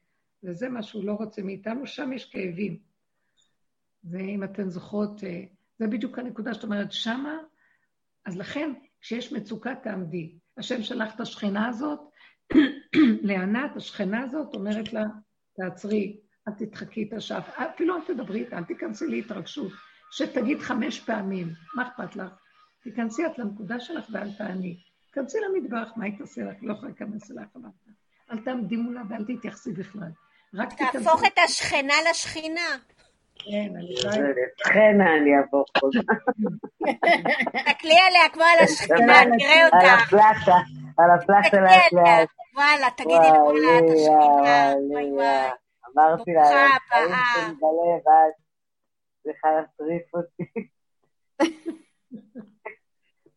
וזה 0.43 0.69
מה 0.69 0.83
שהוא 0.83 1.03
לא 1.03 1.13
רוצה 1.13 1.41
מאיתנו, 1.41 1.87
שם 1.87 2.13
יש 2.13 2.25
כאבים. 2.25 2.77
ואם 4.03 4.43
אתן 4.43 4.69
זוכרות, 4.69 5.23
אה, 5.23 5.43
זה 5.79 5.87
בדיוק 5.87 6.19
הנקודה 6.19 6.53
שאת 6.53 6.63
אומרת, 6.63 6.91
שמה, 6.91 7.37
אז 8.25 8.37
לכן, 8.37 8.73
כשיש 9.01 9.33
מצוקה, 9.33 9.75
תעמדי. 9.75 10.35
השם 10.57 10.83
שלח 10.83 11.15
את 11.15 11.19
השכנה 11.19 11.67
הזאת, 11.67 11.99
לענת, 13.29 13.75
השכנה 13.75 14.23
הזאת 14.23 14.53
אומרת 14.53 14.93
לה, 14.93 15.05
תעצרי, 15.55 16.19
אל 16.49 16.65
תדחקי 16.65 17.07
את 17.09 17.13
השף, 17.13 17.43
אפילו 17.55 17.95
אל 17.95 18.01
תדברי 18.07 18.39
איתה, 18.39 18.57
אל 18.57 18.63
תיכנסי 18.63 19.07
להתרגשות. 19.07 19.71
שתגיד 20.11 20.59
חמש 20.59 20.99
פעמים, 20.99 21.47
מה 21.75 21.87
אכפת 21.87 22.15
לך? 22.15 22.31
תיכנסי 22.83 23.25
את 23.25 23.39
לנקודה 23.39 23.79
שלך 23.79 24.05
ואל 24.11 24.31
תעני. 24.37 24.77
תיכנסי 25.13 25.37
למטבח, 25.39 25.91
מה 25.95 26.05
היא 26.05 26.13
תעשה 26.17 26.41
לך? 26.41 26.55
לא 26.61 26.73
יכולה 26.73 26.87
להיכנס 26.91 27.31
אלייך 27.31 27.49
הביתה. 27.55 27.91
אל 28.31 28.37
תעמדי 28.37 28.75
מולה 28.75 29.01
ואל 29.09 29.25
תתייחסי 29.25 29.71
בכלל. 29.71 30.11
רק 30.53 30.73
תהפוך 30.73 31.23
את 31.27 31.39
השכנה 31.45 31.93
לשכינה. 32.11 32.77
כן, 33.35 33.73
שכנה 34.57 35.15
אני 35.17 35.37
אעבור 35.37 35.65
כל 35.79 35.87
הזמן. 35.87 36.51
תקלי 37.69 37.97
עליה 38.07 38.29
כמו 38.33 38.43
על 38.43 38.63
השכינה, 38.63 39.13
תראה 39.39 39.65
אותה. 39.65 39.77
על 39.77 39.99
הפלטה, 39.99 40.57
על 40.97 41.11
הפלטה 41.15 41.61
לאט 41.61 41.93
לאט. 41.93 42.29
וואלה, 42.55 42.87
תגידי 42.97 43.13
לה, 43.13 43.39
וואלה, 43.39 43.79
את 43.79 43.83
השכינה. 43.93 44.73
וואי 44.89 45.11
וואי. 45.11 45.49
אמרתי 45.97 46.31
לה. 46.33 46.45
שלי 46.45 47.53
בלב, 47.55 48.07
את 48.07 48.33
צריכה 49.23 49.47
להטריף 49.51 50.13
אותי. 50.13 50.43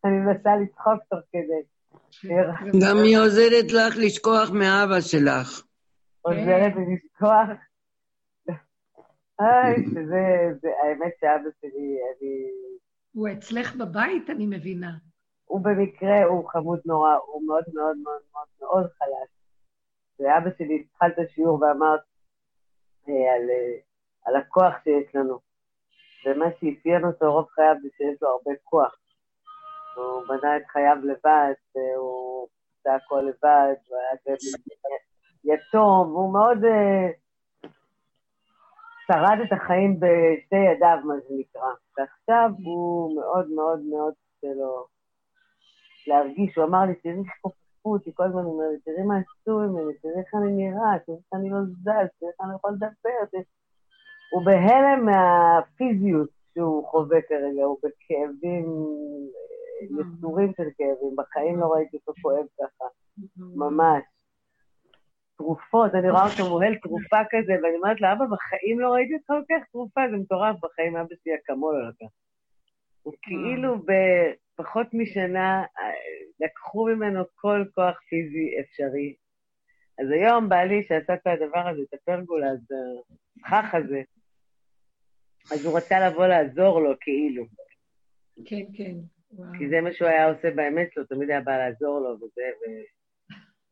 אני 0.05 0.17
מנסה 0.17 0.49
לצחוק 0.55 1.03
תוך 1.09 1.19
כדי. 1.31 1.63
גם 2.87 2.97
היא 3.03 3.17
עוזרת 3.17 3.71
לך 3.71 3.93
לשכוח 3.97 4.49
מאבא 4.51 5.01
שלך. 5.01 5.63
עוזרת 6.21 6.73
לי 6.75 6.95
לשכוח. 6.95 7.49
איי, 9.39 9.75
שזה, 9.91 10.23
זה- 10.61 10.69
האמת 10.83 11.13
שאבא 11.21 11.49
שלי, 11.61 11.97
אני... 12.19 12.49
הוא 13.13 13.27
אצלך 13.37 13.75
בבית, 13.75 14.29
אני 14.29 14.45
מבינה. 14.47 14.91
הוא 15.45 15.61
במקרה, 15.63 16.23
הוא 16.23 16.49
חמוד 16.49 16.79
נורא, 16.85 17.15
הוא 17.27 17.47
מאוד 17.47 17.63
מאוד 17.73 17.97
מאוד 18.03 18.21
מאוד 18.33 18.47
מאוד 18.61 18.83
חלש. 18.99 19.29
ואבא 20.19 20.49
שלי 20.57 20.85
התחל 20.85 21.07
את 21.07 21.29
השיעור 21.29 21.61
ואמר 21.61 21.95
אה, 21.95 21.97
על, 23.07 23.49
אה, 23.49 23.77
על 24.25 24.35
הכוח 24.35 24.73
שיש 24.83 25.15
לנו. 25.15 25.39
ומה 26.25 26.45
שאפיין 26.51 27.05
אותו 27.05 27.33
רוב 27.33 27.47
חייו 27.49 27.75
זה 27.83 27.89
שיש 27.97 28.21
לו 28.21 28.29
הרבה 28.29 28.51
כוח. 28.63 28.95
הוא 29.95 30.23
בנה 30.27 30.57
את 30.57 30.61
חייו 30.67 30.97
לבד, 31.03 31.53
והוא 31.75 32.47
עשה 32.79 32.95
הכל 32.95 33.21
לבד, 33.21 33.73
הוא 33.87 33.97
היה 33.97 34.35
יתום, 35.43 36.11
והוא 36.11 36.33
מאוד 36.33 36.63
אה, 36.63 37.09
שרד 39.07 39.37
את 39.47 39.51
החיים 39.51 39.95
בשתי 39.99 40.55
ידיו, 40.55 40.97
מה 41.03 41.13
שנקרא. 41.27 41.69
ועכשיו 41.97 42.49
הוא 42.63 43.15
מאוד 43.15 43.47
מאוד 43.49 43.79
מאוד 43.79 44.13
קשה 44.13 44.53
לו 44.53 44.85
להרגיש, 46.07 46.55
הוא 46.55 46.65
אמר 46.65 46.85
לי, 46.85 46.95
תראי 46.95 47.13
איך 47.13 47.53
כופפו 47.83 47.93
אותי, 47.93 48.11
כל 48.13 48.23
הזמן 48.23 48.43
הוא 48.43 48.53
אומר 48.53 48.69
לי, 48.71 48.79
תראי 48.79 49.03
מה 49.07 49.15
עשו 49.17 49.59
ממני, 49.59 49.93
תראי 50.01 50.13
איך 50.19 50.33
אני 50.35 50.51
נראה, 50.51 50.99
תראי 51.05 51.17
איך 51.17 51.25
אני 51.33 51.49
לא 51.49 51.57
זז, 51.61 52.09
תראי 52.19 52.31
איך 52.31 52.41
אני 52.41 52.55
יכול 52.55 52.71
לדבר. 52.71 53.39
הוא 54.33 54.45
בהלם 54.45 55.05
מהפיזיות 55.05 56.29
שהוא 56.53 56.87
חווה 56.87 57.21
כרגע, 57.21 57.63
הוא 57.63 57.77
בכאבים, 57.83 58.65
אה, 59.81 60.01
יצורים 60.01 60.51
של 60.57 60.67
כאבים, 60.77 61.15
בחיים 61.17 61.59
לא 61.59 61.65
ראיתי 61.65 61.97
אותו 61.97 62.13
כואב 62.21 62.45
ככה, 62.59 62.85
ממש. 63.37 64.03
תרופות, 65.37 65.95
אני 65.95 66.09
רואה 66.09 66.25
אותו 66.25 66.49
מוהל 66.49 66.75
תרופה 66.75 67.21
כזה, 67.31 67.53
ואני 67.63 67.75
אומרת 67.77 68.01
לו, 68.01 68.07
אבא, 68.11 68.25
בחיים 68.25 68.79
לא 68.79 68.89
ראיתי 68.89 69.13
אותך 69.13 69.29
לוקח 69.29 69.63
תרופה, 69.71 70.01
זה 70.11 70.17
מטורף, 70.17 70.55
בחיים 70.63 70.97
אבא 70.97 71.15
שלי 71.23 71.35
אקמול 71.35 71.75
לא 71.75 71.89
לקח. 71.89 72.11
הוא 73.03 73.13
כאילו 73.21 73.75
בפחות 74.59 74.87
משנה 74.93 75.63
אה, 75.79 75.91
לקחו 76.39 76.85
ממנו 76.85 77.23
כל 77.35 77.65
כוח 77.75 77.99
פיזי 78.09 78.55
אפשרי. 78.59 79.15
אז 79.99 80.11
היום 80.11 80.49
בעלי 80.49 80.83
שעשה 80.83 81.13
את 81.13 81.27
הדבר 81.27 81.67
הזה, 81.67 81.81
את 81.81 81.93
הפרגולה, 81.93 82.47
אז 82.47 82.59
הסכך 83.37 83.73
הזה, 83.73 84.01
אז 85.51 85.65
הוא 85.65 85.77
רצה 85.77 86.07
לבוא 86.07 86.27
לעזור 86.27 86.81
לו, 86.81 86.93
כאילו. 87.01 87.45
כן, 88.45 88.65
כן. 88.77 88.95
וואו. 89.31 89.49
כי 89.57 89.69
זה 89.69 89.81
מה 89.81 89.93
שהוא 89.93 90.07
היה 90.07 90.29
עושה 90.29 90.51
באמת 90.51 90.93
שלו, 90.93 91.05
תמיד 91.05 91.29
היה 91.29 91.41
בא 91.41 91.57
לעזור 91.57 91.99
לו 91.99 92.15
וזה, 92.15 92.41
ו... 92.59 92.63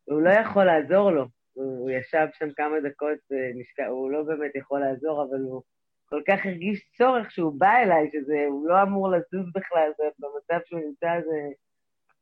והוא 0.08 0.22
לא 0.22 0.30
יכול 0.30 0.64
לעזור 0.64 1.12
לו. 1.12 1.26
הוא, 1.54 1.80
הוא 1.80 1.90
ישב 1.90 2.28
שם 2.34 2.52
כמה 2.56 2.80
דקות, 2.80 3.20
ונשק... 3.32 3.80
הוא 3.90 4.12
לא 4.12 4.24
באמת 4.24 4.56
יכול 4.56 4.80
לעזור, 4.80 5.24
אבל 5.24 5.40
הוא 5.40 5.62
כל 6.14 6.22
כך 6.28 6.46
הרגיש 6.46 6.90
צורך 6.98 7.32
שהוא 7.32 7.60
בא 7.60 7.78
אליי, 7.84 8.10
שזה, 8.14 8.46
הוא 8.50 8.70
לא 8.70 8.82
אמור 8.82 9.10
לזוז 9.10 9.52
בכלל, 9.56 9.92
זה 9.98 10.04
במצב 10.20 10.66
שהוא 10.66 10.80
נמצא, 10.80 11.22
זה... 11.26 11.50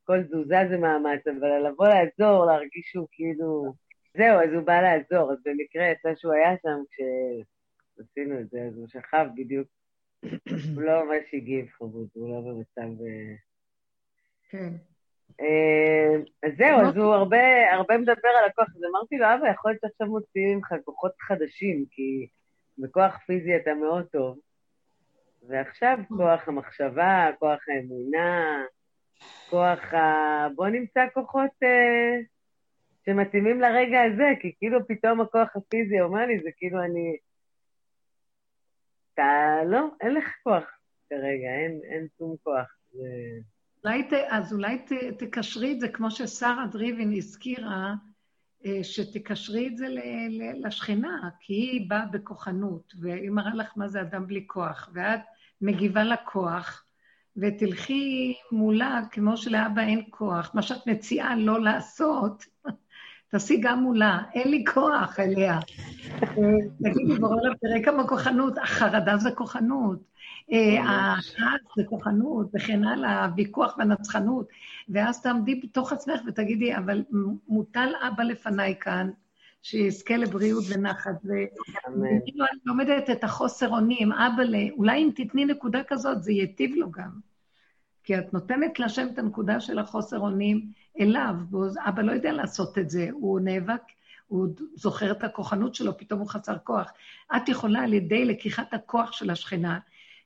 כל 0.03 0.23
תזוזה 0.23 0.57
זה 0.69 0.77
מאמץ, 0.77 1.27
אבל 1.27 1.67
לבוא 1.67 1.87
לעזור, 1.87 2.45
להרגיש 2.45 2.85
שהוא 2.91 3.07
כאילו... 3.11 3.73
זהו, 4.17 4.39
אז 4.39 4.53
הוא 4.53 4.63
בא 4.63 4.81
לעזור, 4.81 5.31
אז 5.31 5.37
במקרה 5.45 5.87
יצא 5.87 6.09
שהוא 6.15 6.33
היה 6.33 6.55
שם 6.61 6.79
כשעשינו 6.91 8.39
את 8.39 8.49
זה, 8.49 8.61
אז 8.67 8.77
הוא 8.77 8.87
שכב 8.87 9.25
בדיוק. 9.35 9.67
הוא 10.75 10.81
לא 10.81 11.05
ממש 11.05 11.33
הגיב 11.33 11.69
חבוד, 11.69 12.07
הוא 12.13 12.29
לא 12.29 12.41
במצב... 12.41 13.01
אה, 13.01 13.35
כן. 14.49 14.73
אה, 15.41 16.15
אז 16.43 16.51
זהו, 16.57 16.79
אז 16.79 16.97
הוא 16.97 17.13
הרבה, 17.13 17.73
הרבה 17.73 17.97
מדבר 17.97 18.29
על 18.39 18.49
הכוח, 18.49 18.67
אז 18.75 18.81
אמרתי 18.91 19.17
לו, 19.17 19.25
אבא, 19.25 19.49
יכול 19.49 19.71
להיות 19.71 19.81
שעכשיו 19.81 20.07
מוציאים 20.07 20.57
ממך 20.57 20.73
כוחות 20.85 21.11
חדשים, 21.19 21.85
כי 21.91 22.27
בכוח 22.80 23.17
פיזי 23.25 23.55
אתה 23.55 23.73
מאוד 23.73 24.05
טוב, 24.05 24.39
ועכשיו 25.47 25.97
כוח 26.17 26.47
המחשבה, 26.47 27.30
כוח 27.39 27.59
האמונה, 27.67 28.63
כוח 29.49 29.93
ה... 29.93 30.47
בוא 30.55 30.67
נמצא 30.67 31.05
כוחות 31.13 31.51
אה, 31.63 32.19
שמתאימים 33.05 33.61
לרגע 33.61 34.01
הזה, 34.01 34.27
כי 34.41 34.53
כאילו 34.57 34.88
פתאום 34.88 35.21
הכוח 35.21 35.55
הפיזי 35.55 36.01
אומר 36.01 36.25
לי, 36.25 36.39
זה 36.39 36.49
כאילו 36.57 36.84
אני... 36.84 37.17
אתה 39.13 39.59
לא, 39.65 39.88
אין 40.01 40.13
לך 40.13 40.27
כוח 40.43 40.80
כרגע, 41.09 41.47
אין, 41.47 41.80
אין 41.84 42.07
שום 42.17 42.36
כוח. 42.43 42.77
זה... 42.91 43.07
אולי 43.84 44.03
ת, 44.03 44.13
אז 44.30 44.53
אולי 44.53 44.80
ת, 44.80 44.91
תקשרי 45.19 45.73
את 45.73 45.80
זה, 45.80 45.89
כמו 45.89 46.11
ששרה 46.11 46.65
דריבין 46.71 47.13
הזכירה, 47.17 47.93
שתקשרי 48.84 49.68
את 49.68 49.78
זה 49.78 49.88
ל, 49.88 49.99
ל, 50.30 50.68
לשכנה, 50.68 51.30
כי 51.39 51.53
היא 51.53 51.89
באה 51.89 52.05
בכוחנות, 52.05 52.93
והיא 52.99 53.32
מראה 53.32 53.55
לך 53.55 53.72
מה 53.76 53.88
זה 53.88 54.01
אדם 54.01 54.28
בלי 54.28 54.43
כוח, 54.47 54.89
ואת 54.93 55.22
מגיבה 55.62 56.03
לכוח, 56.03 56.84
ותלכי 57.38 58.34
מולה 58.51 59.01
כמו 59.12 59.38
שלאבא 59.38 59.82
אין 59.82 60.03
כוח, 60.10 60.51
מה 60.53 60.62
שאת 60.62 60.88
מציעה 60.88 61.36
לא 61.36 61.62
לעשות, 61.62 62.45
תעשי 63.32 63.60
גם 63.62 63.80
מולה, 63.80 64.20
אין 64.34 64.51
לי 64.51 64.64
כוח 64.74 65.20
אליה. 65.20 65.60
תגידי, 66.84 67.20
בורא 67.20 67.41
לה, 67.41 67.55
תראה 67.62 67.84
כמה 67.84 68.07
כוחנות, 68.07 68.57
החרדה 68.57 69.18
זה 69.18 69.32
כוחנות. 69.32 69.99
הכעס 70.52 71.36
זה 71.78 71.84
כוחנות 71.89 72.47
וכן 72.54 72.84
הלאה, 72.84 73.26
הוויכוח 73.26 73.76
והנצחנות, 73.78 74.47
ואז 74.89 75.22
תעמדי 75.22 75.56
בתוך 75.56 75.93
עצמך 75.93 76.22
ותגידי, 76.28 76.78
אבל 76.78 77.04
מוטל 77.47 77.89
אבא 78.08 78.24
לפניי 78.24 78.76
כאן, 78.80 79.10
שיזכה 79.62 80.18
לבריאות 80.18 80.64
ונחת, 80.70 81.16
וכאילו 81.24 82.45
אני 82.52 82.60
לומדת 82.66 83.10
את 83.10 83.24
החוסר 83.24 83.70
אונים, 83.70 84.12
אבא, 84.12 84.43
אולי 84.72 84.97
אם 84.97 85.10
תתני 85.16 85.45
נקודה 85.45 85.84
כזאת, 85.84 86.24
זה 86.24 86.32
ייטיב 86.32 86.76
לו 86.76 86.91
גם. 86.91 87.10
כי 88.04 88.18
את 88.18 88.34
נותנת 88.34 88.80
להשם 88.80 89.08
את 89.14 89.20
הנקודה 89.20 89.60
של 89.60 89.80
החוסר 89.80 90.20
אונים 90.20 90.72
אליו, 91.00 91.36
ואבא 91.52 92.02
לא 92.02 92.12
יודע 92.12 92.32
לעשות 92.32 92.78
את 92.78 92.89
זה, 92.89 93.08
הוא 93.12 93.39
נאבק, 93.39 93.82
הוא 94.28 94.47
זוכר 94.76 95.12
את 95.12 95.24
הכוחנות 95.24 95.76
שלו, 95.76 95.97
פתאום 95.97 96.20
הוא 96.20 96.28
חסר 96.28 96.58
כוח. 96.64 96.91
את 97.36 97.50
יכולה 97.50 97.82
על 97.82 97.93
ידי 97.93 98.26
לקיחת 98.26 98.74
הכוח 98.74 99.12
של 99.12 99.30
השכנה, 99.30 99.80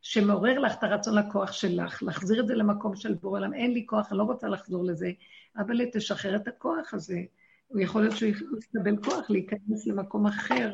שמעורר 0.04 0.60
לך 0.60 0.74
את 0.78 0.84
הרצון 0.84 1.16
לכוח 1.16 1.52
שלך, 1.52 2.04
להחזיר 2.04 2.42
את 2.42 2.48
זה 2.48 2.56
למקום 2.56 2.96
של 2.96 3.14
בורא 3.14 3.40
עולם, 3.40 3.54
אין 3.54 3.74
לי 3.74 3.86
כוח, 3.86 4.12
אני 4.12 4.18
לא 4.18 4.24
רוצה 4.24 4.48
לחזור 4.48 4.86
לזה, 4.86 5.12
אבל 5.58 5.86
תשחרר 5.94 6.36
את 6.36 6.48
הכוח 6.48 6.94
הזה. 6.94 7.22
הוא 7.68 7.82
יכול 7.82 8.02
להיות 8.02 8.18
שהוא 8.18 8.30
יקבל 8.30 9.04
כוח 9.04 9.30
להיכנס 9.30 9.88
למקום 9.88 10.28
אחר, 10.28 10.72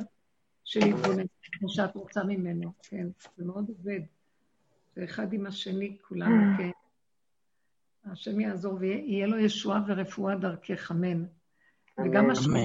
של 0.66 0.80
להתבונן, 0.80 1.24
כמו 1.42 1.70
שאת 1.70 1.96
רוצה 1.96 2.24
ממנו, 2.24 2.72
כן, 2.82 3.08
זה 3.38 3.46
מאוד 3.46 3.70
עובד. 3.70 4.00
זה 4.96 5.04
אחד 5.04 5.34
עם 5.34 5.46
השני, 5.46 5.98
כולנו, 6.08 6.58
כן. 6.58 6.70
השם 8.12 8.40
יעזור 8.40 8.78
ויהיה 8.80 9.28
לו 9.28 9.38
ישועה 9.38 9.82
ורפואה 9.88 10.36
דרכך, 10.36 10.92
אמן. 10.92 11.24
וגם 11.98 12.30
השכינה... 12.30 12.60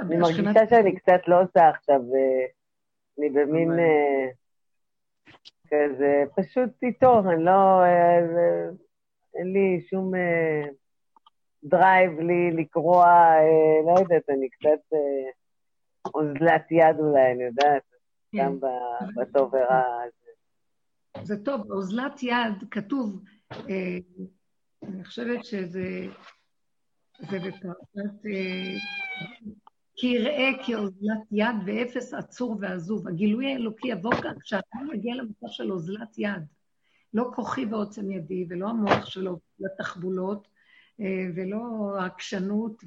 אני 0.00 0.16
מרגישה 0.16 0.66
שאני 0.70 0.96
קצת 0.96 1.20
לא 1.26 1.42
עושה 1.42 1.68
עכשיו, 1.68 2.00
אה, 2.14 2.46
אני 3.18 3.30
במין 3.30 3.70
אה, 3.70 4.28
כזה, 5.70 6.24
פשוט 6.36 6.70
איתו, 6.82 7.20
אני 7.30 7.44
לא... 7.44 7.82
אה, 7.84 8.68
אין 9.34 9.52
לי 9.52 9.86
שום 9.90 10.12
drive 11.64 12.20
לי 12.20 12.50
לקרוע, 12.50 13.06
לא 13.86 14.00
יודעת, 14.00 14.30
אני 14.30 14.48
קצת 14.48 14.96
אוזלת 16.14 16.70
יד 16.70 16.96
אולי, 16.98 17.32
אני 17.32 17.44
יודעת, 17.44 17.82
כן. 18.32 18.38
גם 18.38 18.58
בטוב 19.16 19.54
ורע. 19.54 19.82
זה 21.22 21.44
טוב, 21.44 21.68
באוזלת 21.68 22.22
יד 22.22 22.64
כתוב, 22.70 23.22
אני 24.82 25.04
חושבת 25.04 25.44
שזה 25.44 26.06
זה 27.18 27.38
בפרשת 27.38 28.26
אה, 28.26 28.74
כי 29.96 30.06
יראה 30.06 30.50
כאוזלת 30.66 31.18
יד 31.32 31.56
ואפס 31.66 32.14
עצור 32.14 32.56
ועזוב. 32.60 33.08
הגילוי 33.08 33.52
האלוקי 33.52 33.88
יבוא 33.88 34.14
כאן 34.14 34.34
כשאדם 34.40 34.88
מגיע 34.92 35.14
למצב 35.14 35.46
של 35.48 35.72
אוזלת 35.72 36.18
יד. 36.18 36.42
לא 37.14 37.30
כוחי 37.34 37.64
ועוצם 37.64 38.10
ידי, 38.10 38.46
ולא 38.48 38.68
המוח 38.68 39.06
שלו 39.06 39.38
לתחבולות, 39.60 40.48
אה, 41.00 41.26
ולא 41.34 41.94
העקשנות 41.98 42.82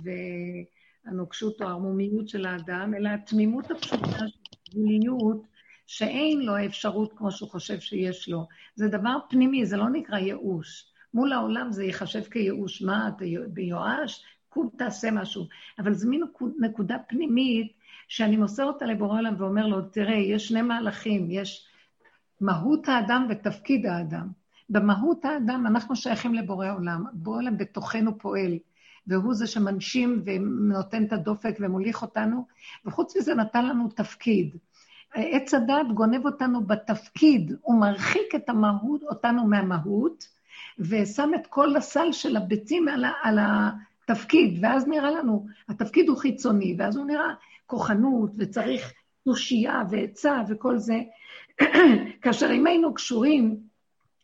והנוקשות 1.06 1.62
או 1.62 1.68
הערמומיות 1.68 2.30
של 2.30 2.46
האדם, 2.46 2.94
אלא 2.98 3.10
התמימות 3.10 3.72
הפשוטה 3.72 4.28
של 4.28 4.40
הגבוליות, 4.70 5.44
שאין 5.88 6.40
לו 6.40 6.56
האפשרות 6.56 7.14
כמו 7.18 7.32
שהוא 7.32 7.50
חושב 7.50 7.80
שיש 7.80 8.30
לו. 8.30 8.48
זה 8.76 8.88
דבר 8.88 9.18
פנימי, 9.30 9.66
זה 9.66 9.78
לא 9.78 9.90
נקרא 9.90 10.18
ייאוש. 10.18 10.86
מול 11.14 11.34
העולם 11.34 11.72
זה 11.72 11.84
ייחשב 11.84 12.24
כייאוש. 12.24 12.82
מה, 12.82 13.08
אתה 13.08 13.26
ביואש? 13.48 14.26
קום 14.50 14.70
תעשה 14.78 15.12
משהו. 15.12 15.46
אבל 15.80 15.94
זו 15.94 16.10
מין 16.10 16.24
נקודה 16.60 16.98
פנימית 17.08 17.74
שאני 18.08 18.38
מוסר 18.38 18.64
אותה 18.64 18.86
לבורא 18.86 19.18
עולם 19.18 19.36
ואומר 19.38 19.68
לו, 19.68 19.82
תראה, 19.82 20.16
יש 20.16 20.48
שני 20.48 20.62
מהלכים, 20.62 21.28
יש 21.32 21.68
מהות 22.42 22.88
האדם 22.88 23.28
ותפקיד 23.30 23.86
האדם. 23.86 24.28
במהות 24.70 25.26
האדם 25.26 25.68
אנחנו 25.68 25.96
שייכים 25.96 26.34
לבורא 26.34 26.72
עולם, 26.72 27.04
בורא 27.14 27.38
עולם 27.38 27.58
בתוכנו 27.58 28.18
פועל, 28.18 28.58
והוא 29.08 29.34
זה 29.34 29.48
שמנשים 29.48 30.24
ונותן 30.26 31.04
את 31.04 31.14
הדופק 31.14 31.58
ומוליך 31.60 32.02
אותנו, 32.02 32.46
וחוץ 32.86 33.18
מזה 33.18 33.36
נתן 33.36 33.66
לנו 33.66 33.90
תפקיד. 33.90 34.56
עץ 35.14 35.54
הדת 35.54 35.88
גונב 35.94 36.26
אותנו 36.26 36.64
בתפקיד, 36.64 37.56
הוא 37.62 37.82
מרחיק 37.82 38.36
את 38.36 38.50
המהות, 38.50 39.04
אותנו 39.04 39.48
מהמהות, 39.48 40.28
ושם 40.80 41.32
את 41.36 41.48
כל 41.48 41.76
הסל 41.76 42.12
של 42.12 42.38
הביצים 42.38 42.88
על, 42.88 43.06
על 43.24 43.40
התפקיד, 44.10 44.60
ואז 44.62 44.88
נראה 44.88 45.12
לנו, 45.12 45.46
התפקיד 45.70 46.10
הוא 46.10 46.18
חיצוני, 46.18 46.76
ואז 46.78 46.98
הוא 46.98 47.06
נראה 47.06 47.34
כוחנות, 47.66 48.32
וצריך 48.38 48.94
תושייה 49.26 49.84
ועצה 49.90 50.42
וכל 50.50 50.78
זה. 50.78 51.00
כאשר 52.22 52.52
אם 52.52 52.68
היינו 52.68 52.94
קשורים 52.94 53.60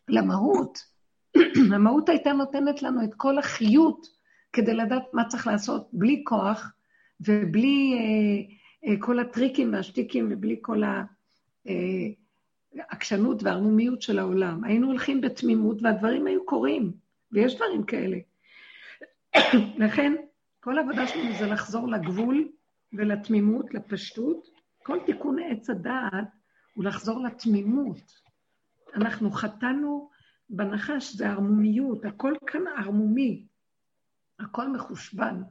למהות, 0.08 0.78
המהות 1.74 2.08
הייתה 2.08 2.32
נותנת 2.32 2.82
לנו 2.82 3.04
את 3.04 3.14
כל 3.16 3.38
החיות 3.38 4.06
כדי 4.52 4.74
לדעת 4.74 5.02
מה 5.12 5.24
צריך 5.24 5.46
לעשות, 5.46 5.88
בלי 5.92 6.22
כוח 6.26 6.72
ובלי 7.20 7.94
אה, 7.94 8.90
אה, 8.90 8.96
כל 9.00 9.18
הטריקים 9.18 9.72
והשטיקים 9.72 10.28
ובלי 10.30 10.56
כל 10.62 10.82
ה... 10.82 11.04
אה, 11.68 12.08
העקשנות 12.90 13.42
והערמומיות 13.42 14.02
של 14.02 14.18
העולם. 14.18 14.64
היינו 14.64 14.86
הולכים 14.86 15.20
בתמימות 15.20 15.82
והדברים 15.82 16.26
היו 16.26 16.46
קורים, 16.46 16.92
ויש 17.32 17.56
דברים 17.56 17.84
כאלה. 17.84 18.18
לכן, 19.78 20.12
כל 20.60 20.78
העבודה 20.78 21.06
שלנו 21.06 21.38
זה 21.38 21.46
לחזור 21.46 21.88
לגבול 21.88 22.48
ולתמימות, 22.92 23.74
לפשטות. 23.74 24.46
כל 24.82 24.98
תיקון 25.06 25.36
עץ 25.38 25.70
הדעת 25.70 26.28
הוא 26.74 26.84
לחזור 26.84 27.20
לתמימות. 27.20 28.12
אנחנו 28.94 29.30
חטאנו 29.30 30.10
בנחש, 30.50 31.14
זה 31.14 31.28
ערמומיות, 31.28 32.04
הכל 32.04 32.34
כאן 32.46 32.60
ערמומי, 32.78 33.46
הכל 34.40 34.72
מחושבן, 34.72 35.42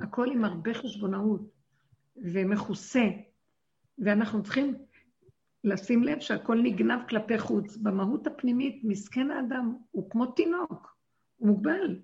הכל 0.00 0.30
עם 0.30 0.44
הרבה 0.44 0.74
חשבונאות 0.74 1.50
ומכוסה, 2.16 3.04
ואנחנו 3.98 4.42
צריכים 4.42 4.74
לשים 5.64 6.04
לב 6.04 6.20
שהכל 6.20 6.60
נגנב 6.62 7.00
כלפי 7.08 7.38
חוץ. 7.38 7.76
במהות 7.76 8.26
הפנימית, 8.26 8.80
מסכן 8.84 9.30
האדם, 9.30 9.76
הוא 9.90 10.10
כמו 10.10 10.26
תינוק, 10.26 10.96
הוא 11.36 11.48
מוגבל. 11.48 12.00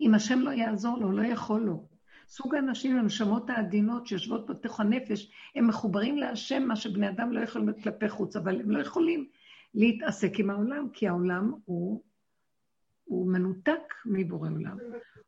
אם 0.00 0.14
השם 0.14 0.38
לא 0.38 0.50
יעזור 0.50 0.98
לו, 0.98 1.12
לא 1.12 1.22
יכול 1.22 1.60
לו. 1.60 1.86
סוג 2.28 2.54
האנשים, 2.54 2.98
הנשמות 2.98 3.50
העדינות 3.50 4.06
שיושבות 4.06 4.46
בתוך 4.46 4.80
הנפש, 4.80 5.30
הם 5.54 5.66
מחוברים 5.66 6.18
להשם, 6.18 6.62
מה 6.62 6.76
שבני 6.76 7.08
אדם 7.08 7.32
לא 7.32 7.40
יכולים 7.40 7.72
כלפי 7.82 8.08
חוץ, 8.08 8.36
אבל 8.36 8.60
הם 8.60 8.70
לא 8.70 8.82
יכולים 8.82 9.28
להתעסק 9.74 10.38
עם 10.38 10.50
העולם, 10.50 10.88
כי 10.92 11.08
העולם 11.08 11.52
הוא, 11.64 12.02
הוא 13.04 13.32
מנותק 13.32 13.94
מבורא 14.06 14.50
עולם. 14.50 14.76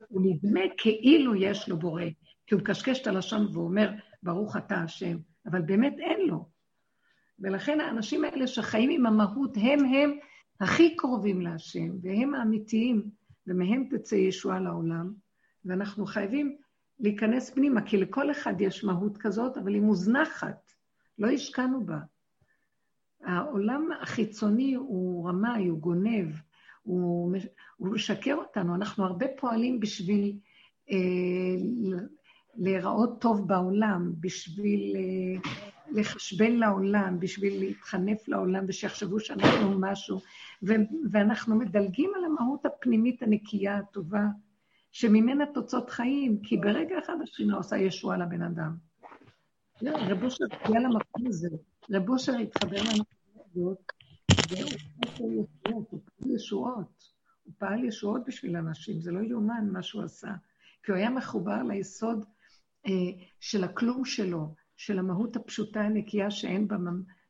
הוא 0.08 0.22
נדמה 0.24 0.60
כאילו 0.76 1.34
יש 1.34 1.68
לו 1.68 1.78
בורא, 1.78 2.04
כי 2.46 2.54
הוא 2.54 2.62
מקשקש 2.62 3.00
את 3.02 3.06
הלשון 3.06 3.46
ואומר, 3.52 3.90
ברוך 4.22 4.56
אתה 4.56 4.74
השם, 4.74 5.16
אבל 5.46 5.62
באמת 5.62 5.96
אין 5.98 6.20
לו. 6.28 6.48
ולכן 7.38 7.80
האנשים 7.80 8.24
האלה 8.24 8.46
שחיים 8.46 8.90
עם 8.90 9.06
המהות, 9.06 9.56
הם 9.56 9.84
הם 9.84 10.18
הכי 10.60 10.96
קרובים 10.96 11.40
להשם, 11.40 11.90
והם 12.02 12.34
האמיתיים, 12.34 13.10
ומהם 13.46 13.88
תצא 13.90 14.14
ישועה 14.14 14.60
לעולם, 14.60 15.12
ואנחנו 15.64 16.06
חייבים 16.06 16.56
להיכנס 17.00 17.50
פנימה, 17.50 17.82
כי 17.82 17.96
לכל 17.96 18.30
אחד 18.30 18.60
יש 18.60 18.84
מהות 18.84 19.18
כזאת, 19.18 19.56
אבל 19.56 19.74
היא 19.74 19.82
מוזנחת, 19.82 20.72
לא 21.18 21.28
השקענו 21.28 21.86
בה. 21.86 21.98
העולם 23.24 23.88
החיצוני 24.02 24.74
הוא 24.74 25.28
רמאי, 25.28 25.66
הוא 25.66 25.78
גונב, 25.78 26.32
הוא, 26.82 27.36
הוא 27.76 27.88
משקר 27.88 28.34
אותנו. 28.34 28.74
אנחנו 28.74 29.04
הרבה 29.04 29.26
פועלים 29.36 29.80
בשביל 29.80 30.38
אה, 30.90 30.96
להיראות 32.54 33.20
טוב 33.20 33.48
בעולם, 33.48 34.12
בשביל 34.20 34.96
אה, 34.96 35.50
לחשבן 35.92 36.52
לעולם, 36.52 37.20
בשביל 37.20 37.60
להתחנף 37.60 38.28
לעולם 38.28 38.64
ושיחשבו 38.68 39.20
שאנחנו 39.20 39.80
משהו, 39.80 40.20
ו- 40.62 40.72
ואנחנו 41.10 41.56
מדלגים 41.56 42.10
על 42.16 42.24
המהות 42.24 42.66
הפנימית 42.66 43.22
הנקייה, 43.22 43.78
הטובה, 43.78 44.24
שממנה 44.92 45.44
תוצאות 45.54 45.90
חיים, 45.90 46.38
כי 46.42 46.56
ברגע 46.56 46.98
אחד 46.98 47.16
השכינה 47.22 47.56
עושה 47.56 47.76
ישועה 47.76 48.16
לבן 48.16 48.42
אדם. 48.42 48.76
רב 49.82 50.22
אושר 50.22 50.44
הגיע 50.50 50.80
למקום 50.80 51.26
הזה, 51.26 51.48
רב 51.90 52.08
אושר 52.08 52.32
התחבר 52.32 52.76
לנקודה 52.76 53.44
הזאת, 53.50 53.78
והוא 54.50 55.88
פעל 56.18 56.34
ישועות, 56.34 57.04
הוא 57.44 57.54
פעל 57.58 57.84
ישועות. 57.84 58.22
בשביל 58.26 58.56
אנשים, 58.56 59.00
זה 59.00 59.12
לא 59.12 59.20
יאומן 59.20 59.68
מה 59.72 59.82
שהוא 59.82 60.02
עשה, 60.02 60.32
כי 60.82 60.92
הוא 60.92 60.98
היה 60.98 61.10
מחובר 61.10 61.62
ליסוד 61.62 62.24
אה, 62.86 62.92
של 63.40 63.64
הכלום 63.64 64.04
שלו, 64.04 64.54
של 64.76 64.98
המהות 64.98 65.36
הפשוטה 65.36 65.80
הנקייה 65.80 66.30
שאין 66.30 66.68
בה 66.68 66.76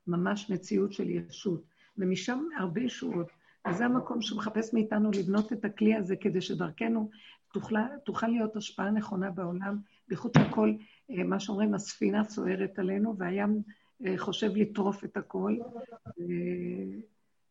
ממש 0.07 0.51
מציאות 0.51 0.93
של 0.93 1.11
ישות. 1.11 1.63
ומשם 1.99 2.45
הרבה 2.59 2.81
ישועות. 2.81 3.27
וזה 3.69 3.85
המקום 3.85 4.23
שמחפש 4.23 4.75
מאיתנו 4.75 5.11
לבנות 5.11 5.53
את 5.53 5.65
הכלי 5.65 5.95
הזה 5.95 6.17
כדי 6.17 6.41
שדרכנו 6.41 7.11
תוכל, 7.53 7.75
תוכל 8.05 8.27
להיות 8.27 8.57
השפעה 8.57 8.91
נכונה 8.91 9.31
בעולם, 9.31 9.79
בייחוד 10.09 10.33
הכל, 10.37 10.75
אה, 11.11 11.25
מה 11.25 11.41
שאומרים, 11.41 11.75
הספינה 11.75 12.25
סוערת 12.25 12.79
עלינו, 12.79 13.19
והים 13.19 13.63
אה, 14.07 14.19
חושב 14.19 14.51
לטרוף 14.57 15.05
את 15.05 15.17
הכל. 15.17 15.57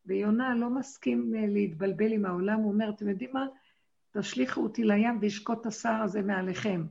ויונה 0.05 0.55
לא 0.55 0.69
מסכים 0.69 1.33
אה, 1.35 1.47
להתבלבל 1.47 2.11
עם 2.11 2.25
העולם, 2.25 2.59
הוא 2.59 2.71
אומר, 2.71 2.89
אתם 2.89 3.09
יודעים 3.09 3.29
מה? 3.33 3.47
תשליכו 4.11 4.61
אותי 4.61 4.83
לים 4.83 5.17
וישקוט 5.21 5.65
הסער 5.65 6.01
הזה 6.01 6.21
מעליכם. 6.21 6.85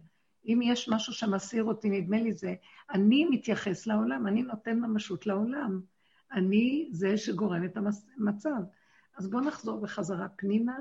אם 0.46 0.60
יש 0.62 0.88
משהו 0.88 1.12
שמסעיר 1.12 1.64
אותי, 1.64 1.90
נדמה 1.90 2.16
לי 2.16 2.32
זה, 2.32 2.54
אני 2.90 3.24
מתייחס 3.24 3.86
לעולם, 3.86 4.26
אני 4.26 4.42
נותן 4.42 4.78
ממשות 4.78 5.26
לעולם. 5.26 5.80
אני 6.32 6.88
זה 6.92 7.16
שגורם 7.16 7.64
את 7.64 7.78
המצב. 8.18 8.60
אז 9.16 9.30
בואו 9.30 9.44
נחזור 9.44 9.80
בחזרה 9.80 10.28
פנימה, 10.28 10.76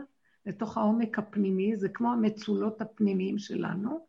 לתוך 0.46 0.78
העומק 0.78 1.20
הפנימי, 1.20 1.78
זה 1.78 1.90
כמו 1.90 2.12
המצולות 2.12 2.82
הפנימיים 2.82 3.38
שלנו, 3.38 4.08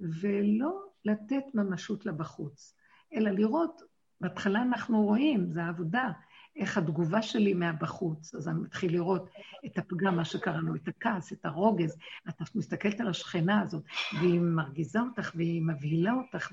ולא 0.00 0.82
לתת 1.04 1.44
ממשות 1.54 2.06
לבחוץ, 2.06 2.76
אלא 3.14 3.30
לראות, 3.30 3.82
בהתחלה 4.20 4.62
אנחנו 4.62 5.02
רואים, 5.02 5.52
זה 5.52 5.64
העבודה, 5.64 6.10
איך 6.56 6.78
התגובה 6.78 7.22
שלי 7.22 7.54
מהבחוץ. 7.54 8.34
אז 8.34 8.48
אני 8.48 8.60
מתחיל 8.60 8.92
לראות 8.92 9.28
את 9.66 9.78
הפגם, 9.78 10.16
מה 10.16 10.24
שקראנו, 10.24 10.74
את 10.74 10.88
הכעס, 10.88 11.32
את 11.32 11.44
הרוגז. 11.44 11.98
את 12.28 12.34
מסתכלת 12.54 13.00
על 13.00 13.08
השכנה 13.08 13.60
הזאת, 13.60 13.82
והיא 14.18 14.40
מרגיזה 14.40 15.00
אותך, 15.00 15.32
והיא 15.34 15.62
מבהילה 15.62 16.12
אותך, 16.12 16.52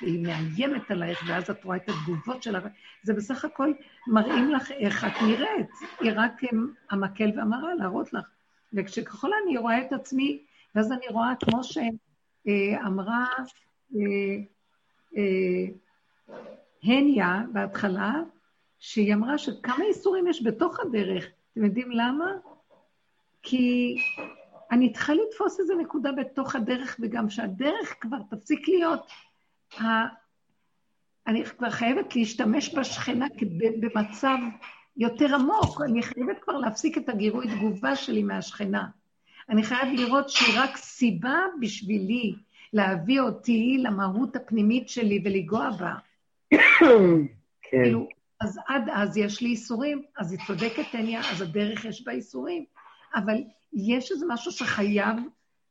והיא 0.00 0.26
מאיימת 0.26 0.90
עלייך, 0.90 1.24
ואז 1.28 1.50
את 1.50 1.64
רואה 1.64 1.76
את 1.76 1.88
התגובות 1.88 2.42
שלה. 2.42 2.60
זה 3.02 3.14
בסך 3.14 3.44
הכל 3.44 3.72
מראים 4.06 4.50
לך 4.50 4.70
איך 4.70 5.04
את 5.04 5.22
נראית. 5.22 5.70
היא 6.00 6.12
רק 6.16 6.40
המקל 6.90 7.30
והמראה 7.36 7.74
להראות 7.74 8.12
לך. 8.12 8.24
וכשככל 8.72 9.30
אני 9.44 9.58
רואה 9.58 9.86
את 9.86 9.92
עצמי, 9.92 10.42
ואז 10.74 10.92
אני 10.92 11.08
רואה, 11.08 11.32
כמו 11.44 11.60
שאמרה 11.64 13.26
אה, 13.96 14.36
אה, 15.16 15.66
הניה 16.82 17.42
בהתחלה, 17.52 18.12
שהיא 18.82 19.14
אמרה 19.14 19.38
שכמה 19.38 19.84
איסורים 19.84 20.26
יש 20.26 20.42
בתוך 20.42 20.80
הדרך. 20.80 21.26
אתם 21.52 21.64
יודעים 21.64 21.90
למה? 21.90 22.26
כי 23.42 23.96
אני 24.70 24.92
צריכה 24.92 25.14
לתפוס 25.14 25.60
איזו 25.60 25.74
נקודה 25.74 26.12
בתוך 26.12 26.56
הדרך, 26.56 26.96
וגם 27.02 27.30
שהדרך 27.30 27.94
כבר 28.00 28.16
תפסיק 28.30 28.68
להיות... 28.68 29.06
ה... 29.80 29.84
אני 31.26 31.44
כבר 31.44 31.70
חייבת 31.70 32.16
להשתמש 32.16 32.74
בשכנה 32.74 33.26
במצב 33.80 34.36
יותר 34.96 35.34
עמוק. 35.34 35.80
אני 35.80 36.02
חייבת 36.02 36.38
כבר 36.40 36.58
להפסיק 36.58 36.98
את 36.98 37.08
הגירוי 37.08 37.46
תגובה 37.48 37.96
שלי 37.96 38.22
מהשכנה. 38.22 38.86
אני 39.48 39.62
חייב 39.62 39.88
לראות 39.94 40.28
שהיא 40.28 40.60
רק 40.60 40.76
סיבה 40.76 41.38
בשבילי 41.60 42.34
להביא 42.72 43.20
אותי 43.20 43.76
למהות 43.78 44.36
הפנימית 44.36 44.88
שלי 44.88 45.22
ולגוע 45.24 45.70
בה. 45.70 45.94
כן. 47.62 47.82
כאילו, 47.82 48.08
אז 48.42 48.58
עד 48.68 48.88
אז 48.92 49.16
יש 49.16 49.40
לי 49.40 49.48
איסורים, 49.48 50.02
אז 50.18 50.32
היא 50.32 50.40
צודקת, 50.46 50.84
טניה, 50.92 51.20
אז 51.30 51.42
הדרך 51.42 51.84
יש 51.84 52.04
בה 52.04 52.12
איסורים. 52.12 52.64
אבל 53.14 53.34
יש 53.72 54.12
איזה 54.12 54.26
משהו 54.28 54.52
שחייב, 54.52 55.16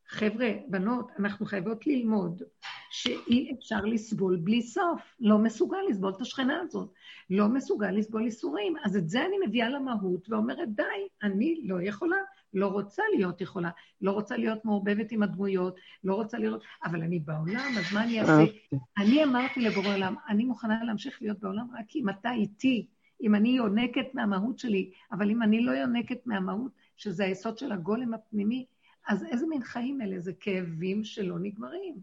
חבר'ה, 0.07 0.51
בנות, 0.67 1.11
אנחנו 1.19 1.45
חייבות 1.45 1.87
ללמוד 1.87 2.43
שאי 2.91 3.51
אפשר 3.59 3.81
לסבול 3.81 4.35
בלי 4.35 4.61
סוף. 4.61 5.01
לא 5.19 5.37
מסוגל 5.37 5.77
לסבול 5.89 6.13
את 6.15 6.21
השכנה 6.21 6.61
הזאת. 6.61 6.93
לא 7.29 7.47
מסוגל 7.47 7.91
לסבול 7.91 8.25
איסורים. 8.25 8.73
אז 8.83 8.97
את 8.97 9.09
זה 9.09 9.25
אני 9.25 9.35
מביאה 9.47 9.69
למהות 9.69 10.29
ואומרת, 10.29 10.75
די, 10.75 10.83
אני 11.23 11.61
לא 11.63 11.81
יכולה. 11.81 12.17
לא 12.53 12.67
רוצה 12.67 13.03
להיות 13.15 13.41
יכולה, 13.41 13.69
לא 14.01 14.11
רוצה 14.11 14.37
להיות 14.37 14.65
מעורבבת 14.65 15.11
עם 15.11 15.23
הדמויות, 15.23 15.75
לא 16.03 16.15
רוצה 16.15 16.37
לראות, 16.37 16.63
אבל 16.83 17.01
אני 17.01 17.19
בעולם, 17.19 17.71
אז 17.77 17.93
מה 17.93 18.03
אני 18.03 18.21
אעשה? 18.21 18.51
אני 18.97 19.23
אמרתי 19.23 19.61
לבורא 19.61 19.95
עולם, 19.95 20.15
אני 20.29 20.45
מוכנה 20.45 20.83
להמשיך 20.83 21.21
להיות 21.21 21.39
בעולם 21.39 21.67
רק 21.79 21.95
אם 21.95 22.09
אתה 22.09 22.31
איתי, 22.31 22.87
אם 23.21 23.35
אני 23.35 23.49
יונקת 23.49 24.13
מהמהות 24.13 24.59
שלי, 24.59 24.91
אבל 25.11 25.29
אם 25.29 25.43
אני 25.43 25.61
לא 25.61 25.71
יונקת 25.71 26.27
מהמהות, 26.27 26.71
שזה 26.97 27.23
היסוד 27.23 27.57
של 27.57 27.71
הגולם 27.71 28.13
הפנימי, 28.13 28.65
אז 29.07 29.25
איזה 29.31 29.47
מין 29.47 29.63
חיים 29.63 30.01
אלה? 30.01 30.19
זה 30.19 30.33
כאבים 30.33 31.03
שלא 31.03 31.39
נגמרים. 31.39 31.95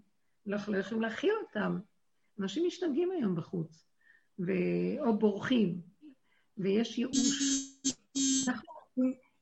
אנחנו 0.48 0.72
לא 0.72 0.78
יכולים 0.78 1.02
להכיל 1.02 1.32
אותם. 1.46 1.78
אנשים 2.40 2.66
משתגעים 2.66 3.10
היום 3.10 3.34
בחוץ, 3.34 3.86
ו... 4.38 4.52
או 5.00 5.18
בורחים, 5.18 5.80
ויש 6.58 6.98
ייאוש. 6.98 7.16
אנחנו 8.48 8.72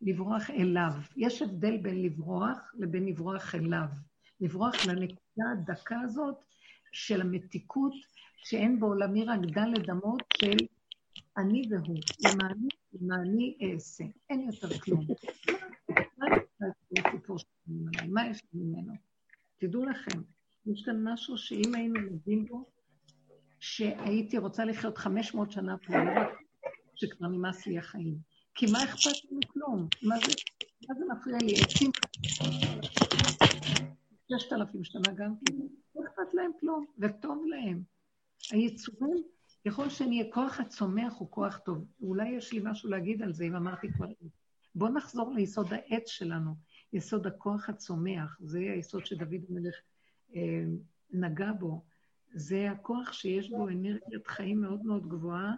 לברוח 0.07 0.51
אליו. 0.51 0.93
יש 1.17 1.43
הבדל 1.43 1.77
בין 1.77 2.03
לברוח 2.03 2.75
לבין 2.79 3.07
לברוח 3.07 3.55
אליו. 3.55 3.87
לברוח 4.41 4.87
לנקודה 4.87 5.45
הדקה 5.53 6.01
הזאת 6.01 6.37
של 6.93 7.21
המתיקות, 7.21 7.93
שאין 8.37 8.81
בעולמי 8.81 9.25
רק 9.25 9.41
דלת 9.41 9.91
אמות 9.91 10.23
של 10.41 10.57
אני 11.37 11.63
והוא, 11.71 11.99
למעני, 12.25 12.69
למעני 12.93 13.59
אעשה. 13.63 14.05
אין 14.31 14.41
יותר 14.41 14.79
כלום. 14.79 15.07
מה 18.09 18.29
יש 18.31 18.43
ממנו? 18.55 18.93
תדעו 19.59 19.85
לכם, 19.85 20.19
יש 20.67 20.83
כאן 20.85 21.09
משהו 21.09 21.39
שאם 21.39 21.75
היינו 21.75 21.95
לומדים 21.95 22.47
בו, 22.47 22.65
שהייתי 23.61 24.39
רוצה 24.39 24.65
לחיות 24.65 24.99
500 24.99 25.51
שנה 25.51 25.77
פה, 25.79 25.97
לא 25.97 26.23
שכבר 26.95 27.27
נמאס 27.27 27.67
לי 27.67 27.79
החיים. 27.79 28.36
כי 28.57 28.67
מה 28.73 28.85
אכפת 28.85 29.25
לנו 29.31 29.41
כלום? 29.53 29.89
מה 30.03 30.17
זה, 30.19 30.33
מה 30.89 30.95
זה 30.95 31.05
מפריע 31.13 31.39
לי? 31.39 31.55
עצים 31.63 31.91
ששת 34.29 34.53
אלפים 34.53 34.85
שנה 34.85 35.13
גם 35.17 35.35
כן, 35.45 35.55
לא 35.97 36.03
אכפת 36.07 36.35
להם 36.35 36.51
כלום, 36.61 36.87
וטוב 36.99 37.47
להם. 37.47 37.83
היצורים, 38.51 39.23
ככל 39.67 39.89
שנהיה 39.89 40.25
כוח 40.33 40.61
הצומח 40.61 41.15
הוא 41.19 41.31
כוח 41.31 41.59
טוב. 41.59 41.85
אולי 42.01 42.29
יש 42.29 42.53
לי 42.53 42.61
משהו 42.65 42.91
להגיד 42.91 43.23
על 43.23 43.33
זה, 43.33 43.45
אם 43.45 43.57
אמרתי 43.57 43.93
כבר... 43.93 44.07
בואו 44.75 44.93
נחזור 44.93 45.33
ליסוד 45.33 45.73
העץ 45.73 46.09
שלנו, 46.09 46.55
יסוד 46.93 47.27
הכוח 47.27 47.69
הצומח, 47.69 48.37
זה 48.41 48.59
היסוד 48.59 49.07
שדוד 49.07 49.45
המלך 49.49 49.75
אה, 50.37 50.65
נגע 51.11 51.53
בו. 51.53 51.85
זה 52.35 52.71
הכוח 52.71 53.13
שיש 53.13 53.51
בו 53.51 53.69
אנרגיית 53.69 54.27
חיים 54.27 54.61
מאוד 54.61 54.85
מאוד 54.85 55.09
גבוהה, 55.09 55.55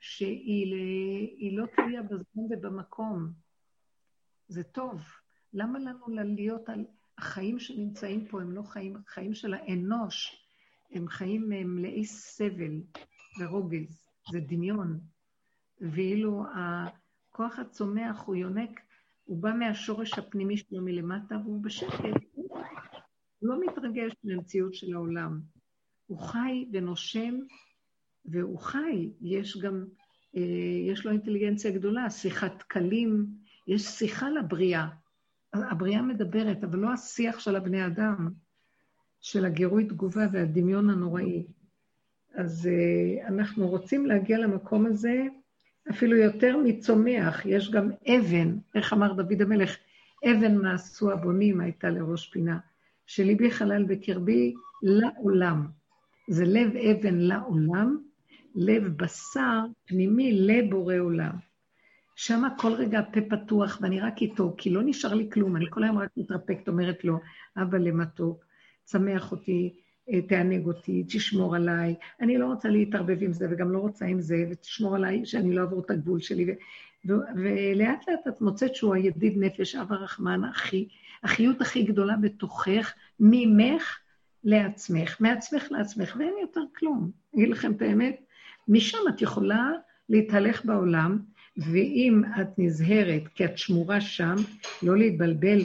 שהיא 0.00 1.58
לא 1.58 1.66
תלויה 1.76 2.02
בזמן 2.02 2.42
ובמקום. 2.50 3.32
זה 4.48 4.62
טוב. 4.62 5.02
למה 5.52 5.78
לנו 5.78 6.06
להיות 6.08 6.68
על... 6.68 6.84
החיים 7.18 7.58
שנמצאים 7.58 8.26
פה 8.28 8.40
הם 8.42 8.52
לא 8.52 8.62
חיים, 8.62 8.96
חיים 9.06 9.34
של 9.34 9.54
האנוש, 9.54 10.46
הם 10.90 11.08
חיים 11.08 11.48
מלאי 11.48 12.04
סבל 12.04 12.82
ורוגז, 13.40 14.04
זה 14.32 14.40
דמיון. 14.40 15.00
ואילו 15.80 16.44
הכוח 16.54 17.58
הצומח 17.58 18.22
הוא 18.26 18.36
יונק, 18.36 18.80
הוא 19.24 19.42
בא 19.42 19.52
מהשורש 19.58 20.18
הפנימי 20.18 20.56
שלו 20.56 20.84
מלמטה 20.84 21.36
והוא 21.44 21.62
בשקט, 21.62 22.22
הוא 22.34 22.58
לא 23.42 23.60
מתרגש 23.66 24.12
מהמציאות 24.24 24.74
של 24.74 24.94
העולם. 24.94 25.40
הוא 26.06 26.18
חי 26.18 26.68
ונושם 26.72 27.34
והוא 28.28 28.58
חי, 28.58 29.10
יש 29.20 29.58
גם, 29.58 29.84
אה, 30.36 30.42
יש 30.88 31.06
לו 31.06 31.12
אינטליגנציה 31.12 31.70
גדולה, 31.70 32.10
שיחת 32.10 32.62
כלים, 32.62 33.26
יש 33.66 33.82
שיחה 33.82 34.30
לבריאה. 34.30 34.86
הבריאה 35.52 36.02
מדברת, 36.02 36.64
אבל 36.64 36.78
לא 36.78 36.92
השיח 36.92 37.38
של 37.38 37.56
הבני 37.56 37.86
אדם, 37.86 38.30
של 39.20 39.44
הגירוי 39.44 39.84
תגובה 39.84 40.26
והדמיון 40.32 40.90
הנוראי. 40.90 41.46
אז 42.34 42.68
uh, 42.68 43.28
אנחנו 43.28 43.68
רוצים 43.68 44.06
להגיע 44.06 44.38
למקום 44.38 44.86
הזה 44.86 45.22
אפילו 45.90 46.16
יותר 46.16 46.56
מצומח. 46.56 47.46
יש 47.46 47.70
גם 47.70 47.90
אבן, 48.08 48.56
איך 48.74 48.92
אמר 48.92 49.12
דוד 49.12 49.42
המלך, 49.42 49.76
אבן 50.24 50.56
מעשו 50.56 51.12
הבונים 51.12 51.60
הייתה 51.60 51.90
לראש 51.90 52.28
פינה, 52.28 52.58
שליבי 53.06 53.50
חלל 53.50 53.84
בקרבי 53.84 54.54
לעולם. 54.82 55.66
זה 56.28 56.44
לב 56.44 56.76
אבן 56.76 57.14
לעולם, 57.14 57.98
לב 58.56 58.86
בשר 58.86 59.60
פנימי 59.86 60.32
לבורא 60.32 60.96
עולם. 60.96 61.32
שם 62.16 62.42
כל 62.58 62.72
רגע 62.72 62.98
הפה 62.98 63.20
פתוח 63.28 63.78
ואני 63.82 64.00
רק 64.00 64.22
איתו, 64.22 64.54
כי 64.58 64.70
לא 64.70 64.82
נשאר 64.84 65.14
לי 65.14 65.30
כלום, 65.32 65.56
אני 65.56 65.64
כל 65.70 65.84
היום 65.84 65.98
רק 65.98 66.10
מתרפקת, 66.16 66.68
אומרת 66.68 67.04
לו, 67.04 67.18
אבא 67.56 67.78
למתוק, 67.78 68.44
צמח 68.84 69.32
אותי, 69.32 69.74
אה, 70.12 70.22
תענג 70.22 70.66
אותי, 70.66 71.04
תשמור 71.08 71.56
עליי. 71.56 71.94
אני 72.20 72.38
לא 72.38 72.46
רוצה 72.46 72.68
להתערבב 72.68 73.22
עם 73.22 73.32
זה 73.32 73.46
וגם 73.50 73.72
לא 73.72 73.78
רוצה 73.78 74.04
עם 74.04 74.20
זה, 74.20 74.44
ותשמור 74.50 74.96
עליי 74.96 75.26
שאני 75.26 75.54
לא 75.54 75.60
אעבור 75.60 75.80
את 75.84 75.90
הגבול 75.90 76.20
שלי. 76.20 76.44
ו- 76.50 76.54
ו- 77.08 77.20
ולאט 77.36 78.08
לאט 78.08 78.28
את 78.28 78.40
מוצאת 78.40 78.74
שהוא 78.74 78.94
הידיד 78.94 79.34
נפש, 79.36 79.74
אב 79.74 79.92
הרחמן, 79.92 80.44
אחי, 80.44 80.88
החיות 81.22 81.60
הכי 81.60 81.82
גדולה 81.82 82.16
בתוכך, 82.16 82.94
ממך 83.20 83.98
לעצמך, 84.44 85.20
מעצמך 85.20 85.66
לעצמך, 85.70 86.16
ואין 86.18 86.34
יותר 86.40 86.62
כלום. 86.78 87.10
אגיד 87.34 87.48
לכם 87.48 87.72
את 87.72 87.82
האמת, 87.82 88.25
משם 88.68 88.98
את 89.08 89.22
יכולה 89.22 89.70
להתהלך 90.08 90.64
בעולם, 90.64 91.18
ואם 91.56 92.22
את 92.40 92.58
נזהרת, 92.58 93.28
כי 93.34 93.44
את 93.44 93.58
שמורה 93.58 94.00
שם, 94.00 94.34
לא 94.82 94.96
להתבלבל 94.96 95.58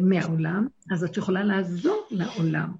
מהעולם, 0.00 0.66
אז 0.90 1.04
את 1.04 1.16
יכולה 1.16 1.44
לעזור 1.44 2.06
לעולם, 2.10 2.72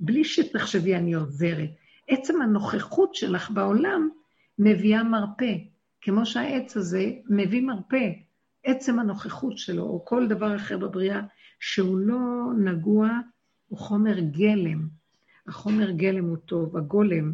בלי 0.00 0.24
שתחשבי 0.24 0.96
אני 0.96 1.14
עוזרת. 1.14 1.70
עצם 2.08 2.42
הנוכחות 2.42 3.14
שלך 3.14 3.50
בעולם 3.50 4.08
מביאה 4.58 5.02
מרפא, 5.02 5.54
כמו 6.00 6.26
שהעץ 6.26 6.76
הזה 6.76 7.10
מביא 7.28 7.62
מרפא. 7.62 8.10
עצם 8.64 8.98
הנוכחות 8.98 9.58
שלו, 9.58 9.82
או 9.82 10.04
כל 10.04 10.28
דבר 10.28 10.56
אחר 10.56 10.78
בבריאה, 10.78 11.20
שהוא 11.60 11.98
לא 11.98 12.52
נגוע, 12.64 13.10
הוא 13.68 13.78
חומר 13.78 14.20
גלם. 14.20 14.88
החומר 15.48 15.90
גלם 15.90 16.24
הוא 16.24 16.36
טוב, 16.36 16.76
הגולם. 16.76 17.32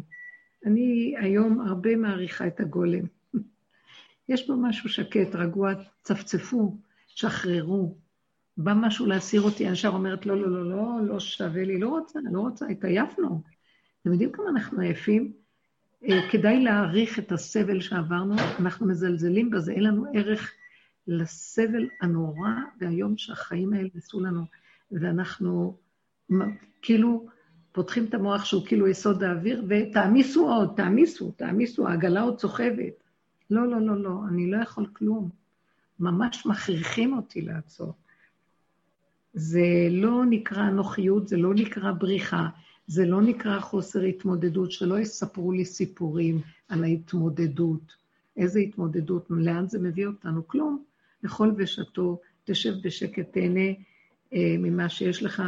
אני 0.65 1.15
היום 1.17 1.61
הרבה 1.61 1.95
מעריכה 1.95 2.47
את 2.47 2.59
הגולם. 2.59 3.03
יש 4.29 4.47
בו 4.47 4.57
משהו 4.57 4.89
שקט, 4.89 5.35
רגוע, 5.35 5.73
צפצפו, 6.01 6.77
שחררו. 7.07 7.97
בא 8.57 8.73
משהו 8.73 9.05
להסיר 9.05 9.41
אותי, 9.41 9.65
אני 9.65 9.73
ישר 9.73 9.89
אומרת, 9.89 10.25
לא, 10.25 10.41
לא, 10.41 10.49
לא, 10.49 10.69
לא, 10.69 11.07
לא 11.07 11.19
שווה 11.19 11.63
לי, 11.63 11.79
לא 11.79 11.89
רוצה, 11.89 12.19
לא 12.31 12.39
רוצה, 12.39 12.67
התעייפנו. 12.67 13.41
אתם 14.01 14.11
יודעים 14.11 14.31
כמה 14.31 14.49
אנחנו 14.49 14.81
עייפים? 14.81 15.33
אה, 16.09 16.29
כדאי 16.31 16.63
להעריך 16.63 17.19
את 17.19 17.31
הסבל 17.31 17.81
שעברנו, 17.81 18.35
אנחנו 18.59 18.87
מזלזלים 18.87 19.49
בזה, 19.49 19.71
אין 19.71 19.83
לנו 19.83 20.05
ערך 20.13 20.53
לסבל 21.07 21.89
הנורא 22.01 22.49
והיום 22.79 23.17
שהחיים 23.17 23.73
האלה 23.73 23.89
עשו 23.95 24.19
לנו, 24.19 24.41
ואנחנו 24.91 25.77
כאילו 26.81 27.27
פותחים 27.75 28.05
את 28.05 28.13
המוח 28.13 28.45
שהוא 28.45 28.65
כאילו 28.65 28.87
יסוד 28.87 29.23
האוויר, 29.23 29.65
ותעמיסו 29.67 30.47
עוד, 30.47 30.73
תעמיסו, 30.75 31.31
תעמיסו, 31.31 31.87
העגלה 31.87 32.21
עוד 32.21 32.39
סוחבת. 32.39 33.03
לא, 33.51 33.67
לא, 33.67 33.81
לא, 33.81 34.03
לא, 34.03 34.19
אני 34.29 34.51
לא 34.51 34.57
יכול 34.57 34.85
כלום. 34.93 35.29
ממש 35.99 36.45
מכריחים 36.45 37.17
אותי 37.17 37.41
לעצור. 37.41 37.93
זה 39.33 39.87
לא 39.91 40.25
נקרא 40.29 40.67
אנוכיות, 40.67 41.27
זה 41.27 41.37
לא 41.37 41.53
נקרא 41.53 41.91
בריחה, 41.91 42.47
זה 42.87 43.05
לא 43.05 43.21
נקרא 43.21 43.59
חוסר 43.59 44.01
התמודדות, 44.01 44.71
שלא 44.71 44.99
יספרו 44.99 45.51
לי 45.51 45.65
סיפורים 45.65 46.41
על 46.69 46.83
ההתמודדות. 46.83 47.95
איזה 48.37 48.59
התמודדות, 48.59 49.25
לאן 49.29 49.67
זה 49.67 49.79
מביא 49.79 50.07
אותנו? 50.07 50.47
כלום. 50.47 50.83
אכול 51.25 51.53
ושתו, 51.57 52.19
תשב 52.43 52.73
בשקט, 52.83 53.33
תהנה 53.33 53.69
אה, 54.33 54.55
ממה 54.59 54.89
שיש 54.89 55.23
לך. 55.23 55.43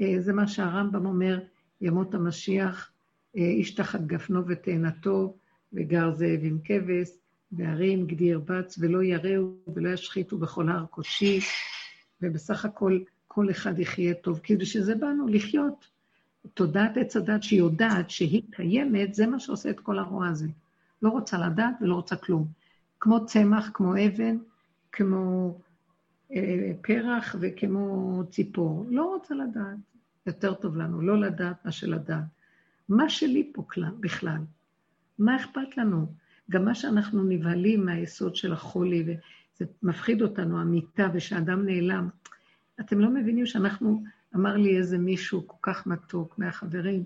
אה, 0.00 0.14
זה 0.18 0.32
מה 0.32 0.48
שהרמב"ם 0.48 1.06
אומר, 1.06 1.38
ימות 1.80 2.14
המשיח, 2.14 2.90
אה, 3.36 3.42
איש 3.42 3.74
תחת 3.74 4.00
גפנו 4.00 4.46
ותאנתו, 4.46 5.36
וגר 5.72 6.14
זאב 6.14 6.40
עם 6.42 6.58
כבש, 6.64 7.08
והרים 7.52 8.06
גדי 8.06 8.24
ירבץ, 8.24 8.78
ולא 8.78 9.02
יראו 9.02 9.52
ולא 9.74 9.88
ישחיתו 9.88 10.38
בכל 10.38 10.68
הר 10.68 10.86
קודשי, 10.86 11.40
ובסך 12.22 12.64
הכל 12.64 12.98
כל 13.28 13.50
אחד 13.50 13.78
יחיה 13.78 14.14
טוב, 14.14 14.38
כי 14.38 14.56
בשביל 14.56 14.82
זה 14.82 14.94
באנו 14.94 15.26
לחיות. 15.28 15.86
תודעת 16.54 16.96
עץ 16.96 17.16
הדת 17.16 17.42
שהיא 17.42 17.58
יודעת 17.58 18.10
שהיא 18.10 18.42
קיימת, 18.50 19.14
זה 19.14 19.26
מה 19.26 19.40
שעושה 19.40 19.70
את 19.70 19.80
כל 19.80 19.98
הרוע 19.98 20.28
הזה. 20.28 20.48
לא 21.02 21.08
רוצה 21.08 21.38
לדעת 21.38 21.74
ולא 21.80 21.94
רוצה 21.94 22.16
כלום. 22.16 22.46
כמו 23.00 23.26
צמח, 23.26 23.70
כמו 23.74 23.92
אבן, 24.06 24.36
כמו 24.92 25.54
אה, 26.32 26.72
פרח 26.82 27.36
וכמו 27.40 28.22
ציפור. 28.30 28.86
לא 28.90 29.04
רוצה 29.04 29.34
לדעת. 29.34 29.95
יותר 30.26 30.54
טוב 30.54 30.76
לנו 30.76 31.00
לא 31.00 31.20
לדעת 31.20 31.64
מה 31.64 31.72
שלדעת. 31.72 32.24
מה 32.88 33.08
שלי 33.08 33.50
פה 33.54 33.64
בכלל? 34.00 34.40
מה 35.18 35.36
אכפת 35.36 35.76
לנו? 35.76 36.06
גם 36.50 36.64
מה 36.64 36.74
שאנחנו 36.74 37.24
נבהלים 37.24 37.84
מהיסוד 37.84 38.36
של 38.36 38.52
החולי, 38.52 39.02
וזה 39.02 39.70
מפחיד 39.82 40.22
אותנו, 40.22 40.60
המיטה, 40.60 41.08
ושאדם 41.14 41.66
נעלם. 41.66 42.08
אתם 42.80 43.00
לא 43.00 43.10
מבינים 43.10 43.46
שאנחנו, 43.46 44.02
אמר 44.34 44.56
לי 44.56 44.76
איזה 44.76 44.98
מישהו 44.98 45.46
כל 45.46 45.56
כך 45.62 45.86
מתוק 45.86 46.38
מהחברים, 46.38 47.04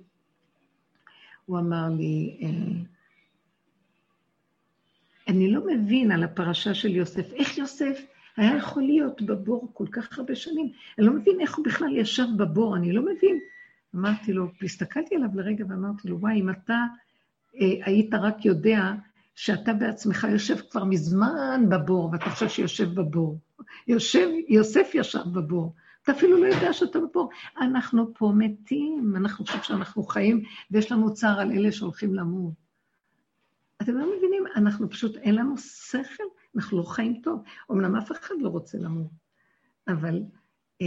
הוא 1.47 1.59
אמר 1.59 1.89
לי, 1.89 2.41
אה, 2.43 2.83
אני 5.29 5.53
לא 5.53 5.67
מבין 5.67 6.13
על 6.13 6.25
הפרשה 6.25 6.75
של 6.75 6.89
יוסף, 6.89 7.33
איך 7.33 7.59
יוסף 7.59 8.07
היה 8.37 8.57
יכול 8.57 8.83
להיות 8.83 9.23
בבור 9.23 9.71
כל 9.73 9.87
כך 9.93 10.19
הרבה 10.19 10.35
שנים? 10.35 10.73
אני 10.99 11.07
לא 11.07 11.13
מבין 11.13 11.41
איך 11.41 11.57
הוא 11.57 11.65
בכלל 11.65 11.97
ישב 11.97 12.27
בבור, 12.37 12.77
אני 12.77 12.93
לא 12.93 13.03
מבין. 13.03 13.39
אמרתי 13.97 14.33
לו, 14.33 14.47
והסתכלתי 14.61 15.15
עליו 15.17 15.29
לרגע 15.35 15.65
ואמרתי 15.69 16.09
לו, 16.09 16.21
וואי, 16.21 16.41
אם 16.41 16.51
אתה 16.51 16.79
אה, 17.61 17.67
היית 17.85 18.15
רק 18.15 18.45
יודע 18.45 18.93
שאתה 19.35 19.73
בעצמך 19.73 20.27
יושב 20.33 20.57
כבר 20.71 20.85
מזמן 20.85 21.65
בבור, 21.69 22.11
ואתה 22.13 22.31
חושב 22.31 22.49
שיושב 22.49 22.95
בבור. 22.95 23.39
יושב, 23.89 24.29
יוסף 24.49 24.91
ישב 24.95 25.25
בבור. 25.33 25.75
אתה 26.03 26.13
אפילו 26.13 26.37
לא 26.43 26.47
יודע 26.47 26.73
שאתה 26.73 26.99
בבור. 27.01 27.31
אנחנו 27.61 28.15
פה 28.15 28.33
מתים, 28.37 29.13
אנחנו 29.17 29.45
חושבים 29.45 29.63
שאנחנו 29.63 30.03
חיים, 30.03 30.43
ויש 30.71 30.93
לנו 30.93 31.15
צער 31.15 31.41
על 31.41 31.53
אלה 31.53 31.73
שהולכים 31.73 32.15
למות. 32.15 32.53
אתם 33.83 33.95
לא 33.95 34.17
מבינים? 34.17 34.45
אנחנו 34.57 34.91
פשוט, 34.91 35.17
אין 35.17 35.35
לנו 35.35 35.59
שכל, 35.59 36.25
אנחנו 36.57 36.79
לא 36.79 36.83
חיים 36.83 37.21
טוב. 37.23 37.43
אמנם 37.71 37.97
אף 37.97 38.13
אחד 38.13 38.35
לא 38.41 38.49
רוצה 38.49 38.79
למות, 38.79 39.11
אבל 39.89 40.23
אה, 40.83 40.87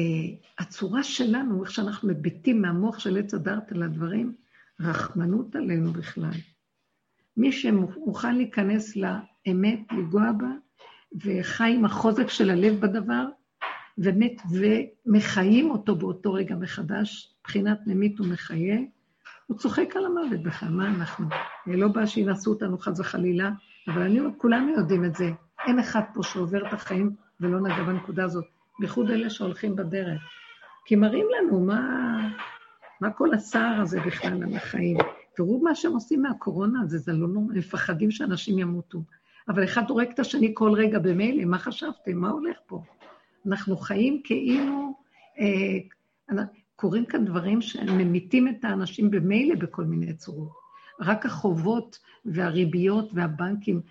הצורה 0.59 1.03
שלנו, 1.03 1.63
איך 1.63 1.71
שאנחנו 1.71 2.09
מביטים 2.09 2.61
מהמוח 2.61 2.99
של 2.99 3.17
עץ 3.17 3.33
הדעת 3.33 3.71
על 3.71 3.83
הדברים, 3.83 4.35
רחמנות 4.79 5.55
עלינו 5.55 5.93
בכלל. 5.93 6.31
מי 7.37 7.51
שמוכן 7.51 8.35
להיכנס 8.35 8.95
לאמת, 8.95 9.79
לנגוע 9.91 10.31
בה, 10.31 10.51
וחי 11.15 11.73
עם 11.75 11.85
החוזק 11.85 12.29
של 12.29 12.49
הלב 12.49 12.79
בדבר, 12.79 13.25
ומת 13.97 14.41
ומחיים 14.51 15.71
אותו 15.71 15.95
באותו 15.95 16.33
רגע 16.33 16.55
מחדש, 16.55 17.35
מבחינת 17.39 17.79
ממית 17.87 18.19
ומחיה, 18.19 18.79
הוא 19.47 19.57
צוחק 19.57 19.95
על 19.95 20.05
המוות 20.05 20.43
בכלל, 20.43 20.69
מה 20.69 20.87
אנחנו? 20.87 21.25
לא 21.67 21.87
בא 21.87 22.05
שינסו 22.05 22.51
אותנו 22.51 22.77
חס 22.77 22.99
וחלילה, 22.99 23.51
אבל 23.87 24.01
אני, 24.01 24.19
כולנו 24.37 24.69
יודעים 24.69 25.05
את 25.05 25.15
זה. 25.15 25.31
אין 25.67 25.79
אחד 25.79 26.01
פה 26.13 26.23
שעובר 26.23 26.67
את 26.67 26.73
החיים 26.73 27.15
ולא 27.39 27.59
נגע 27.59 27.83
בנקודה 27.83 28.23
הזאת, 28.23 28.45
בייחוד 28.79 29.09
אלה 29.09 29.29
שהולכים 29.29 29.75
בדרך. 29.75 30.21
כי 30.85 30.95
מראים 30.95 31.27
לנו 31.37 31.59
מה, 31.65 31.81
מה 33.01 33.11
כל 33.11 33.33
הצער 33.33 33.81
הזה 33.81 33.99
בכלל 33.99 34.43
על 34.43 34.55
החיים. 34.55 34.97
תראו 35.35 35.61
מה 35.63 35.75
שהם 35.75 35.91
עושים 35.91 36.21
מהקורונה 36.21 36.81
הזה, 36.81 36.97
זה 36.97 37.13
לא 37.13 37.27
נורא, 37.27 37.53
מפחדים 37.53 38.11
שאנשים 38.11 38.59
ימותו. 38.59 39.03
אבל 39.49 39.63
אחד 39.63 39.89
הורג 39.89 40.09
את 40.09 40.19
השני 40.19 40.51
כל 40.53 40.71
רגע 40.73 40.99
במילא, 40.99 41.45
מה 41.45 41.57
חשבתם? 41.57 42.17
מה 42.17 42.29
הולך 42.29 42.57
פה? 42.67 42.83
אנחנו 43.47 43.77
חיים 43.77 44.21
כאילו... 44.23 44.93
אה, 45.39 45.77
קורים 46.75 47.05
כאן 47.05 47.25
דברים 47.25 47.61
שממיתים 47.61 48.47
את 48.47 48.65
האנשים 48.65 49.11
במילא 49.11 49.55
בכל 49.55 49.83
מיני 49.83 50.13
צורות. 50.13 50.62
רק 51.05 51.25
החובות 51.25 51.99
והריביות 52.25 53.09
והבנקים 53.13 53.81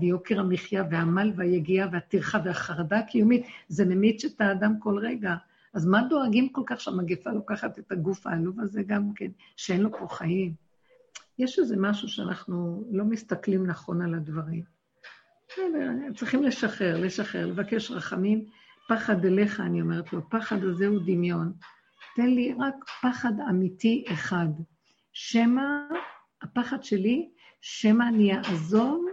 ויוקר 0.00 0.40
המחיה 0.40 0.84
והעמל 0.90 1.32
והיגיעה 1.36 1.88
והטרחה 1.92 2.38
והחרדה 2.44 2.98
הקיומית, 2.98 3.46
זה 3.68 3.84
ממית 3.84 4.24
את 4.24 4.40
האדם 4.40 4.80
כל 4.80 4.98
רגע. 4.98 5.34
אז 5.74 5.86
מה 5.86 6.02
דואגים 6.08 6.48
כל 6.48 6.62
כך 6.66 6.80
שהמגפה 6.80 7.30
לוקחת 7.30 7.78
את 7.78 7.92
הגוף 7.92 8.26
העלוב 8.26 8.60
הזה 8.60 8.82
גם 8.82 9.12
כן, 9.14 9.30
שאין 9.56 9.80
לו 9.80 9.98
פה 9.98 10.06
חיים? 10.10 10.54
יש 11.38 11.58
איזה 11.58 11.76
משהו 11.78 12.08
שאנחנו 12.08 12.84
לא 12.92 13.04
מסתכלים 13.04 13.66
נכון 13.66 14.02
על 14.02 14.14
הדברים. 14.14 14.62
צריכים 16.16 16.42
לשחרר, 16.42 17.00
לשחרר, 17.00 17.46
לבקש 17.46 17.90
רחמים. 17.90 18.44
פחד 18.88 19.24
אליך, 19.24 19.60
אני 19.60 19.80
אומרת 19.80 20.12
לו, 20.12 20.30
פחד 20.30 20.64
הזה 20.64 20.86
הוא 20.86 21.00
דמיון. 21.06 21.52
תן 22.16 22.26
לי 22.26 22.54
רק 22.58 22.74
פחד 23.02 23.32
אמיתי 23.50 24.04
אחד. 24.12 24.48
שמא, 25.12 25.62
הפחד 26.42 26.82
שלי, 26.82 27.28
שמא 27.60 28.04
אני 28.08 28.36
אעזוב 28.36 29.04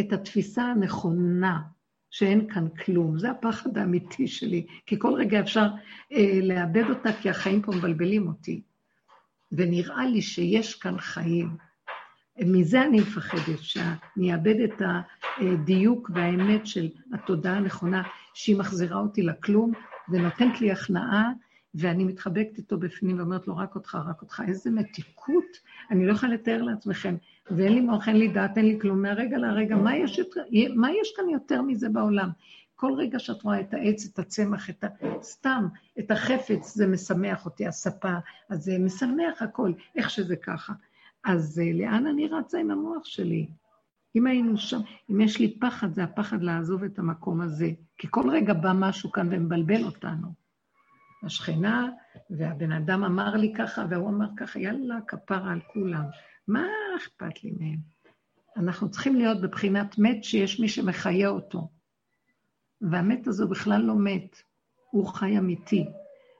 את 0.00 0.12
התפיסה 0.12 0.62
הנכונה, 0.62 1.60
שאין 2.10 2.48
כאן 2.48 2.68
כלום. 2.68 3.18
זה 3.18 3.30
הפחד 3.30 3.78
האמיתי 3.78 4.28
שלי, 4.28 4.66
כי 4.86 4.98
כל 4.98 5.14
רגע 5.14 5.40
אפשר 5.40 5.66
אה, 6.12 6.40
לאבד 6.42 6.84
אותה, 6.90 7.12
כי 7.22 7.30
החיים 7.30 7.62
פה 7.62 7.72
מבלבלים 7.72 8.28
אותי. 8.28 8.62
ונראה 9.52 10.06
לי 10.06 10.22
שיש 10.22 10.74
כאן 10.74 10.98
חיים. 10.98 11.56
מזה 12.38 12.82
אני 12.82 13.00
מפחדת, 13.00 13.58
שאני 13.58 14.34
אאבד 14.34 14.60
את 14.60 14.82
הדיוק 15.38 16.10
והאמת 16.14 16.66
של 16.66 16.88
התודעה 17.12 17.56
הנכונה, 17.56 18.02
שהיא 18.34 18.56
מחזירה 18.56 19.00
אותי 19.00 19.22
לכלום 19.22 19.72
ונותנת 20.08 20.60
לי 20.60 20.72
הכנעה, 20.72 21.30
ואני 21.74 22.04
מתחבקת 22.04 22.58
איתו 22.58 22.78
בפנים 22.78 23.18
ואומרת 23.18 23.48
לו, 23.48 23.56
רק 23.56 23.74
אותך, 23.74 23.98
רק 24.08 24.22
אותך. 24.22 24.42
איזה 24.48 24.70
מתיקות, 24.70 25.44
אני 25.92 26.06
לא 26.06 26.12
יכולה 26.12 26.34
לתאר 26.34 26.62
לעצמכם. 26.62 27.14
ואין 27.50 27.72
לי 27.72 27.80
מוח, 27.80 28.08
אין 28.08 28.16
לי 28.16 28.28
דעת, 28.28 28.58
אין 28.58 28.66
לי 28.66 28.78
כלום. 28.80 29.02
מהרגע 29.02 29.38
להרגע, 29.38 29.76
מה 29.76 29.96
יש, 29.96 30.20
מה 30.74 30.90
יש 30.90 31.12
כאן 31.16 31.28
יותר 31.28 31.62
מזה 31.62 31.88
בעולם? 31.88 32.30
כל 32.76 32.92
רגע 32.96 33.18
שאת 33.18 33.42
רואה 33.42 33.60
את 33.60 33.74
העץ, 33.74 34.08
את 34.12 34.18
הצמח, 34.18 34.70
את 34.70 34.84
ה... 34.84 34.88
סתם, 35.22 35.66
את 35.98 36.10
החפץ, 36.10 36.74
זה 36.74 36.86
משמח 36.86 37.44
אותי, 37.44 37.66
הספה, 37.66 38.14
אז 38.48 38.64
זה 38.64 38.78
משמח 38.78 39.42
הכל, 39.42 39.72
איך 39.96 40.10
שזה 40.10 40.36
ככה. 40.36 40.72
אז 41.24 41.60
אה, 41.64 41.72
לאן 41.72 42.06
אני 42.06 42.28
רצה 42.28 42.58
עם 42.58 42.70
המוח 42.70 43.04
שלי? 43.04 43.46
אם 44.16 44.26
היינו 44.26 44.56
שם, 44.56 44.80
אם 45.10 45.20
יש 45.20 45.38
לי 45.38 45.58
פחד, 45.60 45.94
זה 45.94 46.04
הפחד 46.04 46.42
לעזוב 46.42 46.84
את 46.84 46.98
המקום 46.98 47.40
הזה. 47.40 47.70
כי 47.98 48.06
כל 48.10 48.30
רגע 48.30 48.54
בא 48.54 48.72
משהו 48.74 49.12
כאן 49.12 49.28
ומבלבל 49.30 49.84
אותנו. 49.84 50.41
השכנה, 51.22 51.88
והבן 52.30 52.72
אדם 52.72 53.04
אמר 53.04 53.36
לי 53.36 53.52
ככה, 53.56 53.84
והוא 53.90 54.08
אמר 54.08 54.26
ככה, 54.36 54.58
יאללה, 54.58 54.98
כפרה 55.06 55.52
על 55.52 55.60
כולם. 55.72 56.04
מה 56.48 56.66
אכפת 56.96 57.44
לי 57.44 57.52
מהם? 57.58 57.78
אנחנו 58.56 58.90
צריכים 58.90 59.16
להיות 59.16 59.40
בבחינת 59.40 59.98
מת 59.98 60.24
שיש 60.24 60.60
מי 60.60 60.68
שמחיה 60.68 61.28
אותו. 61.28 61.68
והמת 62.80 63.26
הזה 63.26 63.46
בכלל 63.46 63.82
לא 63.82 63.94
מת, 63.94 64.42
הוא 64.90 65.06
חי 65.06 65.38
אמיתי. 65.38 65.86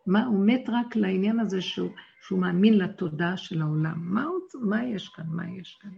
מה, 0.07 0.25
הוא 0.25 0.47
מת 0.47 0.65
רק 0.69 0.97
לעניין 0.97 1.41
הזה 1.41 1.61
שהוא, 1.61 1.91
שהוא 2.27 2.39
מאמין 2.39 2.79
לתודעה 2.79 3.37
של 3.37 3.63
העולם. 3.63 3.95
מה, 3.97 4.27
מה 4.61 4.85
יש 4.85 5.09
כאן? 5.09 5.25
מה 5.29 5.51
יש 5.51 5.79
כאן? 5.83 5.91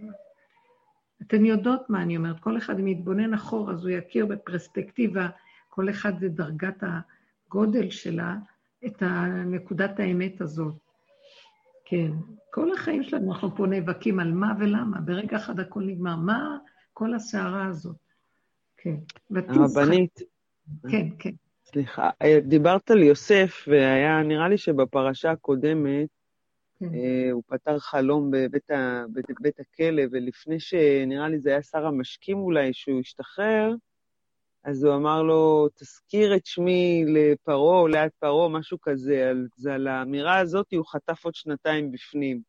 אתן 1.22 1.44
יודעות 1.44 1.90
מה 1.90 2.02
אני 2.02 2.16
אומרת, 2.16 2.40
כל 2.40 2.58
אחד 2.58 2.78
אם 2.78 2.88
יתבונן 2.88 3.34
אחורה, 3.34 3.72
אז 3.72 3.84
הוא 3.84 3.90
יכיר 3.90 4.26
בפרספקטיבה, 4.26 5.28
כל 5.68 5.90
אחד 5.90 6.12
ודרגת 6.20 6.82
הגודל 6.82 7.90
שלה, 7.90 8.36
את 8.86 9.02
נקודת 9.46 10.00
האמת 10.00 10.40
הזאת. 10.40 10.74
כן. 11.84 12.10
כל 12.50 12.72
החיים 12.72 13.02
שלנו 13.02 13.32
אנחנו 13.32 13.56
פה 13.56 13.66
נאבקים 13.66 14.20
על 14.20 14.32
מה 14.32 14.52
ולמה. 14.58 15.00
ברגע 15.00 15.36
אחד 15.36 15.60
הכל 15.60 15.82
נגמר. 15.82 16.16
מה 16.16 16.58
כל 16.92 17.14
הסערה 17.14 17.66
הזאת? 17.66 17.96
כן. 18.76 18.96
הרבנית. 19.48 20.20
כן, 20.90 21.08
כן. 21.18 21.30
סליחה, 21.64 22.10
אה, 22.22 22.40
דיברת 22.40 22.90
על 22.90 23.02
יוסף, 23.02 23.64
והיה 23.66 24.22
נראה 24.22 24.48
לי 24.48 24.58
שבפרשה 24.58 25.30
הקודמת 25.30 26.08
כן. 26.78 26.94
אה, 26.94 27.30
הוא 27.32 27.42
פתר 27.46 27.78
חלום 27.78 28.30
בבית, 28.30 28.70
ה, 28.70 29.04
בית, 29.08 29.26
בית 29.40 29.60
הכלא, 29.60 30.02
ולפני 30.10 30.60
שנראה 30.60 31.28
לי 31.28 31.38
זה 31.38 31.50
היה 31.50 31.62
שר 31.62 31.86
המשקים 31.86 32.38
אולי, 32.38 32.72
שהוא 32.72 33.00
השתחרר, 33.00 33.74
אז 34.64 34.84
הוא 34.84 34.94
אמר 34.94 35.22
לו, 35.22 35.68
תזכיר 35.74 36.36
את 36.36 36.46
שמי 36.46 37.04
לפרעה 37.06 37.80
או 37.80 37.88
ליד 37.88 38.10
פרעה, 38.18 38.48
משהו 38.48 38.78
כזה. 38.82 39.32
זה, 39.56 39.74
על 39.74 39.86
האמירה 39.86 40.38
הזאת 40.38 40.66
הוא 40.72 40.86
חטף 40.86 41.24
עוד 41.24 41.34
שנתיים 41.34 41.92
בפנים. 41.92 42.40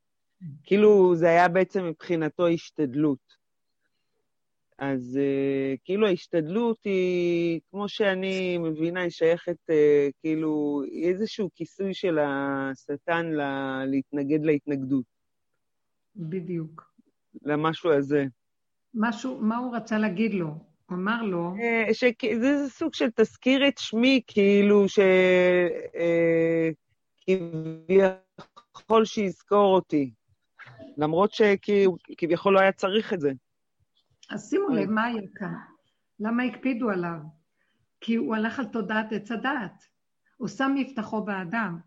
כאילו, 0.64 1.16
זה 1.16 1.30
היה 1.30 1.48
בעצם 1.48 1.86
מבחינתו 1.86 2.48
השתדלות. 2.48 3.46
אז 4.78 5.20
uh, 5.22 5.78
כאילו 5.84 6.08
ההשתדלות 6.08 6.78
היא, 6.84 7.60
כמו 7.72 7.90
שאני 7.90 8.58
מבינה, 8.58 9.02
היא 9.02 9.10
שייכת 9.10 9.58
uh, 9.70 10.12
כאילו 10.20 10.82
איזשהו 11.04 11.50
כיסוי 11.56 11.94
של 11.94 12.20
השטן 12.20 13.26
לה, 13.26 13.82
להתנגד 13.86 14.46
להתנגדות. 14.46 15.06
בדיוק. 16.16 16.94
למשהו 17.42 17.92
הזה. 17.92 18.26
משהו, 18.94 19.40
מה 19.42 19.58
הוא 19.58 19.76
רצה 19.76 19.98
להגיד 19.98 20.34
לו? 20.34 20.75
הוא 20.86 20.98
אמר 20.98 21.22
לו... 21.22 21.54
Uh, 21.56 21.94
שזה 21.94 22.70
סוג 22.70 22.94
של 22.94 23.10
תזכיר 23.16 23.68
את 23.68 23.78
שמי, 23.78 24.22
כאילו, 24.28 24.90
ש... 24.90 25.00
כביכול 27.26 29.06
שיזכור 29.06 29.76
אותי. 29.76 30.14
למרות 30.98 31.32
שכביכול 31.34 32.54
לא 32.54 32.60
היה 32.60 32.72
צריך 32.72 33.14
את 33.14 33.20
זה. 33.20 33.32
אז 34.30 34.50
שימו 34.50 34.70
לב 34.70 34.90
מה 34.90 35.04
היה 35.04 35.22
כאן. 35.36 35.54
למה 36.20 36.44
הקפידו 36.44 36.90
עליו? 36.90 37.18
כי 38.02 38.16
הוא 38.16 38.36
הלך 38.36 38.60
על 38.60 38.66
תודעת 38.66 39.12
עץ 39.12 39.32
הדעת. 39.32 39.84
הוא 40.38 40.48
שם 40.48 40.76
מבטחו 40.76 41.22
באדם. 41.22 41.80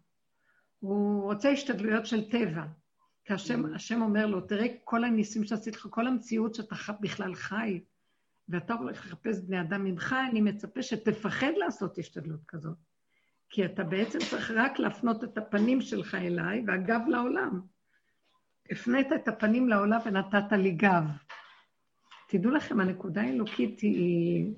הוא 0.78 1.22
רוצה 1.22 1.48
השתדלויות 1.48 2.06
של 2.06 2.30
טבע. 2.30 2.62
כי 3.24 3.32
השם. 3.32 3.74
השם 3.74 4.02
אומר 4.02 4.26
לו, 4.26 4.40
תראה 4.40 4.66
כל 4.84 5.04
הניסים 5.04 5.44
שעשית 5.44 5.74
לך, 5.74 5.86
כל 5.90 6.06
המציאות 6.06 6.54
שאתה 6.54 6.74
בכלל 7.00 7.34
חי, 7.34 7.80
ואתה 8.48 8.74
הולך 8.74 9.06
לחפש 9.06 9.40
בני 9.40 9.60
אדם 9.60 9.84
ממך, 9.84 10.16
אני 10.30 10.40
מצפה 10.40 10.82
שתפחד 10.82 11.52
לעשות 11.56 11.98
השתדלות 11.98 12.40
כזאת. 12.48 12.76
כי 13.50 13.64
אתה 13.64 13.84
בעצם 13.84 14.18
צריך 14.18 14.50
רק 14.56 14.78
להפנות 14.78 15.24
את 15.24 15.38
הפנים 15.38 15.80
שלך 15.80 16.14
אליי, 16.14 16.64
והגב 16.66 17.00
לעולם. 17.08 17.60
הפנית 18.70 19.12
את 19.12 19.28
הפנים 19.28 19.68
לעולם 19.68 20.00
ונתת 20.04 20.52
לי 20.52 20.70
גב. 20.70 21.04
תדעו 22.28 22.50
לכם, 22.50 22.80
הנקודה 22.80 23.22
האלוקית 23.22 23.80
היא, 23.80 24.52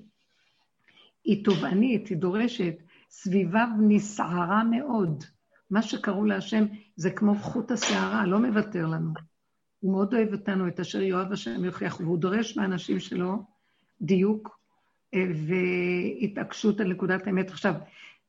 היא 1.23 1.45
תובענית, 1.45 2.07
היא 2.07 2.17
דורשת, 2.17 2.75
סביביו 3.09 3.67
נסערה 3.79 4.63
מאוד. 4.63 5.23
מה 5.69 5.81
שקראו 5.81 6.25
להשם 6.25 6.65
זה 6.95 7.11
כמו 7.11 7.35
חוט 7.35 7.71
השערה, 7.71 8.25
לא 8.25 8.39
מוותר 8.39 8.85
לנו. 8.85 9.13
הוא 9.79 9.91
מאוד 9.91 10.13
אוהב 10.13 10.33
אותנו, 10.33 10.67
את 10.67 10.79
אשר 10.79 11.01
יאהב 11.01 11.31
השם 11.31 11.65
יוכיח, 11.65 11.99
והוא 11.99 12.17
דורש 12.17 12.57
מהאנשים 12.57 12.99
שלו 12.99 13.45
דיוק 14.01 14.59
אה, 15.13 15.25
והתעקשות 15.47 16.79
על 16.79 16.87
נקודת 16.87 17.27
האמת. 17.27 17.49
עכשיו, 17.49 17.73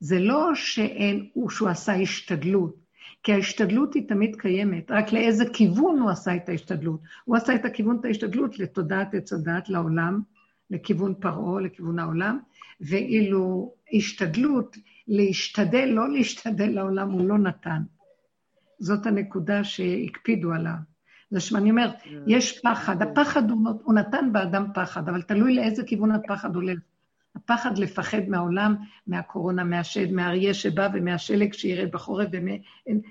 זה 0.01 0.19
לא 0.19 0.51
שאין, 0.55 1.29
שהוא 1.49 1.69
עשה 1.69 1.95
השתדלות, 1.95 2.77
כי 3.23 3.33
ההשתדלות 3.33 3.95
היא 3.95 4.09
תמיד 4.09 4.37
קיימת, 4.37 4.91
רק 4.91 5.13
לאיזה 5.13 5.45
כיוון 5.53 5.99
הוא 5.99 6.11
עשה 6.11 6.37
את 6.37 6.49
ההשתדלות. 6.49 7.01
הוא 7.25 7.37
עשה 7.37 7.55
את 7.55 7.65
הכיוון, 7.65 7.97
את 8.01 8.05
ההשתדלות, 8.05 8.59
לתודעת 8.59 9.15
עץ 9.15 9.33
הדעת, 9.33 9.69
לעולם, 9.69 10.21
לכיוון 10.71 11.15
פרעה, 11.21 11.61
לכיוון 11.61 11.99
העולם, 11.99 12.39
ואילו 12.81 13.75
השתדלות, 13.93 14.77
להשתדל, 15.09 15.85
לא 15.85 16.13
להשתדל 16.13 16.71
לעולם, 16.71 17.11
הוא 17.11 17.29
לא 17.29 17.39
נתן. 17.39 17.83
זאת 18.79 19.07
הנקודה 19.07 19.65
שהקפידו 19.65 20.53
עליו. 20.53 20.92
זה 21.33 21.41
שאני 21.41 21.71
אומרת, 21.71 21.91
יש 22.27 22.61
פחד, 22.61 23.03
הפחד 23.03 23.51
הוא, 23.51 23.69
הוא 23.85 23.95
נתן 23.95 24.33
באדם 24.33 24.67
פחד, 24.75 25.09
אבל 25.09 25.23
תלוי 25.23 25.55
לאיזה 25.55 25.83
כיוון 25.85 26.11
הפחד 26.11 26.55
הולך. 26.55 26.79
הפחד 27.37 27.79
לפחד 27.79 28.29
מהעולם, 28.29 28.77
מהקורונה, 29.07 29.65
מהשד, 29.65 30.13
מהאריה 30.13 30.55
שבא 30.55 30.89
ומהשלג 30.95 31.53
שירד 31.53 31.91
בחורף, 31.91 32.29
ומה... 32.33 32.53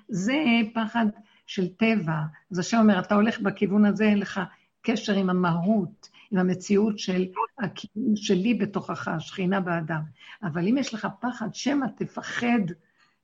זה 0.09 0.35
פחד 0.73 1.05
של 1.47 1.67
טבע. 1.67 2.19
אז 2.51 2.59
השם 2.59 2.77
אומר, 2.77 2.99
אתה 2.99 3.15
הולך 3.15 3.39
בכיוון 3.39 3.85
הזה, 3.85 4.03
אין 4.05 4.19
לך 4.19 4.41
קשר 4.81 5.13
עם 5.13 5.29
המהות, 5.29 6.09
עם 6.31 6.39
המציאות 6.39 6.99
של 6.99 7.25
הכיוון 7.59 8.15
שלי 8.15 8.53
בתוכך, 8.53 9.07
השכינה 9.07 9.59
באדם. 9.59 10.01
אבל 10.43 10.67
אם 10.67 10.77
יש 10.77 10.93
לך 10.93 11.07
פחד, 11.19 11.47
שמא 11.53 11.85
תפחד 11.97 12.61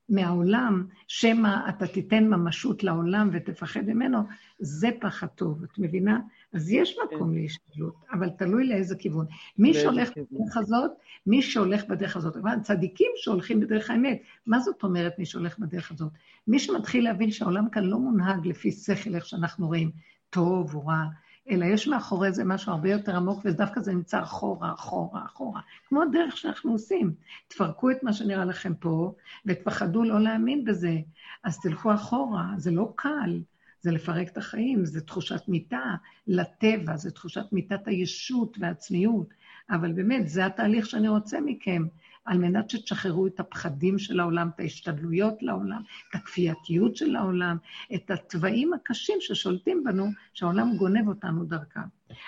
מהעולם, 0.10 0.86
שמא 1.08 1.70
אתה 1.70 1.88
תיתן 1.88 2.28
ממשות 2.28 2.84
לעולם 2.84 3.30
ותפחד 3.34 3.82
ממנו, 3.82 4.20
זה 4.60 4.90
פחד 5.00 5.28
טוב, 5.28 5.64
את 5.64 5.80
מבינה? 5.80 6.20
אז 6.54 6.72
יש 6.72 6.98
מקום 7.06 7.34
כן. 7.34 7.40
להשתדלות, 7.42 7.96
אבל 8.12 8.30
תלוי 8.30 8.68
לאיזה 8.68 8.96
כיוון. 8.96 9.26
מי 9.58 9.74
שהולך 9.74 10.10
בדרך 10.10 10.58
הזאת, 10.58 10.92
מי 11.28 11.42
שהולך 11.42 11.86
בדרך 11.86 12.18
הזאת, 12.18 12.38
אבל 12.38 12.60
צדיקים 12.64 13.12
שהולכים 13.16 13.60
בדרך 13.60 13.90
האמת, 13.90 14.22
מה 14.46 14.60
זאת 14.60 14.84
אומרת 14.84 15.20
מי 15.20 15.26
שהולך 15.26 15.60
בדרך 15.60 15.92
הזאת? 15.92 16.12
מי 16.48 16.60
שמתחיל 16.60 17.04
להבין 17.04 17.32
שהעולם 17.32 17.70
כאן 17.70 17.84
לא 17.84 18.00
מונהג 18.00 18.48
לפי 18.48 18.72
שכל, 18.72 19.16
איך 19.16 19.26
שאנחנו 19.26 19.68
רואים, 19.68 19.92
טוב 20.30 20.76
או 20.76 20.86
רע, 20.86 21.04
אלא 21.50 21.66
יש 21.66 21.88
מאחורי 21.88 22.32
זה 22.32 22.44
משהו 22.46 22.72
הרבה 22.72 22.92
יותר 22.92 23.16
עמוק, 23.16 23.40
ודווקא 23.46 23.82
זה 23.82 23.94
נמצא 23.94 24.22
אחורה, 24.22 24.74
אחורה, 24.74 25.26
אחורה. 25.26 25.62
כמו 25.90 26.02
הדרך 26.02 26.38
שאנחנו 26.38 26.72
עושים. 26.72 27.14
תפרקו 27.48 27.92
את 27.92 28.04
מה 28.04 28.14
שנראה 28.14 28.46
לכם 28.46 28.74
פה, 28.74 29.14
ותפחדו 29.46 30.04
לא 30.04 30.20
להאמין 30.20 30.66
בזה. 30.66 30.98
אז 31.44 31.60
תלכו 31.60 31.94
אחורה, 31.94 32.46
זה 32.58 32.72
לא 32.72 32.94
קל. 32.96 33.40
זה 33.82 33.92
לפרק 33.92 34.28
את 34.28 34.38
החיים, 34.38 34.86
זה 34.86 35.02
תחושת 35.02 35.42
מיטה 35.48 35.96
לטבע, 36.28 36.96
זה 36.96 37.12
תחושת 37.12 37.46
מיטת 37.52 37.88
הישות 37.88 38.58
והעצמיות. 38.60 39.34
אבל 39.70 39.92
באמת, 39.92 40.30
זה 40.30 40.46
התהליך 40.46 40.86
שאני 40.86 41.08
רוצה 41.08 41.40
מכם, 41.42 41.84
על 42.28 42.38
מנת 42.38 42.70
שתשחררו 42.70 43.28
את 43.28 43.40
הפחדים 43.40 44.00
של 44.00 44.20
העולם, 44.20 44.50
את 44.56 44.60
ההשתדלויות 44.60 45.44
לעולם, 45.44 45.82
את 46.10 46.16
הכפייתיות 46.16 46.96
של 46.96 47.16
העולם, 47.16 47.58
את 47.96 48.12
התוואים 48.12 48.74
הקשים 48.74 49.18
ששולטים 49.20 49.84
בנו, 49.84 50.08
שהעולם 50.34 50.78
גונב 50.78 51.08
אותנו 51.08 51.46
דרכם. 51.46 51.88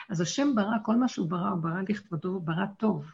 אז 0.10 0.22
השם 0.22 0.56
ברא, 0.56 0.78
כל 0.84 0.96
מה 0.96 1.08
שהוא 1.08 1.30
ברא, 1.30 1.50
הוא 1.50 1.60
ברא 1.60 1.82
לכבודו, 1.90 2.30
הוא 2.30 2.42
ברא 2.42 2.66
טוב. 2.78 3.06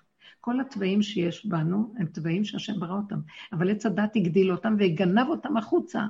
כל 0.42 0.60
התוואים 0.60 1.02
שיש 1.02 1.46
בנו 1.46 1.94
הם 1.98 2.06
תוואים 2.06 2.44
שהשם 2.44 2.80
ברא 2.80 2.98
אותם, 2.98 3.20
אבל 3.54 3.72
עץ 3.72 3.86
הדת 3.86 4.16
הגדיל 4.16 4.52
אותם 4.52 4.76
וגנב 4.80 5.28
אותם 5.28 5.58
החוצה. 5.58 6.06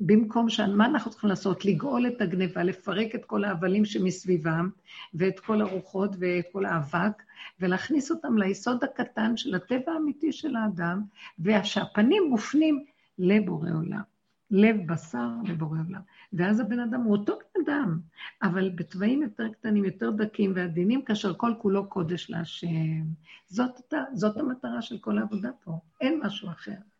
במקום 0.00 0.48
ש... 0.48 0.60
מה 0.60 0.86
אנחנו 0.86 1.10
צריכים 1.10 1.30
לעשות? 1.30 1.64
לגאול 1.64 2.06
את 2.06 2.20
הגניבה, 2.20 2.62
לפרק 2.62 3.14
את 3.14 3.24
כל 3.24 3.44
ההבלים 3.44 3.84
שמסביבם, 3.84 4.70
ואת 5.14 5.40
כל 5.40 5.60
הרוחות 5.60 6.10
ואת 6.18 6.44
כל 6.52 6.64
האבק, 6.64 7.22
ולהכניס 7.60 8.10
אותם 8.10 8.38
ליסוד 8.38 8.84
הקטן 8.84 9.36
של 9.36 9.54
הטבע 9.54 9.92
האמיתי 9.92 10.32
של 10.32 10.56
האדם, 10.56 11.02
ושהפנים 11.38 12.22
מופנים 12.30 12.84
לבורא 13.18 13.70
עולם. 13.70 14.14
לב 14.50 14.76
בשר 14.86 15.28
לבורא 15.44 15.78
עולם. 15.88 16.00
ואז 16.32 16.60
הבן 16.60 16.80
אדם 16.80 17.00
הוא 17.00 17.12
אותו 17.12 17.32
בן 17.32 17.60
אדם, 17.64 18.00
אבל 18.42 18.70
בתוואים 18.74 19.22
יותר 19.22 19.48
קטנים, 19.48 19.84
יותר 19.84 20.10
דקים 20.10 20.52
ועדינים, 20.54 21.02
כאשר 21.02 21.34
כל 21.34 21.54
כולו 21.58 21.88
קודש 21.88 22.30
להשם. 22.30 23.04
זאת, 23.46 23.94
זאת 24.14 24.36
המטרה 24.36 24.82
של 24.82 24.98
כל 24.98 25.18
העבודה 25.18 25.50
פה, 25.64 25.78
אין 26.00 26.20
משהו 26.24 26.48
אחר. 26.48 26.93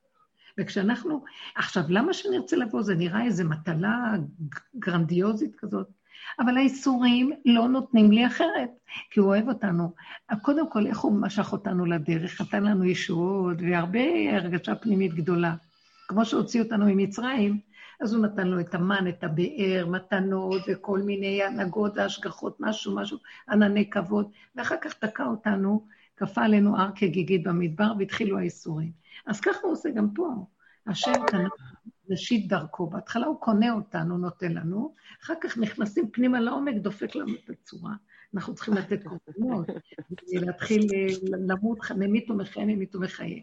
וכשאנחנו... 0.59 1.25
עכשיו, 1.57 1.83
למה 1.89 2.13
שנרצה 2.13 2.57
לבוא? 2.57 2.83
זה 2.83 2.95
נראה 2.95 3.25
איזו 3.25 3.45
מטלה 3.45 4.15
גרנדיוזית 4.77 5.55
כזאת. 5.55 5.89
אבל 6.39 6.57
האיסורים 6.57 7.33
לא 7.45 7.69
נותנים 7.69 8.13
לי 8.13 8.27
אחרת, 8.27 8.71
כי 9.11 9.21
הוא 9.21 9.29
אוהב 9.29 9.49
אותנו. 9.49 9.93
קודם 10.43 10.71
כל, 10.71 10.87
איך 10.87 10.99
הוא 10.99 11.21
משך 11.21 11.53
אותנו 11.53 11.87
לדרך? 11.87 12.41
נתן 12.41 12.63
לנו 12.63 12.85
ישועות 12.85 13.57
והרבה 13.61 14.01
הרגשה 14.33 14.75
פנימית 14.75 15.15
גדולה. 15.15 15.55
כמו 16.09 16.25
שהוציא 16.25 16.63
אותנו 16.63 16.87
ממצרים, 16.87 17.61
אז 18.01 18.15
הוא 18.15 18.27
נתן 18.27 18.47
לו 18.47 18.61
את 18.61 18.75
המן, 18.75 19.09
את 19.09 19.25
הבאר, 19.25 19.87
מתנות 19.87 20.63
וכל 20.69 20.99
מיני 20.99 21.43
הנהגות 21.43 21.93
והשגחות, 21.97 22.57
משהו, 22.61 22.95
משהו, 22.97 23.19
ענני 23.49 23.91
כבוד, 23.91 24.31
ואחר 24.57 24.77
כך 24.81 24.93
תקע 24.93 25.25
אותנו, 25.25 25.87
כפה 26.17 26.45
עלינו 26.45 26.79
הר 26.79 26.91
כגיגית 26.95 27.45
במדבר 27.45 27.93
והתחילו 27.99 28.39
האיסורים. 28.39 28.93
אז 29.27 29.41
ככה 29.41 29.59
הוא 29.63 29.73
עושה 29.73 29.91
גם 29.91 30.09
פה. 30.15 30.47
השם 30.87 31.13
קנה 31.27 31.49
ראשית 32.11 32.49
דרכו. 32.49 32.87
בהתחלה 32.87 33.27
הוא 33.27 33.41
קונה 33.41 33.73
אותנו, 33.73 34.19
נותן 34.19 34.53
לנו, 34.53 34.95
אחר 35.23 35.35
כך 35.41 35.59
נכנסים 35.59 36.11
פנימה 36.11 36.41
לעומק, 36.41 36.75
דופק 36.77 37.15
לנו 37.15 37.33
את 37.45 37.51
הצורה. 37.51 37.95
אנחנו 38.35 38.55
צריכים 38.55 38.75
לתת 38.75 39.01
קורבנות, 39.05 39.67
להתחיל 40.33 40.87
למות, 41.49 41.79
ממית 41.97 42.31
ומחיה, 42.31 42.65
ממית 42.65 42.97
ומחיה. 42.97 43.43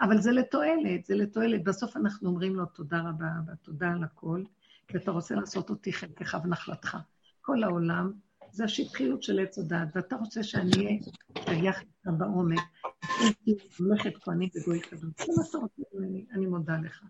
אבל 0.00 0.20
זה 0.20 0.32
לתועלת, 0.32 1.04
זה 1.04 1.14
לתועלת. 1.14 1.64
בסוף 1.64 1.96
אנחנו 1.96 2.28
אומרים 2.28 2.56
לו 2.56 2.66
תודה 2.66 3.00
רבה, 3.00 3.30
ותודה 3.52 3.92
על 3.92 4.04
הכל, 4.04 4.42
כי 4.88 4.96
אתה 4.96 5.10
רוצה 5.10 5.34
לעשות 5.34 5.70
אותי 5.70 5.92
חלקך 5.92 6.38
ונחלתך. 6.44 6.96
כל 7.40 7.62
העולם 7.62 8.12
זה 8.52 8.64
השטחיות 8.64 9.22
של 9.22 9.40
עץ 9.40 9.58
הדעת, 9.58 9.88
ואתה 9.94 10.16
רוצה 10.16 10.42
שאני 10.42 10.70
אהיה 10.76 10.98
שייך 11.44 11.80
לך 11.80 12.14
בעומק, 12.18 12.60
ממלכת 13.80 14.12
כהנים 14.20 14.48
וגוי 14.56 14.80
קדוש. 14.80 15.10
זה 15.26 15.32
מה 15.36 15.44
שאתה 15.44 15.58
רוצה 15.58 15.82
ממני, 15.94 16.26
אני 16.32 16.46
מודה 16.46 16.76
לך. 16.84 17.04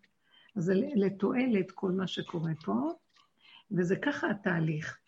אז 0.56 0.64
זה 0.64 0.74
לתועלת 0.74 1.70
כל 1.70 1.90
מה 1.92 2.06
שקורה 2.06 2.52
פה, 2.64 2.92
וזה 3.70 3.96
ככה 3.96 4.30
התהליך. 4.30 4.98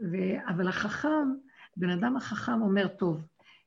ו... 0.00 0.16
אבל 0.48 0.68
החכם, 0.68 1.28
בן 1.76 1.90
אדם 1.90 2.16
החכם 2.16 2.62
אומר, 2.62 2.88
טוב, 2.88 3.22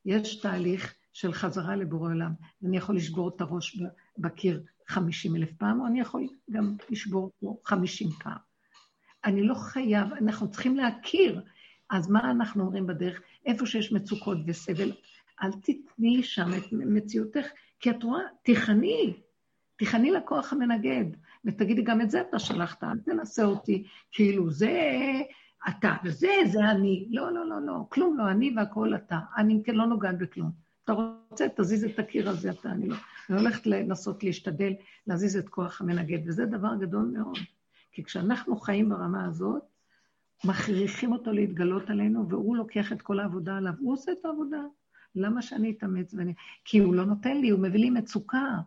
יש 0.05 0.35
תהליך 0.35 0.93
של 1.13 1.33
חזרה 1.33 1.75
לבורא 1.75 2.09
עולם. 2.09 2.33
אני 2.65 2.77
יכול 2.77 2.95
לשבור 2.95 3.31
את 3.35 3.41
הראש 3.41 3.81
בקיר 4.17 4.63
חמישים 4.87 5.35
אלף 5.35 5.53
פעם, 5.53 5.81
או 5.81 5.87
אני 5.87 5.99
יכול 5.99 6.27
גם 6.51 6.75
לשבור 6.89 7.31
פה 7.39 7.57
חמישים 7.65 8.09
פעם. 8.09 8.37
אני 9.25 9.43
לא 9.43 9.53
חייב, 9.53 10.13
אנחנו 10.13 10.51
צריכים 10.51 10.77
להכיר. 10.77 11.41
אז 11.89 12.09
מה 12.09 12.31
אנחנו 12.31 12.63
אומרים 12.63 12.87
בדרך? 12.87 13.21
איפה 13.45 13.65
שיש 13.65 13.91
מצוקות 13.91 14.37
וסבל, 14.47 14.91
אל 15.43 15.51
תתני 15.51 16.23
שם 16.23 16.49
את 16.57 16.63
מציאותך, 16.71 17.45
כי 17.79 17.89
את 17.89 18.03
רואה, 18.03 18.21
תיכני, 18.43 19.13
תיכני 19.75 20.11
לכוח 20.11 20.53
המנגד, 20.53 21.05
ותגידי, 21.45 21.81
גם 21.81 22.01
את 22.01 22.11
זה 22.11 22.21
אתה 22.21 22.39
שלחת, 22.39 22.83
אל 22.83 22.99
תנסה 22.99 23.45
אותי, 23.45 23.83
כאילו 24.11 24.51
זה 24.51 24.71
אתה, 25.69 25.95
וזה, 26.03 26.27
זה 26.51 26.59
אני. 26.71 27.07
לא, 27.11 27.33
לא, 27.33 27.49
לא, 27.49 27.61
לא, 27.61 27.85
כלום 27.89 28.17
לא 28.17 28.31
אני 28.31 28.53
והכול 28.55 28.95
אתה. 28.95 29.19
אני 29.37 29.61
כן 29.65 29.75
לא 29.75 29.85
נוגעת 29.85 30.17
בכלום. 30.17 30.51
אתה 30.83 30.93
רוצה, 30.93 31.47
תזיז 31.55 31.83
את 31.83 31.99
הקיר 31.99 32.29
הזה, 32.29 32.49
אתה, 32.49 32.71
אני 32.71 32.87
לא. 32.87 32.95
אני 33.29 33.39
הולכת 33.39 33.67
לנסות 33.67 34.23
להשתדל 34.23 34.73
להזיז 35.07 35.37
את 35.37 35.49
כוח 35.49 35.81
המנגד, 35.81 36.19
וזה 36.27 36.45
דבר 36.45 36.75
גדול 36.75 37.11
מאוד. 37.13 37.37
כי 37.91 38.03
כשאנחנו 38.03 38.57
חיים 38.57 38.89
ברמה 38.89 39.25
הזאת, 39.25 39.61
מכריחים 40.45 41.11
אותו 41.11 41.31
להתגלות 41.31 41.89
עלינו, 41.89 42.29
והוא 42.29 42.57
לוקח 42.57 42.91
את 42.91 43.01
כל 43.01 43.19
העבודה 43.19 43.57
עליו. 43.57 43.73
הוא 43.79 43.93
עושה 43.93 44.11
את 44.11 44.25
העבודה. 44.25 44.61
למה 45.15 45.41
שאני 45.41 45.71
אתאמץ? 45.71 46.13
ואני... 46.13 46.33
כי 46.65 46.79
הוא 46.79 46.95
לא 46.95 47.05
נותן 47.05 47.37
לי, 47.37 47.49
הוא 47.49 47.59
מביא 47.59 47.79
לי 47.79 47.89
מצוקה. 47.89 48.57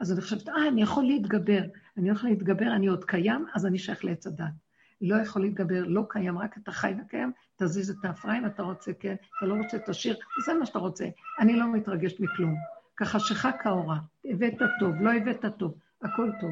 אז 0.00 0.12
אני 0.12 0.20
חושבת, 0.20 0.48
אה, 0.48 0.68
אני 0.68 0.82
יכול 0.82 1.04
להתגבר. 1.04 1.62
אני 1.96 2.10
יכול 2.10 2.30
להתגבר, 2.30 2.72
אני 2.76 2.86
עוד 2.86 3.04
קיים, 3.04 3.46
אז 3.54 3.66
אני 3.66 3.78
שייך 3.78 4.04
לעץ 4.04 4.26
הדת. 4.26 4.52
לא 5.00 5.16
יכול 5.16 5.42
להתגבר, 5.42 5.84
לא 5.86 6.02
קיים, 6.08 6.38
רק 6.38 6.58
אתה 6.58 6.72
חי 6.72 6.94
וקיים, 7.00 7.32
תזיז 7.56 7.90
את 7.90 8.04
האפרים, 8.04 8.42
אם 8.42 8.46
אתה 8.46 8.62
רוצה, 8.62 8.92
כן, 8.92 9.14
אתה 9.38 9.46
לא 9.46 9.54
רוצה, 9.54 9.78
תשאיר, 9.86 10.16
זה 10.46 10.54
מה 10.54 10.66
שאתה 10.66 10.78
רוצה. 10.78 11.06
אני 11.40 11.56
לא 11.56 11.72
מתרגשת 11.72 12.20
מכלום. 12.20 12.54
כחשיכה 12.96 13.52
כאורה, 13.52 13.98
הבאת 14.24 14.58
טוב, 14.80 14.94
לא 15.00 15.12
הבאת 15.12 15.44
טוב, 15.58 15.74
הכל 16.02 16.30
טוב. 16.40 16.50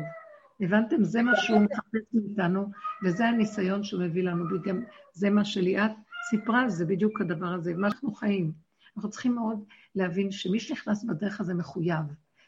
הבנתם? 0.60 1.04
זה 1.04 1.22
מה 1.22 1.36
שהוא 1.36 1.60
מחפש 1.60 2.14
מאיתנו, 2.14 2.70
וזה 3.04 3.28
הניסיון 3.28 3.84
שהוא 3.84 4.02
מביא 4.02 4.22
לנו. 4.22 4.44
וגם 4.50 4.82
זה 5.12 5.30
מה 5.30 5.44
שליאת 5.44 5.92
סיפרה, 6.30 6.68
זה 6.68 6.86
בדיוק 6.86 7.20
הדבר 7.20 7.46
הזה, 7.46 7.74
מה 7.74 7.86
אנחנו 7.86 8.14
חיים. 8.14 8.52
אנחנו 8.96 9.10
צריכים 9.10 9.34
מאוד 9.34 9.64
להבין 9.94 10.30
שמי 10.30 10.60
שנכנס 10.60 11.04
בדרך 11.04 11.40
הזה 11.40 11.54
מחויב. 11.54 12.04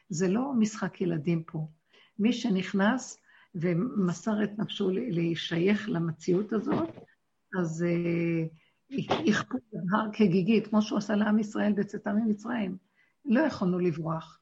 זה 0.09 0.29
לא 0.29 0.53
משחק 0.59 1.01
ילדים 1.01 1.43
פה. 1.43 1.67
מי 2.19 2.33
שנכנס 2.33 3.19
ומסר 3.55 4.45
את 4.45 4.59
נפשו 4.59 4.91
להישייך 4.91 5.89
למציאות 5.89 6.53
הזאת, 6.53 6.89
אז 7.61 7.85
אה, 7.89 8.47
יכפו 9.25 9.59
הר 9.93 10.13
כגיגית, 10.13 10.67
כמו 10.67 10.83
שהוא 10.83 10.99
עשה 10.99 11.15
לעם 11.15 11.39
ישראל 11.39 11.73
בצאתם 11.73 12.17
ממצרים. 12.17 12.77
לא 13.25 13.41
יכולנו 13.41 13.79
לברוח. 13.79 14.41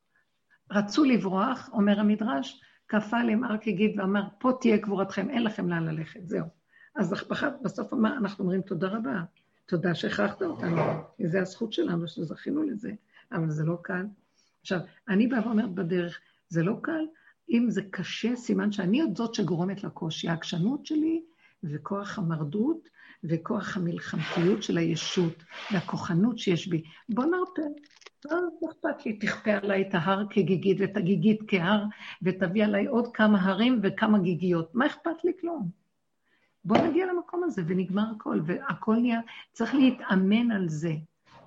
רצו 0.70 1.04
לברוח, 1.04 1.70
אומר 1.72 2.00
המדרש, 2.00 2.60
כפה 2.90 3.18
עליהם 3.20 3.44
הר 3.44 3.56
כגיגית 3.56 3.98
ואמר, 3.98 4.22
פה 4.38 4.52
תהיה 4.60 4.78
קבורתכם, 4.78 5.30
אין 5.30 5.44
לכם 5.44 5.68
לאן 5.68 5.84
ללכת, 5.84 6.28
זהו. 6.28 6.46
אז 6.96 7.14
בסוף 7.62 7.92
אנחנו 7.92 8.44
אומרים 8.44 8.62
תודה 8.62 8.88
רבה, 8.88 9.22
תודה 9.66 9.94
שהכרחת 9.94 10.42
אותנו, 10.42 10.76
זו 11.26 11.38
הזכות 11.38 11.72
שלנו 11.72 12.08
שזכינו 12.08 12.62
לזה, 12.62 12.92
אבל 13.32 13.50
זה 13.50 13.64
לא 13.64 13.78
קל. 13.82 14.06
עכשיו, 14.60 14.80
אני 15.08 15.26
באה 15.26 15.46
ואומרת 15.46 15.70
בדרך, 15.74 16.20
זה 16.48 16.62
לא 16.62 16.76
קל, 16.82 17.04
אם 17.50 17.66
זה 17.70 17.82
קשה, 17.90 18.36
סימן 18.36 18.72
שאני 18.72 19.00
עוד 19.00 19.16
זאת 19.16 19.34
שגורמת 19.34 19.84
לקושי. 19.84 20.28
העקשנות 20.28 20.86
שלי 20.86 21.22
וכוח 21.64 22.18
המרדות 22.18 22.88
וכוח 23.24 23.76
המלחמתיות 23.76 24.62
של 24.62 24.78
הישות 24.78 25.44
והכוחנות 25.72 26.38
שיש 26.38 26.68
בי. 26.68 26.82
בוא 27.08 27.24
נרפה. 27.24 27.62
לא 28.24 28.70
אכפת 28.70 29.06
לי, 29.06 29.12
תכפה 29.12 29.50
עליי 29.50 29.88
את 29.88 29.94
ההר 29.94 30.24
כגיגית 30.30 30.76
ואת 30.80 30.96
הגיגית 30.96 31.40
כהר, 31.48 31.84
ותביא 32.22 32.64
עליי 32.64 32.86
עוד 32.86 33.08
כמה 33.14 33.42
הרים 33.42 33.80
וכמה 33.82 34.18
גיגיות. 34.18 34.74
מה 34.74 34.86
אכפת 34.86 35.24
לי 35.24 35.32
כלום? 35.40 35.68
בוא 36.64 36.78
נגיע 36.78 37.06
למקום 37.06 37.44
הזה 37.44 37.62
ונגמר 37.66 38.04
הכל, 38.16 38.40
והכל 38.46 38.96
נהיה, 38.96 39.20
צריך 39.52 39.74
להתאמן 39.74 40.50
על 40.50 40.68
זה. 40.68 40.92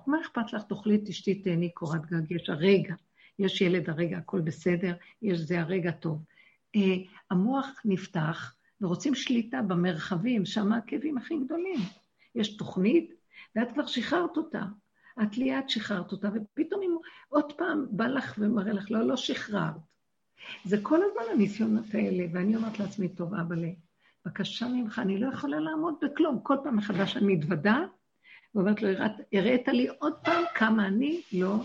מה 0.06 0.20
אכפת 0.20 0.52
לך? 0.52 0.62
תאכלי, 0.62 0.98
תשתי, 0.98 1.34
תהני 1.34 1.70
קורת 1.70 2.06
גג, 2.06 2.30
יש 2.30 2.48
הרגע. 2.48 2.94
יש 3.38 3.60
ילד 3.60 3.90
הרגע, 3.90 4.18
הכל 4.18 4.40
בסדר, 4.40 4.94
יש 5.22 5.38
זה 5.38 5.60
הרגע 5.60 5.90
טוב. 5.90 6.22
Uh, 6.76 6.80
המוח 7.30 7.80
נפתח, 7.84 8.54
ורוצים 8.84 9.14
שליטה 9.14 9.62
במרחבים, 9.62 10.44
שם 10.44 10.72
הכאבים 10.72 11.18
הכי 11.18 11.38
גדולים. 11.38 11.78
יש 12.34 12.56
תוכנית, 12.56 13.14
ואת 13.56 13.72
כבר 13.72 13.86
שחררת 13.86 14.36
אותה. 14.36 14.62
את 15.22 15.38
ליד 15.38 15.68
שחררת 15.68 16.12
אותה, 16.12 16.28
ופתאום 16.34 16.82
אם 16.82 16.96
עוד 17.28 17.52
פעם 17.52 17.86
בא 17.90 18.06
לך 18.06 18.34
ומראה 18.38 18.72
לך, 18.72 18.90
לא, 18.90 19.02
לא 19.02 19.16
שחררת. 19.16 19.74
זה 20.64 20.76
כל 20.82 21.00
הזמן 21.02 21.22
הניסיונות 21.32 21.84
האלה, 21.94 22.24
ואני 22.32 22.56
אומרת 22.56 22.78
לעצמי, 22.78 23.08
טוב, 23.08 23.34
אבא'לה, 23.34 23.70
בבקשה 24.24 24.68
ממך, 24.68 24.98
אני 24.98 25.18
לא 25.18 25.32
יכולה 25.32 25.60
לעמוד 25.60 25.94
בכלום. 26.02 26.40
כל 26.42 26.56
פעם 26.64 26.76
מחדש 26.76 27.16
אני 27.16 27.36
מתוודה, 27.36 27.84
ואומרת 28.54 28.82
לו, 28.82 28.88
הראת 29.32 29.68
לי 29.68 29.88
עוד 29.98 30.14
פעם 30.24 30.42
כמה 30.54 30.86
אני 30.86 31.22
לא 31.32 31.56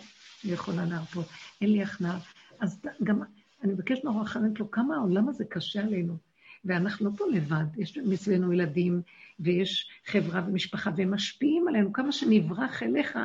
יכולה 0.44 0.86
להרפות. 0.86 1.26
אין 1.62 1.72
לי 1.72 1.84
הכנעה. 1.84 2.20
אז 2.60 2.82
גם, 3.04 3.22
אני 3.64 3.74
מבקשת 3.74 4.04
נורא 4.04 4.26
חננת 4.26 4.60
לו, 4.60 4.72
כמה 4.72 4.96
העולם 4.96 5.30
הזה 5.30 5.46
קשה 5.46 5.84
עלינו. 5.84 6.29
ואנחנו 6.66 7.18
פה 7.18 7.26
לבד, 7.32 7.66
יש 7.78 7.97
מסביבנו 7.97 8.53
ילדים, 8.53 9.01
ויש 9.39 9.89
חברה 10.05 10.41
ומשפחה, 10.47 10.91
והם 10.95 11.14
משפיעים 11.14 11.68
עלינו, 11.68 11.93
כמה 11.93 12.12
שנברח 12.12 12.84
אליך, 12.84 13.20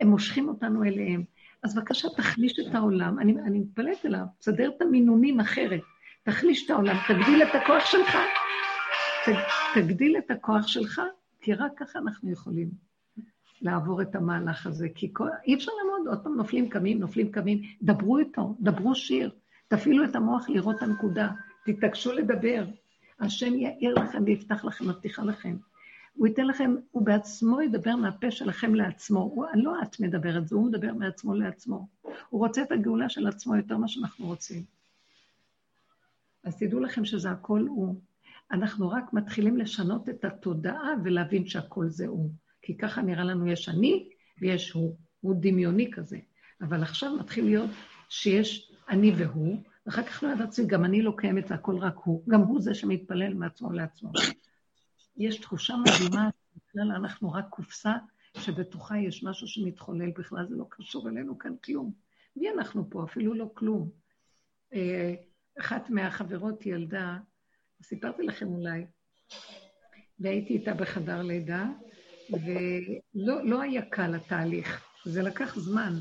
הם 0.00 0.08
מושכים 0.08 0.48
אותנו 0.48 0.84
אליהם. 0.84 1.24
אז 1.62 1.74
בבקשה, 1.74 2.08
תחליש 2.16 2.52
את 2.58 2.74
העולם. 2.74 3.18
אני, 3.18 3.32
אני 3.46 3.58
מתפלאת 3.58 4.06
אליו, 4.06 4.24
תסדר 4.38 4.70
את 4.76 4.82
המינונים 4.82 5.40
אחרת. 5.40 5.80
תחליש 6.22 6.64
את 6.64 6.70
העולם, 6.70 6.96
תגדיל 7.08 7.42
את 7.42 7.54
הכוח 7.54 7.86
שלך. 7.86 8.16
ת, 9.24 9.28
תגדיל 9.74 10.16
את 10.18 10.30
הכוח 10.30 10.66
שלך, 10.66 11.00
כי 11.40 11.54
רק 11.54 11.72
ככה 11.76 11.98
אנחנו 11.98 12.30
יכולים. 12.30 12.68
לעבור 13.62 14.02
את 14.02 14.14
המהלך 14.14 14.66
הזה, 14.66 14.88
כי 14.94 15.10
כל, 15.12 15.28
אי 15.46 15.54
אפשר 15.54 15.72
לעמוד, 15.82 16.08
עוד 16.08 16.24
פעם 16.24 16.36
נופלים 16.36 16.68
קמים, 16.68 16.98
נופלים 16.98 17.32
קמים, 17.32 17.62
דברו 17.82 18.18
איתו, 18.18 18.56
דברו 18.60 18.94
שיר, 18.94 19.30
תפעילו 19.68 20.04
את 20.04 20.16
המוח 20.16 20.48
לראות 20.48 20.76
את 20.76 20.82
הנקודה, 20.82 21.28
תתעקשו 21.64 22.12
לדבר. 22.12 22.64
השם 23.20 23.54
יאיר 23.54 23.94
לכם 23.94 24.22
ויפתח 24.26 24.64
לכם, 24.64 24.88
מבטיחה 24.88 25.22
לכם. 25.22 25.56
הוא 26.12 26.26
ייתן 26.26 26.46
לכם, 26.46 26.74
הוא 26.90 27.06
בעצמו 27.06 27.62
ידבר 27.62 27.96
מהפה 27.96 28.30
שלכם 28.30 28.74
לעצמו. 28.74 29.20
הוא, 29.20 29.46
לא 29.54 29.82
את 29.82 30.00
מדברת, 30.00 30.48
זה 30.48 30.56
הוא 30.56 30.66
מדבר 30.66 30.94
מעצמו 30.94 31.34
לעצמו. 31.34 31.88
הוא 32.28 32.40
רוצה 32.46 32.62
את 32.62 32.72
הגאולה 32.72 33.08
של 33.08 33.26
עצמו 33.26 33.56
יותר 33.56 33.76
ממה 33.76 33.88
שאנחנו 33.88 34.26
רוצים. 34.26 34.64
אז 36.44 36.56
תדעו 36.56 36.80
לכם 36.80 37.04
שזה 37.04 37.30
הכל 37.30 37.66
הוא. 37.68 38.00
אנחנו 38.50 38.90
רק 38.90 39.12
מתחילים 39.12 39.56
לשנות 39.56 40.08
את 40.08 40.24
התודעה 40.24 40.90
ולהבין 41.04 41.46
שהכל 41.46 41.88
זה 41.88 42.06
הוא. 42.06 42.30
כי 42.62 42.76
ככה 42.76 43.02
נראה 43.02 43.24
לנו 43.24 43.46
יש 43.46 43.68
אני 43.68 44.08
ויש 44.40 44.70
הוא. 44.70 44.96
הוא 45.20 45.34
דמיוני 45.40 45.90
כזה. 45.90 46.18
אבל 46.60 46.82
עכשיו 46.82 47.16
מתחיל 47.16 47.44
להיות 47.44 47.70
שיש 48.08 48.72
אני 48.88 49.12
והוא, 49.16 49.62
ואחר 49.86 50.02
כך 50.02 50.22
לא 50.22 50.28
ידעתי, 50.28 50.66
גם 50.66 50.84
אני 50.84 51.02
לא 51.02 51.14
קיימת, 51.16 51.48
זה 51.48 51.54
הכל 51.54 51.78
רק 51.78 51.96
הוא. 51.96 52.24
גם 52.28 52.40
הוא 52.40 52.60
זה 52.60 52.74
שמתפלל 52.74 53.34
מעצמו 53.34 53.72
לעצמו. 53.72 54.12
יש 55.16 55.36
תחושה 55.40 55.74
מדהימה, 55.76 56.30
בכלל 56.56 56.92
אנחנו 56.92 57.32
רק 57.32 57.44
קופסה 57.50 57.92
שבתוכה 58.38 58.98
יש 58.98 59.24
משהו 59.24 59.46
שמתחולל, 59.46 60.10
בכלל 60.10 60.46
זה 60.48 60.56
לא 60.56 60.64
קשור 60.68 61.08
אלינו 61.08 61.38
כאן 61.38 61.56
כלום. 61.64 61.92
מי 62.36 62.50
אנחנו 62.50 62.90
פה? 62.90 63.04
אפילו 63.04 63.34
לא 63.34 63.50
כלום. 63.54 63.90
אה, 64.74 65.14
אחת 65.60 65.90
מהחברות 65.90 66.66
ילדה, 66.66 67.18
סיפרתי 67.82 68.22
לכם 68.22 68.46
אולי, 68.46 68.86
והייתי 70.18 70.52
איתה 70.52 70.74
בחדר 70.74 71.22
לידה, 71.22 71.66
ולא 72.30 73.44
לא 73.44 73.62
היה 73.62 73.82
קל 73.82 74.14
התהליך, 74.14 74.84
זה 75.04 75.22
לקח 75.22 75.58
זמן. 75.58 75.92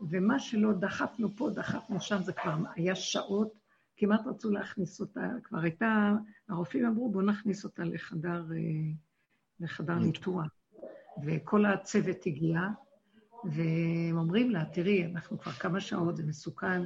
ומה 0.00 0.38
שלא 0.38 0.72
דחפנו 0.72 1.36
פה, 1.36 1.50
דחפנו 1.50 2.00
שם, 2.00 2.22
זה 2.22 2.32
כבר 2.32 2.54
היה 2.74 2.94
שעות, 2.94 3.52
כמעט 3.96 4.26
רצו 4.26 4.50
להכניס 4.50 5.00
אותה, 5.00 5.28
כבר 5.44 5.58
הייתה, 5.58 6.12
הרופאים 6.48 6.86
אמרו, 6.86 7.10
בואו 7.10 7.24
נכניס 7.24 7.64
אותה 7.64 7.84
לחדר, 7.84 8.44
אה, 8.52 8.92
לחדר 9.60 9.94
ניתוח. 9.94 10.46
וכל 11.24 11.66
הצוות 11.66 12.26
הגיע, 12.26 12.60
והם 13.44 14.18
אומרים 14.18 14.50
לה, 14.50 14.64
תראי, 14.64 15.06
אנחנו 15.06 15.38
כבר 15.38 15.52
כמה 15.52 15.80
שעות, 15.80 16.16
זה 16.16 16.26
מסוכן, 16.26 16.82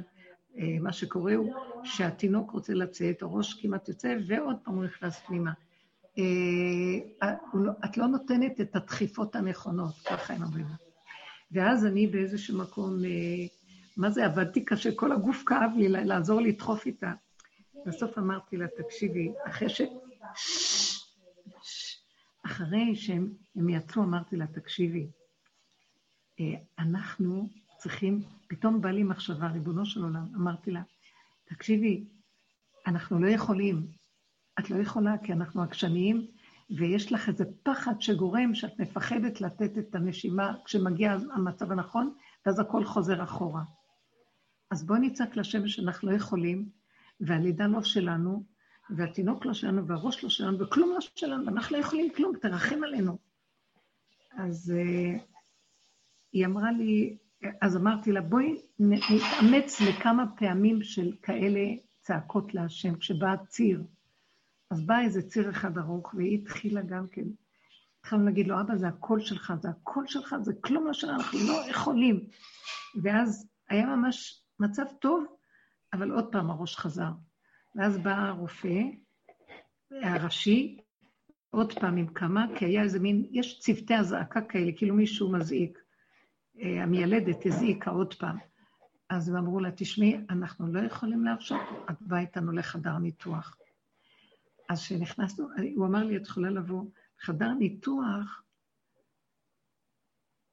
אה, 0.57 0.77
מה 0.81 0.93
שקורה 0.93 1.35
הוא 1.35 1.53
שהתינוק 1.83 2.51
רוצה 2.51 2.73
לצאת, 2.73 3.21
הראש 3.21 3.61
כמעט 3.61 3.89
יוצא, 3.89 4.15
ועוד 4.27 4.55
פעם 4.63 4.75
הוא 4.75 4.83
נכנס 4.83 5.19
פנימה. 5.19 5.51
אה, 6.17 7.33
לא- 7.53 7.71
את 7.85 7.97
לא 7.97 8.07
נותנת 8.07 8.61
את 8.61 8.75
הדחיפות 8.75 9.35
הנכונות, 9.35 9.93
ככה 10.05 10.33
הם 10.33 10.43
אומרים. 10.43 10.65
ואז 11.53 11.85
אני 11.85 12.07
באיזשהו 12.07 12.57
מקום, 12.57 13.05
אה, 13.05 13.45
מה 13.97 14.09
זה, 14.09 14.25
עבדתי 14.25 14.65
קשה, 14.65 14.89
כל 14.95 15.11
הגוף 15.11 15.43
כאב 15.45 15.71
לי 15.77 15.89
לעזור 15.89 16.41
לדחוף 16.41 16.85
איתה. 16.85 17.13
בסוף 17.85 18.17
אמרתי 18.17 18.57
לה, 18.57 18.65
תקשיבי, 18.77 19.31
אחרי 19.47 19.69
ש... 19.69 19.81
אחרי 22.45 22.95
שהם 22.95 23.69
יצאו, 23.69 24.03
אמרתי 24.03 24.35
לה, 24.35 24.47
תקשיבי, 24.47 25.07
אנחנו 26.79 27.49
צריכים, 27.77 28.21
פתאום 28.47 28.81
בא 28.81 28.89
לי 28.89 29.03
מחשבה, 29.03 29.47
ריבונו 29.47 29.85
של 29.85 30.03
עולם, 30.03 30.25
אמרתי 30.35 30.71
לה, 30.71 30.81
תקשיבי, 31.45 32.03
אנחנו 32.87 33.19
לא 33.19 33.27
יכולים, 33.27 33.87
את 34.59 34.69
לא 34.69 34.81
יכולה 34.81 35.17
כי 35.23 35.33
אנחנו 35.33 35.61
עקשניים, 35.61 36.27
ויש 36.69 37.11
לך 37.11 37.29
איזה 37.29 37.45
פחד 37.63 38.01
שגורם 38.01 38.55
שאת 38.55 38.79
מפחדת 38.79 39.41
לתת 39.41 39.77
את 39.77 39.95
הנשימה 39.95 40.53
כשמגיע 40.65 41.17
המצב 41.33 41.71
הנכון, 41.71 42.13
ואז 42.45 42.59
הכל 42.59 42.85
חוזר 42.85 43.23
אחורה. 43.23 43.63
אז 44.71 44.85
בואי 44.85 44.99
נצעק 44.99 45.35
לשם 45.35 45.67
שאנחנו 45.67 46.11
לא 46.11 46.15
יכולים, 46.15 46.69
והלידה 47.19 47.67
לא 47.67 47.83
שלנו, 47.83 48.43
והתינוק 48.89 49.45
לא 49.45 49.53
שלנו, 49.53 49.87
והראש 49.87 50.23
לא 50.23 50.29
שלנו, 50.29 50.59
וכלום 50.59 50.89
לא 50.93 50.99
שלנו, 51.15 51.45
ואנחנו 51.45 51.77
לא 51.77 51.81
יכולים 51.81 52.13
כלום, 52.15 52.35
תרחם 52.41 52.83
עלינו. 52.83 53.17
אז 54.37 54.73
uh, 54.75 55.21
היא 56.33 56.45
אמרה 56.45 56.71
לי, 56.71 57.17
אז 57.61 57.77
אמרתי 57.77 58.11
לה, 58.11 58.21
בואי 58.21 58.61
נתאמץ 58.79 59.81
לכמה 59.81 60.25
פעמים 60.37 60.83
של 60.83 61.11
כאלה 61.21 61.61
צעקות 61.99 62.53
להשם, 62.53 62.95
כשבא 62.95 63.35
ציר. 63.47 63.83
אז 64.73 64.85
בא 64.85 64.99
איזה 64.99 65.21
ציר 65.21 65.49
אחד 65.49 65.77
ארוך, 65.77 66.13
והיא 66.13 66.39
התחילה 66.39 66.81
גם 66.81 67.07
כן. 67.07 67.25
התחלנו 67.99 68.25
להגיד 68.25 68.47
לו, 68.47 68.61
אבא, 68.61 68.75
זה 68.75 68.87
הקול 68.87 69.19
שלך, 69.19 69.53
זה 69.61 69.69
הקול 69.69 70.07
שלך, 70.07 70.35
זה 70.41 70.53
כלום 70.61 70.87
לא 70.87 70.93
שלנו, 70.93 71.19
אנחנו 71.19 71.39
לא 71.47 71.69
יכולים. 71.69 72.27
ואז 73.03 73.47
היה 73.69 73.85
ממש 73.85 74.43
מצב 74.59 74.83
טוב, 75.01 75.25
אבל 75.93 76.11
עוד 76.11 76.31
פעם 76.31 76.49
הראש 76.49 76.75
חזר. 76.75 77.11
ואז 77.75 77.97
בא 77.97 78.11
הרופא 78.11 78.81
הראשי, 79.91 80.77
עוד 81.49 81.73
פעם 81.79 81.97
עם 81.97 82.07
כמה, 82.07 82.45
כי 82.55 82.65
היה 82.65 82.83
איזה 82.83 82.99
מין, 82.99 83.27
יש 83.31 83.59
צוותי 83.59 83.95
אזעקה 83.95 84.41
כאלה, 84.41 84.71
כאילו 84.75 84.95
מישהו 84.95 85.31
מזעיק. 85.31 85.79
אה, 86.61 86.83
המיילדת 86.83 87.45
הזעיקה 87.45 87.91
עוד 87.91 88.13
פעם. 88.13 88.37
אז 89.09 89.29
הם 89.29 89.35
אמרו 89.35 89.59
לה, 89.59 89.71
תשמעי, 89.71 90.17
אנחנו 90.29 90.73
לא 90.73 90.79
יכולים 90.79 91.25
להרשות, 91.25 91.61
את 91.89 92.01
באה 92.01 92.19
איתנו 92.19 92.51
לחדר 92.51 92.97
ניתוח. 92.97 93.57
אז 94.73 94.81
כשנכנסנו, 94.81 95.47
הוא 95.75 95.85
אמר 95.85 96.03
לי, 96.03 96.17
את 96.17 96.27
יכולה 96.27 96.49
לבוא. 96.49 96.83
לחדר 97.19 97.53
ניתוח, 97.53 98.43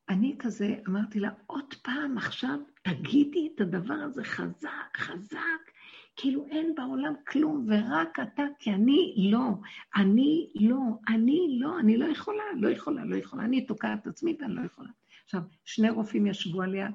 אני 0.09 0.37
כזה 0.39 0.77
אמרתי 0.89 1.21
לה, 1.21 1.31
עוד 1.47 1.75
פעם 1.83 2.19
עכשיו, 2.19 2.59
תגידי 2.83 3.51
את 3.55 3.61
הדבר 3.61 3.95
הזה 3.95 4.25
חזק, 4.25 4.97
חזק, 4.97 5.71
כאילו 6.17 6.47
אין 6.51 6.75
בעולם 6.75 7.15
כלום, 7.29 7.67
ורק 7.69 8.21
אתה, 8.21 8.43
כי 8.59 8.71
אני 8.71 9.29
לא, 9.33 9.49
אני 9.97 10.53
לא, 10.55 10.81
אני 11.09 11.59
לא, 11.61 11.79
אני 11.79 11.97
לא 11.97 12.05
יכולה, 12.05 12.45
לא 12.57 12.69
יכולה, 12.69 13.05
לא 13.05 13.17
יכולה, 13.17 13.45
אני 13.45 13.67
תוקעת 13.67 14.07
עצמי 14.07 14.37
ואני 14.41 14.55
לא 14.55 14.61
יכולה. 14.61 14.91
עכשיו, 15.25 15.41
שני 15.65 15.91
רופאים 15.91 16.27
ישבו 16.27 16.63
עליה, 16.63 16.89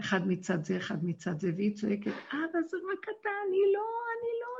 אחד 0.00 0.28
מצד 0.28 0.64
זה, 0.64 0.76
אחד 0.76 1.04
מצד 1.04 1.40
זה, 1.40 1.52
והיא 1.56 1.74
צועקת, 1.74 2.12
אבא, 2.32 2.60
זה 2.68 2.76
רק 2.92 3.04
אתה, 3.04 3.30
אני 3.48 3.72
לא, 3.74 3.86
אני 4.16 4.30
לא 4.40 4.50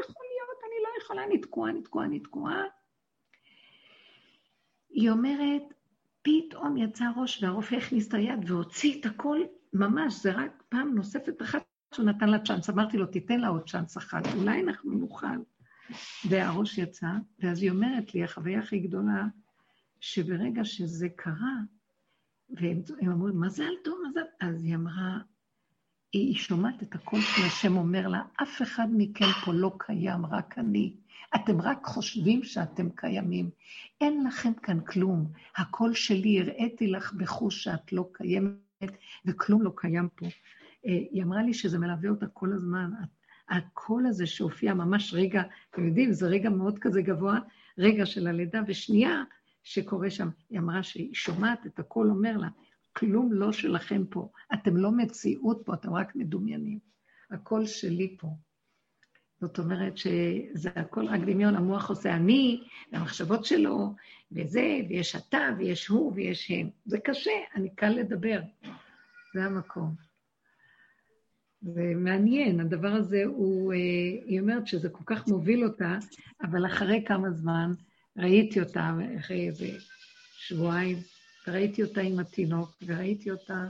יכול 0.00 0.26
להיות, 0.32 0.58
אני 0.66 0.78
לא 0.82 0.88
יכולה, 1.02 1.24
אני 1.24 1.38
תקועה, 1.38 1.70
אני 1.70 1.82
תקועה, 1.82 2.06
אני 2.06 2.20
תקועה. 2.20 2.62
היא 4.90 5.10
אומרת, 5.10 5.62
פתאום 6.22 6.76
יצא 6.76 7.04
ראש 7.16 7.42
והרופא 7.42 7.74
הכניס 7.74 8.08
את 8.08 8.14
היד 8.14 8.50
והוציא 8.50 9.00
את 9.00 9.06
הכל, 9.06 9.40
ממש, 9.72 10.22
זה 10.22 10.32
רק 10.32 10.62
פעם 10.68 10.94
נוספת 10.94 11.42
אחת 11.42 11.62
שהוא 11.94 12.06
נתן 12.06 12.28
לה 12.28 12.38
צ'אנס. 12.38 12.70
אמרתי 12.70 12.98
לו, 12.98 13.06
תיתן 13.06 13.40
לה 13.40 13.48
עוד 13.48 13.68
צ'אנס 13.68 13.98
אחת, 13.98 14.22
אולי 14.36 14.62
אנחנו 14.62 14.92
נוכל. 14.92 15.26
והראש 16.28 16.78
יצא, 16.78 17.06
ואז 17.38 17.62
היא 17.62 17.70
אומרת 17.70 18.14
לי, 18.14 18.24
החוויה 18.24 18.58
הכי 18.58 18.78
גדולה, 18.78 19.26
שברגע 20.00 20.64
שזה 20.64 21.08
קרה, 21.16 21.56
והם 22.50 22.82
אמרו, 23.02 23.28
מזל 23.34 23.72
טוב, 23.84 23.98
מזל... 24.08 24.20
אז 24.40 24.64
היא 24.64 24.74
אמרה, 24.74 25.18
היא 26.12 26.34
שומעת 26.34 26.82
את 26.82 26.94
הקול 26.94 27.20
של 27.20 27.42
השם 27.46 27.76
אומר 27.76 28.08
לה, 28.08 28.22
אף 28.42 28.62
אחד 28.62 28.88
מכם 28.92 29.24
פה 29.44 29.52
לא 29.52 29.72
קיים, 29.78 30.26
רק 30.26 30.58
אני. 30.58 30.96
אתם 31.34 31.60
רק 31.60 31.86
חושבים 31.86 32.42
שאתם 32.42 32.90
קיימים. 32.90 33.50
אין 34.00 34.24
לכם 34.24 34.52
כאן 34.62 34.80
כלום. 34.80 35.32
הקול 35.56 35.94
שלי, 35.94 36.40
הראיתי 36.40 36.86
לך 36.86 37.12
בחוש 37.12 37.64
שאת 37.64 37.92
לא 37.92 38.08
קיימת, 38.12 38.92
וכלום 39.24 39.62
לא 39.62 39.72
קיים 39.76 40.08
פה. 40.14 40.26
אה, 40.86 40.92
היא 41.10 41.22
אמרה 41.22 41.42
לי 41.42 41.54
שזה 41.54 41.78
מלווה 41.78 42.10
אותה 42.10 42.26
כל 42.26 42.52
הזמן. 42.52 42.90
הקול 43.48 44.06
הזה 44.06 44.26
שהופיע 44.26 44.74
ממש 44.74 45.14
רגע, 45.14 45.42
אתם 45.70 45.86
יודעים, 45.86 46.12
זה 46.12 46.26
רגע 46.26 46.50
מאוד 46.50 46.78
כזה 46.78 47.02
גבוה, 47.02 47.38
רגע 47.78 48.06
של 48.06 48.26
הלידה, 48.26 48.60
ושנייה, 48.66 49.22
שקורה 49.62 50.10
שם. 50.10 50.28
היא 50.50 50.58
אמרה 50.58 50.82
שהיא 50.82 51.14
שומעת 51.14 51.66
את 51.66 51.78
הקול 51.78 52.10
אומר 52.10 52.36
לה, 52.36 52.48
כלום 52.92 53.32
לא 53.32 53.52
שלכם 53.52 54.04
פה, 54.10 54.28
אתם 54.54 54.76
לא 54.76 54.92
מציאות 54.92 55.62
פה, 55.64 55.74
אתם 55.74 55.94
רק 55.94 56.16
מדומיינים. 56.16 56.78
הקול 57.30 57.66
שלי 57.66 58.16
פה. 58.18 58.28
זאת 59.40 59.58
אומרת 59.58 59.98
שזה 59.98 60.70
הכל 60.76 61.08
רק 61.08 61.20
דמיון, 61.20 61.56
המוח 61.56 61.90
עושה 61.90 62.16
אני, 62.16 62.62
והמחשבות 62.92 63.44
שלו, 63.44 63.94
וזה, 64.32 64.80
ויש 64.88 65.16
אתה, 65.16 65.48
ויש 65.58 65.86
הוא, 65.86 66.12
ויש 66.14 66.50
הם. 66.50 66.70
זה 66.84 66.98
קשה, 66.98 67.30
אני 67.54 67.74
קל 67.74 67.88
לדבר. 67.88 68.40
זה 69.34 69.44
המקום. 69.44 69.94
זה 71.62 71.92
מעניין, 71.96 72.60
הדבר 72.60 72.88
הזה 72.88 73.22
הוא, 73.24 73.72
אה, 73.72 73.78
היא 74.26 74.40
אומרת 74.40 74.66
שזה 74.66 74.88
כל 74.88 75.04
כך 75.06 75.28
מוביל 75.28 75.64
אותה, 75.64 75.98
אבל 76.42 76.66
אחרי 76.66 77.04
כמה 77.06 77.30
זמן, 77.30 77.72
ראיתי 78.16 78.60
אותה 78.60 78.90
אחרי 79.18 79.48
איזה 79.48 79.68
שבועיים, 80.36 80.96
וראיתי 81.46 81.82
אותה 81.82 82.00
עם 82.00 82.18
התינוק, 82.18 82.70
וראיתי 82.86 83.30
אותה, 83.30 83.64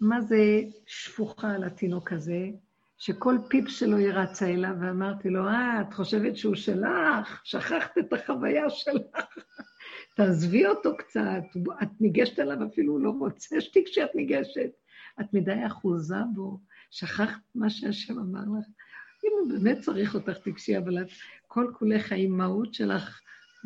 מה 0.00 0.20
זה 0.20 0.62
שפוכה 0.86 1.50
על 1.54 1.64
התינוק 1.64 2.12
הזה, 2.12 2.48
שכל 2.98 3.36
פיפ 3.48 3.68
שלו 3.68 3.96
היא 3.96 4.08
רצה 4.08 4.46
אליו, 4.46 4.72
ואמרתי 4.80 5.30
לו, 5.30 5.48
אה, 5.48 5.80
את 5.80 5.94
חושבת 5.94 6.36
שהוא 6.36 6.54
שלך? 6.54 7.40
שכחת 7.44 7.98
את 7.98 8.12
החוויה 8.12 8.70
שלך. 8.70 9.16
תעזבי 10.16 10.66
אותו 10.66 10.96
קצת, 10.96 11.42
את 11.82 11.88
ניגשת 12.00 12.38
אליו, 12.38 12.66
אפילו 12.66 12.92
הוא 12.92 13.00
לא 13.00 13.10
רוצה 13.10 13.60
שתיק 13.60 13.86
שאת 13.86 14.14
ניגשת. 14.14 14.70
את 15.20 15.26
מדי 15.32 15.66
אחוזה 15.66 16.16
בו, 16.34 16.60
שכחת 16.90 17.40
מה 17.54 17.70
שהשם 17.70 18.18
אמר 18.18 18.40
לך. 18.40 18.66
אם 19.24 19.30
הוא 19.40 19.48
באמת 19.52 19.78
צריך 19.80 20.14
אותך, 20.14 20.38
תיגשי, 20.38 20.78
אבל 20.78 21.02
את 21.02 21.08
כל 21.46 21.70
כולך, 21.78 22.12
האימהות 22.12 22.74
שלך 22.74 23.20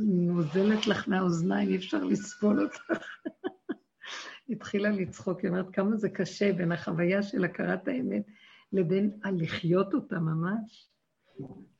נוזלת 0.07 0.87
לך 0.87 1.09
מהאוזניים, 1.09 1.69
אי 1.69 1.77
אפשר 1.77 2.05
לסבול 2.05 2.63
אותך. 2.65 2.83
התחילה 4.51 4.91
לצחוק, 4.91 5.41
היא 5.41 5.51
אומרת 5.51 5.67
כמה 5.73 5.97
זה 5.97 6.09
קשה 6.09 6.53
בין 6.53 6.73
החוויה 6.73 7.23
של 7.23 7.45
הכרת 7.45 7.89
האמת 7.89 8.27
לבין 8.73 9.19
הלחיות 9.25 9.95
אותה 9.95 10.19
ממש. 10.19 10.89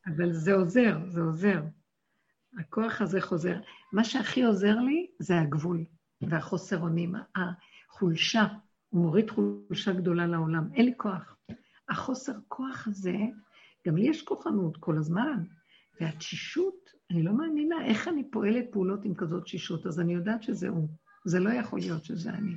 אבל 0.07 0.33
זה 0.33 0.55
עוזר, 0.55 0.99
זה 1.09 1.21
עוזר. 1.21 1.63
הכוח 2.59 3.01
הזה 3.01 3.21
חוזר. 3.21 3.61
מה 3.93 4.05
שהכי 4.05 4.43
עוזר 4.43 4.75
לי 4.81 5.07
זה 5.19 5.41
הגבול 5.41 5.85
והחוסר 6.21 6.81
אונים, 6.81 7.15
החולשה. 7.37 8.47
הוא 8.89 9.03
מוריד 9.03 9.31
חולשה 9.31 9.93
גדולה 9.93 10.27
לעולם. 10.27 10.69
אין 10.75 10.85
לי 10.87 10.93
כוח. 10.97 11.37
החוסר 11.89 12.33
כוח 12.49 12.89
הזה, 12.89 13.17
גם 13.87 13.97
לי 13.97 14.09
יש 14.09 14.23
כוחנות 14.23 14.77
כל 14.77 14.99
הזמן, 14.99 15.45
והתשישות, 16.01 16.91
אני 17.11 17.23
לא 17.23 17.33
מאמינה, 17.33 17.85
איך 17.85 18.09
אני 18.09 18.31
פועלת 18.31 18.65
פעולות 18.71 19.05
עם 19.05 19.15
כזאת 19.15 19.45
תשישות, 19.45 19.87
אז 19.87 20.01
אני 20.01 20.15
יודעת 20.15 20.43
שזה 20.43 20.69
הוא. 20.69 20.89
זה 21.25 21.41
לא 21.41 21.51
יכול 21.51 21.79
להיות 21.79 22.05
שזה 22.05 22.31
אני. 22.31 22.55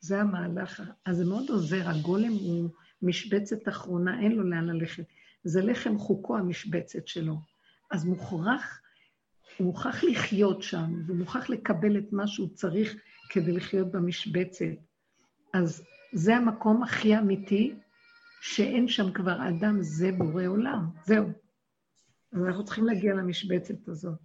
זה 0.00 0.20
המהלך, 0.20 0.82
אז 1.04 1.16
זה 1.16 1.24
מאוד 1.24 1.48
עוזר, 1.48 1.88
הגולם 1.88 2.32
הוא 2.32 2.70
משבצת 3.02 3.68
אחרונה, 3.68 4.20
אין 4.20 4.32
לו 4.32 4.42
לאן 4.42 4.64
ללכת. 4.64 5.04
זה 5.44 5.62
לחם 5.62 5.98
חוקו 5.98 6.36
המשבצת 6.36 7.06
שלו. 7.06 7.36
אז 7.90 8.04
מוכרח, 8.04 8.80
הוא 9.58 9.66
מוכרח 9.66 10.04
לחיות 10.04 10.62
שם, 10.62 10.92
והוא 11.06 11.16
מוכרח 11.16 11.50
לקבל 11.50 11.98
את 11.98 12.12
מה 12.12 12.26
שהוא 12.26 12.48
צריך 12.54 12.96
כדי 13.30 13.52
לחיות 13.52 13.92
במשבצת. 13.92 14.64
אז 15.54 15.84
זה 16.12 16.36
המקום 16.36 16.82
הכי 16.82 17.18
אמיתי, 17.18 17.74
שאין 18.40 18.88
שם 18.88 19.12
כבר 19.12 19.48
אדם, 19.48 19.82
זה 19.82 20.12
בורא 20.12 20.46
עולם, 20.46 20.90
זהו. 21.06 21.47
אז 22.32 22.44
אנחנו 22.46 22.64
צריכים 22.64 22.84
להגיע 22.84 23.14
למשבצת 23.14 23.88
הזאת. 23.88 24.18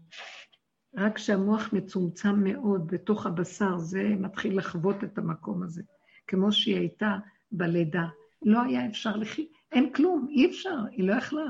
רק 0.96 1.16
כשהמוח 1.16 1.74
מצומצם 1.74 2.44
מאוד 2.44 2.88
בתוך 2.88 3.26
הבשר, 3.26 3.78
זה 3.78 4.04
מתחיל 4.20 4.58
לחוות 4.58 5.04
את 5.04 5.18
המקום 5.18 5.64
הזה, 5.64 5.84
כמו 6.28 6.52
שהיא 6.52 6.78
הייתה 6.78 7.18
בלידה. 7.52 8.08
לא 8.42 8.62
היה 8.62 8.88
אפשר 8.88 9.16
לחיות, 9.16 9.48
אין 9.72 9.94
כלום, 9.94 10.28
אי 10.30 10.50
אפשר, 10.50 10.78
היא 10.92 11.08
לא 11.08 11.14
יכלה. 11.14 11.46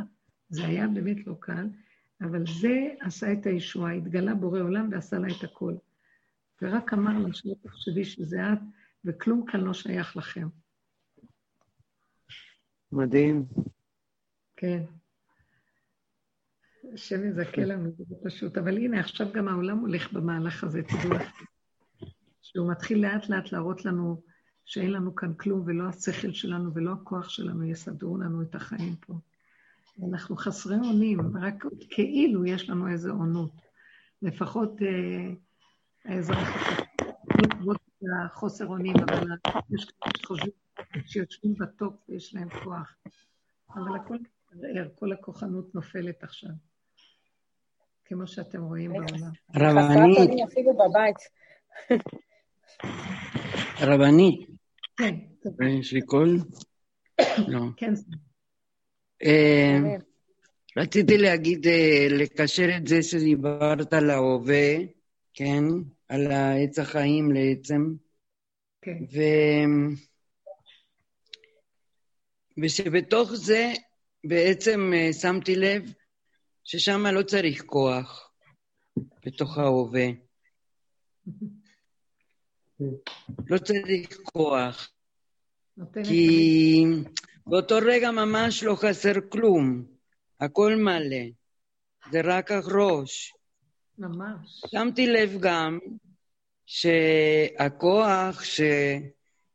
זה 0.50 0.66
היה 0.66 0.88
באמת 0.88 1.28
לא 1.28 1.36
קל, 1.40 1.70
אבל 2.22 2.44
זה 2.62 2.88
עשה 3.02 3.34
את 3.34 3.46
הישועה, 3.46 3.94
התגלה 3.94 4.36
בורא 4.36 4.60
עולם 4.60 4.90
ועשה 4.92 5.18
לה 5.18 5.28
את 5.28 5.44
הכל. 5.44 5.74
ורק 6.62 6.94
אמר 6.94 7.20
לה, 7.20 7.34
שלא 7.34 7.54
תחשבי 7.62 8.06
שזה 8.06 8.54
את, 8.54 8.60
וכלום 9.06 9.46
כאן 9.46 9.62
לא 9.62 9.74
שייך 9.74 10.18
לכם. 10.18 10.48
מדהים. 12.92 13.46
כן. 14.56 14.84
השם 16.94 17.28
יזכה 17.28 17.66
לנו, 17.66 17.90
זה 17.98 18.16
פשוט. 18.24 18.58
אבל 18.58 18.78
הנה, 18.78 19.00
עכשיו 19.00 19.28
גם 19.34 19.48
העולם 19.48 19.80
הולך 19.80 20.14
במהלך 20.14 20.64
הזה, 20.64 20.82
תדעו 20.84 21.14
לכם. 21.14 21.46
שהוא 22.42 22.72
מתחיל 22.72 23.02
לאט 23.02 23.30
לאט 23.30 23.52
להראות 23.52 23.86
לנו 23.86 24.22
שאין 24.66 24.92
לנו 24.92 25.16
כאן 25.16 25.34
כלום, 25.34 25.64
ולא 25.66 25.84
השכל 25.88 26.32
שלנו 26.32 26.74
ולא 26.74 26.92
הכוח 26.92 27.30
שלנו 27.30 27.64
יסדרו 27.64 28.18
לנו 28.18 28.42
את 28.42 28.56
החיים 28.56 28.96
פה. 28.96 29.14
אנחנו 30.10 30.36
חסרי 30.36 30.76
אונים, 30.76 31.38
רק 31.38 31.66
כאילו 31.90 32.46
יש 32.46 32.70
לנו 32.70 32.90
איזו 32.90 33.12
אונות. 33.12 33.52
לפחות 34.22 34.82
אה, 34.82 35.34
האזרח 36.06 36.50
בעקבות 37.26 37.78
החוסר 38.26 38.66
אונים, 38.68 38.96
אבל 38.96 39.28
יש 39.70 39.86
כאלה 39.86 40.14
שחושבים 40.18 40.52
שיושבים 41.06 41.56
בטופ 41.56 41.94
ויש 42.10 42.36
להם 42.36 42.50
כוח. 42.50 42.96
אבל 43.70 43.96
הכל 43.96 44.18
מתערער, 44.54 44.88
כל 44.96 45.14
הכוחנות 45.14 45.76
נופלת 45.76 46.24
עכשיו. 46.24 46.52
כמו 48.06 48.28
שאתם 48.28 48.64
רואים 48.64 48.92
בעולם. 48.92 49.32
רבנית, 49.56 50.48
אפילו 50.48 50.72
בבית. 50.74 51.16
רבנית, 53.90 54.50
כן, 54.98 55.16
יש 55.80 55.94
לי 55.94 56.02
קול? 56.02 56.40
לא. 57.48 57.60
כן, 57.78 57.94
אה, 59.24 59.80
רציתי 60.78 61.18
להגיד, 61.18 61.68
אה, 61.68 62.08
לקשר 62.10 62.78
את 62.78 62.88
זה 62.88 63.04
שדיברת 63.04 63.94
על 63.94 64.10
ההווה, 64.10 64.76
כן? 65.34 65.64
על 66.10 66.32
העץ 66.32 66.80
החיים 66.80 67.32
לעצם, 67.32 67.94
כן. 68.82 68.98
ו... 69.14 69.20
ושבתוך 72.64 73.34
זה 73.34 73.74
בעצם 74.24 74.92
אה, 74.96 75.14
שמתי 75.14 75.56
לב 75.56 75.94
ששם 76.64 77.06
לא 77.08 77.24
צריך 77.24 77.64
כוח, 77.66 78.32
בתוך 79.26 79.58
ההווה. 79.58 80.08
לא 83.48 83.58
צריך 83.58 84.18
כוח, 84.24 84.90
כי 86.04 86.86
באותו 87.48 87.76
רגע 87.86 88.12
ממש 88.12 88.64
לא 88.64 88.76
חסר 88.76 89.14
כלום, 89.30 89.86
הכל 90.40 90.76
מלא, 90.76 91.26
זה 92.12 92.22
רק 92.24 92.52
הראש. 92.52 93.34
ממש. 93.98 94.62
שמתי 94.68 95.08
לב 95.08 95.38
גם 95.40 95.80
שהכוח 96.66 98.44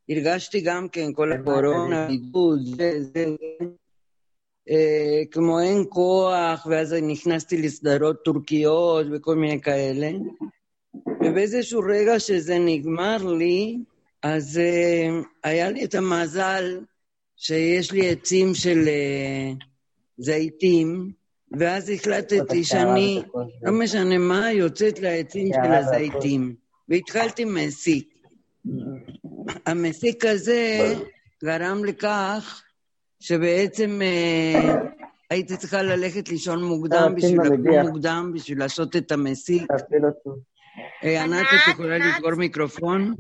שהרגשתי 0.09 0.61
גם 0.61 0.89
כן, 0.89 1.13
כל 1.15 1.33
הקורונה, 1.33 2.07
בידוד, 2.09 2.59
זה, 2.65 3.03
זה, 3.03 3.11
זה, 3.15 3.67
כמו 5.31 5.61
אין 5.61 5.85
כוח, 5.89 6.67
ואז 6.71 6.93
נכנסתי 6.93 7.63
לסדרות 7.63 8.25
טורקיות 8.25 9.07
וכל 9.13 9.37
מיני 9.37 9.61
כאלה. 9.61 10.11
ובאיזשהו 11.25 11.81
רגע 11.89 12.21
שזה 12.21 12.59
נגמר 12.59 13.17
לי, 13.17 13.79
אז 14.23 14.59
אה, 14.59 15.21
היה 15.45 15.71
לי 15.71 15.85
את 15.85 15.95
המזל 15.95 16.81
שיש 17.37 17.93
לי 17.93 18.11
עצים 18.11 18.55
של 18.55 18.89
אה, 18.89 19.53
זיתים, 20.19 21.13
ואז 21.59 21.91
החלטתי 21.91 22.65
שאני, 22.65 23.23
לא 23.63 23.73
משנה 23.73 24.19
מה, 24.19 24.53
יוצאת 24.53 25.01
לעצים 25.01 25.49
של 25.53 25.73
הזיתים. 25.73 26.55
והתחלתי 26.89 27.45
מסיק. 27.45 28.15
המסיק 29.67 30.25
הזה 30.25 30.95
גרם 31.45 31.85
לכך 31.85 32.63
שבעצם 33.21 34.03
אה, 34.03 34.75
הייתי 35.31 35.57
צריכה 35.57 35.83
ללכת 35.83 36.29
לישון 36.29 36.65
מוקדם 36.65 37.15
בשביל 37.17 37.41
לקום 37.41 37.87
מוקדם, 37.87 38.33
בשביל 38.35 38.59
לעשות 38.59 38.97
את 38.97 39.13
המסיק. 39.13 39.63
אה, 41.05 41.23
ענת, 41.23 41.47
את 41.47 41.73
יכולה 41.73 41.99
לסגור 41.99 42.35
מיקרופון? 42.35 43.15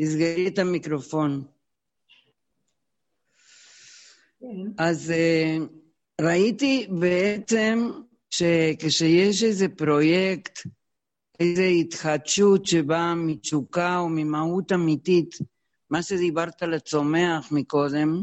תסגרי 0.00 0.48
את 0.48 0.58
המיקרופון. 0.58 1.44
אז 4.78 5.10
אה, 5.10 5.56
ראיתי 6.20 6.86
בעצם 7.00 7.90
שכשיש 8.30 9.42
איזה 9.42 9.68
פרויקט, 9.68 10.58
איזו 11.40 11.62
התחדשות 11.62 12.66
שבאה 12.66 13.14
מתשוקה 13.14 13.98
או 13.98 14.08
ממהות 14.08 14.72
אמיתית, 14.72 15.38
מה 15.92 16.02
שדיברת 16.02 16.62
על 16.62 16.74
הצומח 16.74 17.52
מקודם, 17.52 18.22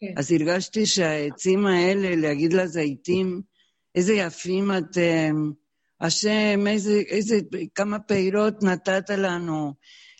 כן. 0.00 0.14
אז 0.16 0.32
הרגשתי 0.32 0.86
שהעצים 0.86 1.66
האלה, 1.66 2.16
להגיד 2.16 2.52
לזיתים, 2.52 3.42
איזה 3.94 4.12
יפים 4.12 4.70
אתם, 4.78 5.50
השם, 6.00 6.66
איזה, 6.66 7.02
איזה, 7.08 7.40
כמה 7.74 7.98
פירות 7.98 8.62
נתת 8.62 9.10
לנו, 9.10 9.74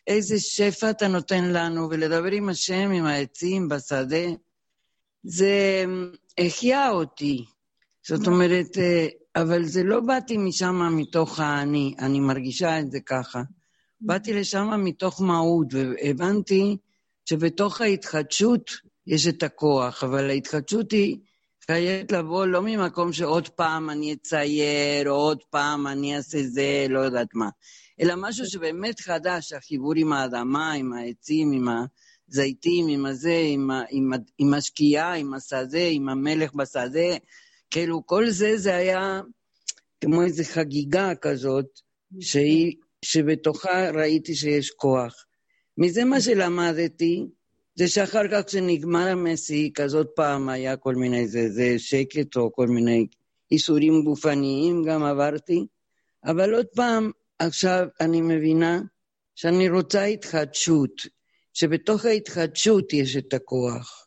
איזה 0.07 0.41
שפע 0.41 0.91
אתה 0.91 1.09
נותן 1.09 1.45
לנו, 1.45 1.91
ולדבר 1.91 2.31
עם 2.33 2.49
השם, 2.49 2.91
עם 2.91 3.05
העצים, 3.05 3.69
בשדה, 3.69 4.27
זה 5.23 5.85
החיה 6.39 6.91
אותי. 6.91 7.45
זאת 8.07 8.27
אומרת, 8.27 8.79
אבל 9.37 9.65
זה 9.65 9.83
לא 9.83 10.01
באתי 10.01 10.37
משם 10.37 10.97
מתוך 10.97 11.41
האני, 11.41 11.95
אני 11.99 12.21
מרגישה 12.21 12.81
את 12.81 12.91
זה 12.91 13.01
ככה. 13.01 13.43
באתי 14.01 14.33
לשם 14.33 14.85
מתוך 14.85 15.23
מהות, 15.23 15.67
והבנתי 15.71 16.77
שבתוך 17.25 17.81
ההתחדשות 17.81 18.71
יש 19.07 19.27
את 19.27 19.43
הכוח, 19.43 20.05
אבל 20.05 20.31
ההתחדשות 20.31 20.93
היא 20.93 21.19
חייבת 21.67 22.13
לבוא 22.13 22.47
לא 22.47 22.63
ממקום 22.63 23.13
שעוד 23.13 23.49
פעם 23.49 23.91
אני 23.91 24.13
אצייר, 24.13 25.11
או 25.11 25.15
עוד 25.15 25.43
פעם 25.51 25.87
אני 25.87 26.17
אעשה 26.17 26.43
זה, 26.43 26.87
לא 26.89 27.01
יודעת 27.01 27.35
מה, 27.35 27.49
אלא 28.01 28.15
משהו 28.17 28.47
שבאמת 28.47 29.01
חדש, 29.01 29.53
החיבור 29.53 29.93
עם 29.97 30.13
האדמה, 30.13 30.73
עם 30.73 30.93
העצים, 30.93 31.53
עם 31.53 31.69
הזיתים, 32.29 32.89
עם 32.89 33.07
הזה, 33.07 33.41
עם, 33.45 33.71
ה, 33.71 33.83
עם, 33.91 34.13
ה, 34.13 34.17
עם 34.39 34.55
השקיעה, 34.55 35.15
עם 35.15 35.35
השדה, 35.35 35.87
עם 35.91 36.09
המלך 36.09 36.55
בשדה, 36.55 37.17
כאילו 37.71 38.07
כל 38.07 38.31
זה, 38.31 38.59
זה 38.59 38.77
היה 38.77 39.21
כמו 40.01 40.23
איזו 40.23 40.43
חגיגה 40.45 41.15
כזאת, 41.15 41.67
שהיא, 42.21 42.77
שבתוכה 43.05 43.91
ראיתי 43.91 44.35
שיש 44.35 44.71
כוח. 44.71 45.25
מזה 45.79 46.05
מה 46.05 46.21
שלמדתי, 46.21 47.27
זה 47.75 47.89
שאחר 47.89 48.29
כך 48.33 48.47
כשנגמר 48.47 49.09
המסיק, 49.09 49.81
אז 49.81 49.95
עוד 49.95 50.07
פעם 50.07 50.49
היה 50.49 50.77
כל 50.77 50.95
מיני, 50.95 51.29
זה, 51.29 51.51
זה 51.51 51.79
שקט 51.79 52.37
או 52.37 52.53
כל 52.53 52.67
מיני 52.67 53.07
איסורים 53.51 54.05
גופניים 54.05 54.85
גם 54.85 55.03
עברתי, 55.03 55.67
אבל 56.25 56.55
עוד 56.55 56.67
פעם, 56.67 57.11
עכשיו 57.39 57.87
אני 58.01 58.21
מבינה 58.21 58.81
שאני 59.35 59.69
רוצה 59.69 60.05
התחדשות, 60.05 61.03
שבתוך 61.53 62.05
ההתחדשות 62.05 62.93
יש 62.93 63.17
את 63.17 63.35
הכוח. 63.35 64.07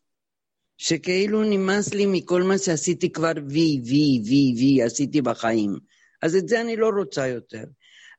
שכאילו 0.77 1.44
נמאס 1.44 1.94
לי 1.94 2.06
מכל 2.06 2.44
מה 2.44 2.57
שעשיתי 2.57 3.11
כבר 3.11 3.31
וי, 3.49 3.81
וי, 3.85 4.22
וי, 4.26 4.53
וי, 4.57 4.81
עשיתי 4.81 5.22
בחיים. 5.22 5.76
אז 6.22 6.35
את 6.35 6.48
זה 6.48 6.61
אני 6.61 6.76
לא 6.76 6.89
רוצה 6.99 7.27
יותר. 7.27 7.64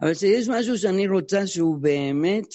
אבל 0.02 0.14
שיש 0.14 0.48
משהו 0.48 0.78
שאני 0.78 1.08
רוצה 1.08 1.46
שהוא 1.46 1.78
באמת 1.78 2.46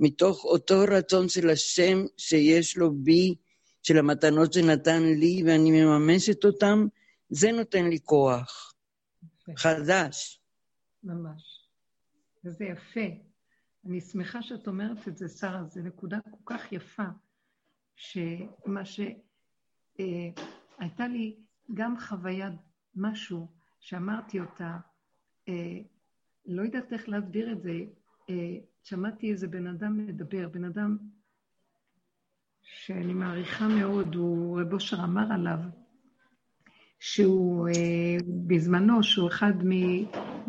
מתוך 0.00 0.44
אותו 0.44 0.74
רצון 0.88 1.28
של 1.28 1.50
השם 1.50 1.98
שיש 2.16 2.76
לו 2.76 2.94
בי, 2.94 3.34
של 3.82 3.98
המתנות 3.98 4.52
שנתן 4.52 5.02
לי, 5.02 5.42
ואני 5.46 5.70
מממשת 5.70 6.44
אותן, 6.44 6.78
זה 7.28 7.52
נותן 7.52 7.84
לי 7.84 7.98
כוח. 8.04 8.74
חדש. 9.56 10.40
ממש. 11.02 11.68
וזה 12.44 12.64
יפה. 12.64 13.06
אני 13.86 14.00
שמחה 14.00 14.42
שאת 14.42 14.66
אומרת 14.66 15.08
את 15.08 15.16
זה, 15.16 15.28
שרה, 15.28 15.64
זו 15.64 15.80
נקודה 15.80 16.18
כל 16.30 16.54
כך 16.54 16.72
יפה, 16.72 17.06
שמה 17.96 18.84
ש... 18.84 19.00
אה, 20.00 20.44
הייתה 20.78 21.08
לי 21.08 21.36
גם 21.74 21.94
חוויה, 22.00 22.50
משהו 22.94 23.48
שאמרתי 23.80 24.40
אותה, 24.40 24.76
אה, 25.48 25.78
לא 26.46 26.62
יודעת 26.62 26.92
איך 26.92 27.08
להסביר 27.08 27.52
את 27.52 27.62
זה, 27.62 27.78
אה, 28.30 28.56
שמעתי 28.88 29.30
איזה 29.30 29.48
בן 29.48 29.66
אדם 29.66 30.06
מדבר, 30.06 30.48
בן 30.48 30.64
אדם 30.64 30.96
שאני 32.62 33.14
מעריכה 33.14 33.68
מאוד, 33.68 34.14
הוא 34.14 34.60
רב 34.60 34.72
אושר 34.72 35.04
אמר 35.04 35.32
עליו, 35.32 35.58
שהוא 36.98 37.68
אה, 37.68 38.16
בזמנו, 38.46 39.02
שהוא 39.02 39.28
אחד 39.28 39.52
מ... 39.64 39.70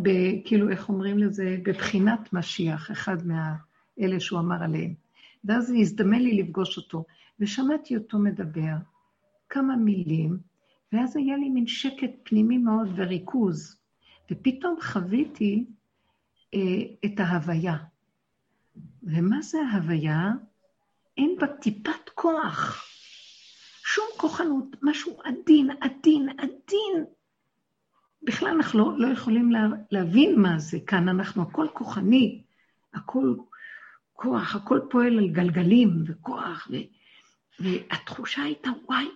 ב, 0.02 0.10
כאילו, 0.46 0.70
איך 0.70 0.90
אומרים 0.90 1.18
לזה? 1.18 1.58
בבחינת 1.64 2.34
משיח, 2.34 2.92
אחד 2.92 3.18
מהאלה 3.28 4.20
שהוא 4.20 4.40
אמר 4.40 4.64
עליהם. 4.64 4.94
ואז 5.44 5.74
הזדמן 5.80 6.20
לי 6.20 6.42
לפגוש 6.42 6.78
אותו, 6.78 7.06
ושמעתי 7.40 7.98
אותו 7.98 8.20
מדבר 8.20 8.76
כמה 9.50 9.76
מילים, 9.76 10.38
ואז 10.94 11.18
היה 11.18 11.38
לי 11.38 11.50
מין 11.50 11.68
שקט 11.68 12.12
פנימי 12.24 12.58
מאוד 12.58 12.90
וריכוז, 12.96 13.80
ופתאום 14.32 14.76
חוויתי 14.82 15.66
אה, 16.54 16.60
את 17.06 17.20
ההוויה. 17.20 17.78
ומה 19.08 19.42
זה 19.42 19.58
ההוויה? 19.72 20.32
אין 21.18 21.36
בה 21.40 21.48
טיפת 21.48 22.10
כוח, 22.14 22.86
שום 23.86 24.06
כוחנות, 24.18 24.76
משהו 24.82 25.18
עדין, 25.24 25.70
עדין, 25.82 26.30
עדין. 26.30 27.06
בכלל 28.24 28.50
אנחנו 28.50 28.80
לא, 28.80 29.08
לא 29.08 29.14
יכולים 29.14 29.52
לה, 29.52 29.68
להבין 29.92 30.40
מה 30.40 30.60
זה. 30.60 30.80
כאן, 30.88 31.10
אנחנו 31.10 31.42
הכל 31.42 31.68
כוחני, 31.74 32.42
הכל 32.94 33.36
כוח, 34.14 34.56
הכל 34.56 34.80
פועל 34.90 35.18
על 35.18 35.28
גלגלים 35.28 36.04
וכוח, 36.08 36.68
ו, 36.72 36.76
והתחושה 37.60 38.44
הייתה, 38.44 38.70
וואי, 38.86 39.08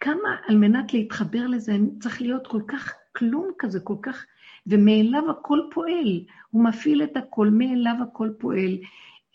כמה 0.00 0.36
על 0.46 0.56
מנת 0.56 0.92
להתחבר 0.92 1.46
לזה 1.46 1.76
צריך 2.00 2.22
להיות 2.22 2.46
כל 2.46 2.62
כך 2.68 2.92
כלום 3.16 3.50
כזה, 3.58 3.80
כל 3.80 3.96
כך, 4.02 4.24
ומאליו 4.66 5.30
הכל 5.30 5.60
פועל, 5.70 6.20
הוא 6.50 6.64
מפעיל 6.64 7.02
את 7.02 7.16
הכל, 7.16 7.48
מאליו 7.50 7.94
הכל 8.02 8.30
פועל, 8.38 8.78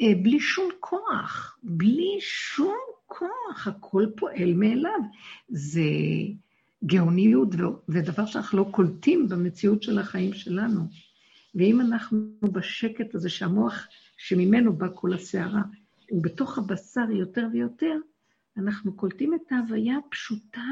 בלי 0.02 0.40
שום 0.40 0.70
כוח, 0.80 1.58
בלי 1.64 2.18
שום 2.20 2.78
כוח, 3.08 3.68
הכל 3.68 4.06
פועל 4.16 4.54
מאליו. 4.54 5.00
זה 5.50 5.82
גאוניות 6.86 7.50
ודבר 7.90 8.26
שאנחנו 8.26 8.58
לא 8.58 8.70
קולטים 8.72 9.30
במציאות 9.30 9.84
של 9.84 10.00
החיים 10.00 10.34
שלנו. 10.34 10.82
ואם 11.56 11.82
אנחנו 11.82 12.18
בשקט 12.42 13.16
הזה 13.16 13.30
שהמוח 13.30 13.88
שממנו 14.18 14.74
בא 14.74 14.88
כל 14.96 15.14
הסערה, 15.14 15.62
הוא 16.10 16.24
בתוך 16.24 16.58
הבשר 16.58 17.12
יותר 17.12 17.48
ויותר, 17.54 17.96
אנחנו 18.58 18.94
קולטים 18.94 19.34
את 19.34 19.52
ההוויה 19.52 19.98
הפשוטה, 19.98 20.68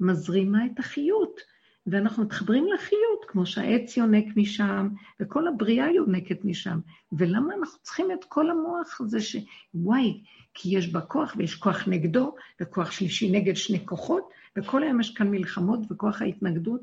מזרימה 0.00 0.66
את 0.66 0.78
החיות. 0.78 1.40
ואנחנו 1.86 2.24
מתחברים 2.24 2.66
לחיות, 2.74 3.24
כמו 3.28 3.46
שהעץ 3.46 3.96
יונק 3.96 4.36
משם, 4.36 4.88
וכל 5.20 5.48
הבריאה 5.48 5.90
יונקת 5.90 6.44
משם. 6.44 6.80
ולמה 7.12 7.54
אנחנו 7.54 7.78
צריכים 7.82 8.12
את 8.12 8.24
כל 8.24 8.50
המוח 8.50 9.00
הזה 9.00 9.20
ש... 9.20 9.36
וואי, 9.74 10.22
כי 10.54 10.78
יש 10.78 10.92
בה 10.92 11.00
כוח, 11.00 11.34
ויש 11.36 11.54
כוח 11.54 11.88
נגדו, 11.88 12.34
וכוח 12.60 12.90
שלישי 12.90 13.30
נגד 13.30 13.56
שני 13.56 13.86
כוחות, 13.86 14.30
וכל 14.56 14.82
היום 14.82 15.00
יש 15.00 15.14
כאן 15.14 15.30
מלחמות 15.30 15.80
וכוח 15.90 16.22
ההתנגדות, 16.22 16.80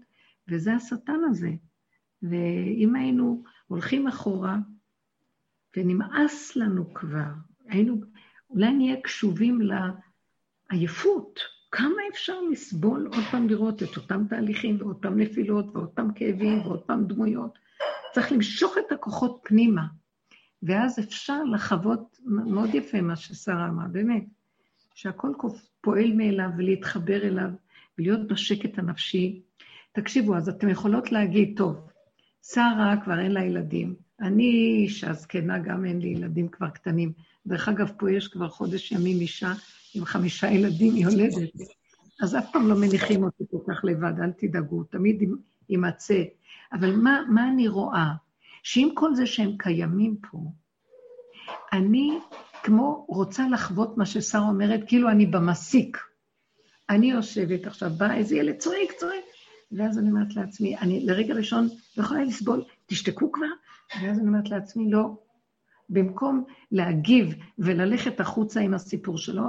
וזה 0.48 0.74
השטן 0.74 1.20
הזה. 1.30 1.50
ואם 2.22 2.96
היינו 2.96 3.44
הולכים 3.68 4.08
אחורה, 4.08 4.58
ונמאס 5.78 6.56
לנו 6.56 6.94
כבר, 6.94 7.32
היינו, 7.68 8.02
אולי 8.50 8.74
נהיה 8.74 9.02
קשובים 9.02 9.60
לעייפות, 10.72 11.40
כמה 11.76 12.02
אפשר 12.12 12.42
לסבול 12.52 13.10
עוד 13.14 13.24
פעם 13.32 13.50
לראות 13.50 13.84
את 13.84 13.98
אותם 13.98 14.26
תהליכים 14.30 14.78
ועוד 14.80 14.98
פעם 15.02 15.20
נפילות 15.20 15.74
פעם 15.94 16.14
כאבים 16.14 16.60
ועוד 16.62 16.82
פעם 16.82 17.06
דמויות? 17.08 17.60
צריך 18.14 18.32
למשוך 18.32 18.76
את 18.78 18.92
הכוחות 18.92 19.42
פנימה, 19.44 19.86
ואז 20.64 21.00
אפשר 21.00 21.44
לחוות, 21.44 22.18
מאוד 22.26 22.76
יפה 22.76 23.02
מה 23.02 23.16
ששרה 23.16 23.68
אמרה, 23.70 23.88
באמת, 23.88 24.24
שהכל 24.96 25.32
פועל 25.82 26.14
מאליו 26.14 26.50
ולהתחבר 26.58 27.24
אליו 27.24 27.50
ולהיות 27.98 28.28
בשקט 28.28 28.80
הנפשי. 28.80 29.42
תקשיבו, 29.92 30.36
אז 30.36 30.50
אתם 30.50 30.70
יכולות 30.70 31.12
להגיד, 31.12 31.54
טוב, 31.58 31.88
שרה 32.44 32.96
כבר 33.04 33.20
אין 33.20 33.32
לה 33.32 33.44
ילדים, 33.44 33.96
אני 34.24 34.78
אישה 34.84 35.14
זקנה, 35.14 35.60
גם 35.60 35.86
אין 35.86 36.00
לי 36.00 36.08
ילדים 36.08 36.48
כבר 36.48 36.70
קטנים. 36.70 37.12
דרך 37.48 37.70
אגב, 37.70 37.92
פה 37.98 38.12
יש 38.12 38.28
כבר 38.28 38.50
חודש 38.50 38.92
ימים 38.92 39.20
אישה 39.20 39.54
עם 39.96 40.06
חמישה 40.06 40.48
ילדים 40.48 40.96
יולדת, 40.96 41.50
אז 42.22 42.36
אף 42.36 42.52
פעם 42.52 42.68
לא 42.68 42.76
מניחים 42.76 43.24
אותי 43.24 43.44
כל 43.52 43.58
כך 43.68 43.86
לבד, 43.86 44.14
אל 44.20 44.32
תדאגו, 44.32 44.84
תמיד 44.84 45.24
יימצא. 45.70 46.24
אבל 46.74 46.96
מה, 46.96 47.22
מה 47.30 47.50
אני 47.50 47.68
רואה? 47.68 48.14
שעם 48.64 48.90
כל 48.94 49.16
זה 49.16 49.26
שהם 49.26 49.56
קיימים 49.58 50.16
פה, 50.32 50.38
אני 51.74 52.20
כמו 52.64 53.06
רוצה 53.10 53.48
לחוות 53.50 53.98
מה 53.98 54.06
ששרה 54.06 54.50
אומרת, 54.50 54.80
כאילו 54.88 55.10
אני 55.10 55.26
במסיק. 55.26 55.98
אני 56.90 57.12
יושבת 57.12 57.68
עכשיו, 57.68 57.90
בא 57.98 58.14
איזה 58.14 58.36
ילד 58.36 58.58
צועק, 58.58 58.92
צועק, 58.98 59.24
ואז 59.72 60.00
אני 60.00 60.10
אומרת 60.10 60.36
לעצמי, 60.36 60.78
אני 60.78 61.06
לרגע 61.06 61.34
ראשון 61.34 61.68
לא 61.98 62.04
יכולה 62.04 62.24
לסבול, 62.24 62.64
תשתקו 62.86 63.32
כבר, 63.32 63.46
ואז 64.02 64.20
אני 64.20 64.28
אומרת 64.28 64.50
לעצמי, 64.50 64.92
לא. 64.92 65.16
במקום 65.90 66.44
להגיב 66.72 67.36
וללכת 67.60 68.20
החוצה 68.20 68.60
עם 68.60 68.74
הסיפור 68.74 69.18
שלו, 69.18 69.44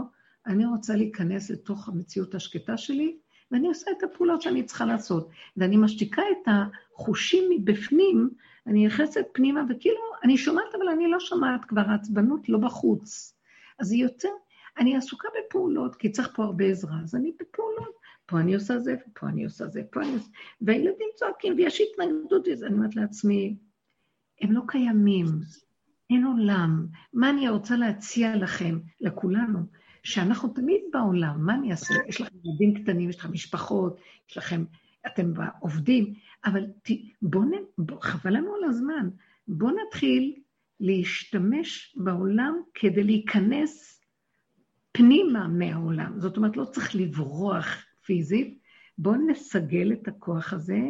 אני 0.46 0.66
רוצה 0.66 0.96
להיכנס 0.96 1.50
לתוך 1.50 1.88
המציאות 1.88 2.34
השקטה 2.34 2.76
שלי, 2.76 3.16
ואני 3.50 3.68
עושה 3.68 3.90
את 3.98 4.02
הפעולות 4.02 4.42
שאני 4.42 4.62
צריכה 4.62 4.84
לעשות. 4.84 5.28
ואני 5.56 5.76
משתיקה 5.76 6.22
את 6.22 6.48
החושים 6.48 7.44
מבפנים, 7.50 8.30
אני 8.66 8.86
נכנסת 8.86 9.26
פנימה, 9.32 9.64
וכאילו, 9.68 10.00
אני 10.24 10.38
שומעת, 10.38 10.74
אבל 10.78 10.88
אני 10.88 11.10
לא 11.10 11.20
שומעת 11.20 11.64
כבר, 11.64 11.80
העצבנות 11.80 12.48
לא 12.48 12.58
בחוץ. 12.58 13.36
אז 13.78 13.92
היא 13.92 14.02
יוצאת, 14.02 14.30
אני 14.78 14.96
עסוקה 14.96 15.28
בפעולות, 15.38 15.96
כי 15.96 16.10
צריך 16.10 16.30
פה 16.34 16.44
הרבה 16.44 16.64
עזרה, 16.64 16.96
אז 17.02 17.14
אני 17.14 17.32
בפעולות. 17.40 17.94
פה 18.26 18.40
אני 18.40 18.54
עושה 18.54 18.78
זה, 18.78 18.94
ופה 19.08 19.28
אני 19.28 19.44
עושה 19.44 19.66
זה, 19.68 19.82
פה 19.90 20.00
אני 20.00 20.14
עושה... 20.14 20.28
והילדים 20.60 21.08
צועקים, 21.14 21.54
ויש 21.56 21.80
התנגדות 21.80 22.48
לזה. 22.48 22.66
אני 22.66 22.74
אומרת 22.74 22.96
לעצמי, 22.96 23.56
הם 24.40 24.52
לא 24.52 24.61
קיימים, 24.66 25.27
אין 26.11 26.24
עולם. 26.24 26.86
מה 27.12 27.31
אני 27.31 27.48
רוצה 27.48 27.77
להציע 27.77 28.36
לכם, 28.36 28.78
לכולנו? 29.01 29.59
שאנחנו 30.02 30.48
תמיד 30.48 30.81
בעולם, 30.93 31.47
מה 31.47 31.55
אני 31.55 31.70
אעשה? 31.70 31.94
יש 32.09 32.20
לכם 32.20 32.36
ילדים 32.44 32.82
קטנים, 32.82 33.11
יש 33.11 33.16
לכם 33.16 33.32
משפחות, 33.32 34.01
יש 34.31 34.36
לכם, 34.36 34.65
אתם 35.06 35.32
עובדים, 35.61 36.15
אבל 36.44 36.66
ת, 36.66 36.90
בואו, 37.23 37.44
בוא, 37.78 38.01
חבל 38.01 38.36
לנו 38.36 38.55
על 38.55 38.65
הזמן, 38.65 39.09
בואו 39.48 39.70
נתחיל 39.86 40.35
להשתמש 40.81 41.97
בעולם 41.97 42.55
כדי 42.74 43.05
להיכנס 43.05 44.01
פנימה 44.93 45.48
מהעולם. 45.48 46.20
זאת 46.20 46.36
אומרת, 46.36 46.56
לא 46.56 46.65
צריך 46.65 46.94
לברוח 46.94 47.66
פיזית, 48.05 48.59
בואו 48.98 49.27
נסגל 49.27 49.93
את 49.93 50.09
הכוח 50.09 50.52
הזה, 50.52 50.81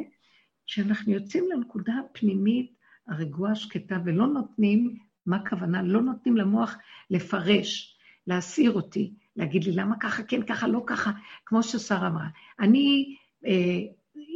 שאנחנו 0.67 1.13
יוצאים 1.13 1.45
לנקודה 1.51 1.93
הפנימית, 2.05 2.74
הרגועה, 3.09 3.53
השקטה, 3.53 3.99
ולא 4.05 4.27
נותנים, 4.27 4.99
מה 5.27 5.37
הכוונה? 5.37 5.83
לא 5.83 6.03
נותנים 6.03 6.37
למוח 6.37 6.77
לפרש. 7.11 7.95
להסיר 8.27 8.73
אותי, 8.73 9.13
להגיד 9.37 9.65
לי 9.65 9.73
למה 9.73 9.97
ככה, 10.01 10.23
כן, 10.23 10.43
ככה, 10.43 10.69
לא 10.69 10.83
ככה, 10.87 11.11
כמו 11.47 11.63
ששרה 11.63 12.09
אמרה. 12.09 12.29
אני, 12.61 13.17
אה, 13.47 13.81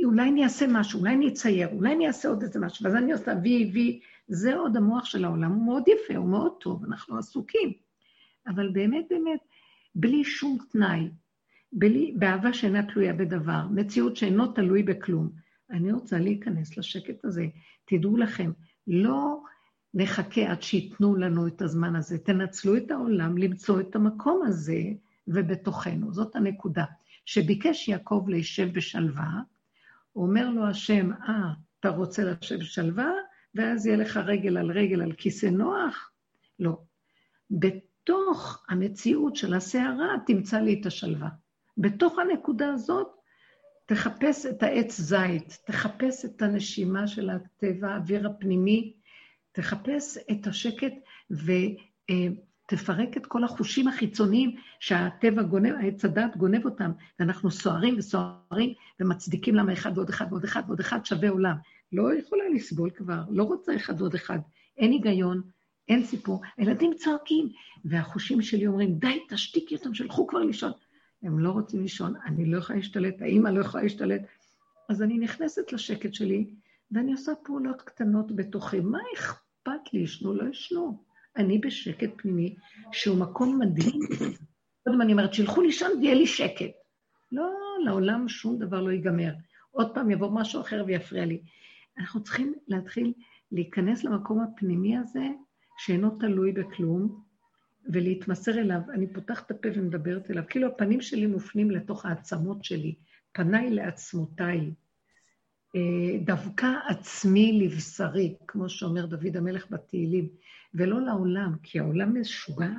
אולי 0.04 0.28
אני 0.28 0.44
אעשה 0.44 0.66
משהו, 0.68 1.00
אולי 1.00 1.14
אני 1.14 1.28
אצייר, 1.28 1.68
אולי 1.72 1.94
אני 1.94 2.06
אעשה 2.06 2.28
עוד 2.28 2.42
איזה 2.42 2.60
משהו, 2.60 2.84
ואז 2.84 2.94
אני 2.94 3.12
עושה 3.12 3.32
וי, 3.42 3.70
וי, 3.74 4.00
זה 4.28 4.56
עוד 4.56 4.76
המוח 4.76 5.04
של 5.04 5.24
העולם, 5.24 5.52
הוא 5.52 5.66
מאוד 5.66 5.82
יפה, 5.88 6.16
הוא 6.16 6.28
מאוד 6.28 6.52
טוב, 6.60 6.84
אנחנו 6.84 7.18
עסוקים. 7.18 7.72
אבל 8.46 8.68
באמת, 8.68 9.04
באמת, 9.10 9.40
בלי 9.94 10.24
שום 10.24 10.58
תנאי, 10.72 11.08
בלי, 11.72 12.14
באהבה 12.18 12.52
שאינה 12.52 12.82
תלויה 12.82 13.12
בדבר, 13.12 13.66
מציאות 13.70 14.16
שאינו 14.16 14.46
תלוי 14.46 14.82
בכלום. 14.82 15.30
אני 15.70 15.92
רוצה 15.92 16.18
להיכנס 16.18 16.78
לשקט 16.78 17.24
הזה. 17.24 17.46
תדעו 17.88 18.16
לכם, 18.16 18.52
לא 18.86 19.42
נחכה 19.94 20.50
עד 20.50 20.62
שייתנו 20.62 21.16
לנו 21.16 21.46
את 21.46 21.62
הזמן 21.62 21.96
הזה. 21.96 22.18
תנצלו 22.18 22.76
את 22.76 22.90
העולם 22.90 23.38
למצוא 23.38 23.80
את 23.80 23.96
המקום 23.96 24.42
הזה 24.46 24.82
ובתוכנו. 25.28 26.12
זאת 26.12 26.36
הנקודה. 26.36 26.84
שביקש 27.24 27.88
יעקב 27.88 28.24
להישב 28.28 28.68
בשלווה, 28.72 29.40
אומר 30.16 30.50
לו 30.50 30.66
השם, 30.66 31.12
אה, 31.12 31.52
אתה 31.80 31.88
רוצה 31.88 32.24
לשבת 32.24 32.58
בשלווה, 32.58 33.10
ואז 33.54 33.86
יהיה 33.86 33.96
לך 33.96 34.16
רגל 34.16 34.56
על 34.56 34.70
רגל 34.70 35.02
על 35.02 35.12
כיסא 35.12 35.46
נוח? 35.46 36.10
לא. 36.58 36.78
בתוך 37.50 38.64
המציאות 38.68 39.36
של 39.36 39.54
הסערה 39.54 40.14
תמצא 40.26 40.60
לי 40.60 40.80
את 40.80 40.86
השלווה. 40.86 41.28
בתוך 41.78 42.18
הנקודה 42.18 42.68
הזאת 42.72 43.08
תחפש 43.88 44.46
את 44.46 44.62
העץ 44.62 45.00
זית, 45.00 45.58
תחפש 45.66 46.24
את 46.24 46.42
הנשימה 46.42 47.06
של 47.06 47.30
הטבע, 47.30 47.88
האוויר 47.88 48.26
הפנימי, 48.26 48.92
תחפש 49.52 50.18
את 50.30 50.46
השקט 50.46 50.92
ותפרק 51.30 53.16
את 53.16 53.26
כל 53.26 53.44
החושים 53.44 53.88
החיצוניים 53.88 54.56
שהטבע 54.80 55.42
גונב, 55.42 55.74
עץ 55.82 56.04
הדת 56.04 56.36
גונב 56.36 56.64
אותם, 56.64 56.90
ואנחנו 57.18 57.50
סוערים 57.50 57.94
וסוערים 57.98 58.74
ומצדיקים 59.00 59.54
למה 59.54 59.72
אחד 59.72 59.92
ועוד 59.94 60.08
אחד 60.08 60.26
ועוד 60.30 60.44
אחד 60.44 60.62
ועוד 60.66 60.80
אחד 60.80 61.06
שווה 61.06 61.30
עולם. 61.30 61.56
לא 61.92 62.18
יכולה 62.18 62.44
לסבול 62.54 62.90
כבר, 62.90 63.20
לא 63.30 63.42
רוצה 63.42 63.76
אחד 63.76 64.00
ועוד 64.00 64.14
אחד. 64.14 64.38
אין 64.76 64.92
היגיון, 64.92 65.42
אין 65.88 66.04
סיפור. 66.04 66.42
הילדים 66.56 66.94
צועקים, 66.96 67.48
והחושים 67.84 68.42
שלי 68.42 68.66
אומרים, 68.66 68.98
די, 68.98 69.20
תשתיקי 69.28 69.76
אותם, 69.76 69.94
שלחו 69.94 70.26
כבר 70.26 70.38
לישון. 70.38 70.72
הם 71.22 71.38
לא 71.38 71.50
רוצים 71.50 71.82
לישון, 71.82 72.14
אני 72.26 72.46
לא 72.46 72.58
יכולה 72.58 72.78
להשתלט, 72.78 73.22
האימא 73.22 73.48
לא 73.48 73.60
יכולה 73.60 73.82
להשתלט. 73.82 74.22
אז 74.88 75.02
אני 75.02 75.18
נכנסת 75.18 75.72
לשקט 75.72 76.14
שלי, 76.14 76.54
ואני 76.90 77.12
עושה 77.12 77.32
פעולות 77.44 77.82
קטנות 77.82 78.36
בתוכי. 78.36 78.80
מה 78.80 78.98
אכפת 79.14 79.92
לי? 79.92 80.00
ישנו, 80.00 80.34
לא 80.34 80.48
ישנו. 80.48 81.04
אני 81.36 81.58
בשקט 81.58 82.10
פנימי, 82.16 82.56
שהוא 82.92 83.18
מקום 83.18 83.58
מדהים. 83.58 84.00
קודם 84.84 85.02
אני 85.02 85.12
אומרת, 85.12 85.34
שילכו 85.34 85.62
לישון 85.62 85.90
ויהיה 86.00 86.14
לי 86.14 86.26
שקט. 86.26 86.70
לא, 87.32 87.50
לעולם 87.84 88.28
שום 88.28 88.58
דבר 88.58 88.82
לא 88.82 88.90
ייגמר. 88.90 89.32
עוד 89.70 89.94
פעם 89.94 90.10
יבוא 90.10 90.30
משהו 90.30 90.60
אחר 90.60 90.84
ויפריע 90.86 91.24
לי. 91.24 91.42
אנחנו 91.98 92.22
צריכים 92.22 92.54
להתחיל 92.68 93.12
להיכנס 93.52 94.04
למקום 94.04 94.40
הפנימי 94.40 94.96
הזה, 94.96 95.26
שאינו 95.78 96.10
תלוי 96.10 96.52
בכלום, 96.52 97.22
ולהתמסר 97.88 98.58
אליו. 98.58 98.80
אני 98.94 99.12
פותחת 99.12 99.46
את 99.46 99.50
הפה 99.50 99.68
ומדברת 99.74 100.30
אליו, 100.30 100.42
כאילו 100.48 100.66
הפנים 100.66 101.00
שלי 101.00 101.26
מופנים 101.26 101.70
לתוך 101.70 102.06
העצמות 102.06 102.64
שלי, 102.64 102.94
פניי 103.32 103.70
לעצמותיי. 103.70 104.70
אה, 105.76 106.18
דווקא 106.24 106.66
עצמי 106.88 107.60
לבשרי, 107.62 108.34
כמו 108.46 108.68
שאומר 108.68 109.06
דוד 109.06 109.36
המלך 109.36 109.70
בתהילים, 109.70 110.28
ולא 110.74 111.00
לעולם, 111.00 111.54
כי 111.62 111.78
העולם 111.78 112.20
משוגע, 112.20 112.72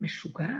משוגע. 0.00 0.58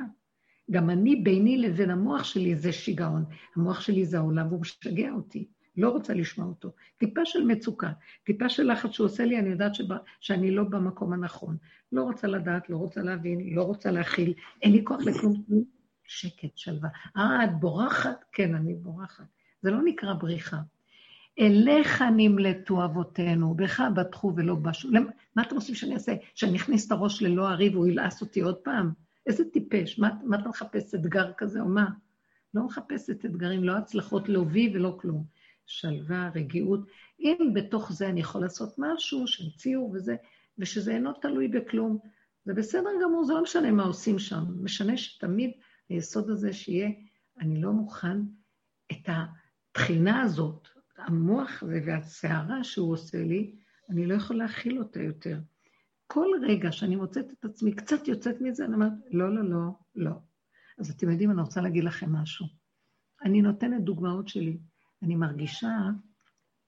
גם 0.70 0.90
אני, 0.90 1.16
ביני 1.16 1.59
לבין 1.59 1.90
המוח 1.90 2.24
שלי 2.24 2.56
זה 2.56 2.72
שיגעון. 2.72 3.24
המוח 3.56 3.81
שלי 3.81 4.05
זה 4.05 4.16
העולם 4.16 4.48
והוא 4.48 4.60
משגע 4.60 5.10
אותי. 5.12 5.48
לא 5.77 5.91
רוצה 5.91 6.15
לשמוע 6.15 6.47
אותו. 6.47 6.73
טיפה 6.99 7.25
של 7.25 7.45
מצוקה, 7.45 7.93
טיפה 8.25 8.49
של 8.49 8.73
לחץ 8.73 8.91
שהוא 8.91 9.05
עושה 9.05 9.25
לי, 9.25 9.39
אני 9.39 9.49
יודעת 9.49 9.75
שבא, 9.75 9.97
שאני 10.21 10.51
לא 10.51 10.65
במקום 10.65 11.13
הנכון. 11.13 11.57
לא 11.93 12.03
רוצה 12.03 12.27
לדעת, 12.27 12.71
לא 12.71 12.77
רוצה 12.77 13.03
להבין, 13.03 13.55
לא 13.55 13.63
רוצה 13.63 13.91
להכיל, 13.91 14.35
אין 14.63 14.73
לי 14.73 14.85
כוח 14.85 15.01
לכלום. 15.01 15.45
שקט, 16.05 16.57
שלווה. 16.57 16.89
אה, 17.17 17.45
את 17.45 17.61
בורחת? 17.61 18.25
כן, 18.33 18.55
אני 18.55 18.75
בורחת. 18.75 19.25
זה 19.63 19.71
לא 19.71 19.83
נקרא 19.85 20.13
בריחה. 20.13 20.59
אליך 21.41 22.03
נמלטו 22.17 22.85
אבותינו, 22.85 23.55
בך 23.55 23.83
בטחו 23.97 24.33
ולא 24.37 24.55
בשו. 24.55 24.89
מה 25.37 25.43
אתם 25.43 25.55
עושים 25.55 25.75
שאני 25.75 25.95
אעשה? 25.95 26.15
שאני 26.35 26.57
אכניס 26.57 26.87
את 26.87 26.93
הראש 26.93 27.23
ללא 27.23 27.49
הריב 27.49 27.75
והוא 27.75 27.87
ילעס 27.87 28.21
אותי 28.21 28.41
עוד 28.41 28.57
פעם? 28.57 28.93
איזה 29.27 29.45
טיפש, 29.53 29.99
מה, 29.99 30.11
מה 30.25 30.41
אתה 30.41 30.49
מחפש 30.49 30.95
אתגר 30.95 31.33
כזה 31.37 31.61
או 31.61 31.69
מה? 31.69 31.87
לא 32.55 32.63
מחפשת 32.63 33.25
אתגרים, 33.25 33.65
לא 33.65 33.77
הצלחות 33.77 34.29
לא 34.29 34.45
בי 34.45 34.73
ולא 34.75 34.97
כלום. 35.01 35.25
שלווה, 35.66 36.31
רגיעות. 36.35 36.81
אם 37.20 37.51
בתוך 37.55 37.93
זה 37.93 38.09
אני 38.09 38.20
יכול 38.20 38.41
לעשות 38.41 38.74
משהו, 38.78 39.27
שהמציאו 39.27 39.91
וזה, 39.93 40.16
ושזה 40.59 40.95
אינו 40.95 41.12
תלוי 41.12 41.49
בכלום, 41.49 41.99
זה 42.45 42.55
בסדר 42.55 42.91
גמור, 43.03 43.24
זה 43.24 43.32
לא 43.32 43.43
משנה 43.43 43.73
מה 43.73 43.82
עושים 43.82 44.19
שם. 44.19 44.45
משנה 44.61 44.97
שתמיד 44.97 45.51
היסוד 45.89 46.31
הזה 46.31 46.53
שיהיה, 46.53 46.91
אני 47.41 47.62
לא 47.62 47.73
מוכן 47.73 48.19
את 48.93 49.09
התחינה 49.09 50.23
הזאת, 50.23 50.69
המוח 50.99 51.62
הזה 51.62 51.81
והסערה 51.86 52.65
שהוא 52.65 52.93
עושה 52.93 53.23
לי, 53.23 53.55
אני 53.91 54.07
לא 54.07 54.15
יכול 54.15 54.36
להכיל 54.36 54.78
אותה 54.78 55.03
יותר. 55.03 55.39
כל 56.07 56.28
רגע 56.43 56.73
שאני 56.73 56.97
מוצאת 56.97 57.31
את 57.31 57.45
עצמי 57.45 57.73
קצת 57.74 58.09
יוצאת 58.09 58.41
מזה, 58.41 58.65
אני 58.65 58.74
אומרת, 58.74 58.93
לא, 59.11 59.35
לא, 59.35 59.51
לא, 59.51 59.70
לא. 59.95 60.12
אז 60.78 60.91
אתם 60.91 61.11
יודעים, 61.11 61.31
אני 61.31 61.41
רוצה 61.41 61.61
להגיד 61.61 61.85
לכם 61.85 62.12
משהו. 62.12 62.47
אני 63.24 63.43
נותנת 63.43 63.85
דוגמאות 63.85 64.28
שלי. 64.28 64.59
אני 65.05 65.16
מרגישה, 65.16 65.78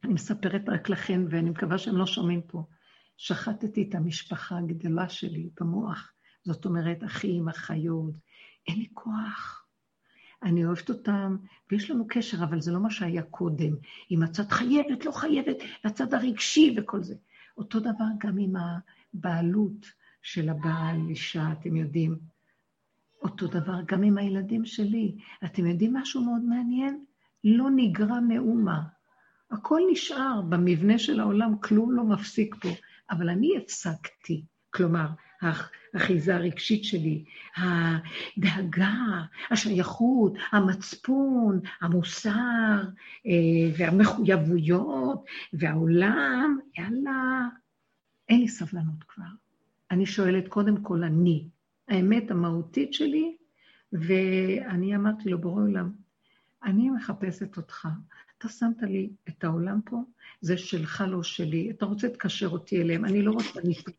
אני 0.04 0.12
מספרת 0.12 0.68
רק 0.68 0.88
לכם, 0.88 1.24
ואני 1.30 1.50
מקווה 1.50 1.78
שהם 1.78 1.96
לא 1.96 2.06
שומעים 2.06 2.42
פה, 2.42 2.64
שחטתי 3.16 3.86
את 3.88 3.94
המשפחה 3.94 4.58
הגדולה 4.58 5.08
שלי 5.08 5.50
במוח. 5.60 6.12
זאת 6.44 6.64
אומרת, 6.64 7.04
אחים, 7.04 7.48
אחיות, 7.48 8.14
אין 8.68 8.78
לי 8.78 8.88
כוח. 8.94 9.66
אני 10.42 10.64
אוהבת 10.64 10.90
אותם, 10.90 11.36
ויש 11.70 11.90
לנו 11.90 12.04
קשר, 12.08 12.44
אבל 12.44 12.60
זה 12.60 12.72
לא 12.72 12.80
מה 12.80 12.90
שהיה 12.90 13.22
קודם. 13.22 13.74
עם 14.10 14.22
הצד 14.22 14.50
חייבת, 14.50 15.04
לא 15.04 15.12
חייבת, 15.12 15.56
הצד 15.84 16.14
הרגשי 16.14 16.74
וכל 16.78 17.02
זה. 17.02 17.14
אותו 17.56 17.80
דבר 17.80 18.08
גם 18.18 18.38
עם 18.38 18.54
הבעלות 18.56 19.86
של 20.22 20.48
הבעל, 20.48 21.08
אישה, 21.08 21.52
אתם 21.52 21.76
יודעים. 21.76 22.18
אותו 23.22 23.46
דבר 23.46 23.80
גם 23.86 24.02
עם 24.02 24.18
הילדים 24.18 24.64
שלי. 24.64 25.16
אתם 25.44 25.66
יודעים 25.66 25.94
משהו 25.94 26.24
מאוד 26.24 26.42
מעניין? 26.42 27.04
לא 27.48 27.66
נגרע 27.76 28.20
מאומה. 28.20 28.82
הכל 29.50 29.80
נשאר 29.90 30.42
במבנה 30.48 30.98
של 30.98 31.20
העולם, 31.20 31.58
כלום 31.58 31.92
לא 31.92 32.04
מפסיק 32.04 32.54
פה. 32.54 32.68
אבל 33.10 33.28
אני 33.28 33.56
הפסקתי. 33.56 34.44
כלומר, 34.70 35.06
האחיזה 35.40 36.36
הרגשית 36.36 36.84
שלי, 36.84 37.24
הדאגה, 37.56 38.94
השייכות, 39.50 40.32
המצפון, 40.52 41.60
המוסר 41.80 42.82
אה, 43.26 43.70
והמחויבויות 43.78 45.24
והעולם, 45.52 46.58
יאללה, 46.78 47.48
אין 48.28 48.40
לי 48.40 48.48
סבלנות 48.48 49.04
כבר. 49.08 49.24
אני 49.90 50.06
שואלת 50.06 50.48
קודם 50.48 50.82
כל 50.82 51.04
אני, 51.04 51.48
האמת 51.88 52.30
המהותית 52.30 52.94
שלי, 52.94 53.36
ואני 53.92 54.96
אמרתי 54.96 55.28
לו, 55.28 55.38
בורא 55.38 55.62
עולם, 55.62 56.05
אני 56.66 56.90
מחפשת 56.90 57.56
אותך. 57.56 57.88
אתה 58.38 58.48
שמת 58.48 58.82
לי 58.82 59.10
את 59.28 59.44
העולם 59.44 59.80
פה, 59.84 60.02
זה 60.40 60.58
שלך, 60.58 61.04
לא 61.08 61.22
שלי. 61.22 61.70
אתה 61.70 61.86
רוצה 61.86 62.06
לקשר 62.06 62.48
אותי 62.48 62.82
אליהם, 62.82 63.04
אני 63.04 63.22
לא 63.22 63.30
רוצה 63.30 63.60
ניתוק. 63.64 63.96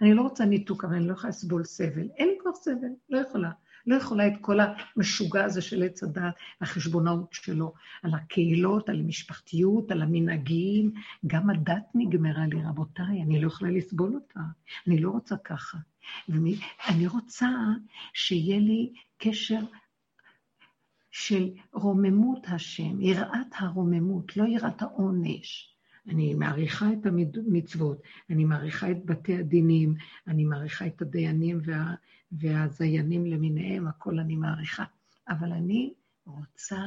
אני 0.00 0.14
לא 0.14 0.22
רוצה 0.22 0.44
ניתוק, 0.44 0.84
אבל 0.84 0.94
אני 0.94 1.06
לא 1.06 1.12
יכולה 1.12 1.28
לסבול 1.28 1.64
סבל. 1.64 2.08
אין 2.16 2.28
לי 2.28 2.34
כבר 2.40 2.54
סבל, 2.54 2.92
לא 3.10 3.18
יכולה. 3.18 3.50
לא 3.86 3.96
יכולה 3.96 4.26
את 4.26 4.32
כל 4.40 4.58
המשוגע 4.96 5.44
הזה 5.44 5.62
של 5.62 5.82
עץ 5.82 6.02
הדת, 6.02 6.34
החשבונאות 6.60 7.32
שלו, 7.32 7.74
על 8.02 8.14
הקהילות, 8.14 8.88
על 8.88 9.00
המשפחתיות, 9.00 9.90
על 9.90 10.02
המנהגים. 10.02 10.92
גם 11.26 11.50
הדת 11.50 11.84
נגמרה 11.94 12.46
לי, 12.46 12.62
רבותיי, 12.64 13.22
אני 13.22 13.40
לא 13.40 13.46
יכולה 13.46 13.70
לסבול 13.70 14.14
אותה. 14.14 14.40
אני 14.86 14.98
לא 14.98 15.10
רוצה 15.10 15.36
ככה. 15.36 15.78
ואני 16.28 17.06
רוצה 17.06 17.48
שיהיה 18.12 18.58
לי 18.58 18.92
קשר 19.18 19.60
של 21.12 21.50
רוממות 21.72 22.46
השם, 22.48 23.00
יראת 23.00 23.46
הרוממות, 23.58 24.36
לא 24.36 24.44
יראת 24.44 24.82
העונש. 24.82 25.74
אני 26.08 26.34
מעריכה 26.34 26.92
את 26.92 27.06
המצוות, 27.06 28.02
אני 28.30 28.44
מעריכה 28.44 28.90
את 28.90 29.04
בתי 29.04 29.38
הדינים, 29.38 29.94
אני 30.26 30.44
מעריכה 30.44 30.86
את 30.86 31.02
הדיינים 31.02 31.60
וה, 31.64 31.94
והזיינים 32.32 33.26
למיניהם, 33.26 33.86
הכל 33.86 34.18
אני 34.18 34.36
מעריכה. 34.36 34.84
אבל 35.28 35.52
אני 35.52 35.92
רוצה 36.26 36.80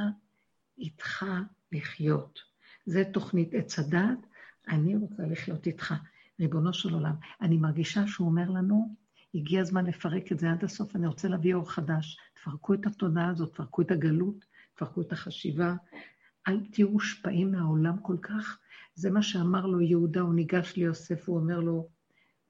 איתך 0.77 1.25
לחיות. 1.71 2.39
זה 2.85 3.03
תוכנית 3.03 3.53
עץ 3.53 3.79
הדת, 3.79 4.27
אני 4.67 4.95
רוצה 4.95 5.23
לחיות 5.25 5.67
איתך. 5.67 5.93
ריבונו 6.39 6.73
של 6.73 6.93
עולם, 6.93 7.15
אני 7.41 7.57
מרגישה 7.57 8.07
שהוא 8.07 8.27
אומר 8.27 8.49
לנו, 8.49 8.95
הגיע 9.35 9.61
הזמן 9.61 9.85
לפרק 9.85 10.31
את 10.31 10.39
זה 10.39 10.51
עד 10.51 10.63
הסוף, 10.63 10.95
אני 10.95 11.07
רוצה 11.07 11.27
להביא 11.27 11.53
אור 11.53 11.71
חדש. 11.71 12.17
תפרקו 12.33 12.73
את 12.73 12.85
התודעה 12.85 13.29
הזאת, 13.29 13.53
תפרקו 13.53 13.81
את 13.81 13.91
הגלות, 13.91 14.45
תפרקו 14.73 15.01
את 15.01 15.11
החשיבה. 15.11 15.75
אל 16.47 16.59
תהיו 16.71 16.89
מושפעים 16.89 17.51
מהעולם 17.51 17.97
כל 18.01 18.17
כך. 18.21 18.59
זה 18.95 19.11
מה 19.11 19.21
שאמר 19.21 19.65
לו 19.65 19.81
יהודה, 19.81 20.21
הוא 20.21 20.33
ניגש 20.33 20.75
ליוסף, 20.75 21.29
הוא 21.29 21.37
אומר 21.37 21.59
לו, 21.59 21.87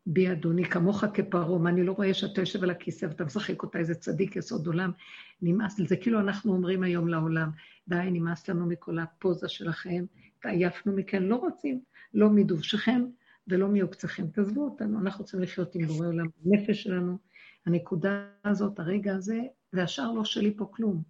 בי 0.05 0.31
אדוני, 0.31 0.65
כמוך 0.65 1.03
מה 1.59 1.69
אני 1.69 1.83
לא 1.83 1.91
רואה 1.91 2.13
שאתה 2.13 2.41
יושב 2.41 2.63
על 2.63 2.69
הכיסא 2.69 3.05
ואתה 3.05 3.25
משחק 3.25 3.63
אותה 3.63 3.79
איזה 3.79 3.95
צדיק 3.95 4.35
יסוד 4.35 4.67
עולם, 4.67 4.91
נמאס 5.41 5.81
זה 5.87 5.97
כאילו 5.97 6.19
אנחנו 6.19 6.53
אומרים 6.53 6.83
היום 6.83 7.07
לעולם, 7.07 7.49
די, 7.87 8.09
נמאס 8.11 8.49
לנו 8.49 8.65
מכל 8.65 8.99
הפוזה 8.99 9.49
שלכם, 9.49 10.05
התעייפנו 10.37 10.93
מכן, 10.93 11.23
לא 11.23 11.35
רוצים, 11.35 11.81
לא 12.13 12.29
מדובשכם 12.29 13.05
ולא 13.47 13.67
מעוקצכם, 13.67 14.27
תעזבו 14.27 14.63
אותנו, 14.63 14.99
אנחנו 14.99 15.21
רוצים 15.21 15.39
לחיות 15.39 15.75
עם 15.75 15.85
בורא 15.85 16.07
עולם, 16.07 16.27
הנפש 16.45 16.83
שלנו, 16.83 17.17
הנקודה 17.65 18.27
הזאת, 18.45 18.79
הרגע 18.79 19.15
הזה, 19.15 19.41
והשאר 19.73 20.11
לא 20.11 20.25
שלי 20.25 20.53
פה 20.57 20.65
כלום. 20.71 21.03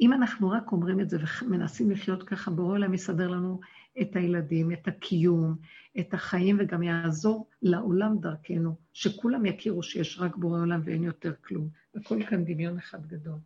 אם 0.00 0.12
אנחנו 0.12 0.50
רק 0.50 0.72
אומרים 0.72 1.00
את 1.00 1.10
זה 1.10 1.18
ומנסים 1.42 1.90
לחיות 1.90 2.22
ככה, 2.22 2.50
בורא 2.50 2.72
עולם 2.72 2.94
יסדר 2.94 3.28
לנו 3.28 3.60
את 4.00 4.16
הילדים, 4.16 4.72
את 4.72 4.88
הקיום, 4.88 5.56
את 6.00 6.14
החיים, 6.14 6.56
וגם 6.60 6.82
יעזור 6.82 7.48
לעולם 7.62 8.18
דרכנו, 8.20 8.76
שכולם 8.92 9.46
יכירו 9.46 9.82
שיש 9.82 10.18
רק 10.18 10.36
בורא 10.36 10.60
עולם 10.60 10.80
ואין 10.84 11.04
יותר 11.04 11.32
כלום. 11.44 11.68
הכל 11.94 12.22
כאן 12.24 12.44
דמיון 12.44 12.78
אחד 12.78 13.06
גדול. 13.06 13.38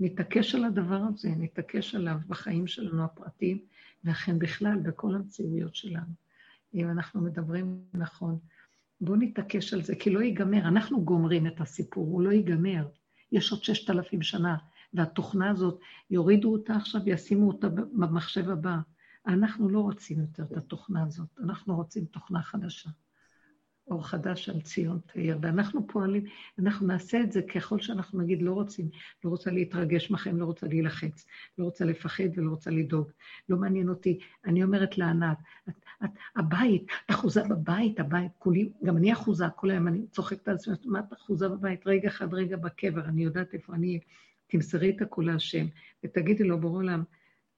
נתעקש 0.00 0.54
על 0.54 0.64
הדבר 0.64 1.00
הזה, 1.08 1.28
נתעקש 1.38 1.94
עליו 1.94 2.16
בחיים 2.26 2.66
שלנו 2.66 3.04
הפרטיים, 3.04 3.58
ואכן 4.04 4.38
בכלל, 4.38 4.78
בכל 4.82 5.14
המציאויות 5.14 5.74
שלנו. 5.74 6.23
אם 6.74 6.90
אנחנו 6.90 7.20
מדברים 7.20 7.80
נכון, 7.94 8.38
בואו 9.00 9.16
נתעקש 9.16 9.74
על 9.74 9.82
זה, 9.82 9.96
כי 9.96 10.10
לא 10.10 10.20
ייגמר. 10.20 10.68
אנחנו 10.68 11.04
גומרים 11.04 11.46
את 11.46 11.60
הסיפור, 11.60 12.06
הוא 12.06 12.22
לא 12.22 12.30
ייגמר. 12.30 12.88
יש 13.32 13.52
עוד 13.52 13.64
ששת 13.64 13.90
אלפים 13.90 14.22
שנה, 14.22 14.56
והתוכנה 14.94 15.50
הזאת, 15.50 15.80
יורידו 16.10 16.52
אותה 16.52 16.76
עכשיו, 16.76 17.00
ישימו 17.06 17.48
אותה 17.48 17.68
במחשב 17.68 18.50
הבא. 18.50 18.76
אנחנו 19.26 19.68
לא 19.68 19.80
רוצים 19.80 20.20
יותר 20.20 20.42
את 20.42 20.56
התוכנה 20.56 21.02
הזאת, 21.02 21.28
אנחנו 21.38 21.76
רוצים 21.76 22.04
תוכנה 22.04 22.42
חדשה. 22.42 22.90
אור 23.86 24.06
חדש 24.06 24.48
על 24.48 24.60
ציון 24.60 24.98
תאיר, 25.06 25.38
ואנחנו 25.42 25.86
פועלים, 25.86 26.24
אנחנו 26.58 26.86
נעשה 26.86 27.20
את 27.20 27.32
זה 27.32 27.42
ככל 27.42 27.80
שאנחנו 27.80 28.20
נגיד 28.20 28.42
לא 28.42 28.52
רוצים, 28.52 28.88
לא 29.24 29.30
רוצה 29.30 29.50
להתרגש 29.50 30.10
מכם, 30.10 30.36
לא 30.36 30.44
רוצה 30.44 30.66
להילחץ, 30.66 31.26
לא 31.58 31.64
רוצה 31.64 31.84
לפחד 31.84 32.24
ולא 32.36 32.50
רוצה 32.50 32.70
לדאוג, 32.70 33.10
לא 33.48 33.56
מעניין 33.56 33.88
אותי. 33.88 34.18
אני 34.44 34.64
אומרת 34.64 34.98
לענת, 34.98 35.38
את, 35.68 35.83
הבית, 36.36 36.86
את 37.06 37.10
אחוזה 37.10 37.42
בבית, 37.44 38.00
הבית, 38.00 38.32
כולי, 38.38 38.68
גם 38.84 38.96
אני 38.96 39.12
אחוזה 39.12 39.44
כל 39.56 39.70
היום, 39.70 39.88
אני 39.88 40.06
צוחקת 40.10 40.48
על 40.48 40.54
עצמי, 40.54 40.74
מה 40.84 40.98
את 40.98 41.12
אחוזה 41.12 41.48
בבית? 41.48 41.86
רגע 41.86 42.08
אחד, 42.08 42.34
רגע 42.34 42.56
בקבר, 42.56 43.04
אני 43.04 43.24
יודעת 43.24 43.54
איפה 43.54 43.74
אני, 43.74 44.00
תמסרי 44.46 44.90
את 44.90 45.02
הכול 45.02 45.26
להשם, 45.26 45.66
ותגידי 46.04 46.44
לו, 46.44 46.60
ברור 46.60 46.76
עולם, 46.76 47.02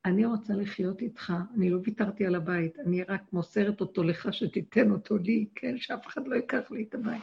אני 0.05 0.25
רוצה 0.25 0.55
לחיות 0.55 1.01
איתך, 1.01 1.33
אני 1.57 1.71
לא 1.71 1.79
ויתרתי 1.85 2.27
על 2.27 2.35
הבית, 2.35 2.79
אני 2.79 3.03
רק 3.03 3.33
מוסרת 3.33 3.81
אותו 3.81 4.03
לך 4.03 4.29
שתיתן 4.33 4.91
אותו 4.91 5.19
לי, 5.19 5.47
כן, 5.55 5.79
שאף 5.79 6.07
אחד 6.07 6.29
לא 6.29 6.35
ייקח 6.35 6.71
לי 6.71 6.85
את 6.89 6.95
הבית. 6.95 7.23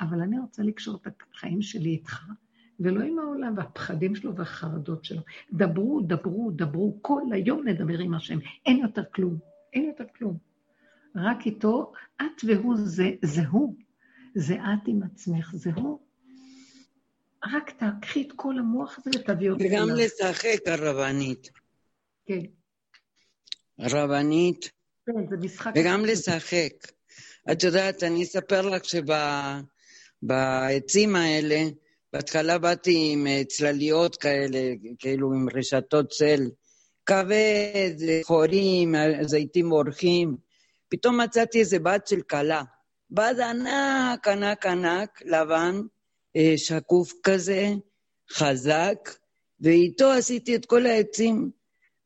אבל 0.00 0.20
אני 0.20 0.38
רוצה 0.38 0.62
לקשור 0.62 0.98
את 1.06 1.22
החיים 1.34 1.62
שלי 1.62 1.90
איתך, 1.90 2.24
ולא 2.80 3.04
עם 3.04 3.18
העולם 3.18 3.54
והפחדים 3.56 4.14
שלו 4.14 4.36
והחרדות 4.36 5.04
שלו. 5.04 5.22
דברו, 5.52 6.00
דברו, 6.00 6.50
דברו, 6.50 6.98
כל 7.02 7.22
היום 7.32 7.68
נדבר 7.68 7.98
עם 7.98 8.14
השם, 8.14 8.38
אין 8.66 8.78
יותר 8.78 9.02
כלום, 9.14 9.38
אין 9.72 9.84
יותר 9.84 10.04
כלום. 10.16 10.51
רק 11.16 11.46
איתו, 11.46 11.92
את 12.16 12.44
והוא 12.44 12.76
זה, 12.76 13.10
זה 13.22 13.42
הוא. 13.50 13.74
זה 14.34 14.54
את 14.54 14.88
עם 14.88 15.00
עצמך, 15.02 15.50
זה 15.54 15.70
הוא. 15.74 15.98
רק 17.54 17.70
תקחי 17.70 18.22
את 18.22 18.32
כל 18.36 18.58
המוח 18.58 18.98
הזה 18.98 19.10
ותביאי 19.18 19.50
אותו. 19.50 19.64
וגם 19.64 19.88
לשחק 19.96 20.58
הרבנית. 20.66 21.50
כן. 22.26 22.40
רבנית, 23.80 24.70
כן, 25.06 25.26
זה 25.30 25.36
משחק. 25.36 25.72
וגם 25.76 26.04
לשחק. 26.04 26.72
את 27.52 27.62
יודעת, 27.62 28.02
אני 28.02 28.22
אספר 28.22 28.68
לך 28.68 28.82
שבעצים 30.22 31.16
האלה, 31.16 31.64
בהתחלה 32.12 32.58
באתי 32.58 33.12
עם 33.12 33.26
אה, 33.26 33.42
צלליות 33.48 34.16
כאלה, 34.16 34.58
כאילו 34.98 35.32
עם 35.32 35.46
רשתות 35.54 36.08
צל, 36.08 36.50
כבד, 37.06 37.94
חורים, 38.24 38.94
זיתים 39.22 39.72
אורחים. 39.72 40.36
פתאום 40.92 41.20
מצאתי 41.20 41.60
איזה 41.60 41.78
בת 41.78 42.06
של 42.06 42.20
כלה. 42.20 42.62
בד 43.10 43.34
ענק, 43.40 44.28
ענק, 44.28 44.66
ענק, 44.66 45.22
לבן, 45.24 45.80
אה, 46.36 46.54
שקוף 46.56 47.12
כזה, 47.22 47.68
חזק, 48.32 48.98
ואיתו 49.60 50.10
עשיתי 50.10 50.56
את 50.56 50.66
כל 50.66 50.86
העצים. 50.86 51.50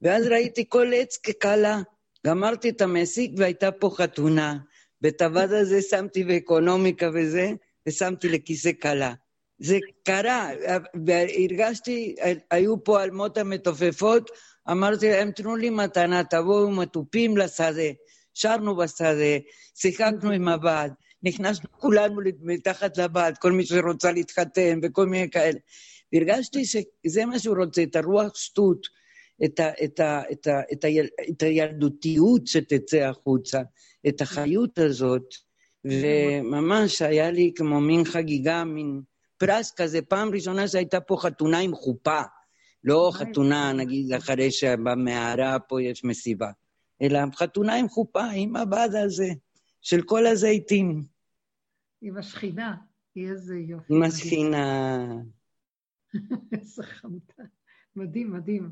ואז 0.02 0.26
ראיתי 0.26 0.64
כל 0.68 0.92
עץ 0.94 1.16
ככלה. 1.16 1.80
גמרתי 2.26 2.68
את 2.68 2.80
המסיק 2.80 3.30
והייתה 3.36 3.72
פה 3.72 3.90
חתונה. 3.96 4.58
ואת 5.02 5.22
הווד 5.22 5.52
הזה 5.52 5.82
שמתי 5.82 6.24
באקונומיקה 6.24 7.10
וזה, 7.14 7.50
ושמתי 7.86 8.28
לכיסא 8.28 8.70
כלה. 8.82 9.14
זה 9.58 9.78
קרה, 10.04 10.50
והרגשתי, 11.06 12.14
היו 12.50 12.84
פה 12.84 13.02
אלמות 13.02 13.38
המתופפות, 13.38 14.30
אמרתי 14.70 15.10
להם, 15.10 15.30
תנו 15.30 15.56
לי 15.56 15.70
מתנה, 15.70 16.24
תבואו 16.24 16.66
עם 16.66 16.80
התופים 16.80 17.36
לשדה. 17.36 17.90
שרנו 18.36 18.76
בשדה, 18.76 19.38
שיחקנו 19.74 20.30
עם 20.30 20.48
הבד, 20.48 20.90
נכנסנו 21.22 21.70
כולנו 21.70 22.20
מתחת 22.42 22.98
לבד, 22.98 23.32
כל 23.40 23.52
מי 23.52 23.66
שרוצה 23.66 24.12
להתחתן 24.12 24.78
וכל 24.82 25.06
מיני 25.06 25.30
כאלה. 25.30 25.58
והרגשתי 26.12 26.64
שזה 26.64 27.24
מה 27.24 27.38
שהוא 27.38 27.56
רוצה, 27.56 27.82
את 27.82 27.96
הרוח 27.96 28.36
שטות, 28.36 28.86
את, 29.44 29.60
ה, 29.60 29.70
את, 29.84 30.00
ה, 30.00 30.22
את, 30.32 30.46
ה, 30.46 30.60
את, 30.72 30.84
ה, 30.84 30.88
את 31.30 31.42
הילדותיות 31.42 32.46
שתצא 32.46 32.96
החוצה, 32.96 33.62
את 34.08 34.20
החיות 34.20 34.78
הזאת, 34.78 35.34
וממש 35.84 37.02
היה 37.02 37.30
לי 37.30 37.52
כמו 37.56 37.80
מין 37.80 38.04
חגיגה, 38.04 38.64
מין 38.64 39.00
פרס 39.38 39.72
כזה, 39.76 40.02
פעם 40.02 40.30
ראשונה 40.34 40.68
שהייתה 40.68 41.00
פה 41.00 41.16
חתונה 41.20 41.58
עם 41.58 41.74
חופה, 41.74 42.20
לא 42.84 43.10
חתונה, 43.14 43.72
נגיד, 43.72 44.12
אחרי 44.12 44.50
שבמערה 44.50 45.58
פה 45.58 45.82
יש 45.82 46.04
מסיבה, 46.04 46.50
אלא 47.02 47.18
חתונה 47.34 47.74
עם 47.74 47.88
חופה, 47.88 48.24
עם 48.34 48.56
הבד 48.56 48.88
הזה, 49.04 49.28
של 49.82 50.02
כל 50.02 50.26
הזיתים. 50.26 51.04
עם 52.02 52.16
השכינה, 52.16 52.76
איזה 53.16 53.58
יופי. 53.58 53.94
עם 53.94 54.02
השכינה. 54.02 54.98
איזה 56.52 56.82
חמודה. 56.82 57.44
מדהים, 57.96 58.32
מדהים. 58.32 58.70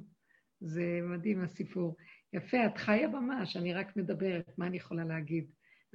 זה 0.61 1.01
מדהים 1.03 1.45
הסיפור. 1.45 1.97
יפה, 2.33 2.67
את 2.67 2.79
חיה 2.79 3.09
ממש, 3.09 3.57
אני 3.57 3.75
רק 3.75 3.97
מדברת, 3.97 4.59
מה 4.59 4.67
אני 4.67 4.77
יכולה 4.77 5.05
להגיד? 5.05 5.45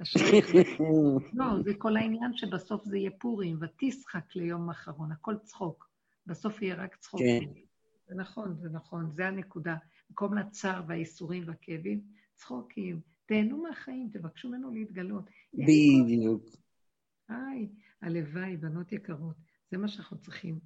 לא, 1.32 1.44
זה 1.64 1.74
כל 1.78 1.96
העניין 1.96 2.32
שבסוף 2.34 2.84
זה 2.84 2.98
יהיה 2.98 3.10
פורים, 3.18 3.58
ותשחק 3.60 4.36
ליום 4.36 4.70
אחרון, 4.70 5.12
הכל 5.12 5.34
צחוק. 5.44 5.90
בסוף 6.26 6.62
יהיה 6.62 6.74
רק 6.74 6.96
צחוק. 6.96 7.20
כן. 7.20 7.60
זה 8.08 8.14
נכון, 8.14 8.56
זה 8.60 8.68
נכון, 8.68 9.10
זה 9.10 9.26
הנקודה. 9.26 9.76
במקום 10.10 10.38
לצער 10.38 10.82
והאיסורים 10.86 11.42
והכאבים, 11.46 12.00
צחוקים. 12.40 13.00
תהנו 13.26 13.62
מהחיים, 13.62 14.08
תבקשו 14.12 14.48
ממנו 14.48 14.70
להתגלות. 14.70 15.24
בדיוק. 15.54 16.44
היי, 17.28 17.68
הלוואי, 18.02 18.56
בנות 18.56 18.92
יקרות, 18.92 19.36
זה 19.70 19.78
מה 19.78 19.88
שאנחנו 19.88 20.18
צריכים. 20.18 20.58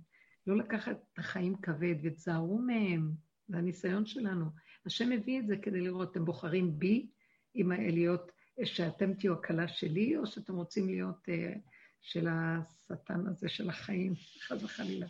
לא 0.47 0.57
לקחת 0.57 0.97
את 1.13 1.19
החיים 1.19 1.57
כבד 1.57 1.95
ותזהרו 2.03 2.59
מהם, 2.59 3.13
זה 3.49 3.57
הניסיון 3.57 4.07
שלנו. 4.07 4.45
השם 4.87 5.11
מביא 5.11 5.41
את 5.41 5.47
זה 5.47 5.57
כדי 5.57 5.81
לראות, 5.81 6.11
אתם 6.11 6.25
בוחרים 6.25 6.79
בי, 6.79 7.07
עם 7.55 7.73
להיות, 7.73 8.33
שאתם 8.65 9.15
תהיו 9.15 9.33
הכלה 9.33 9.69
שלי, 9.69 10.17
או 10.17 10.27
שאתם 10.27 10.55
רוצים 10.55 10.87
להיות 10.87 11.29
uh, 11.29 11.59
של 12.01 12.29
השטן 12.31 13.27
הזה 13.27 13.49
של 13.49 13.69
החיים, 13.69 14.15
חס 14.47 14.63
וחלילה. 14.63 15.07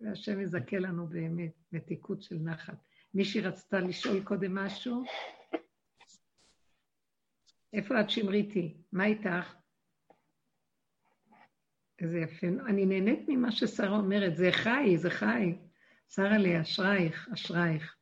והשם 0.00 0.40
יזכה 0.40 0.78
לנו 0.78 1.06
באמת, 1.06 1.52
מתיקות 1.72 2.22
של 2.22 2.36
נחת. 2.38 2.78
מישהי 3.14 3.40
רצתה 3.40 3.80
לשאול 3.80 4.22
קודם 4.22 4.54
משהו? 4.54 5.04
איפה 7.72 8.00
את 8.00 8.10
שמריתי? 8.10 8.76
מה 8.92 9.04
איתך? 9.04 9.54
איזה 11.98 12.18
יפה. 12.18 12.46
אני 12.46 12.86
נהנית 12.86 13.24
ממה 13.28 13.52
ששרה 13.52 13.96
אומרת, 13.96 14.36
זה 14.36 14.48
חי, 14.52 14.98
זה 14.98 15.10
חי. 15.10 15.58
שרה 16.08 16.38
לי, 16.38 16.60
אשרייך, 16.60 17.28
אשרייך. 17.34 17.96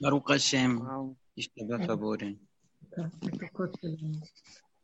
ברוך 0.00 0.30
השם, 0.30 0.76
השתבח 1.38 1.90
הבורא. 1.90 2.16
מתוקות 3.22 3.70
שלנו, 3.80 4.18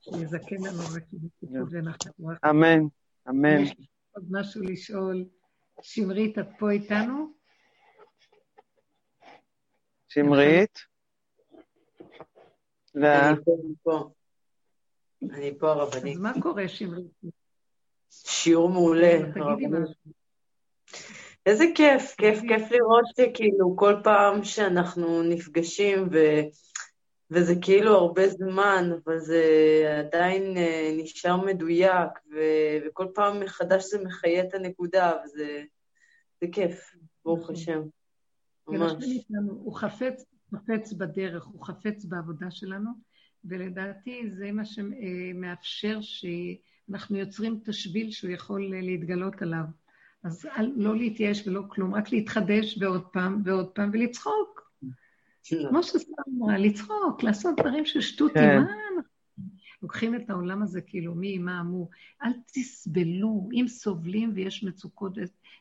שיזכה 0.00 0.56
לנו 0.56 0.82
בקיבוצות 0.96 1.68
ונחת. 1.70 2.06
אמן, 2.50 2.80
אמן. 3.28 3.62
יש 3.62 3.72
עוד 4.12 4.24
משהו 4.30 4.62
לשאול. 4.62 5.24
שמרית, 5.82 6.38
את 6.38 6.46
פה 6.58 6.70
איתנו? 6.70 7.34
שמרית? 10.08 10.93
אני 12.96 13.74
פה. 13.82 14.10
אני 15.22 15.58
פה, 15.58 15.72
הרבנית. 15.72 16.16
אז 16.16 16.22
מה 16.22 16.32
קורה, 16.42 16.68
שמרית? 16.68 17.06
שיעור 18.10 18.68
מעולה. 18.68 19.18
איזה 21.46 21.64
כיף, 21.74 22.14
כיף, 22.18 22.40
כיף 22.48 22.70
לראות 22.70 23.04
שכאילו 23.16 23.76
כל 23.76 23.94
פעם 24.04 24.44
שאנחנו 24.44 25.22
נפגשים 25.22 26.08
ו... 26.12 26.18
וזה 27.30 27.54
כאילו 27.62 27.94
הרבה 27.94 28.28
זמן, 28.28 28.90
אבל 29.04 29.18
זה 29.18 29.42
עדיין 29.98 30.56
אה, 30.56 30.90
נשאר 30.96 31.36
מדויק, 31.36 32.08
ו... 32.32 32.38
וכל 32.86 33.06
פעם 33.14 33.40
מחדש 33.40 33.84
זה 33.84 34.04
מחיה 34.04 34.44
את 34.44 34.54
הנקודה, 34.54 35.12
וזה 35.24 35.62
זה 36.40 36.46
כיף, 36.52 36.94
ברוך 37.24 37.40
נכון. 37.40 37.54
השם, 37.54 37.82
ממש. 38.68 38.92
הוא 39.48 39.74
חפץ, 39.76 40.24
חפץ 40.56 40.92
בדרך, 40.92 41.44
הוא 41.44 41.64
חפץ 41.66 42.04
בעבודה 42.04 42.50
שלנו, 42.50 42.90
ולדעתי 43.44 44.30
זה 44.30 44.52
מה 44.52 44.64
שמאפשר 44.64 45.98
שאנחנו 46.00 47.16
יוצרים 47.16 47.60
את 47.62 47.68
השביל 47.68 48.10
שהוא 48.10 48.30
יכול 48.30 48.70
להתגלות 48.70 49.42
עליו. 49.42 49.64
אז 50.24 50.48
לא 50.76 50.96
להתייאש 50.96 51.46
ולא 51.46 51.62
כלום, 51.68 51.94
רק 51.94 52.12
להתחדש 52.12 52.78
ועוד 52.80 53.06
פעם 53.12 53.42
ועוד 53.44 53.68
פעם 53.68 53.90
ולצחוק. 53.92 54.70
כן. 55.44 55.68
כמו 55.68 55.82
שסתם 55.82 56.22
אמרה, 56.38 56.58
לצחוק, 56.58 57.22
לעשות 57.22 57.60
דברים 57.60 57.84
של 57.84 58.00
שטות, 58.00 58.32
כן. 58.34 58.58
מה 58.58 58.66
לוקחים 59.82 60.14
את 60.14 60.30
העולם 60.30 60.62
הזה 60.62 60.80
כאילו 60.80 61.14
מי, 61.14 61.38
מה, 61.38 61.62
מו. 61.62 61.88
אל 62.22 62.30
תסבלו, 62.52 63.48
אם 63.52 63.64
סובלים 63.68 64.32
ויש 64.34 64.64
מצוקות 64.64 65.18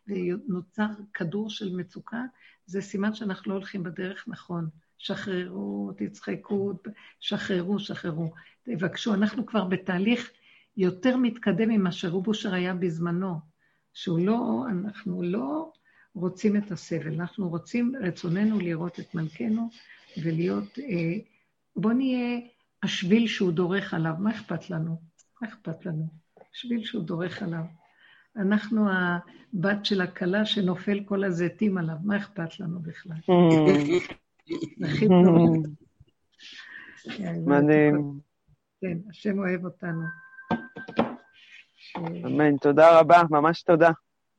ונוצר 0.07 0.87
כדור 1.13 1.49
של 1.49 1.75
מצוקה, 1.75 2.21
זה 2.65 2.81
סימן 2.81 3.13
שאנחנו 3.13 3.51
לא 3.51 3.55
הולכים 3.55 3.83
בדרך 3.83 4.25
נכון. 4.27 4.69
שחררו, 5.03 5.91
תצחקו, 5.97 6.73
שחררו, 7.19 7.79
שחררו. 7.79 8.33
תבקשו, 8.63 9.13
אנחנו 9.13 9.45
כבר 9.45 9.65
בתהליך 9.65 10.31
יותר 10.77 11.17
מתקדם 11.17 11.69
ממה 11.69 11.91
שרובושר 11.91 12.53
היה 12.53 12.73
בזמנו. 12.73 13.39
שהוא 13.93 14.19
לא, 14.19 14.65
אנחנו 14.69 15.23
לא 15.23 15.71
רוצים 16.15 16.57
את 16.57 16.71
הסבל, 16.71 17.13
אנחנו 17.13 17.49
רוצים, 17.49 17.93
רצוננו 18.01 18.59
לראות 18.59 18.99
את 18.99 19.15
מלכנו 19.15 19.69
ולהיות, 20.23 20.79
אה, 20.79 21.13
בוא 21.75 21.93
נהיה 21.93 22.39
השביל 22.83 23.27
שהוא 23.27 23.51
דורך 23.51 23.93
עליו, 23.93 24.13
מה 24.19 24.31
אכפת 24.31 24.69
לנו? 24.69 25.01
מה 25.41 25.47
אכפת 25.47 25.85
לנו? 25.85 26.07
שביל 26.53 26.83
שהוא 26.83 27.03
דורך 27.03 27.43
עליו. 27.43 27.63
אנחנו 28.35 28.87
הבת 28.89 29.85
של 29.85 30.01
הכלה 30.01 30.45
שנופל 30.45 31.03
כל 31.05 31.23
הזיתים 31.23 31.77
עליו, 31.77 31.95
מה 32.03 32.17
אכפת 32.17 32.59
לנו 32.59 32.79
בכלל? 32.79 33.17
טוב. 35.25 35.63
מדהים. 37.47 38.19
כן, 38.81 38.97
השם 39.09 39.39
אוהב 39.39 39.65
אותנו. 39.65 40.01
אמן. 41.97 42.57
תודה 42.57 42.99
רבה, 42.99 43.21
ממש 43.29 43.61
תודה. 43.61 43.91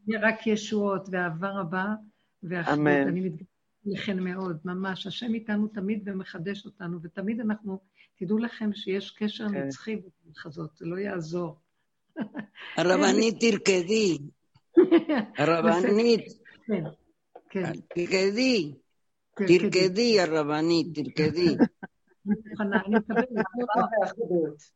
יהיה 0.06 0.20
רק 0.28 0.46
ישועות 0.46 1.08
ואהבה 1.12 1.50
רבה 1.50 1.86
ואחדות. 2.42 2.78
אני 2.78 3.20
מתגעגעת 3.20 3.54
לכן 3.86 4.18
מאוד, 4.18 4.58
ממש. 4.64 5.06
השם 5.06 5.34
איתנו 5.34 5.68
תמיד 5.68 6.08
ומחדש 6.08 6.66
אותנו, 6.66 6.98
ותמיד 7.02 7.40
אנחנו, 7.40 7.78
תדעו 8.18 8.38
לכם 8.38 8.70
שיש 8.72 9.10
קשר 9.10 9.48
כן. 9.48 9.54
נצחי 9.54 9.96
בדרך 9.96 10.46
הזאת, 10.46 10.76
זה 10.76 10.86
לא 10.86 10.96
יעזור. 10.96 11.56
הרבנית 12.76 13.34
תרקדי, 13.40 14.18
הרבנית, 15.38 16.24
כן, 16.66 16.84
כן, 17.50 17.72
תרקדי, 17.94 18.72
כן, 18.72 18.78
תרקדי, 19.34 20.20
הרבנית, 20.20 20.94
תרקדי. 20.94 21.56
אני 22.60 22.76
אני 22.86 22.94
מקבלת. 22.96 23.26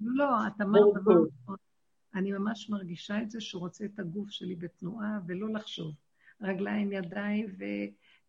לא, 0.01 0.47
את 0.47 0.60
אמרת 0.60 0.94
דבר. 0.94 1.14
אני 2.14 2.32
ממש 2.32 2.70
מרגישה 2.70 3.22
את 3.22 3.30
זה 3.30 3.40
שהוא 3.40 3.60
רוצה 3.60 3.85
את 3.85 3.98
הגוף 3.98 4.30
שלי 4.30 4.56
בתנועה 4.56 5.18
ולא 5.26 5.52
לחשוב. 5.52 5.94
רגליים, 6.43 6.93
ידיים, 6.93 7.47